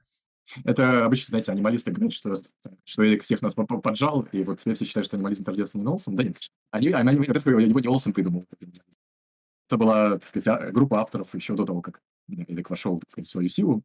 Это 0.64 1.04
обычно, 1.04 1.30
знаете, 1.30 1.52
анималисты 1.52 1.92
говорят, 1.92 2.12
что, 2.12 2.34
что 2.84 3.06
Эрик 3.06 3.22
всех 3.22 3.42
нас 3.42 3.54
поджал, 3.54 4.26
и 4.32 4.42
вот 4.42 4.60
теперь 4.60 4.74
все 4.74 4.86
считают, 4.86 5.06
что 5.06 5.16
анимализм 5.16 5.44
тождествен 5.44 5.86
Олсон. 5.86 6.16
Да 6.16 6.24
нет, 6.24 6.36
они, 6.70 6.88
они, 6.88 7.12
его 7.16 7.80
не 7.80 7.88
Олсон 7.88 8.12
придумал. 8.12 8.44
Это 9.68 9.76
была, 9.76 10.12
так 10.18 10.26
сказать, 10.26 10.48
а, 10.48 10.70
группа 10.70 11.00
авторов 11.00 11.34
еще 11.34 11.54
до 11.54 11.64
того, 11.66 11.82
как 11.82 12.00
Эрик 12.28 12.70
вошел, 12.70 12.98
так 12.98 13.10
сказать, 13.10 13.28
в 13.28 13.32
свою 13.32 13.48
силу. 13.48 13.82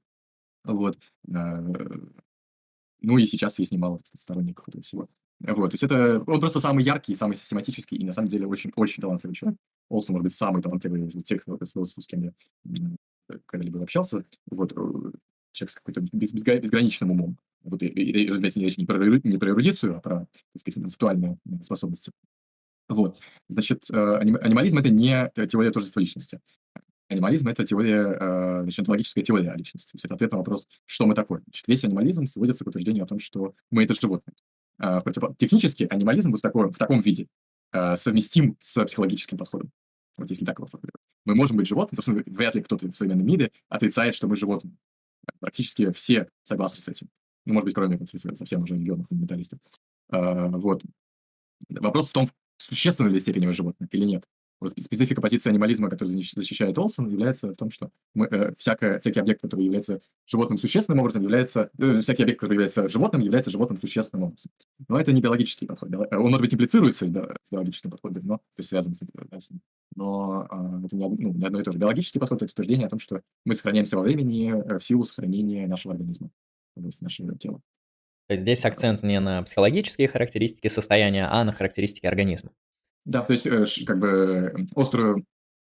Вот. 0.63 0.97
А, 1.33 1.61
ну 3.01 3.17
и 3.17 3.25
сейчас 3.25 3.59
есть 3.59 3.71
немало 3.71 3.97
сказать, 3.97 4.21
сторонников 4.21 4.67
этого 4.67 4.83
всего. 4.83 5.09
Вот, 5.39 5.71
то 5.71 5.73
есть 5.73 5.83
это 5.83 6.23
он 6.25 6.39
просто 6.39 6.61
самый 6.61 6.85
яркий, 6.85 7.15
самый 7.15 7.35
систематический 7.35 7.97
и 7.97 8.05
на 8.05 8.13
самом 8.13 8.29
деле 8.29 8.47
очень, 8.47 8.71
очень 8.77 9.01
талантливый 9.01 9.35
человек. 9.35 9.59
Олсон, 9.89 10.13
может 10.13 10.23
быть, 10.23 10.33
самый 10.33 10.61
талантливый 10.61 11.05
из 11.05 11.23
тех 11.25 11.43
с 11.45 12.07
кем 12.07 12.23
я 12.23 12.33
когда-либо 13.45 13.81
общался. 13.81 14.23
Вот, 14.49 14.71
э, 14.71 15.11
человек 15.51 15.71
с 15.71 15.75
какой-то 15.75 16.01
без, 16.13 16.31
безграничным 16.31 17.11
умом. 17.11 17.37
Вот, 17.63 17.83
и, 17.83 17.87
и, 17.87 18.29
разумеется, 18.29 18.59
речь 18.61 18.77
не 18.77 18.85
про, 18.85 18.97
не 19.03 19.37
про 19.37 19.49
эрудицию, 19.49 19.97
а 19.97 19.99
про, 19.99 20.19
так 20.53 20.59
сказать, 20.59 20.77
интеллектуальные 20.77 21.37
способности. 21.63 22.11
Вот. 22.87 23.19
Значит, 23.49 23.85
э, 23.89 24.15
анимализм– 24.17 24.77
это 24.79 24.89
не 24.89 25.31
теория 25.49 25.71
тождества 25.71 25.99
личности. 25.99 26.39
Анимализм– 27.13 27.47
это 27.49 27.65
теория, 27.65 28.17
э, 28.19 28.59
значит, 28.63 28.79
онтологическая 28.79 29.23
теория 29.23 29.51
о 29.51 29.55
личности. 29.55 29.91
То 29.91 29.95
есть 29.95 30.05
это 30.05 30.15
ответ 30.15 30.31
на 30.31 30.39
вопрос, 30.39 30.67
что 30.85 31.05
мы 31.05 31.15
такое. 31.15 31.41
Значит, 31.45 31.67
весь 31.67 31.83
анимализм 31.83 32.25
сводится 32.27 32.63
к 32.63 32.67
утверждению 32.67 33.03
о 33.03 33.07
том, 33.07 33.19
что 33.19 33.53
мы– 33.71 33.83
это 33.85 33.93
животные. 33.93 34.35
А, 34.77 35.01
технически 35.37 35.87
анимализм 35.89 36.31
вот 36.31 36.39
в, 36.39 36.41
таком, 36.41 36.71
в 36.71 36.77
таком 36.77 37.01
виде 37.01 37.27
а, 37.71 37.95
совместим 37.95 38.57
с 38.59 38.83
психологическим 38.85 39.37
подходом. 39.37 39.71
Вот 40.17 40.29
если 40.29 40.45
так 40.45 40.59
его 40.59 40.67
формулировать. 40.67 41.01
Мы 41.25 41.35
можем 41.35 41.57
быть 41.57 41.67
животными, 41.67 41.95
собственно, 41.95 42.23
вряд 42.25 42.55
ли 42.55 42.61
кто-то 42.61 42.87
в 42.87 42.95
современном 42.95 43.25
мире 43.25 43.51
отрицает, 43.69 44.15
что 44.15 44.27
мы 44.27 44.35
животные. 44.35 44.75
Практически 45.39 45.91
все 45.91 46.27
согласны 46.43 46.81
с 46.81 46.87
этим. 46.87 47.09
Ну, 47.45 47.53
может 47.53 47.65
быть, 47.65 47.75
кроме 47.75 47.99
совсем 48.35 48.63
уже 48.63 48.75
религиозных 48.75 49.07
фундаменталистов. 49.07 49.59
А, 50.09 50.49
вот. 50.49 50.83
Вопрос 51.69 52.09
в 52.09 52.13
том, 52.13 52.27
в 52.27 52.33
существенной 52.57 53.11
ли 53.11 53.19
степени 53.19 53.45
мы 53.45 53.53
животные 53.53 53.87
или 53.91 54.05
нет. 54.05 54.25
Вот 54.63 54.73
специфика 54.81 55.21
позиции 55.21 55.49
анимализма, 55.49 55.89
которую 55.89 56.17
защищает 56.17 56.77
Олсон, 56.77 57.09
является 57.09 57.49
в 57.49 57.55
том, 57.55 57.69
что 57.69 57.89
мы, 58.13 58.27
э, 58.27 58.53
всякое, 58.57 58.99
всякий 58.99 59.19
объект, 59.19 59.41
который 59.41 59.65
является 59.65 59.99
животным 60.25 60.57
существенным 60.57 60.99
образом, 60.99 61.21
является... 61.21 61.69
Э, 61.77 61.93
всякий 61.93 62.23
объект, 62.23 62.39
который 62.39 62.53
является 62.53 62.87
животным, 62.87 63.21
является 63.21 63.51
животным 63.51 63.77
существенным 63.79 64.27
образом. 64.27 64.51
Но 64.87 64.99
это 64.99 65.11
не 65.11 65.21
биологический 65.21 65.65
подход. 65.65 65.89
Э, 65.91 66.15
он, 66.15 66.31
может 66.31 66.41
быть, 66.41 66.53
имплицируется 66.53 67.05
да, 67.07 67.35
с 67.43 67.51
биологическим 67.51 67.91
подходом, 67.91 68.25
но 68.25 68.37
то 68.37 68.59
есть 68.59 68.69
связан 68.69 68.95
с 68.95 69.01
этим. 69.01 69.11
Но 69.95 70.47
э, 70.49 70.85
это 70.85 70.95
не, 70.95 71.09
ну, 71.09 71.33
не 71.33 71.45
одно 71.45 71.59
и 71.59 71.63
то 71.63 71.71
же. 71.71 71.77
Биологический 71.77 72.19
подход– 72.19 72.41
это 72.41 72.51
утверждение 72.51 72.87
о 72.87 72.89
том, 72.89 72.99
что 72.99 73.21
мы 73.45 73.55
сохраняемся 73.55 73.97
во 73.97 74.03
времени 74.03 74.53
э, 74.53 74.79
в 74.79 74.83
силу 74.83 75.03
сохранения 75.03 75.67
нашего 75.67 75.93
организма, 75.93 76.29
нашего 76.75 77.37
тела. 77.37 77.59
То 78.27 78.33
есть 78.33 78.43
здесь 78.43 78.63
акцент 78.63 79.03
не 79.03 79.19
на 79.19 79.43
психологические 79.43 80.07
характеристики 80.07 80.69
состояния, 80.69 81.27
а 81.29 81.43
на 81.43 81.51
характеристики 81.51 82.05
организма. 82.05 82.51
Да, 83.05 83.21
то 83.21 83.33
есть, 83.33 83.45
э, 83.45 83.65
как 83.85 83.99
бы 83.99 84.67
острую 84.75 85.25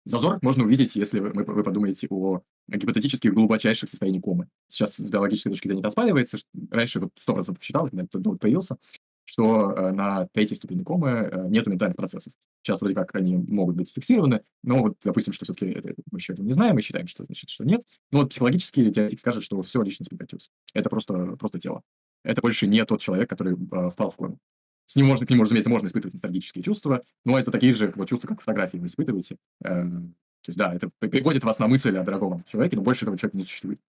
зазор 0.05 0.39
можно 0.43 0.65
увидеть, 0.65 0.97
если 0.97 1.21
вы, 1.21 1.31
вы 1.31 1.65
подумаете 1.65 2.07
о 2.11 2.43
гипотетических 2.69 3.33
глубочайших 3.33 3.89
состояниях 3.89 4.23
комы. 4.23 4.49
Сейчас 4.69 4.97
с 4.97 5.11
биологической 5.11 5.51
точки 5.51 5.69
зрения 5.69 5.81
это 5.81 5.89
оспаривается. 5.89 6.39
Раньше 6.71 7.01
вот 7.01 7.13
100% 7.27 7.57
считалось, 7.61 7.91
когда 7.91 8.05
этот 8.05 8.23
довод 8.23 8.41
появился, 8.41 8.77
что 9.25 9.73
э, 9.73 9.91
на 9.93 10.27
третьей 10.29 10.57
ступени 10.57 10.83
комы 10.83 11.09
э, 11.09 11.49
нет 11.49 11.67
ментальных 11.67 11.97
процессов. 11.97 12.33
Сейчас 12.63 12.81
вроде 12.81 12.95
как 12.95 13.15
они 13.15 13.37
могут 13.37 13.77
быть 13.77 13.93
фиксированы, 13.93 14.43
но 14.63 14.83
вот, 14.83 14.97
допустим, 15.03 15.33
что 15.33 15.45
все-таки 15.45 15.67
это, 15.67 15.95
мы 16.11 16.19
еще 16.19 16.35
не 16.39 16.53
знаем, 16.53 16.75
мы 16.75 16.83
считаем, 16.83 17.07
что 17.07 17.25
значит, 17.25 17.51
что 17.51 17.65
нет. 17.65 17.83
Но 18.11 18.21
вот 18.21 18.31
психологически 18.31 18.91
теоретик 18.91 19.21
скажет, 19.21 19.43
что 19.43 19.61
все, 19.63 19.83
личность 19.83 20.11
прекратилась. 20.11 20.51
Это 20.73 20.89
просто, 20.89 21.37
просто 21.37 21.59
тело. 21.59 21.83
Это 22.23 22.41
больше 22.41 22.67
не 22.67 22.85
тот 22.85 23.01
человек, 23.01 23.29
который 23.29 23.55
э, 23.55 23.91
впал 23.91 24.11
в 24.11 24.17
кому. 24.17 24.39
С 24.87 24.97
ним 24.97 25.07
можно, 25.07 25.27
к 25.27 25.31
нему, 25.31 25.43
разумеется, 25.43 25.71
можно 25.71 25.87
испытывать 25.87 26.15
ностальгические 26.15 26.63
чувства, 26.63 27.03
но 27.25 27.39
это 27.39 27.51
такие 27.51 27.75
же 27.75 27.93
вот, 27.97 28.09
чувства, 28.09 28.29
как 28.29 28.41
фотографии 28.41 28.77
вы 28.77 28.87
испытываете. 28.87 29.37
Эм, 29.63 30.15
то 30.43 30.51
есть, 30.51 30.59
да, 30.59 30.75
это 30.75 30.91
приводит 30.99 31.43
вас 31.43 31.59
на 31.59 31.69
мысль 31.69 31.97
о 31.97 32.05
дорогом 32.05 32.45
человеке, 32.45 32.77
но 32.77 32.83
больше 32.83 33.05
этого 33.05 33.17
человека 33.17 33.39
не 33.39 33.45
существует. 33.45 33.81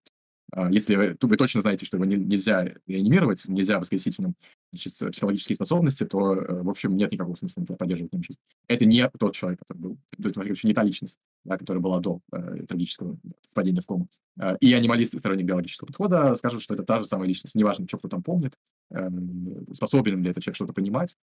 А, 0.52 0.70
если 0.70 0.94
вы, 0.94 1.16
вы 1.20 1.36
точно 1.36 1.60
знаете, 1.60 1.84
что 1.84 1.96
его 1.96 2.04
нельзя 2.06 2.72
реанимировать, 2.86 3.44
нельзя 3.46 3.78
воскресить 3.78 4.16
в 4.16 4.20
нем 4.20 4.34
значит, 4.72 4.94
психологические 4.94 5.56
способности, 5.56 6.04
то, 6.04 6.34
э, 6.34 6.62
в 6.62 6.70
общем, 6.70 6.96
нет 6.96 7.12
никакого 7.12 7.34
смысла 7.34 7.62
поддерживать 7.62 8.12
в 8.12 8.14
нем 8.14 8.22
жизнь. 8.22 8.38
Это 8.68 8.84
не 8.84 9.08
тот 9.18 9.34
человек, 9.34 9.60
который 9.60 9.78
был, 9.78 9.96
то 10.16 10.24
есть, 10.24 10.36
во 10.36 10.42
всяком 10.42 10.56
случае, 10.56 10.68
не 10.70 10.74
та 10.74 10.82
личность, 10.82 11.18
да, 11.46 11.56
которая 11.56 11.82
была 11.82 12.00
до 12.00 12.20
э, 12.32 12.64
трагического 12.68 13.16
впадения 13.50 13.80
в 13.80 13.86
кому. 13.86 14.08
Э, 14.40 14.56
и 14.60 14.72
анималисты, 14.74 15.18
сторонник 15.18 15.46
биологического 15.46 15.86
подхода, 15.86 16.36
скажут, 16.36 16.62
что 16.62 16.74
это 16.74 16.82
та 16.82 16.98
же 16.98 17.06
самая 17.06 17.28
личность. 17.28 17.54
Неважно, 17.54 17.86
что 17.88 17.98
кто 17.98 18.08
там 18.08 18.22
помнит, 18.22 18.54
э, 18.90 19.08
способен 19.72 20.22
ли 20.22 20.30
этот 20.30 20.42
человек 20.42 20.56
что-то 20.56 20.72
понимать 20.72 21.16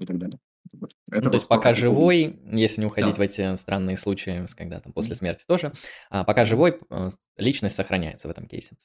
и 0.00 0.04
так 0.04 0.18
далее. 0.18 0.38
Вот. 0.72 0.94
Это 1.10 1.24
ну, 1.24 1.30
то 1.30 1.36
есть 1.36 1.48
пока 1.48 1.72
живой, 1.72 2.38
если 2.50 2.80
не 2.80 2.86
уходить 2.86 3.14
да. 3.14 3.22
в 3.22 3.24
эти 3.24 3.56
странные 3.56 3.96
случаи, 3.96 4.44
когда 4.56 4.80
там 4.80 4.92
после 4.92 5.14
смерти 5.14 5.44
тоже, 5.46 5.72
а 6.10 6.24
пока 6.24 6.44
живой, 6.44 6.80
э, 6.90 7.08
личность 7.36 7.76
сохраняется 7.76 8.28
в 8.28 8.30
этом 8.30 8.46
кейсе. 8.46 8.76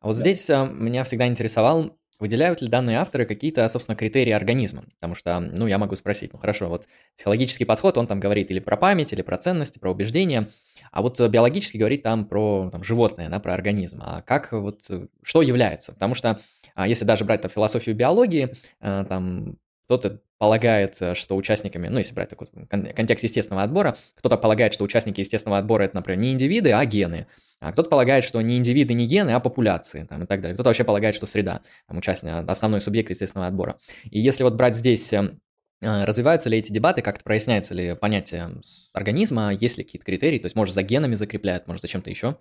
А 0.00 0.08
вот 0.08 0.14
да. 0.14 0.20
здесь 0.20 0.48
а, 0.50 0.66
меня 0.66 1.04
всегда 1.04 1.26
интересовал, 1.26 1.96
выделяют 2.18 2.60
ли 2.60 2.68
данные 2.68 2.98
авторы 2.98 3.24
какие-то, 3.24 3.68
собственно, 3.68 3.96
критерии 3.96 4.32
организма? 4.32 4.84
Потому 4.96 5.14
что, 5.14 5.40
ну, 5.40 5.66
я 5.66 5.78
могу 5.78 5.96
спросить, 5.96 6.32
ну, 6.32 6.38
хорошо, 6.38 6.68
вот 6.68 6.86
психологический 7.16 7.64
подход, 7.64 7.98
он 7.98 8.06
там 8.06 8.20
говорит 8.20 8.50
или 8.50 8.60
про 8.60 8.76
память, 8.76 9.12
или 9.12 9.22
про 9.22 9.36
ценности, 9.36 9.78
про 9.78 9.90
убеждения, 9.90 10.48
а 10.90 11.02
вот 11.02 11.20
биологически 11.20 11.76
говорит 11.76 12.02
там 12.02 12.24
про 12.24 12.68
там, 12.70 12.84
животное, 12.84 13.28
да, 13.28 13.38
про 13.40 13.54
организм. 13.54 14.00
А 14.02 14.22
как 14.22 14.52
вот, 14.52 14.82
что 15.22 15.42
является? 15.42 15.92
Потому 15.92 16.14
что, 16.14 16.40
а, 16.74 16.88
если 16.88 17.04
даже 17.04 17.24
брать 17.24 17.42
там 17.42 17.50
философию 17.50 17.94
биологии, 17.94 18.54
а, 18.80 19.04
там 19.04 19.56
кто-то 19.88 20.20
полагает, 20.36 21.00
э, 21.00 21.14
что 21.14 21.34
участниками, 21.34 21.88
ну, 21.88 21.96
если 21.96 22.12
брать 22.14 22.28
такой 22.28 22.48
контекст 22.68 23.24
естественного 23.24 23.62
отбора, 23.62 23.96
кто-то 24.16 24.36
полагает, 24.36 24.74
что 24.74 24.84
участники 24.84 25.20
естественного 25.20 25.58
отбора 25.58 25.84
это, 25.84 25.96
например, 25.96 26.20
не 26.20 26.32
индивиды, 26.32 26.72
а 26.72 26.84
гены. 26.84 27.26
А 27.60 27.72
кто-то 27.72 27.88
полагает, 27.88 28.22
что 28.22 28.38
не 28.42 28.58
индивиды, 28.58 28.92
не 28.92 29.06
гены, 29.06 29.30
а 29.30 29.40
популяции 29.40 30.04
там, 30.04 30.24
и 30.24 30.26
так 30.26 30.42
далее. 30.42 30.54
Кто-то 30.54 30.68
вообще 30.68 30.84
полагает, 30.84 31.14
что 31.14 31.26
среда, 31.26 31.62
там, 31.88 31.96
участник, 31.96 32.32
основной 32.46 32.82
субъект 32.82 33.08
естественного 33.08 33.48
отбора. 33.48 33.78
И 34.04 34.20
если 34.20 34.44
вот 34.44 34.54
брать 34.56 34.76
здесь 34.76 35.10
эм, 35.14 35.40
э, 35.80 36.04
Развиваются 36.04 36.50
ли 36.50 36.58
эти 36.58 36.70
дебаты, 36.70 37.00
как-то 37.00 37.24
проясняется 37.24 37.72
ли 37.72 37.96
понятие 37.96 38.50
организма, 38.92 39.54
есть 39.54 39.78
ли 39.78 39.84
какие-то 39.84 40.04
критерии, 40.04 40.38
то 40.38 40.46
есть, 40.46 40.54
может, 40.54 40.74
за 40.74 40.82
генами 40.82 41.14
закрепляют, 41.14 41.66
может, 41.66 41.80
за 41.80 41.88
чем-то 41.88 42.10
еще? 42.10 42.36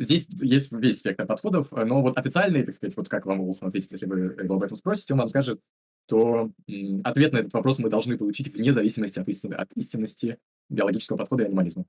Здесь 0.00 0.26
есть 0.40 0.72
весь 0.72 1.00
спектр 1.00 1.26
подходов, 1.26 1.70
э, 1.72 1.84
но 1.84 2.00
вот 2.00 2.16
официальный, 2.16 2.64
так 2.64 2.74
сказать, 2.74 2.96
вот 2.96 3.10
как 3.10 3.26
вам 3.26 3.42
Уолсон 3.42 3.68
ответить, 3.68 3.92
если 3.92 4.06
вы 4.06 4.34
его 4.42 4.54
об 4.54 4.62
этом 4.62 4.74
спросите, 4.78 5.12
он 5.12 5.20
вам 5.20 5.28
скажет, 5.28 5.60
то 6.06 6.50
ответ 7.04 7.34
на 7.34 7.38
этот 7.38 7.52
вопрос 7.52 7.78
мы 7.78 7.90
должны 7.90 8.16
получить 8.16 8.52
вне 8.52 8.72
зависимости 8.72 9.18
от, 9.18 9.28
истины, 9.28 9.54
от 9.54 9.70
истинности 9.74 10.38
биологического 10.70 11.18
подхода 11.18 11.42
и 11.42 11.46
анимализма. 11.46 11.84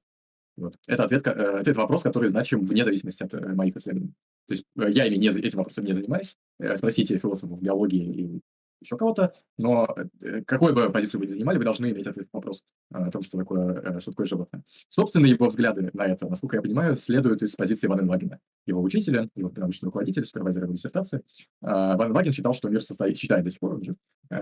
Вот. 0.58 0.76
Это 0.88 1.06
ответ, 1.06 1.26
э, 1.26 1.32
ответ 1.32 1.78
вопрос, 1.78 2.02
который 2.02 2.28
значим 2.28 2.66
вне 2.66 2.84
зависимости 2.84 3.24
от 3.24 3.34
э, 3.34 3.54
моих 3.54 3.78
исследований. 3.78 4.14
То 4.48 4.56
есть 4.56 4.66
я 4.76 5.06
ими 5.06 5.16
не, 5.16 5.30
этим 5.30 5.60
вопросом 5.60 5.86
не 5.86 5.94
занимаюсь. 5.94 6.36
Спросите 6.76 7.18
философов 7.18 7.62
биологии 7.62 8.04
и 8.04 8.42
еще 8.82 8.98
кого-то, 8.98 9.34
но 9.58 9.88
э, 10.22 10.42
какой 10.42 10.74
бы 10.74 10.90
позицию 10.90 11.20
вы 11.20 11.28
ни 11.28 11.32
занимали, 11.32 11.58
вы 11.58 11.64
должны 11.64 11.92
иметь 11.92 12.08
ответ 12.08 12.28
на 12.34 12.38
вопрос 12.38 12.64
э, 12.94 12.98
о 12.98 13.12
том, 13.12 13.22
что 13.22 13.38
такое, 13.38 13.74
э, 13.74 14.00
что 14.00 14.12
такое 14.12 14.26
животное. 14.26 14.64
Собственно, 14.90 15.26
его 15.28 15.48
взгляды 15.48 15.90
на 15.94 16.08
это, 16.08 16.28
насколько 16.28 16.58
я 16.58 16.62
понимаю, 16.62 16.96
следуют 16.98 17.42
из 17.44 17.56
позиции 17.56 17.88
Ван 17.88 18.10
Лагена, 18.10 18.40
его 18.66 18.82
учителя, 18.82 19.30
его 19.36 19.52
научный 19.56 19.86
руководитель, 19.86 20.26
супервайзер 20.26 20.64
его 20.64 20.74
диссертации. 20.74 21.22
Ван 21.62 22.12
Лаген 22.12 22.34
считал, 22.34 22.54
что 22.54 22.70
мир 22.70 22.84
состоит, 22.84 23.18
считает 23.18 23.44
до 23.44 23.52
сих 23.52 23.60
пор 23.60 23.76
уже, 23.76 23.96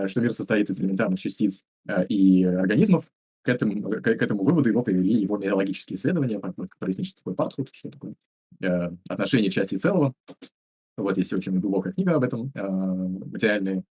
что 0.08 0.22
мир 0.22 0.34
состоит 0.34 0.70
из 0.70 0.80
элементарных 0.80 1.20
частиц 1.20 1.64
и 2.08 2.44
организмов, 2.44 3.06
к 3.42 3.50
этому, 3.50 3.90
к, 3.90 4.08
этому 4.08 4.44
выводу 4.44 4.70
его 4.70 4.84
привели 4.84 5.22
его 5.22 5.38
мирологические 5.38 5.98
исследования, 5.98 6.40
прояснить, 6.80 7.08
что 7.08 7.18
такое 7.18 7.36
партхуд, 7.36 7.70
что 7.72 7.90
такое 7.90 8.14
э, 8.62 8.92
отношение 9.08 9.50
части 9.50 9.76
и 9.76 9.78
целого. 9.78 10.14
Вот 10.98 11.18
есть 11.18 11.32
очень 11.32 11.60
глубокая 11.60 11.94
книга 11.94 12.16
об 12.16 12.24
этом, 12.24 12.52
э, 12.54 12.62
материальные 12.62 13.84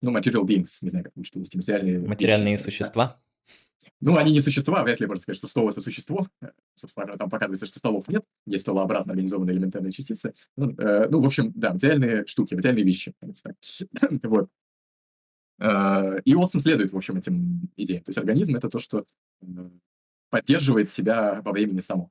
ну, 0.00 0.16
material 0.16 0.44
beings, 0.44 0.78
не 0.82 0.88
знаю, 0.88 1.04
как 1.04 1.16
лучше 1.16 1.32
перевести, 1.32 1.58
материальные... 1.58 2.00
Материальные 2.00 2.52
вещи, 2.52 2.62
существа? 2.62 3.06
Да. 3.06 3.20
Ну, 4.00 4.16
они 4.16 4.32
не 4.32 4.40
существа, 4.40 4.84
вряд 4.84 5.00
ли 5.00 5.06
можно 5.06 5.22
сказать, 5.22 5.38
что 5.38 5.48
стол– 5.48 5.68
это 5.70 5.80
существо. 5.80 6.28
Э, 6.40 6.50
собственно, 6.76 7.16
там 7.16 7.28
показывается, 7.28 7.66
что 7.66 7.80
столов 7.80 8.06
нет, 8.08 8.24
есть 8.46 8.62
столообразно 8.62 9.12
организованные 9.12 9.56
элементарные 9.56 9.92
частицы. 9.92 10.34
Ну, 10.56 10.70
э, 10.78 11.08
ну, 11.08 11.20
в 11.20 11.26
общем, 11.26 11.52
да, 11.54 11.72
материальные 11.72 12.26
штуки, 12.26 12.54
материальные 12.54 12.84
вещи. 12.84 13.12
вот. 14.22 14.48
Э, 15.58 16.20
и 16.24 16.34
Уотсон 16.34 16.60
следует, 16.60 16.92
в 16.92 16.96
общем, 16.96 17.16
этим 17.16 17.68
идеям. 17.76 18.04
То 18.04 18.10
есть 18.10 18.18
организм– 18.18 18.54
это 18.56 18.68
то, 18.68 18.78
что 18.78 19.04
поддерживает 20.30 20.88
себя 20.88 21.40
во 21.42 21.52
времени 21.52 21.80
само. 21.80 22.10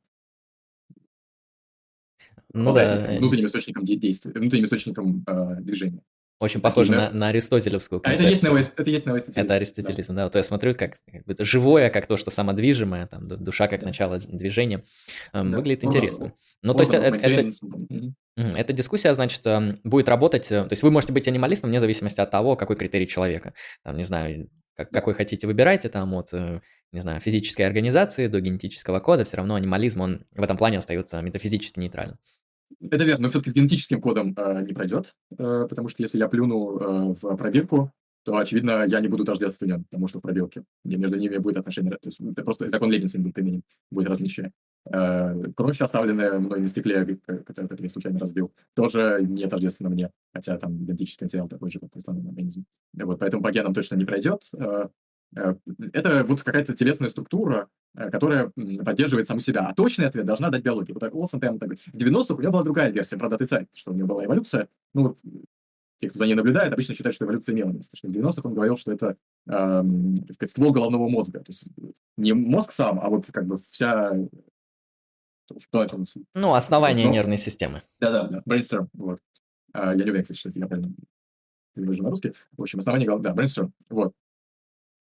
Ну 2.53 2.73
да, 2.73 3.13
э, 3.13 3.17
внутренним 3.19 3.45
источником 3.45 3.85
де- 3.85 3.95
действия, 3.95 4.31
внутренним 4.31 4.65
источником 4.65 5.23
э, 5.27 5.61
движения. 5.61 6.01
Очень 6.39 6.61
похоже 6.61 6.91
да? 6.91 7.09
на, 7.09 7.17
на 7.17 7.27
аристотелевскую 7.29 8.01
А 8.03 8.11
это 8.11 8.23
есть 8.23 8.41
концепцию. 8.43 8.49
новый, 8.51 8.63
это 8.77 8.89
есть 8.89 9.05
новый 9.05 9.19
Это 9.21 9.27
аристотелизм. 9.31 9.47
Да, 9.47 9.55
аристотелизм, 9.55 10.15
да. 10.15 10.23
Вот 10.25 10.35
я 10.35 10.43
смотрю, 10.43 10.75
как, 10.75 10.95
как 11.11 11.25
бы 11.25 11.33
это 11.33 11.43
живое, 11.45 11.89
как 11.89 12.05
то, 12.07 12.15
что 12.17 12.29
самодвижимое, 12.31 13.07
там, 13.07 13.27
ду- 13.27 13.37
душа 13.37 13.67
как 13.67 13.79
да, 13.81 13.87
начало 13.87 14.19
движения. 14.19 14.83
Эм, 15.33 15.51
да. 15.51 15.57
Выглядит 15.57 15.83
Order, 15.83 15.87
интересно. 15.87 16.33
Ну, 16.61 16.73
то 16.73 16.81
есть 16.81 16.93
э- 16.93 16.97
э- 16.97 17.15
это. 17.17 17.51
Мгм. 17.89 18.15
Эта 18.55 18.71
дискуссия, 18.73 19.13
значит, 19.15 19.41
эм, 19.45 19.79
будет 19.83 20.09
работать, 20.09 20.51
э, 20.51 20.63
то 20.63 20.71
есть 20.71 20.83
вы 20.83 20.91
можете 20.91 21.11
быть 21.11 21.27
анималистом 21.27 21.71
вне 21.71 21.79
зависимости 21.79 22.19
от 22.19 22.29
того, 22.29 22.55
какой 22.55 22.75
критерий 22.75 23.07
человека. 23.07 23.53
Там, 23.83 23.97
не 23.97 24.03
знаю, 24.03 24.49
как- 24.75 24.91
какой 24.91 25.15
хотите, 25.15 25.47
выбирайте, 25.47 25.89
там, 25.89 26.13
от, 26.13 26.29
э, 26.33 26.61
не 26.91 26.99
знаю, 26.99 27.19
физической 27.19 27.63
организации 27.63 28.27
до 28.27 28.39
генетического 28.41 28.99
кода, 28.99 29.23
все 29.23 29.37
равно 29.37 29.55
анимализм, 29.55 30.01
он 30.01 30.25
в 30.35 30.43
этом 30.43 30.55
плане 30.55 30.77
остается 30.77 31.19
метафизически 31.21 31.79
нейтральным. 31.79 32.19
Это 32.91 33.03
верно, 33.05 33.23
но 33.23 33.29
все-таки 33.29 33.51
с 33.51 33.53
генетическим 33.53 34.01
кодом 34.01 34.33
э, 34.37 34.63
не 34.65 34.73
пройдет, 34.73 35.15
э, 35.37 35.67
потому 35.69 35.87
что 35.89 36.03
если 36.03 36.17
я 36.17 36.27
плюну 36.27 36.77
э, 36.77 37.15
в 37.21 37.35
пробирку, 37.35 37.91
то, 38.23 38.35
очевидно, 38.35 38.83
я 38.85 38.99
не 38.99 39.07
буду 39.07 39.23
тождественен, 39.23 39.85
потому 39.85 40.09
что 40.09 40.19
в 40.19 40.21
пробирке 40.21 40.63
между 40.83 41.17
ними 41.17 41.37
будет 41.37 41.57
отношение, 41.57 41.91
то 41.91 42.09
есть 42.09 42.19
это 42.19 42.43
просто 42.43 42.69
закон 42.69 42.89
не 42.91 42.99
будет 42.99 43.33
применен, 43.33 43.63
будет 43.89 44.09
различие. 44.09 44.51
Э, 44.91 45.33
кровь, 45.55 45.79
оставленная 45.81 46.39
мной 46.39 46.59
на 46.59 46.67
стекле, 46.67 47.17
которую 47.25 47.79
я 47.79 47.89
случайно 47.89 48.19
разбил, 48.19 48.51
тоже 48.75 49.19
не 49.21 49.47
тождественна 49.47 49.89
мне, 49.89 50.11
хотя 50.33 50.57
там 50.57 50.77
генетический 50.77 51.25
материал 51.25 51.47
такой 51.47 51.69
же, 51.69 51.79
как 51.79 51.95
основной 51.95 52.27
организм. 52.27 52.65
Э, 52.97 53.05
Вот, 53.05 53.19
поэтому 53.19 53.41
по 53.41 53.51
генам 53.51 53.73
точно 53.73 53.95
не 53.95 54.05
пройдет. 54.05 54.43
Э, 54.57 54.87
Это 55.33 56.23
вот 56.23 56.43
какая-то 56.43 56.75
телесная 56.75 57.09
структура, 57.09 57.67
э, 57.95 58.09
которая 58.09 58.51
поддерживает 58.83 59.27
саму 59.27 59.39
себя. 59.39 59.67
А 59.67 59.73
точный 59.73 60.07
ответ 60.07 60.25
должна 60.25 60.49
дать 60.49 60.63
биология. 60.63 60.93
Вот 60.93 61.31
прямо 61.39 61.59
так 61.59 61.69
говорит. 61.69 61.81
В 61.85 61.95
90-х 61.97 62.35
у 62.35 62.41
него 62.41 62.51
была 62.51 62.63
другая 62.63 62.89
версия, 62.91 63.17
правда, 63.17 63.35
отрицает, 63.35 63.69
что 63.75 63.91
у 63.91 63.93
него 63.95 64.07
была 64.07 64.25
эволюция. 64.25 64.67
Ну 64.93 65.03
вот 65.03 65.19
те, 65.99 66.09
кто 66.09 66.19
за 66.19 66.25
ней 66.27 66.35
наблюдает, 66.35 66.71
обычно 66.73 66.93
считают, 66.93 67.15
что 67.15 67.25
эволюция 67.25 67.53
имела 67.53 67.71
место. 67.71 67.97
Что 67.97 68.07
в 68.07 68.11
90-х 68.11 68.41
он 68.43 68.53
говорил, 68.53 68.77
что 68.77 68.91
это, 68.91 69.17
эм, 69.47 70.17
так 70.17 70.35
сказать, 70.35 70.51
ствол 70.51 70.71
головного 70.71 71.09
мозга. 71.09 71.39
То 71.39 71.51
есть 71.51 71.65
не 72.17 72.33
мозг 72.33 72.71
сам, 72.71 72.99
а 72.99 73.09
вот 73.09 73.25
как 73.31 73.45
бы 73.47 73.57
вся... 73.71 74.13
Ну, 76.35 76.53
основание 76.53 77.07
Ну, 77.07 77.13
нервной 77.13 77.37
системы. 77.37 77.81
Да-да, 77.99 78.27
да, 78.27 78.43
brainstorm, 78.45 78.87
вот. 78.93 79.19
А, 79.73 79.91
я 79.91 79.95
не 79.95 80.03
уверен, 80.03 80.23
кстати, 80.23 80.37
что 80.37 80.49
я 80.53 80.67
правильно 80.67 80.93
перевожу 81.73 82.03
на 82.03 82.09
русский. 82.09 82.33
В 82.57 82.61
общем, 82.61 82.79
основание, 82.79 83.07
голов- 83.07 83.21
да, 83.21 83.33
brainstorm, 83.33 83.71
вот. 83.89 84.13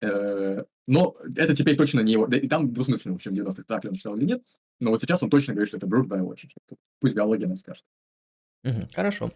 Э, 0.01 0.63
Но 0.87 1.15
это 1.37 1.55
теперь 1.55 1.75
точно 1.77 2.01
не 2.01 2.13
его. 2.13 2.27
да 2.27 2.37
И 2.37 2.47
там 2.47 2.73
двусмысленно, 2.73 3.13
в 3.13 3.17
общем, 3.17 3.31
в 3.31 3.35
90-х 3.35 3.63
так 3.67 3.83
ли 3.83 3.89
он 3.89 3.95
считал 3.95 4.15
или 4.15 4.25
нет. 4.25 4.43
Но 4.79 4.91
вот 4.91 5.01
сейчас 5.01 5.23
он 5.23 5.29
точно 5.29 5.53
говорит, 5.53 5.69
что 5.69 5.77
это 5.77 5.87
brute 5.87 6.07
biology. 6.07 6.49
Пусть 6.99 7.15
биология 7.15 7.47
нам 7.47 7.57
скажет. 7.57 7.83
Мгм, 8.63 8.87
Хорошо. 8.93 9.31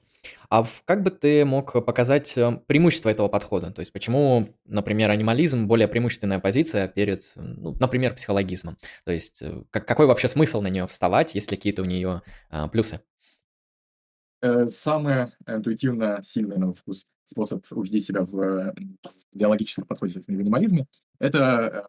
А 0.49 0.65
как 0.85 1.03
бы 1.03 1.11
ты 1.11 1.45
мог 1.45 1.71
показать 1.85 2.37
э, 2.37 2.59
преимущество 2.67 3.09
этого 3.09 3.29
подхода? 3.29 3.71
То 3.71 3.79
есть 3.79 3.93
почему, 3.93 4.53
например, 4.65 5.11
анимализм 5.11 5.65
более 5.67 5.87
преимущественная 5.87 6.39
позиция 6.39 6.87
перед, 6.89 7.31
ну, 7.35 7.73
например, 7.79 8.15
психологизмом? 8.15 8.77
То 9.05 9.11
есть 9.13 9.41
э, 9.41 9.63
как- 9.71 9.87
какой 9.87 10.07
вообще 10.07 10.27
смысл 10.27 10.61
на 10.61 10.67
нее 10.67 10.87
вставать, 10.87 11.35
если 11.35 11.55
какие-то 11.55 11.83
у 11.83 11.85
нее 11.85 12.21
а, 12.49 12.67
плюсы? 12.67 12.99
Э, 14.41 14.67
Самый 14.67 15.27
интуитивно 15.47 16.21
сильный, 16.23 16.57
на 16.57 16.73
вкус, 16.73 17.05
способ 17.25 17.65
убедить 17.71 18.05
себя 18.05 18.21
в 18.23 18.39
э, 18.39 18.73
биологическом 19.33 19.85
подходе, 19.85 20.19
в 20.19 20.27
минимализме, 20.29 20.87
это 21.19 21.87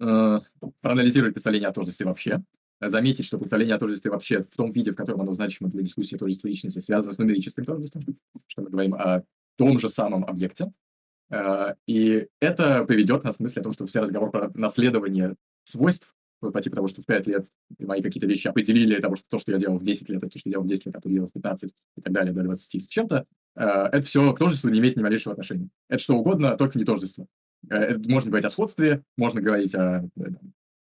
э, 0.00 0.40
проанализировать 0.80 1.34
представление 1.34 1.68
о 1.68 1.72
тождестве 1.72 2.06
вообще, 2.06 2.42
заметить, 2.80 3.24
что 3.24 3.38
представление 3.38 3.76
о 3.76 3.78
тождестве 3.78 4.10
вообще 4.10 4.42
в 4.42 4.56
том 4.56 4.70
виде, 4.70 4.90
в 4.90 4.96
котором 4.96 5.20
оно 5.20 5.32
значимо 5.32 5.70
для 5.70 5.82
дискуссии 5.82 6.16
о 6.16 6.18
тождестве 6.18 6.50
личности, 6.50 6.80
связано 6.80 7.14
с 7.14 7.18
нумерическим 7.18 7.64
тождеством, 7.64 8.04
что 8.48 8.62
мы 8.62 8.70
говорим 8.70 8.94
о 8.94 9.22
том 9.56 9.78
же 9.78 9.88
самом 9.88 10.24
объекте. 10.24 10.72
И 11.86 12.28
это 12.40 12.84
приведет 12.84 13.24
нас 13.24 13.36
к 13.36 13.40
мысли 13.40 13.60
о 13.60 13.62
том, 13.62 13.72
что 13.72 13.86
все 13.86 14.00
разговор 14.00 14.30
про 14.30 14.50
наследование 14.54 15.36
свойств, 15.64 16.14
вот 16.40 16.52
по 16.52 16.60
типу 16.60 16.76
того, 16.76 16.88
что 16.88 17.02
в 17.02 17.06
5 17.06 17.26
лет 17.26 17.46
мои 17.78 18.02
какие-то 18.02 18.26
вещи 18.26 18.48
определили, 18.48 19.00
того, 19.00 19.16
что 19.16 19.24
то, 19.28 19.38
что 19.38 19.52
я 19.52 19.58
делал 19.58 19.78
в 19.78 19.82
10 19.82 20.08
лет, 20.08 20.22
это 20.22 20.32
то, 20.32 20.38
что 20.38 20.48
я 20.48 20.52
делал 20.52 20.64
в 20.64 20.68
10 20.68 20.86
лет, 20.86 20.96
а 20.96 21.00
то 21.00 21.08
делал 21.08 21.28
в 21.28 21.32
15 21.32 21.70
и 21.96 22.00
так 22.00 22.12
далее, 22.12 22.32
до 22.32 22.42
20 22.42 22.82
с 22.82 22.86
чем-то, 22.88 23.26
э, 23.56 23.62
это 23.62 24.02
все 24.02 24.32
к 24.32 24.38
тождеству 24.38 24.68
не 24.70 24.80
имеет 24.80 24.96
ни 24.96 25.02
малейшего 25.02 25.32
отношения. 25.32 25.68
Это 25.88 26.02
что 26.02 26.16
угодно, 26.16 26.56
только 26.56 26.78
не 26.78 26.84
тождество. 26.84 27.26
Э, 27.70 27.76
это 27.76 28.08
Можно 28.08 28.30
говорить 28.30 28.46
о 28.46 28.50
сходстве, 28.50 29.02
можно 29.16 29.40
говорить 29.40 29.74
о 29.74 30.08
э, 30.16 30.24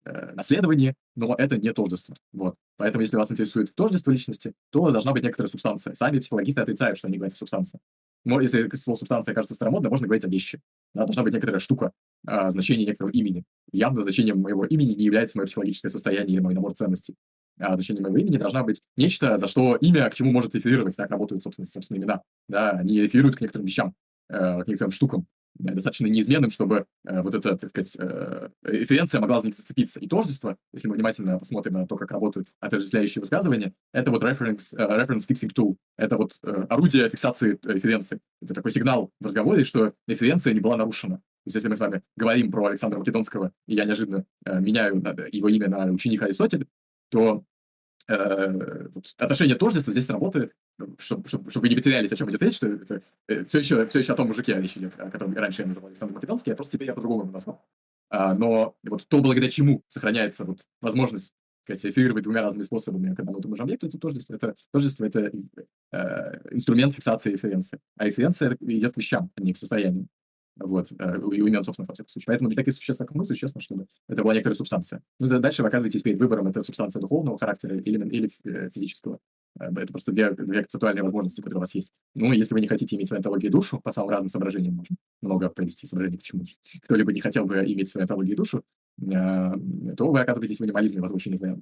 э, 0.05 0.33
наследовании, 0.33 0.95
но 1.15 1.35
это 1.35 1.57
не 1.57 1.71
тождество. 1.73 2.15
Вот. 2.31 2.55
Поэтому, 2.77 3.01
если 3.01 3.17
вас 3.17 3.31
интересует 3.31 3.73
тождество 3.75 4.11
личности, 4.11 4.53
то 4.71 4.91
должна 4.91 5.13
быть 5.13 5.23
некоторая 5.23 5.49
субстанция. 5.49 5.93
Сами 5.93 6.19
психологисты 6.19 6.61
отрицают, 6.61 6.97
что 6.97 7.07
они 7.07 7.17
говорят 7.17 7.35
о 7.35 7.37
субстанции. 7.37 7.79
Если 8.25 8.69
слово 8.75 8.97
субстанция 8.97 9.33
кажется 9.33 9.55
старомодно, 9.55 9.89
можно 9.89 10.07
говорить 10.07 10.23
о 10.23 10.29
вещи. 10.29 10.61
Да, 10.93 11.05
должна 11.05 11.23
быть 11.23 11.33
некоторая 11.33 11.59
штука, 11.59 11.91
а, 12.25 12.49
значение 12.51 12.85
некоторого 12.85 13.11
имени. 13.11 13.43
Явно 13.71 14.01
значением 14.01 14.39
моего 14.41 14.65
имени 14.65 14.93
не 14.93 15.03
является 15.03 15.37
мое 15.37 15.45
психологическое 15.45 15.89
состояние 15.89 16.35
или 16.35 16.39
мой 16.41 16.53
набор 16.53 16.73
ценностей. 16.73 17.15
А 17.59 17.75
значением 17.75 18.03
моего 18.03 18.17
имени 18.17 18.37
должна 18.37 18.63
быть 18.63 18.81
нечто, 18.97 19.37
за 19.37 19.47
что 19.47 19.75
имя 19.75 20.09
к 20.09 20.15
чему 20.15 20.31
может 20.31 20.55
реферировать. 20.55 20.95
Так 20.95 21.11
работают, 21.11 21.43
собственно, 21.43 21.67
собственно 21.67 21.97
имена. 21.97 22.21
Да, 22.47 22.71
они 22.71 23.01
реферируют 23.01 23.35
к 23.35 23.41
некоторым 23.41 23.65
вещам, 23.65 23.93
э, 24.29 24.63
к 24.63 24.67
некоторым 24.67 24.91
штукам. 24.91 25.27
Да, 25.55 25.73
достаточно 25.73 26.07
неизменным, 26.07 26.49
чтобы 26.49 26.85
э, 27.05 27.21
вот 27.21 27.35
эта, 27.35 27.55
так 27.55 27.69
сказать, 27.69 27.95
э, 27.99 28.49
референция 28.63 29.21
могла 29.21 29.39
за 29.39 29.47
них 29.47 29.55
зацепиться. 29.55 29.99
И 29.99 30.07
тождество, 30.07 30.57
если 30.73 30.87
мы 30.87 30.95
внимательно 30.95 31.37
посмотрим 31.37 31.73
на 31.73 31.85
то, 31.85 31.95
как 31.95 32.09
работают 32.11 32.47
отождествляющие 32.59 33.21
высказывания, 33.21 33.73
это 33.91 34.09
вот 34.09 34.23
reference, 34.23 34.75
э, 34.75 34.77
reference 34.77 35.27
fixing 35.29 35.51
tool. 35.53 35.75
Это 35.95 36.17
вот 36.17 36.39
э, 36.43 36.65
орудие 36.69 37.07
фиксации 37.07 37.59
референции. 37.63 38.19
Это 38.41 38.55
такой 38.55 38.71
сигнал 38.71 39.11
в 39.19 39.25
разговоре, 39.25 39.63
что 39.63 39.93
референция 40.07 40.53
не 40.53 40.59
была 40.59 40.75
нарушена. 40.75 41.17
То 41.17 41.21
есть, 41.47 41.55
если 41.55 41.67
мы 41.67 41.75
с 41.75 41.79
вами 41.79 42.01
говорим 42.15 42.49
про 42.51 42.65
Александра 42.67 42.97
Македонского, 42.97 43.51
и 43.67 43.75
я 43.75 43.85
неожиданно 43.85 44.25
э, 44.45 44.59
меняю 44.59 45.01
на- 45.01 45.15
его 45.31 45.49
имя 45.49 45.67
на 45.69 45.85
ученика 45.91 46.25
Аристотеля, 46.25 46.65
то 47.09 47.43
э, 48.07 48.87
вот 48.93 49.13
отношение 49.17 49.55
тождества 49.55 49.91
здесь 49.91 50.09
работает, 50.09 50.53
чтобы, 50.97 51.27
чтобы, 51.27 51.49
чтобы 51.49 51.61
вы 51.61 51.69
не 51.69 51.75
потерялись, 51.75 52.11
о 52.11 52.15
чем 52.15 52.29
идет 52.29 52.41
речь, 52.41 52.55
что 52.55 52.67
это 52.67 53.01
все, 53.47 53.59
еще, 53.59 53.85
все 53.87 53.99
еще 53.99 54.13
о 54.13 54.15
том 54.15 54.27
мужике 54.27 54.59
речь 54.59 54.77
идет, 54.77 54.93
о 54.97 55.09
котором 55.09 55.33
раньше 55.35 55.61
я 55.61 55.67
называл 55.67 55.89
Александр 55.89 56.15
Македонский, 56.15 56.51
я 56.51 56.55
просто 56.55 56.73
теперь 56.73 56.87
я 56.87 56.93
по-другому 56.93 57.31
назвал. 57.31 57.63
А, 58.09 58.33
но 58.33 58.75
вот 58.83 59.07
то, 59.07 59.19
благодаря 59.19 59.49
чему 59.49 59.83
сохраняется 59.87 60.45
вот 60.45 60.61
возможность 60.81 61.33
сказать, 61.63 61.83
реферировать 61.83 62.23
двумя 62.23 62.41
разными 62.41 62.63
способами 62.63 63.13
к 63.15 63.19
одному 63.19 63.39
и 63.39 63.41
тому 63.41 63.55
же 63.55 63.63
объекту, 63.63 63.87
это 63.87 63.97
тождество. 63.97 64.35
Это, 64.35 64.55
тождество– 64.71 65.05
это 65.07 65.31
э, 65.91 66.39
инструмент 66.51 66.93
фиксации 66.93 67.31
референции. 67.31 67.79
А 67.97 68.05
референция 68.05 68.57
идет 68.59 68.93
к 68.93 68.97
вещам, 68.97 69.31
а 69.35 69.41
не 69.41 69.53
к 69.53 69.57
состоянию. 69.57 70.07
Вот, 70.57 70.91
э, 70.91 71.17
у 71.17 71.29
у 71.29 71.31
имен, 71.31 71.63
собственно, 71.63 71.87
во 71.87 71.93
всяком 71.93 72.09
случае. 72.09 72.27
Поэтому 72.27 72.49
для 72.49 72.55
таких 72.55 72.73
существ, 72.73 72.99
как 72.99 73.13
мы, 73.15 73.25
существенно, 73.25 73.61
чтобы 73.61 73.87
это 74.07 74.21
была 74.21 74.33
некоторая 74.33 74.55
субстанция. 74.55 75.01
Ну, 75.19 75.27
да, 75.27 75.39
дальше 75.39 75.63
вы 75.63 75.69
оказываетесь 75.69 76.03
перед 76.03 76.19
выбором, 76.19 76.47
это 76.47 76.61
субстанция 76.61 76.99
духовного 76.99 77.37
характера 77.39 77.77
или, 77.77 78.07
или 78.09 78.31
э, 78.45 78.69
физического. 78.69 79.19
Э, 79.59 79.65
Это 79.75 79.87
просто 79.91 80.11
две, 80.11 80.31
две 80.31 80.61
концептуальные 80.61 81.03
возможности, 81.03 81.41
которые 81.41 81.57
у 81.57 81.61
вас 81.61 81.73
есть. 81.73 81.91
Ну, 82.13 82.31
если 82.33 82.53
вы 82.53 82.61
не 82.61 82.67
хотите 82.67 82.95
иметь 82.95 83.07
свою 83.07 83.19
онтологию 83.19 83.49
и 83.49 83.51
душу, 83.51 83.79
по 83.83 83.91
самым 83.91 84.09
разным 84.09 84.29
соображениям 84.29 84.75
можно 84.75 84.95
много 85.21 85.49
провести 85.49 85.87
соображений, 85.87 86.17
почему 86.17 86.43
кто-либо 86.83 87.11
не 87.13 87.21
хотел 87.21 87.45
бы 87.45 87.55
иметь 87.65 87.89
свою 87.89 88.03
онтологию 88.03 88.33
и 88.33 88.37
душу, 88.37 88.63
то 88.99 90.11
вы 90.11 90.19
оказываетесь 90.19 90.57
в 90.57 90.59
минимализме, 90.59 91.01
очень 91.01 91.33
издаёт. 91.33 91.61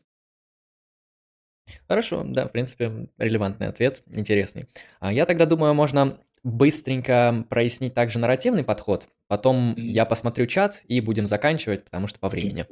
Хорошо, 1.88 2.24
да, 2.28 2.48
в 2.48 2.52
принципе, 2.52 3.08
релевантный 3.18 3.68
ответ, 3.68 4.04
интересный. 4.08 4.68
А 5.00 5.14
я 5.14 5.26
тогда 5.26 5.46
думаю, 5.46 5.74
можно 5.74 6.18
быстренько 6.44 7.46
прояснить 7.50 7.94
также 7.94 8.20
нарративный 8.20 8.64
подход. 8.64 9.10
Потом 9.28 9.76
я 9.78 10.06
посмотрю 10.06 10.46
чат 10.48 10.82
и 10.88 11.00
будем 11.00 11.28
заканчивать, 11.28 11.86
потому 11.86 12.08
что 12.08 12.20
по 12.20 12.30
времени. 12.30 12.66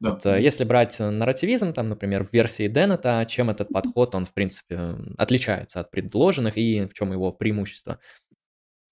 Да. 0.00 0.10
Вот, 0.10 0.26
э, 0.26 0.42
если 0.42 0.64
брать 0.64 0.98
нарративизм, 0.98 1.72
там, 1.72 1.88
например, 1.88 2.24
в 2.24 2.32
версии 2.32 2.68
Деннета, 2.68 3.24
чем 3.28 3.48
этот 3.50 3.68
подход, 3.68 4.14
он, 4.14 4.26
в 4.26 4.32
принципе, 4.32 4.96
отличается 5.16 5.80
от 5.80 5.90
предложенных 5.90 6.58
и 6.58 6.86
в 6.86 6.94
чем 6.94 7.12
его 7.12 7.32
преимущество? 7.32 7.98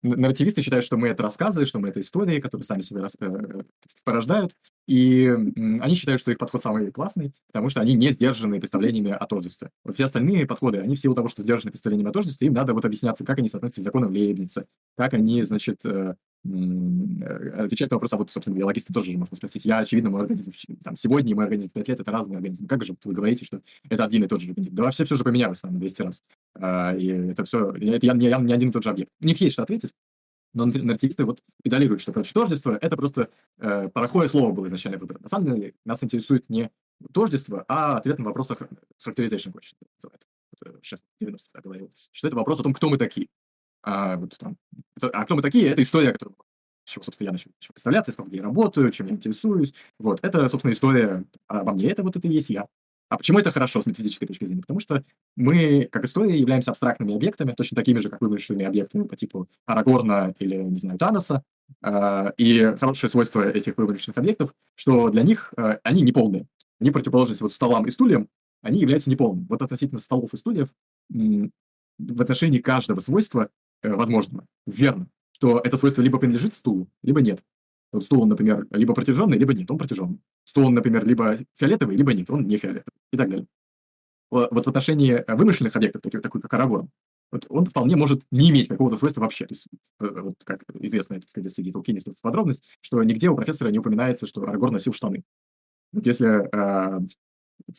Нарративисты 0.02 0.62
считают, 0.62 0.86
что 0.86 0.96
мы 0.96 1.08
это 1.08 1.22
рассказы, 1.22 1.66
что 1.66 1.78
мы 1.78 1.88
это 1.88 2.00
истории, 2.00 2.40
которые 2.40 2.64
сами 2.64 2.80
себя 2.80 3.02
рас- 3.02 3.16
э, 3.20 3.26
э, 3.26 3.60
порождают. 4.02 4.54
И 4.90 5.24
они 5.28 5.94
считают, 5.94 6.20
что 6.20 6.32
их 6.32 6.38
подход 6.38 6.64
самый 6.64 6.90
классный, 6.90 7.32
потому 7.46 7.68
что 7.68 7.80
они 7.80 7.94
не 7.94 8.10
сдержаны 8.10 8.58
представлениями 8.58 9.12
о 9.12 9.24
тождестве. 9.24 9.70
Вот 9.84 9.94
все 9.94 10.06
остальные 10.06 10.46
подходы, 10.46 10.78
они 10.78 10.96
в 10.96 10.98
силу 10.98 11.14
того, 11.14 11.28
что 11.28 11.42
сдержаны 11.42 11.70
представлениями 11.70 12.10
о 12.10 12.12
тождестве, 12.12 12.48
им 12.48 12.54
надо 12.54 12.74
вот 12.74 12.84
объясняться, 12.84 13.24
как 13.24 13.38
они 13.38 13.48
соотносятся 13.48 13.82
с 13.82 13.84
законом 13.84 14.10
Лейбница, 14.10 14.66
как 14.96 15.14
они, 15.14 15.44
значит, 15.44 15.78
э, 15.84 16.16
э, 16.44 17.50
отвечают 17.64 17.92
на 17.92 17.98
вопрос, 17.98 18.12
а 18.14 18.16
вот, 18.16 18.32
собственно, 18.32 18.56
биологисты 18.56 18.92
тоже 18.92 19.12
же 19.12 19.18
можно 19.18 19.36
спросить. 19.36 19.64
Я, 19.64 19.78
очевидно, 19.78 20.10
мой 20.10 20.22
организм 20.22 20.50
там, 20.82 20.96
сегодня 20.96 21.30
и 21.30 21.34
мой 21.34 21.44
организм 21.44 21.70
в 21.70 21.72
5 21.74 21.88
лет– 21.88 22.00
это 22.00 22.10
разные 22.10 22.38
организмы. 22.38 22.66
Как 22.66 22.82
же 22.82 22.96
вы 23.04 23.14
говорите, 23.14 23.44
что 23.44 23.60
это 23.88 24.04
один 24.04 24.24
и 24.24 24.26
тот 24.26 24.40
же 24.40 24.48
организм? 24.48 24.74
Да 24.74 24.82
вообще 24.82 25.04
все 25.04 25.14
же 25.14 25.22
поменялось 25.22 25.62
вами 25.62 25.78
200 25.78 26.02
раз. 26.02 26.24
А, 26.56 26.96
и 26.96 27.06
это 27.06 27.44
все, 27.44 27.70
это 27.70 28.06
я, 28.06 28.14
я, 28.14 28.40
не 28.40 28.52
один 28.52 28.70
и 28.70 28.72
тот 28.72 28.82
же 28.82 28.90
объект. 28.90 29.12
У 29.22 29.26
них 29.26 29.40
есть 29.40 29.52
что 29.52 29.62
ответить, 29.62 29.92
Но 30.52 30.66
нарративисты 30.66 31.24
вот 31.24 31.42
педалируют, 31.62 32.02
что, 32.02 32.12
тождество— 32.12 32.72
это 32.80 32.96
просто 32.96 33.30
э, 33.58 33.88
плохое 33.88 34.28
слово 34.28 34.52
было 34.52 34.66
изначально 34.66 34.98
выбрано. 34.98 35.22
На 35.22 35.28
самом 35.28 35.54
деле 35.54 35.74
нас 35.84 36.02
интересует 36.02 36.48
не 36.50 36.70
тождество, 37.12 37.64
а 37.68 37.96
ответ 37.96 38.18
на 38.18 38.24
вопрос 38.24 38.50
о 38.50 38.54
characterization 38.54 39.52
question. 39.52 39.76
Шеф 40.82 41.00
90 41.20 41.60
говорил, 41.62 41.90
что 42.12 42.26
это 42.26 42.36
вопрос 42.36 42.60
о 42.60 42.62
том, 42.64 42.74
кто 42.74 42.90
мы 42.90 42.98
такие. 42.98 43.28
А, 43.82 44.16
вот 44.16 44.36
там, 44.38 44.56
это, 44.96 45.08
а 45.08 45.24
кто 45.24 45.36
мы 45.36 45.42
такие, 45.42 45.68
это 45.68 45.82
история, 45.82 46.12
которую 46.12 46.36
с 46.84 46.92
чего, 46.92 47.04
собственно, 47.04 47.26
я 47.28 47.32
начал, 47.32 47.50
представляться, 47.72 48.12
сколько 48.12 48.34
я 48.34 48.42
работаю, 48.42 48.90
чем 48.90 49.06
я 49.06 49.12
интересуюсь. 49.12 49.72
Вот, 49.98 50.18
это, 50.22 50.48
собственно, 50.48 50.72
история 50.72 51.24
обо 51.46 51.72
мне, 51.72 51.88
это 51.88 52.02
вот 52.02 52.16
это 52.16 52.26
и 52.26 52.32
есть 52.32 52.50
я. 52.50 52.66
А 53.10 53.18
почему 53.18 53.40
это 53.40 53.50
хорошо 53.50 53.82
с 53.82 53.86
метафизической 53.86 54.26
точки 54.26 54.44
зрения? 54.44 54.62
Потому 54.62 54.78
что 54.78 55.04
мы, 55.36 55.88
как 55.90 56.04
история, 56.04 56.38
являемся 56.38 56.70
абстрактными 56.70 57.14
объектами, 57.14 57.52
точно 57.52 57.74
такими 57.74 57.98
же, 57.98 58.08
как 58.08 58.20
вымышленные 58.20 58.68
объекты 58.68 59.04
по 59.04 59.16
типу 59.16 59.48
Арагорна 59.66 60.32
или, 60.38 60.54
не 60.56 60.78
знаю, 60.78 60.96
Таноса. 60.96 61.42
А, 61.82 62.32
и 62.36 62.76
хорошее 62.78 63.10
свойство 63.10 63.42
этих 63.42 63.76
вымышленных 63.76 64.16
объектов, 64.16 64.54
что 64.76 65.10
для 65.10 65.22
них 65.22 65.52
а, 65.56 65.80
они 65.82 66.02
неполные. 66.02 66.46
Они 66.80 66.92
противоположность 66.92 67.40
вот 67.40 67.52
столам 67.52 67.84
и 67.86 67.90
стульям, 67.90 68.28
они 68.62 68.80
являются 68.80 69.10
неполными. 69.10 69.44
Вот 69.48 69.60
относительно 69.60 70.00
столов 70.00 70.32
и 70.32 70.36
стульев 70.36 70.68
в 71.08 72.22
отношении 72.22 72.60
каждого 72.60 73.00
свойства 73.00 73.50
э, 73.82 73.92
возможно, 73.92 74.46
верно, 74.66 75.08
что 75.32 75.58
это 75.58 75.76
свойство 75.76 76.00
либо 76.00 76.18
принадлежит 76.18 76.54
стулу, 76.54 76.88
либо 77.02 77.20
нет. 77.20 77.42
Вот 77.92 78.04
стул, 78.04 78.26
например, 78.26 78.66
либо 78.70 78.94
протяженный, 78.94 79.38
либо 79.38 79.52
нет, 79.52 79.70
он 79.70 79.78
протяженный. 79.78 80.20
Стул, 80.44 80.70
например, 80.70 81.06
либо 81.06 81.38
фиолетовый, 81.56 81.96
либо 81.96 82.12
нет, 82.12 82.30
он 82.30 82.46
не 82.46 82.56
фиолетовый 82.56 82.94
и 83.12 83.16
так 83.16 83.28
далее. 83.28 83.46
Вот 84.30 84.64
в 84.64 84.68
отношении 84.68 85.12
э, 85.14 85.34
вымышленных 85.34 85.74
объектов, 85.74 86.02
таких, 86.02 86.22
такой 86.22 86.40
как 86.40 86.54
Арагорн, 86.54 86.88
вот 87.32 87.46
он 87.48 87.64
вполне 87.64 87.96
может 87.96 88.22
не 88.30 88.50
иметь 88.50 88.68
какого-то 88.68 88.96
свойства 88.96 89.22
вообще. 89.22 89.46
То 89.46 89.54
есть, 89.54 89.66
э, 90.00 90.20
вот 90.20 90.34
как 90.44 90.62
известно, 90.74 91.14
это, 91.14 91.28
сказать, 91.28 91.52
среди 91.52 91.72
толкинистов 91.72 92.14
подробность, 92.20 92.64
что 92.80 93.02
нигде 93.02 93.28
у 93.28 93.36
профессора 93.36 93.70
не 93.70 93.78
упоминается, 93.78 94.26
что 94.26 94.42
Арагорн 94.42 94.74
носил 94.74 94.92
штаны. 94.92 95.24
Вот 95.92 96.06
если 96.06 96.48
э, 96.52 97.00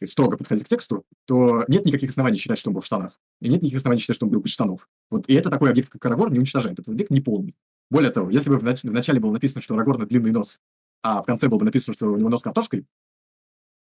строго 0.03 0.37
подходить 0.37 0.65
к 0.65 0.69
тексту, 0.69 1.05
то 1.25 1.63
нет 1.67 1.85
никаких 1.85 2.09
оснований 2.09 2.37
считать, 2.37 2.59
что 2.59 2.69
он 2.69 2.75
был 2.75 2.81
в 2.81 2.85
штанах. 2.85 3.19
И 3.39 3.49
нет 3.49 3.61
никаких 3.61 3.77
оснований 3.77 4.01
считать, 4.01 4.17
что 4.17 4.25
он 4.25 4.31
был 4.31 4.41
без 4.41 4.51
штанов. 4.51 4.87
Вот, 5.09 5.27
и 5.29 5.33
это 5.33 5.49
такой 5.49 5.69
объект, 5.69 5.89
как 5.89 6.05
Арагорн, 6.05 6.33
не 6.33 6.39
уничтожает. 6.39 6.79
Этот 6.79 6.89
объект 6.89 7.11
неполный. 7.11 7.55
Более 7.91 8.09
того, 8.09 8.29
если 8.31 8.49
бы 8.49 8.57
в, 8.57 8.63
нач- 8.63 8.87
в 8.87 8.91
начале 8.91 9.19
было 9.19 9.31
написано, 9.31 9.61
что 9.61 9.73
у 9.73 9.77
Арагорна 9.77 10.07
длинный 10.07 10.31
нос, 10.31 10.59
а 11.03 11.21
в 11.21 11.25
конце 11.25 11.49
было 11.49 11.59
бы 11.59 11.65
написано, 11.65 11.93
что 11.93 12.07
у 12.07 12.17
него 12.17 12.29
нос 12.29 12.41
картошкой, 12.41 12.85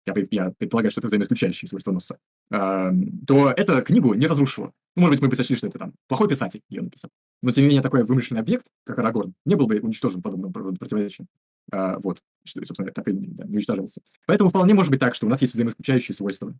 я, 0.06 0.14
я 0.30 0.50
предполагаю, 0.56 0.92
что 0.92 1.00
это 1.00 1.08
взаимоисключающие 1.08 1.68
свойства 1.68 1.90
носа, 1.90 2.18
э, 2.52 2.92
то 3.26 3.50
эта 3.50 3.82
книгу 3.82 4.14
не 4.14 4.28
разрушила. 4.28 4.72
Ну, 4.94 5.02
может 5.02 5.16
быть, 5.16 5.22
мы 5.22 5.28
бы 5.28 5.34
сочли, 5.34 5.56
что 5.56 5.66
это 5.66 5.80
там 5.80 5.94
плохой 6.06 6.28
писатель 6.28 6.62
ее 6.68 6.82
написал. 6.82 7.10
Но, 7.42 7.50
тем 7.50 7.64
не 7.64 7.68
менее, 7.68 7.82
такой 7.82 8.04
вымышленный 8.04 8.40
объект, 8.40 8.66
как 8.84 8.98
Арагорн, 9.00 9.34
не 9.44 9.56
был 9.56 9.66
бы 9.66 9.80
уничтожен 9.80 10.22
подобным 10.22 10.52
противоречием. 10.52 11.26
А, 11.72 11.98
вот, 11.98 12.22
что, 12.44 12.64
собственно, 12.64 12.92
так 12.92 13.08
и 13.08 13.12
да, 13.12 13.44
не 13.44 13.56
уничтожился. 13.56 14.00
Поэтому 14.26 14.50
вполне 14.50 14.74
может 14.74 14.92
быть 14.92 15.00
так, 15.00 15.16
что 15.16 15.26
у 15.26 15.28
нас 15.28 15.40
есть 15.42 15.54
взаимоисключающие 15.54 16.14
свойства, 16.14 16.54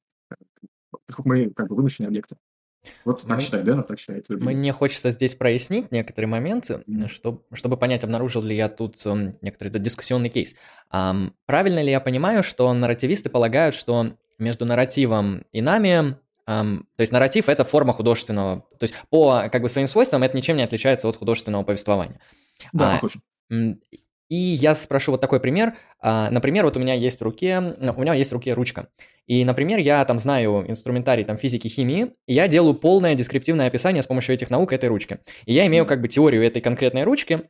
поскольку 1.06 1.28
мы 1.28 1.51
как 1.51 1.68
бы 1.68 1.77
вымышленные 1.77 2.09
объекты. 2.09 2.36
Вот 3.05 3.23
так 3.23 3.37
мы, 3.37 3.41
считает 3.43 3.65
Дэна, 3.65 3.83
так 3.83 3.99
считает. 3.99 4.29
Мне 4.29 4.73
хочется 4.73 5.11
здесь 5.11 5.35
прояснить 5.35 5.93
некоторые 5.93 6.29
моменты, 6.29 6.83
mm-hmm. 6.87 7.09
чтобы, 7.09 7.43
чтобы 7.53 7.77
понять, 7.77 8.05
обнаружил 8.05 8.43
ли 8.43 8.55
я 8.55 8.69
тут 8.69 8.97
um, 9.07 9.35
некоторый 9.43 9.69
да, 9.69 9.79
дискуссионный 9.79 10.29
кейс. 10.29 10.55
Um, 10.93 11.33
правильно 11.47 11.83
ли 11.83 11.91
я 11.91 12.01
понимаю, 12.01 12.43
что 12.43 12.73
нарративисты 12.73 13.31
полагают, 13.31 13.75
что 13.75 14.17
между 14.39 14.65
нарративом 14.65 15.45
и 15.53 15.61
нами 15.61 16.17
Um, 16.49 16.85
то 16.95 17.01
есть 17.01 17.13
нарратив 17.13 17.49
это 17.49 17.65
форма 17.65 17.93
художественного, 17.93 18.61
то 18.79 18.85
есть 18.85 18.95
по 19.11 19.49
как 19.51 19.63
бы 19.63 19.69
своим 19.69 19.89
свойствам 19.89 20.23
это 20.23 20.37
ничем 20.37 20.57
не 20.57 20.63
отличается 20.63 21.09
от 21.09 21.17
художественного 21.17 21.65
повествования. 21.65 22.21
Да, 22.73 22.91
а, 22.91 22.95
похоже. 22.95 23.21
И 24.28 24.36
я 24.36 24.74
спрошу 24.74 25.12
вот 25.12 25.20
такой 25.20 25.40
пример. 25.40 25.74
А, 26.01 26.31
например, 26.31 26.65
вот 26.65 26.77
у 26.77 26.81
меня 26.81 26.94
есть 26.94 27.20
в 27.20 27.23
руке, 27.23 27.61
ну, 27.61 27.94
у 27.97 28.01
меня 28.01 28.15
есть 28.15 28.31
в 28.31 28.35
руке 28.35 28.55
ручка. 28.55 28.89
И, 29.27 29.44
например, 29.44 29.78
я 29.78 30.05
там 30.05 30.19
знаю 30.19 30.65
инструментарий 30.69 31.24
там, 31.24 31.39
физики, 31.39 31.69
химии, 31.69 32.12
и 32.27 32.35
я 32.35 32.48
делаю 32.48 32.74
полное 32.74 33.15
дескриптивное 33.15 33.66
описание 33.66 34.03
с 34.03 34.07
помощью 34.07 34.35
этих 34.35 34.51
наук 34.51 34.73
этой 34.73 34.89
ручки. 34.89 35.19
И 35.44 35.53
я 35.53 35.66
имею 35.66 35.86
как 35.86 36.01
бы 36.01 36.09
теорию 36.09 36.44
этой 36.44 36.61
конкретной 36.61 37.05
ручки 37.05 37.43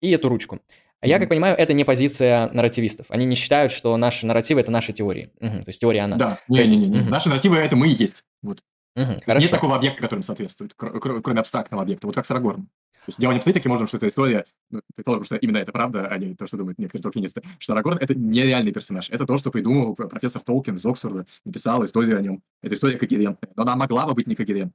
и 0.00 0.10
эту 0.10 0.28
ручку. 0.28 0.60
Я 1.00 1.20
как 1.20 1.28
понимаю, 1.28 1.56
это 1.56 1.74
не 1.74 1.84
позиция 1.84 2.50
нарративистов. 2.52 3.06
Они 3.08 3.24
не 3.24 3.36
считают, 3.36 3.70
что 3.72 3.96
наши 3.96 4.26
нарративы– 4.26 4.60
это 4.62 4.72
наши 4.72 4.92
теории. 4.92 5.30
Угу, 5.40 5.60
то 5.60 5.68
есть 5.68 5.80
теория 5.80 6.00
она. 6.00 6.16
Да, 6.16 6.40
не-не-не. 6.48 7.02
Угу. 7.02 7.08
Наши 7.08 7.28
нарративы– 7.28 7.56
это 7.58 7.76
мы 7.76 7.88
и 7.88 7.94
есть. 7.94 8.24
Вот. 8.42 8.62
Угу, 8.96 9.38
нет 9.38 9.50
такого 9.50 9.76
объекта, 9.76 10.02
которым 10.02 10.24
соответствует, 10.24 10.74
кроме 10.74 11.40
абстрактного 11.40 11.84
объекта. 11.84 12.08
Вот 12.08 12.16
как 12.16 12.26
с 12.26 12.30
Арагорном. 12.32 12.68
Есть 13.08 13.18
дело 13.18 13.32
не 13.32 13.38
обстоит 13.38 13.54
таким 13.54 13.72
образом, 13.72 13.88
что 13.88 13.96
эта 13.96 14.08
история, 14.08 14.44
ну, 14.70 14.82
предположим, 14.94 15.24
что 15.24 15.36
именно 15.36 15.56
это 15.56 15.72
правда, 15.72 16.06
а 16.06 16.18
не 16.18 16.34
то, 16.34 16.46
что 16.46 16.58
думают 16.58 16.78
некоторые 16.78 17.02
толкинисты, 17.02 17.42
что 17.58 17.72
Арагорн— 17.72 17.96
это 18.00 18.14
нереальный 18.14 18.70
персонаж. 18.70 19.08
Это 19.08 19.24
то, 19.24 19.38
что 19.38 19.50
придумал 19.50 19.94
профессор 19.94 20.42
Толкин 20.42 20.76
из 20.76 20.84
Оксфорда, 20.84 21.24
написал 21.46 21.82
историю 21.86 22.18
о 22.18 22.20
нем. 22.20 22.42
Это 22.62 22.74
история 22.74 22.98
когерентная, 22.98 23.50
но 23.56 23.62
она 23.62 23.76
могла 23.76 24.06
бы 24.06 24.12
быть 24.12 24.26
не 24.26 24.34
когерентной. 24.34 24.74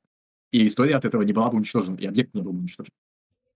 И 0.51 0.65
история 0.65 0.95
от 0.95 1.05
этого 1.05 1.21
не 1.21 1.31
была 1.31 1.49
бы 1.49 1.57
уничтожена, 1.57 1.95
и 1.97 2.07
объект 2.07 2.33
не 2.33 2.41
был 2.41 2.53
бы 2.53 2.59
уничтожен. 2.59 2.91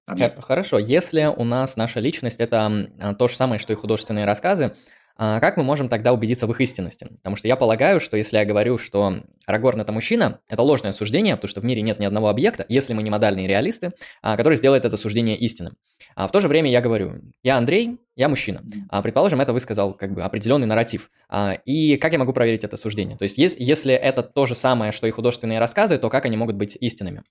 Объект. 0.06 0.44
Хорошо, 0.44 0.78
если 0.78 1.26
у 1.26 1.44
нас 1.44 1.76
наша 1.76 2.00
личность— 2.00 2.40
это 2.40 3.16
то 3.18 3.28
же 3.28 3.36
самое, 3.36 3.60
что 3.60 3.74
и 3.74 3.76
художественные 3.76 4.26
рассказы, 4.26 4.76
как 5.18 5.58
мы 5.58 5.64
можем 5.64 5.90
тогда 5.90 6.14
убедиться 6.14 6.48
в 6.48 6.52
их 6.52 6.62
истинности? 6.62 7.08
Потому 7.18 7.36
что 7.36 7.48
я 7.48 7.56
полагаю, 7.56 8.00
что 8.00 8.18
если 8.18 8.38
я 8.38 8.46
говорю, 8.46 8.78
что 8.78 9.24
Арагорн 9.46 9.82
это 9.82 9.92
мужчина, 9.92 10.42
это 10.50 10.62
ложное 10.62 10.92
суждение, 10.92 11.36
потому 11.36 11.50
что 11.50 11.62
в 11.62 11.64
мире 11.64 11.82
нет 11.82 12.00
ни 12.00 12.06
одного 12.06 12.28
объекта, 12.28 12.66
если 12.68 12.94
мы 12.94 13.02
не 13.02 13.10
модальные 13.10 13.48
реалисты, 13.48 13.94
а, 14.22 14.36
который 14.36 14.58
сделает 14.58 14.84
это 14.86 14.98
суждение 14.98 15.38
истинным. 15.38 15.78
А 16.16 16.28
в 16.28 16.32
то 16.32 16.42
же 16.42 16.48
время 16.48 16.70
я 16.70 16.82
говорю, 16.82 17.14
я 17.44 17.58
Андрей, 17.58 17.98
я 18.16 18.28
мужчина. 18.30 18.64
А, 18.90 19.02
предположим, 19.02 19.40
это 19.40 19.54
высказал 19.54 19.94
как 19.94 20.14
бы 20.14 20.22
определенный 20.22 20.68
нарратив. 20.68 21.10
А, 21.30 21.54
и 21.66 21.96
как 21.98 22.12
я 22.12 22.20
могу 22.20 22.34
проверить 22.34 22.64
это 22.64 22.76
суждение? 22.76 23.18
То 23.18 23.24
есть 23.24 23.38
если 23.38 23.94
это 23.94 24.22
то 24.24 24.46
же 24.46 24.56
самое, 24.56 24.92
что 24.92 25.08
и 25.08 25.12
художественные 25.12 25.60
рассказы, 25.60 25.98
то 25.98 26.10
как 26.10 26.26
они 26.26 26.36
могут 26.36 26.56
быть 26.56 26.78
истинными? 26.80 27.24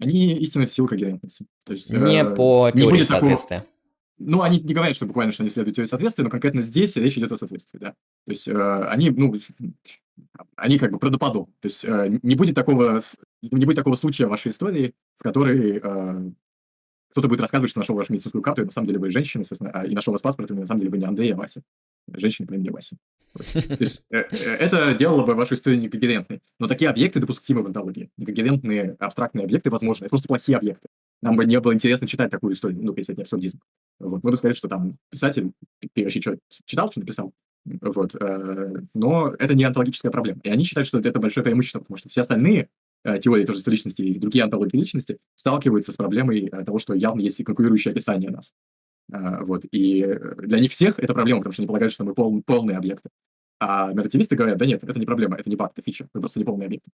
Они 0.00 0.32
истинны 0.34 0.66
в 0.66 0.72
силу 0.72 0.88
когерентности. 0.88 1.46
То 1.64 1.72
есть, 1.72 1.88
не 1.88 2.22
э, 2.22 2.34
по 2.34 2.70
теории 2.74 2.98
не 2.98 3.04
соответствия. 3.04 3.58
Такого 3.58 3.73
ну, 4.18 4.42
они 4.42 4.60
не 4.60 4.74
говорят, 4.74 4.96
что 4.96 5.06
буквально, 5.06 5.32
что 5.32 5.42
они 5.42 5.50
следуют 5.50 5.76
теории 5.76 5.88
соответствия, 5.88 6.24
но 6.24 6.30
конкретно 6.30 6.62
здесь 6.62 6.96
речь 6.96 7.18
идет 7.18 7.32
о 7.32 7.36
соответствии, 7.36 7.78
да. 7.78 7.90
То 8.26 8.32
есть 8.32 8.46
э, 8.46 8.84
они, 8.88 9.10
ну, 9.10 9.34
они 10.56 10.78
как 10.78 10.92
бы 10.92 10.98
правдоподобны. 10.98 11.52
То 11.60 11.68
есть 11.68 11.84
э, 11.84 12.18
не 12.22 12.36
будет 12.36 12.54
такого, 12.54 13.02
не 13.42 13.64
будет 13.66 13.76
такого 13.76 13.96
случая 13.96 14.26
в 14.26 14.30
вашей 14.30 14.52
истории, 14.52 14.94
в 15.18 15.22
которой 15.22 15.80
э, 15.82 16.30
кто-то 17.14 17.28
будет 17.28 17.40
рассказывать, 17.40 17.70
что 17.70 17.78
нашел 17.78 17.94
вашу 17.94 18.12
медицинскую 18.12 18.42
карту, 18.42 18.62
и 18.62 18.64
на 18.64 18.72
самом 18.72 18.86
деле 18.86 18.98
вы 18.98 19.10
женщина, 19.10 19.44
а, 19.72 19.86
и 19.86 19.94
нашел 19.94 20.12
вас 20.12 20.20
паспорт, 20.20 20.50
и 20.50 20.54
на 20.54 20.66
самом 20.66 20.80
деле 20.80 20.90
вы 20.90 20.98
не 20.98 21.04
Андрей, 21.04 21.32
а 21.32 21.36
Вася. 21.36 21.62
Женщина 22.12 22.48
по 22.48 22.54
имени 22.54 22.70
Вася. 22.70 22.96
То 23.34 23.76
есть 23.78 24.02
э, 24.10 24.18
э, 24.18 24.50
это 24.56 24.94
делало 24.94 25.24
бы 25.24 25.34
вашу 25.34 25.54
историю 25.54 25.80
некогерентной. 25.80 26.40
Но 26.58 26.66
такие 26.66 26.90
объекты 26.90 27.20
допустимы 27.20 27.62
в 27.62 27.66
антологии. 27.66 28.10
Некогерентные 28.16 28.96
абстрактные 28.98 29.44
объекты 29.44 29.70
возможны. 29.70 30.06
Это 30.06 30.10
просто 30.10 30.26
плохие 30.26 30.58
объекты. 30.58 30.88
Нам 31.22 31.36
бы 31.36 31.46
не 31.46 31.58
было 31.60 31.72
интересно 31.72 32.06
читать 32.06 32.30
такую 32.30 32.54
историю, 32.54 32.82
ну, 32.82 32.94
если 32.96 33.12
это 33.12 33.20
не 33.20 33.24
абсурдизм. 33.24 33.60
Вот. 33.98 34.22
Мы 34.22 34.30
бы 34.30 34.36
сказали, 34.36 34.54
что 34.54 34.68
там 34.68 34.98
писатель, 35.10 35.52
ты 35.94 36.02
вообще 36.02 36.20
читал, 36.66 36.90
что 36.90 37.00
написал? 37.00 37.32
Вот. 37.64 38.14
Э, 38.20 38.72
но 38.94 39.34
это 39.38 39.54
не 39.54 39.64
антологическая 39.64 40.10
проблема. 40.10 40.40
И 40.42 40.50
они 40.50 40.64
считают, 40.64 40.86
что 40.86 40.98
это 40.98 41.18
большое 41.18 41.44
преимущество, 41.44 41.80
потому 41.80 41.96
что 41.96 42.08
все 42.08 42.20
остальные 42.20 42.68
э, 43.04 43.18
теории 43.18 43.44
тоже 43.44 43.62
личности 43.66 44.02
и 44.02 44.18
другие 44.18 44.44
антологии 44.44 44.76
личности 44.76 45.18
сталкиваются 45.34 45.92
с 45.92 45.96
проблемой 45.96 46.46
э, 46.46 46.64
того, 46.64 46.78
что 46.78 46.94
явно 46.94 47.20
есть 47.20 47.42
конкурирующее 47.42 47.92
описание 47.92 48.30
нас. 48.30 48.52
Вот. 49.08 49.66
И 49.70 50.02
для 50.38 50.60
них 50.60 50.72
всех 50.72 50.98
это 50.98 51.12
проблема, 51.12 51.40
потому 51.40 51.52
что 51.52 51.60
они 51.60 51.66
полагают, 51.66 51.92
что 51.92 52.04
мы 52.04 52.14
пол, 52.14 52.42
полные 52.42 52.78
объекты. 52.78 53.10
А 53.60 53.92
нарративисты 53.92 54.34
говорят, 54.34 54.56
да 54.56 54.64
нет, 54.64 54.82
это 54.82 54.98
не 54.98 55.04
проблема, 55.04 55.36
это 55.36 55.50
не 55.50 55.56
баг, 55.56 55.72
это 55.76 55.82
фича, 55.82 56.08
мы 56.14 56.20
просто 56.20 56.38
не 56.38 56.46
полные 56.46 56.66
объекты. 56.66 56.90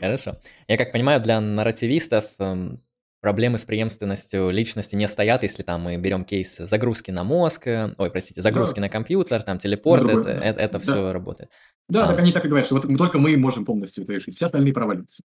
хорошо. 0.00 0.38
Я 0.68 0.78
как 0.78 0.92
понимаю, 0.92 1.20
для 1.20 1.40
нарративистов 1.40 2.26
эм, 2.38 2.78
проблемы 3.22 3.58
с 3.58 3.64
преемственностью 3.64 4.50
личности 4.50 4.96
не 4.96 5.08
стоят, 5.08 5.44
если 5.44 5.62
там 5.62 5.82
мы 5.82 5.96
берем 5.96 6.24
кейс 6.24 6.56
загрузки 6.56 7.12
на 7.12 7.22
мозг, 7.22 7.68
э, 7.68 7.94
ой, 7.96 8.10
простите, 8.10 8.42
загрузки 8.42 8.76
да. 8.76 8.82
на 8.82 8.88
компьютер, 8.88 9.42
там 9.44 9.58
телепорт, 9.58 10.04
другой, 10.04 10.22
это, 10.22 10.34
да. 10.34 10.44
это, 10.44 10.60
это 10.60 10.72
да. 10.72 10.78
все 10.80 11.12
работает. 11.12 11.50
Да, 11.88 12.04
а, 12.04 12.08
так 12.08 12.18
они 12.18 12.32
так 12.32 12.44
и 12.44 12.48
говорят, 12.48 12.66
что 12.66 12.74
вот 12.74 12.98
только 12.98 13.18
мы 13.18 13.36
можем 13.36 13.64
полностью 13.64 14.02
это 14.02 14.12
решить, 14.12 14.34
все 14.34 14.46
остальные 14.46 14.74
проваливаются. 14.74 15.22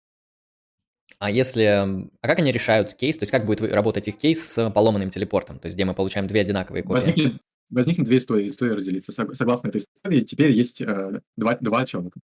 А 1.18 1.30
если... 1.30 1.62
А 1.62 2.28
как 2.28 2.38
они 2.38 2.52
решают 2.52 2.92
кейс? 2.92 3.16
То 3.16 3.22
есть 3.22 3.32
как 3.32 3.46
будет 3.46 3.62
работать 3.62 4.06
их 4.08 4.18
кейс 4.18 4.44
с 4.44 4.70
поломанным 4.70 5.08
телепортом? 5.08 5.58
То 5.58 5.66
есть 5.66 5.74
где 5.74 5.86
мы 5.86 5.94
получаем 5.94 6.26
две 6.26 6.42
одинаковые 6.42 6.82
копии? 6.82 7.00
Возникнет, 7.00 7.40
возникнет 7.70 8.06
две 8.06 8.18
истории, 8.18 8.50
история 8.50 8.74
разделится. 8.74 9.12
Согласно 9.12 9.68
этой 9.68 9.78
истории, 9.78 10.20
теперь 10.20 10.50
есть 10.50 10.82
э, 10.82 11.20
два, 11.36 11.56
два 11.62 11.86
человека. 11.86 12.20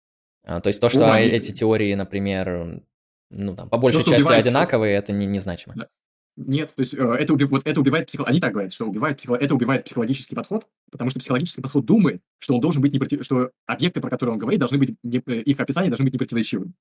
А, 0.46 0.62
то 0.62 0.68
есть 0.68 0.80
то, 0.80 0.88
что 0.88 1.14
О, 1.14 1.20
эти 1.20 1.52
теории, 1.52 1.94
например, 1.94 2.82
ну, 3.30 3.56
там, 3.56 3.70
по 3.70 3.78
большей 3.78 4.04
части 4.04 4.22
убивает... 4.22 4.46
одинаковые, 4.46 4.96
это 4.96 5.12
не, 5.12 5.26
незначимо. 5.26 5.76
Да. 5.76 5.88
Нет, 6.38 6.74
то 6.76 6.82
есть 6.82 6.94
э, 6.94 6.98
это, 6.98 7.34
уби... 7.34 7.46
вот 7.46 7.68
это 7.68 7.80
убивает 7.80 8.08
психо... 8.08 8.24
Они 8.26 8.40
так 8.40 8.54
говорят, 8.54 8.72
что 8.72 8.86
убивает 8.86 9.18
психо... 9.18 9.34
это 9.34 9.56
убивает 9.56 9.86
психологический 9.86 10.36
подход, 10.36 10.68
потому 10.92 11.10
что 11.10 11.20
психологический 11.20 11.62
подход 11.62 11.84
думает, 11.86 12.22
что 12.38 12.54
он 12.54 12.62
должен 12.62 12.82
быть 12.82 12.94
не 12.94 13.00
против... 13.00 13.26
что 13.26 13.50
объекты, 13.66 14.02
про 14.02 14.12
которые 14.12 14.34
он 14.34 14.40
говорит, 14.40 14.60
должны 14.60 14.78
быть 14.78 14.96
не... 15.02 15.18
Э, 15.26 15.42
их 15.42 15.60
описание 15.60 15.90
должны 15.90 16.06
быть 16.06 16.14
непротиворечивым. 16.14 16.76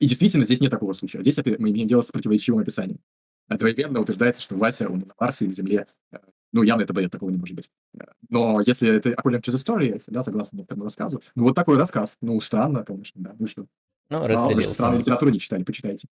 И 0.00 0.08
действительно, 0.08 0.44
здесь 0.44 0.60
нет 0.60 0.72
такого 0.72 0.92
случая. 0.92 1.22
Здесь 1.22 1.36
мы 1.36 1.70
имеем 1.70 1.86
дело 1.86 2.02
с 2.02 2.10
противоречивым 2.10 2.60
описанием. 2.60 2.98
одновременно 3.46 4.00
утверждается, 4.00 4.42
что 4.42 4.56
Вася, 4.56 4.88
он 4.88 4.98
на 4.98 5.14
Марсе 5.18 5.44
и 5.44 5.48
на 5.48 5.54
Земле. 5.54 5.86
Э, 6.10 6.18
ну, 6.52 6.62
явно 6.62 6.82
это 6.82 6.92
бред, 6.92 7.12
такого 7.12 7.30
не 7.30 7.38
может 7.38 7.54
быть. 7.54 7.70
Э, 7.96 8.06
но 8.28 8.60
если 8.60 8.96
это 8.96 9.10
according 9.10 9.40
to 9.40 9.52
the 9.52 9.56
story, 9.56 10.02
да, 10.08 10.24
согласно 10.24 10.62
этому 10.62 10.82
рассказу, 10.82 11.22
ну, 11.36 11.44
вот 11.44 11.54
такой 11.54 11.78
рассказ. 11.78 12.16
Ну, 12.20 12.40
странно, 12.40 12.82
конечно, 12.82 13.22
да. 13.22 13.36
Ну 13.38 13.46
что? 13.46 13.66
Ну, 14.10 14.26
разделился. 14.26 14.74
странную 14.74 15.00
литературу 15.00 15.30
не 15.30 15.40
читали, 15.40 15.62
почитайте. 15.64 16.08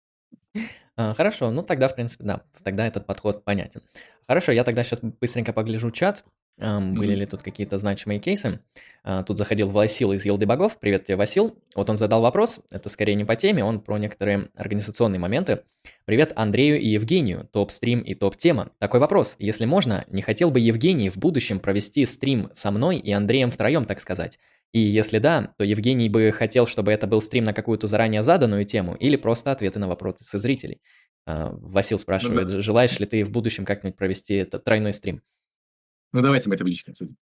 А, 0.96 1.14
Хорошо, 1.14 1.50
ну 1.50 1.62
тогда, 1.62 1.88
в 1.88 1.94
принципе, 1.94 2.24
да, 2.24 2.42
тогда 2.62 2.86
этот 2.86 3.06
подход 3.06 3.44
понятен. 3.44 3.82
Хорошо, 4.26 4.52
я 4.52 4.64
тогда 4.64 4.84
сейчас 4.84 5.00
быстренько 5.00 5.52
погляжу 5.52 5.90
чат, 5.90 6.24
ам, 6.60 6.94
были 6.94 7.14
ли 7.14 7.26
тут 7.26 7.42
какие-то 7.42 7.78
значимые 7.78 8.20
кейсы. 8.20 8.60
А, 9.02 9.22
Тут 9.22 9.38
заходил 9.38 9.70
Васил 9.70 10.12
из 10.12 10.24
Елды 10.24 10.46
Богов. 10.46 10.78
Привет 10.78 11.04
тебе, 11.04 11.16
Васил. 11.16 11.56
Вот 11.74 11.88
он 11.90 11.96
задал 11.96 12.20
вопрос, 12.20 12.60
это 12.70 12.88
скорее 12.90 13.14
не 13.14 13.24
по 13.24 13.34
теме, 13.34 13.64
он 13.64 13.80
про 13.80 13.98
некоторые 13.98 14.50
организационные 14.54 15.18
моменты. 15.18 15.62
Привет 16.04 16.32
Андрею 16.36 16.78
и 16.80 16.88
Евгению, 16.88 17.48
топ-стрим 17.52 18.00
и 18.02 18.14
топ-тема. 18.14 18.70
Такой 18.78 19.00
вопрос, 19.00 19.36
если 19.38 19.64
можно, 19.64 20.04
не 20.08 20.22
хотел 20.22 20.50
бы 20.50 20.60
Евгений 20.60 21.10
в 21.10 21.16
будущем 21.16 21.58
провести 21.60 22.04
стрим 22.06 22.50
со 22.52 22.70
мной 22.70 22.98
и 22.98 23.10
Андреем 23.12 23.50
втроем, 23.50 23.84
так 23.86 24.00
сказать? 24.00 24.38
И 24.72 24.80
если 24.80 25.18
да, 25.18 25.52
то 25.58 25.64
Евгений 25.64 26.08
бы 26.08 26.30
хотел, 26.32 26.66
чтобы 26.66 26.92
это 26.92 27.06
был 27.06 27.20
стрим 27.20 27.44
на 27.44 27.52
какую-то 27.52 27.88
заранее 27.88 28.22
заданную 28.22 28.64
тему 28.64 28.94
или 28.94 29.16
просто 29.16 29.50
ответы 29.50 29.78
на 29.78 29.88
вопросы 29.88 30.38
зрителей. 30.38 30.80
А, 31.26 31.50
Васил 31.52 31.96
Ну, 31.98 32.02
спрашивает, 32.02 32.48
да. 32.48 32.60
желаешь 32.60 32.98
ли 32.98 33.06
ты 33.06 33.24
в 33.24 33.30
будущем 33.30 33.64
как-нибудь 33.64 33.96
провести 33.96 34.34
этот 34.34 34.64
тройной 34.64 34.92
стрим? 34.92 35.22
Ну, 36.12 36.22
давайте 36.22 36.48
мы 36.48 36.54
это 36.54 36.64
в 36.64 36.66
личке 36.66 36.92
обсудим. 36.92 37.16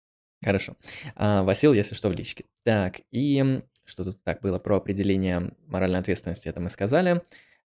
Хорошо. 0.43 0.75
А, 1.15 1.43
Васил, 1.43 1.73
если 1.73 1.95
что, 1.95 2.09
в 2.09 2.13
личке. 2.13 2.45
Так, 2.63 3.01
и 3.11 3.61
что 3.85 4.03
тут 4.03 4.23
так 4.23 4.41
было 4.41 4.59
про 4.59 4.77
определение 4.77 5.51
моральной 5.67 5.99
ответственности, 5.99 6.49
это 6.49 6.59
мы 6.59 6.69
сказали. 6.69 7.21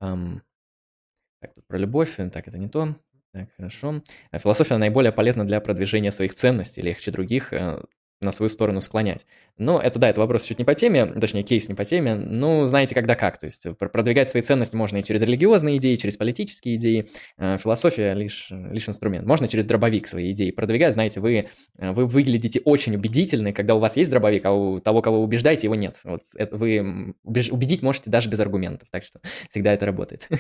Так, 0.01 1.55
тут 1.55 1.67
про 1.67 1.79
любовь, 1.79 2.19
э, 2.19 2.31
так, 2.31 2.49
это 2.49 2.59
не 2.59 2.69
то. 2.69 2.97
Так, 3.33 3.51
хорошо. 3.57 4.03
А 4.31 4.39
Философия 4.39 4.77
наиболее 4.77 5.13
полезна 5.13 5.47
для 5.47 5.61
продвижения 5.61 6.11
своих 6.11 6.35
ценностей, 6.35 6.83
легче 6.83 7.11
других 7.11 7.53
э, 7.53 7.85
на 8.21 8.33
свою 8.33 8.51
сторону 8.51 8.81
склонять. 8.81 9.27
Ну, 9.59 9.79
это 9.79 9.99
да, 9.99 10.09
это 10.09 10.21
вопрос 10.21 10.45
чуть 10.45 10.59
не 10.59 10.65
по 10.65 10.75
теме, 10.75 11.07
точнее, 11.07 11.43
кейс 11.45 11.69
не 11.69 11.75
по 11.75 11.85
теме. 11.85 12.15
Ну, 12.15 12.67
знаете, 12.67 12.95
когда 12.95 13.15
как. 13.15 13.39
То 13.39 13.47
есть 13.47 13.65
э, 13.67 13.75
пр- 13.75 13.91
продвигать 13.91 14.29
свои 14.29 14.43
ценности 14.43 14.77
можно 14.77 14.97
и 14.97 15.05
через 15.05 15.23
религиозные 15.23 15.77
идеи, 15.79 15.95
через 15.97 16.17
политические 16.17 16.77
идеи. 16.77 17.07
Э, 17.37 17.59
Философия 17.59 18.15
лишь, 18.15 18.49
лишь 18.51 18.89
инструмент. 18.89 19.27
Можно 19.27 19.47
через 19.47 19.67
дробовик 19.67 20.09
свои 20.09 20.33
идеи 20.33 20.51
продвигать. 20.51 20.95
Знаете, 20.95 21.21
вы, 21.21 21.49
э, 21.79 21.93
вы 21.93 22.07
выглядите 22.07 22.61
очень 22.65 22.95
убедительны, 22.97 23.53
когда 23.53 23.75
у 23.77 23.79
вас 23.79 23.97
есть 23.97 24.11
дробовик, 24.11 24.45
а 24.47 24.53
у 24.53 24.81
того, 24.81 25.01
кого 25.01 25.19
вы 25.19 25.25
убеждаете, 25.25 25.69
его 25.69 25.77
нет. 25.77 26.01
Вот 26.05 26.23
это 26.35 26.57
вы 26.57 27.15
убедить 27.25 27.83
можете 27.83 28.11
даже 28.11 28.29
без 28.29 28.41
аргументов. 28.41 28.89
Так 28.91 29.05
что 29.05 29.21
всегда 29.51 29.73
это 29.73 29.87
работает. 29.87 30.29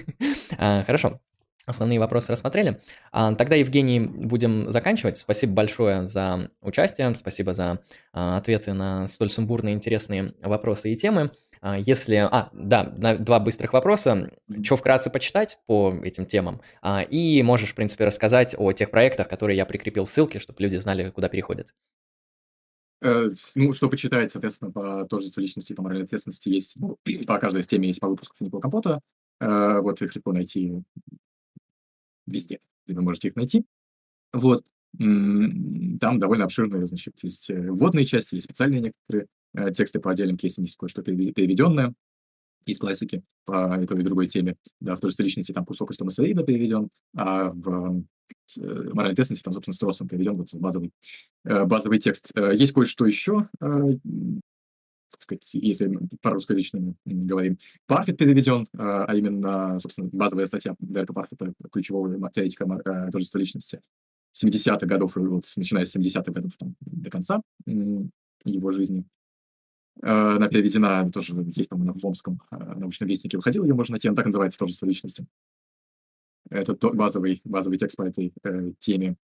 А, 0.60 0.82
Хорошо. 0.84 1.20
Основные 1.68 2.00
вопросы 2.00 2.32
рассмотрели. 2.32 2.80
А, 3.12 3.34
Тогда, 3.34 3.54
Евгений, 3.54 4.00
будем 4.00 4.72
заканчивать. 4.72 5.18
Спасибо 5.18 5.52
большое 5.52 6.06
за 6.06 6.50
участие, 6.62 7.14
спасибо 7.14 7.52
за 7.52 7.82
а, 8.14 8.38
ответы 8.38 8.72
на 8.72 9.06
столь 9.06 9.30
сумбурные, 9.30 9.74
интересные 9.74 10.32
вопросы 10.40 10.90
и 10.90 10.96
темы. 10.96 11.30
А, 11.60 11.76
Если... 11.78 12.14
А, 12.16 12.48
да, 12.54 12.84
два 13.18 13.38
быстрых 13.38 13.74
вопроса. 13.74 14.30
Что 14.62 14.76
вкратце 14.76 15.10
почитать 15.10 15.58
по 15.66 15.94
этим 16.02 16.24
темам? 16.24 16.62
И 17.10 17.42
можешь, 17.42 17.72
в 17.72 17.74
принципе, 17.74 18.06
рассказать 18.06 18.54
о 18.56 18.72
тех 18.72 18.90
проектах, 18.90 19.28
которые 19.28 19.58
я 19.58 19.66
прикрепил 19.66 20.06
в 20.06 20.10
ссылке, 20.10 20.38
чтобы 20.38 20.62
люди 20.62 20.76
знали, 20.76 21.10
куда 21.10 21.28
переходят. 21.28 21.74
Э, 23.02 23.28
Ну, 23.54 23.74
что 23.74 23.90
почитать, 23.90 24.32
соответственно, 24.32 24.70
по 24.70 25.04
тоже 25.04 25.28
личности, 25.36 25.74
по 25.74 25.82
моральной 25.82 26.06
ответственности 26.06 26.48
есть, 26.48 26.76
ну, 26.76 26.96
по 27.26 27.38
каждой 27.38 27.60
из 27.60 27.66
тем 27.66 27.82
есть 27.82 28.00
по 28.00 28.08
выпуску 28.08 28.34
Финипа 28.38 28.58
Компота. 28.58 29.00
Э, 29.40 29.80
Вот 29.80 30.00
их 30.00 30.16
легко 30.16 30.32
найти 30.32 30.82
везде, 32.28 32.60
где 32.86 32.94
вы 32.94 33.02
можете 33.02 33.28
их 33.28 33.36
найти. 33.36 33.64
Вот. 34.32 34.64
Там 34.96 36.18
довольно 36.18 36.44
обширные, 36.44 36.86
значит, 36.86 37.14
есть 37.22 37.50
э, 37.50 37.70
вводные 37.70 38.06
части, 38.06 38.36
есть 38.36 38.46
специальные 38.46 38.80
некоторые 38.80 39.26
э, 39.54 39.72
тексты 39.74 40.00
по 40.00 40.10
отдельным 40.10 40.38
кейсам, 40.38 40.64
есть 40.64 40.76
кое-что 40.78 41.02
переве- 41.02 41.32
переведенное 41.32 41.92
из 42.64 42.78
классики 42.78 43.22
по 43.44 43.76
этой 43.76 44.00
и 44.00 44.02
другой 44.02 44.28
теме. 44.28 44.56
Да, 44.80 44.96
в 44.96 45.00
же 45.02 45.14
личности 45.18 45.52
там 45.52 45.66
кусок 45.66 45.90
из 45.90 45.98
Томаса 45.98 46.22
Рида 46.22 46.42
переведен, 46.42 46.88
а 47.14 47.50
в 47.50 48.02
э, 48.56 48.90
моральной 48.92 49.12
ответственности 49.12 49.44
там, 49.44 49.52
собственно, 49.52 49.74
Стросом 49.74 50.08
переведен 50.08 50.36
вот 50.36 50.54
базовый, 50.54 50.90
базовый 51.44 51.98
текст. 51.98 52.30
Есть 52.34 52.72
кое-что 52.72 53.04
еще, 53.04 53.48
сказать, 55.28 55.48
если 55.52 55.90
по 56.22 56.30
русскоязычному 56.30 56.94
м, 57.06 57.26
говорим. 57.26 57.58
Парфит 57.86 58.16
переведен, 58.18 58.62
э, 58.62 58.66
а 58.78 59.14
именно, 59.14 59.78
собственно, 59.80 60.08
базовая 60.12 60.46
статья 60.46 60.74
Дерека 60.80 61.12
Парфита, 61.12 61.52
ключевого 61.70 62.30
теоретика 62.32 62.64
э, 62.84 63.10
тождества 63.12 63.38
личности 63.38 63.80
70-х 64.32 64.86
годов, 64.86 65.16
вот, 65.16 65.44
начиная 65.56 65.84
с 65.84 65.94
70-х 65.94 66.32
годов 66.32 66.52
там, 66.58 66.74
до 66.80 67.10
конца 67.10 67.40
его 68.44 68.70
жизни. 68.70 69.04
Э, 70.02 70.08
Она 70.36 70.48
переведена, 70.48 71.10
тоже 71.10 71.34
есть, 71.54 71.68
по-моему, 71.68 71.94
в 71.94 72.06
Омском 72.06 72.40
научном 72.50 73.08
вестнике 73.08 73.36
выходила, 73.36 73.64
ее 73.64 73.74
можно 73.74 73.92
найти, 73.94 74.08
она 74.08 74.16
так 74.16 74.26
называется, 74.26 74.58
тождество 74.58 74.86
личности. 74.86 75.26
Это 76.50 76.74
то- 76.74 76.92
базовый, 76.94 77.40
базовый 77.44 77.78
текст 77.78 77.96
по 77.96 78.02
этой 78.02 78.32
э, 78.42 78.72
теме. 78.78 79.16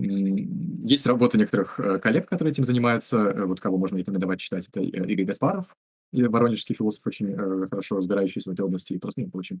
Есть 0.00 1.06
работы 1.06 1.36
некоторых 1.36 1.78
э, 1.78 1.98
коллег, 1.98 2.28
которые 2.28 2.52
этим 2.52 2.64
занимаются. 2.64 3.16
Э, 3.16 3.44
Вот 3.44 3.60
кого 3.60 3.76
можно 3.76 3.96
рекомендовать 3.96 4.40
читать, 4.40 4.66
это 4.68 4.80
э, 4.80 4.84
Игорь 4.84 5.26
Гаспаров, 5.26 5.76
и 6.12 6.22
воронежский 6.24 6.74
философ, 6.74 7.06
очень 7.06 7.36
хорошо 7.68 7.98
разбирающийся 7.98 8.50
в 8.50 8.52
этой 8.54 8.62
области, 8.62 8.94
и 8.94 8.98
просто 8.98 9.20
ну, 9.20 9.30
очень 9.34 9.60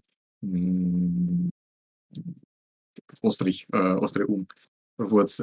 острый, 3.22 3.66
острый 3.70 4.24
ум. 4.26 4.48
Вот. 4.98 5.38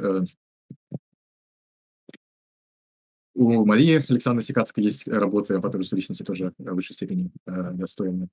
У 3.34 3.64
Марии 3.64 4.04
Александровны 4.10 4.42
Сикацкой 4.42 4.84
есть 4.84 5.08
работы 5.08 5.58
по 5.60 5.70
тождеству 5.70 5.96
личности 5.96 6.24
тоже 6.24 6.52
в 6.58 6.74
высшей 6.74 6.94
степени 6.94 7.30
достойны. 7.46 8.28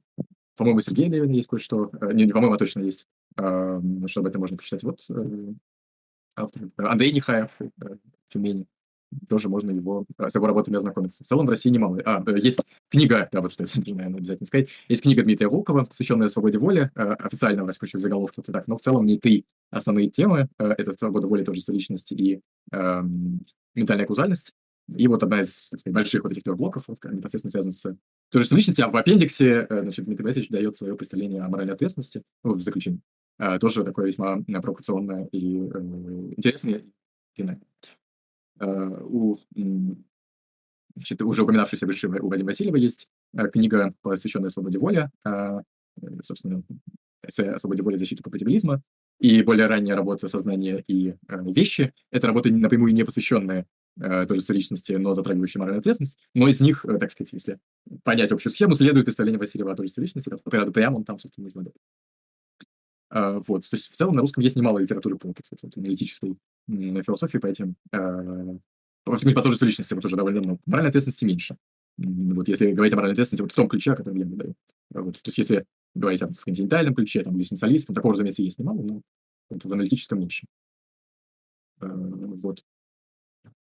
По-моему, 0.57 0.81
Сергея 0.81 1.09
Левина 1.09 1.31
есть 1.31 1.47
кое-что. 1.47 1.91
Не, 2.11 2.25
не 2.25 2.33
по-моему, 2.33 2.55
а 2.55 2.57
точно 2.57 2.81
есть. 2.81 3.07
Что 3.37 3.81
об 4.17 4.25
этом 4.25 4.41
можно 4.41 4.57
почитать. 4.57 4.83
Вот 4.83 4.99
автор. 6.35 6.63
э, 6.77 6.83
Андрей 6.83 7.11
Нехаев, 7.11 7.49
э, 7.59 7.69
Тюмени. 8.29 8.65
Тоже 9.29 9.47
можно 9.49 9.71
его, 9.71 10.05
э, 10.17 10.29
с 10.29 10.35
его 10.35 10.47
работами 10.47 10.77
ознакомиться. 10.77 11.23
В 11.23 11.27
целом 11.27 11.45
в 11.45 11.49
России 11.49 11.69
немало. 11.69 12.01
А, 12.05 12.23
э, 12.25 12.39
есть 12.39 12.59
книга, 12.89 13.29
да, 13.31 13.41
вот 13.41 13.51
что 13.51 13.63
я 13.63 13.67
должен, 13.73 13.95
наверное, 13.95 14.19
обязательно 14.19 14.47
сказать. 14.47 14.69
Есть 14.89 15.03
книга 15.03 15.23
Дмитрия 15.23 15.47
Волкова, 15.47 15.85
посвященная 15.85 16.29
свободе 16.29 16.57
воли, 16.57 16.91
э, 16.95 17.01
официально 17.13 17.63
в 17.63 17.67
России 17.67 17.99
заголовке, 17.99 18.41
это 18.41 18.51
так, 18.51 18.67
но 18.67 18.77
в 18.77 18.81
целом 18.81 19.05
не 19.05 19.17
три 19.17 19.45
основные 19.71 20.09
темы. 20.09 20.49
э, 20.59 20.67
Это 20.77 20.93
свобода 20.93 21.27
воли, 21.27 21.43
тождество 21.43 21.71
личности 21.73 22.13
и 22.13 22.41
эм, 22.71 23.45
ментальная 23.73 24.05
каузальность. 24.05 24.53
И 24.95 25.07
вот 25.07 25.23
одна 25.23 25.41
из 25.41 25.69
так 25.69 25.79
сказать, 25.79 25.95
больших 25.95 26.23
вот 26.23 26.31
этих 26.31 26.43
трех 26.43 26.57
блоков, 26.57 26.83
вот, 26.87 27.03
непосредственно 27.05 27.51
связана 27.51 27.73
с 27.73 27.97
тождеством 28.29 28.57
личности, 28.57 28.81
а 28.81 28.89
в 28.89 28.95
аппендиксе, 28.95 29.65
э, 29.69 29.81
значит, 29.81 30.05
Дмитрий 30.05 30.23
Борисович 30.23 30.49
дает 30.49 30.77
свое 30.77 30.95
представление 30.95 31.41
о 31.41 31.49
моральной 31.49 31.73
ответственности, 31.73 32.21
ну, 32.43 32.53
в 32.53 32.61
заключении. 32.61 32.99
Э, 33.37 33.59
Тоже 33.59 33.83
такое 33.83 34.07
весьма 34.07 34.37
э, 34.47 34.61
провокационное 34.61 35.27
и 35.31 35.57
э, 35.59 35.79
интересное. 36.37 36.83
и. 37.35 37.59
Э, 38.59 39.01
У 39.03 39.39
значит, 40.95 41.21
уже 41.21 41.43
упоминавшейся 41.43 41.85
выше 41.85 42.07
у 42.07 42.29
Вадима 42.29 42.47
Васильева 42.49 42.77
есть 42.77 43.07
книга, 43.51 43.93
посвященная 44.01 44.49
свободе 44.49 44.79
воли, 44.79 45.09
э, 45.25 45.59
собственно, 46.23 46.63
эссе 47.27 47.57
свободе 47.59 47.81
воли 47.83 47.97
в 47.97 47.99
защиту 47.99 48.23
компатибилизма, 48.23 48.81
и 49.19 49.41
более 49.41 49.67
ранняя 49.67 49.95
работа 49.95 50.27
«Сознание 50.29 50.83
и 50.87 51.15
вещи». 51.27 51.93
Это 52.11 52.27
работы 52.27 52.51
напрямую 52.51 52.93
не 52.93 53.03
посвященные 53.03 53.65
тождеству 53.97 54.53
личности, 54.53 54.91
но 54.91 55.13
затрагивающие 55.13 55.59
моральную 55.59 55.79
ответственность. 55.79 56.19
Но 56.33 56.49
из 56.49 56.59
них, 56.59 56.85
так 56.99 57.11
сказать, 57.11 57.31
если 57.31 57.59
понять 58.03 58.31
общую 58.33 58.51
схему, 58.51 58.75
следует 58.75 59.05
представление 59.05 59.39
Васильева 59.39 59.71
о 59.71 59.75
тождестве 59.75 60.03
личности. 60.03 60.29
Порядку 60.43 60.73
прямо 60.73 60.97
он 60.97 61.05
там, 61.05 61.17
собственно, 61.17 61.47
излагает. 61.47 61.77
А, 63.09 63.39
Вот, 63.47 63.69
то 63.69 63.75
есть 63.75 63.91
в 63.91 63.95
целом 63.95 64.15
на 64.15 64.21
русском 64.21 64.43
есть 64.43 64.55
немало 64.55 64.79
литературы 64.79 65.17
по 65.17 65.33
так 65.33 65.45
сказать, 65.45 65.77
аналитической 65.77 66.37
философии 66.67 67.37
по 67.37 67.47
этим, 67.47 67.75
э, 67.91 68.57
по 69.03 69.11
по 69.11 69.41
тождеству 69.41 69.67
личности 69.67 69.93
вот 69.93 70.01
тоже 70.01 70.15
довольно 70.15 70.41
много. 70.41 70.59
Моральной 70.65 70.89
ответственности 70.89 71.25
меньше. 71.25 71.57
Вот 71.97 72.47
если 72.47 72.71
говорить 72.71 72.93
о 72.93 72.97
моральной 72.97 73.13
ответственности 73.13 73.43
вот 73.43 73.51
в 73.51 73.55
том 73.55 73.69
ключе, 73.69 73.93
о 73.93 73.95
котором 73.95 74.17
я 74.17 74.25
говорю. 74.25 74.55
Вот, 74.89 75.21
то 75.21 75.27
есть 75.29 75.37
если 75.37 75.65
говорить 75.93 76.21
о 76.21 76.29
континентальном 76.43 76.95
ключе, 76.95 77.23
там, 77.23 77.37
экзистенциалистом, 77.37 77.95
такого, 77.95 78.13
разумеется, 78.13 78.41
есть 78.41 78.59
немало, 78.59 78.81
но 78.81 79.01
вот 79.49 79.63
в 79.63 79.71
аналитическом 79.71 80.19
меньше. 80.19 80.47
Вот. 81.79 82.63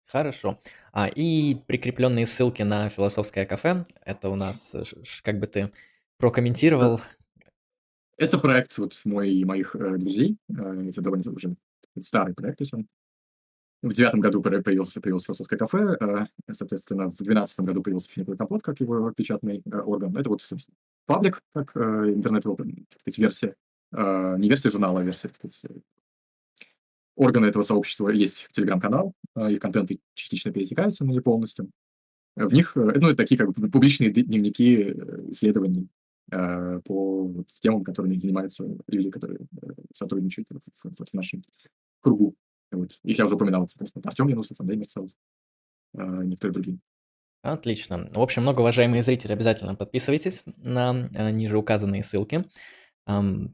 Хорошо. 0.07 0.59
А, 0.91 1.07
и 1.07 1.55
прикрепленные 1.67 2.25
ссылки 2.25 2.61
на 2.61 2.89
философское 2.89 3.45
кафе. 3.45 3.83
Это 4.03 4.29
у 4.29 4.35
нас, 4.35 4.73
э, 4.75 4.83
как 5.23 5.39
бы 5.39 5.47
ты 5.47 5.71
прокомментировал. 6.17 7.01
Это 8.17 8.37
проект 8.37 8.77
вот 8.77 8.99
мой 9.03 9.29
и 9.31 9.43
моих 9.45 9.75
э, 9.75 9.97
друзей. 9.97 10.37
Э, 10.49 10.89
Это 10.89 11.01
довольно 11.01 11.31
уже 11.31 11.55
старый 12.01 12.33
проект, 12.33 12.59
то 12.59 12.63
есть 12.63 12.73
он 12.73 12.87
в 13.81 13.93
девятом 13.93 14.19
году 14.19 14.41
поя- 14.41 14.63
появился, 14.63 14.99
появилось 14.99 15.25
философское 15.25 15.57
кафе, 15.57 15.97
э, 15.99 16.25
соответственно, 16.53 17.11
в 17.11 17.17
двенадцатом 17.17 17.65
году 17.65 17.83
появился 17.83 18.09
финиковый 18.09 18.37
компот, 18.37 18.63
как 18.63 18.79
его 18.79 19.11
печатный 19.11 19.61
э, 19.65 19.77
орган. 19.79 20.15
Это 20.17 20.29
вот, 20.29 20.41
паблик, 21.05 21.41
как 21.53 21.71
э, 21.75 21.79
интернет-версия. 22.13 23.55
э, 23.91 24.35
не 24.39 24.49
версия 24.49 24.69
журнала, 24.69 25.01
а 25.01 25.03
версия, 25.03 25.29
так 25.29 25.53
сказать, 25.53 25.81
органы 27.15 27.45
этого 27.45 27.63
сообщества. 27.63 28.09
Есть 28.09 28.47
телеграм-канал, 28.51 29.13
э, 29.35 29.53
их 29.53 29.59
контенты 29.59 29.99
частично 30.15 30.51
пересекаются, 30.51 31.05
но 31.05 31.11
не 31.11 31.21
полностью. 31.21 31.69
В 32.35 32.53
них, 32.53 32.75
э, 32.75 32.79
ну, 32.79 33.09
это 33.09 33.17
такие 33.17 33.37
как 33.37 33.53
бы 33.53 33.69
публичные 33.69 34.09
дневники 34.09 34.83
э, 34.83 35.31
исследований 35.31 35.83
э, 35.83 36.04
по 36.29 37.27
вот, 37.27 37.47
темам, 37.61 37.83
которыми 37.83 38.17
занимаются 38.17 38.65
люди, 38.87 39.11
которые 39.11 39.39
э, 39.61 39.67
сотрудничают 39.93 40.47
в, 40.49 40.89
в, 40.89 41.05
в 41.05 41.13
нашем 41.13 41.41
кругу. 42.01 42.35
Вот. 42.71 42.99
Их 43.03 43.17
я 43.17 43.25
уже 43.25 43.35
упоминал, 43.35 43.67
соответственно, 43.69 44.03
Артем 44.05 44.27
Янусов, 44.27 44.59
Андрей 44.59 44.77
Мерцелов, 44.77 45.11
э, 45.93 46.23
некоторые 46.23 46.53
другие. 46.53 46.79
Отлично. 47.41 48.09
В 48.11 48.21
общем, 48.21 48.41
многоуважаемые 48.41 49.03
зрители, 49.03 49.31
обязательно 49.31 49.75
подписывайтесь 49.75 50.43
на 50.57 51.09
э, 51.13 51.29
ниже 51.29 51.57
указанные 51.57 52.03
ссылки. 52.03 52.45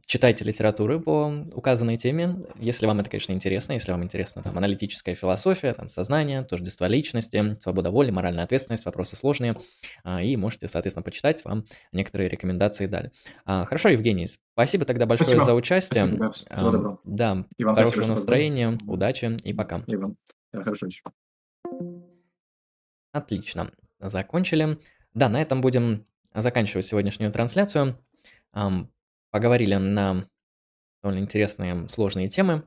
Читайте 0.05 0.45
литературу 0.45 1.01
по 1.01 1.45
указанной 1.53 1.97
теме, 1.97 2.37
если 2.55 2.85
вам 2.85 3.01
это, 3.01 3.09
конечно, 3.09 3.33
интересно, 3.33 3.73
если 3.73 3.91
вам 3.91 4.01
интересна 4.01 4.41
там 4.41 4.57
аналитическая 4.57 5.13
философия, 5.13 5.73
там 5.73 5.89
сознание, 5.89 6.43
тождество 6.43 6.85
личности, 6.87 7.57
свобода 7.59 7.91
воли, 7.91 8.11
моральная 8.11 8.45
ответственность, 8.45 8.85
вопросы 8.85 9.17
сложные, 9.17 9.57
а, 10.05 10.23
и 10.23 10.37
можете, 10.37 10.69
соответственно, 10.69 11.03
почитать, 11.03 11.43
вам 11.43 11.65
некоторые 11.91 12.29
рекомендации 12.29 12.85
дали. 12.85 13.11
А, 13.43 13.65
хорошо, 13.65 13.89
Евгений, 13.89 14.27
спасибо 14.53 14.85
тогда 14.85 15.05
большое 15.05 15.27
Спасибо. 15.27 15.43
за 15.45 15.53
участие. 15.53 16.05
Спасибо, 16.05 16.25
да, 16.25 16.55
всего 16.55 16.71
доброго. 16.71 16.99
Да, 17.03 17.45
И 17.57 17.63
вам 17.65 17.75
хорошего 17.75 18.03
спасибо, 18.03 18.15
настроения, 18.15 18.71
позвали. 18.71 18.91
удачи 18.93 19.37
и 19.43 19.53
пока. 19.53 19.83
И 19.85 19.95
вам. 19.97 20.15
Да, 20.53 20.63
хорошо. 20.63 20.87
Отлично, 23.11 23.71
закончили. 23.99 24.77
Да, 25.13 25.27
на 25.27 25.41
этом 25.41 25.59
будем 25.59 26.05
заканчивать 26.33 26.85
сегодняшнюю 26.85 27.33
трансляцию. 27.33 27.99
Поговорили 29.31 29.75
на 29.75 30.27
довольно 31.01 31.21
интересные, 31.21 31.89
сложные 31.89 32.29
темы, 32.29 32.63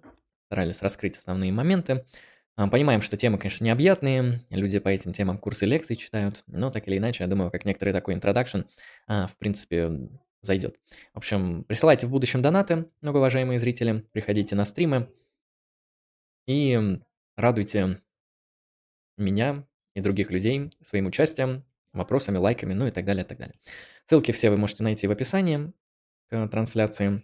старались 0.46 0.82
раскрыть 0.82 1.16
основные 1.16 1.52
моменты. 1.52 2.04
А, 2.56 2.68
Понимаем, 2.68 3.02
что 3.02 3.16
темы, 3.16 3.38
конечно, 3.38 3.64
необъятные, 3.64 4.44
люди 4.50 4.78
по 4.78 4.88
этим 4.88 5.12
темам 5.12 5.38
курсы 5.38 5.66
лекций 5.66 5.96
читают, 5.96 6.42
но 6.46 6.70
так 6.70 6.88
или 6.88 6.98
иначе, 6.98 7.24
я 7.24 7.28
думаю, 7.28 7.50
как 7.50 7.64
некоторый 7.64 7.92
такой 7.92 8.14
интродакшн, 8.14 8.60
в 9.06 9.32
принципе, 9.38 9.90
зайдет. 10.44 10.78
В 11.12 11.18
общем, 11.18 11.64
присылайте 11.64 12.06
в 12.06 12.10
будущем 12.10 12.42
донаты, 12.42 12.86
многоуважаемые 13.00 13.58
зрители, 13.58 14.04
приходите 14.12 14.54
на 14.54 14.64
стримы 14.64 15.10
и 16.46 16.98
радуйте 17.36 18.00
меня 19.16 19.66
и 19.94 20.00
других 20.00 20.30
людей 20.30 20.70
своим 20.82 21.06
участием, 21.06 21.64
вопросами, 21.92 22.38
лайками, 22.38 22.74
ну 22.74 22.86
и 22.86 22.90
так 22.90 23.04
далее, 23.04 23.24
так 23.24 23.38
далее. 23.38 23.54
Ссылки 24.06 24.32
все 24.32 24.50
вы 24.50 24.56
можете 24.56 24.82
найти 24.84 25.06
в 25.06 25.10
описании 25.10 25.72
к 26.28 26.48
трансляции. 26.48 27.22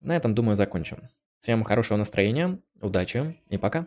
На 0.00 0.16
этом, 0.16 0.34
думаю, 0.34 0.56
закончим. 0.56 1.08
Всем 1.40 1.64
хорошего 1.64 1.98
настроения, 1.98 2.60
удачи 2.80 3.40
и 3.48 3.58
пока. 3.58 3.86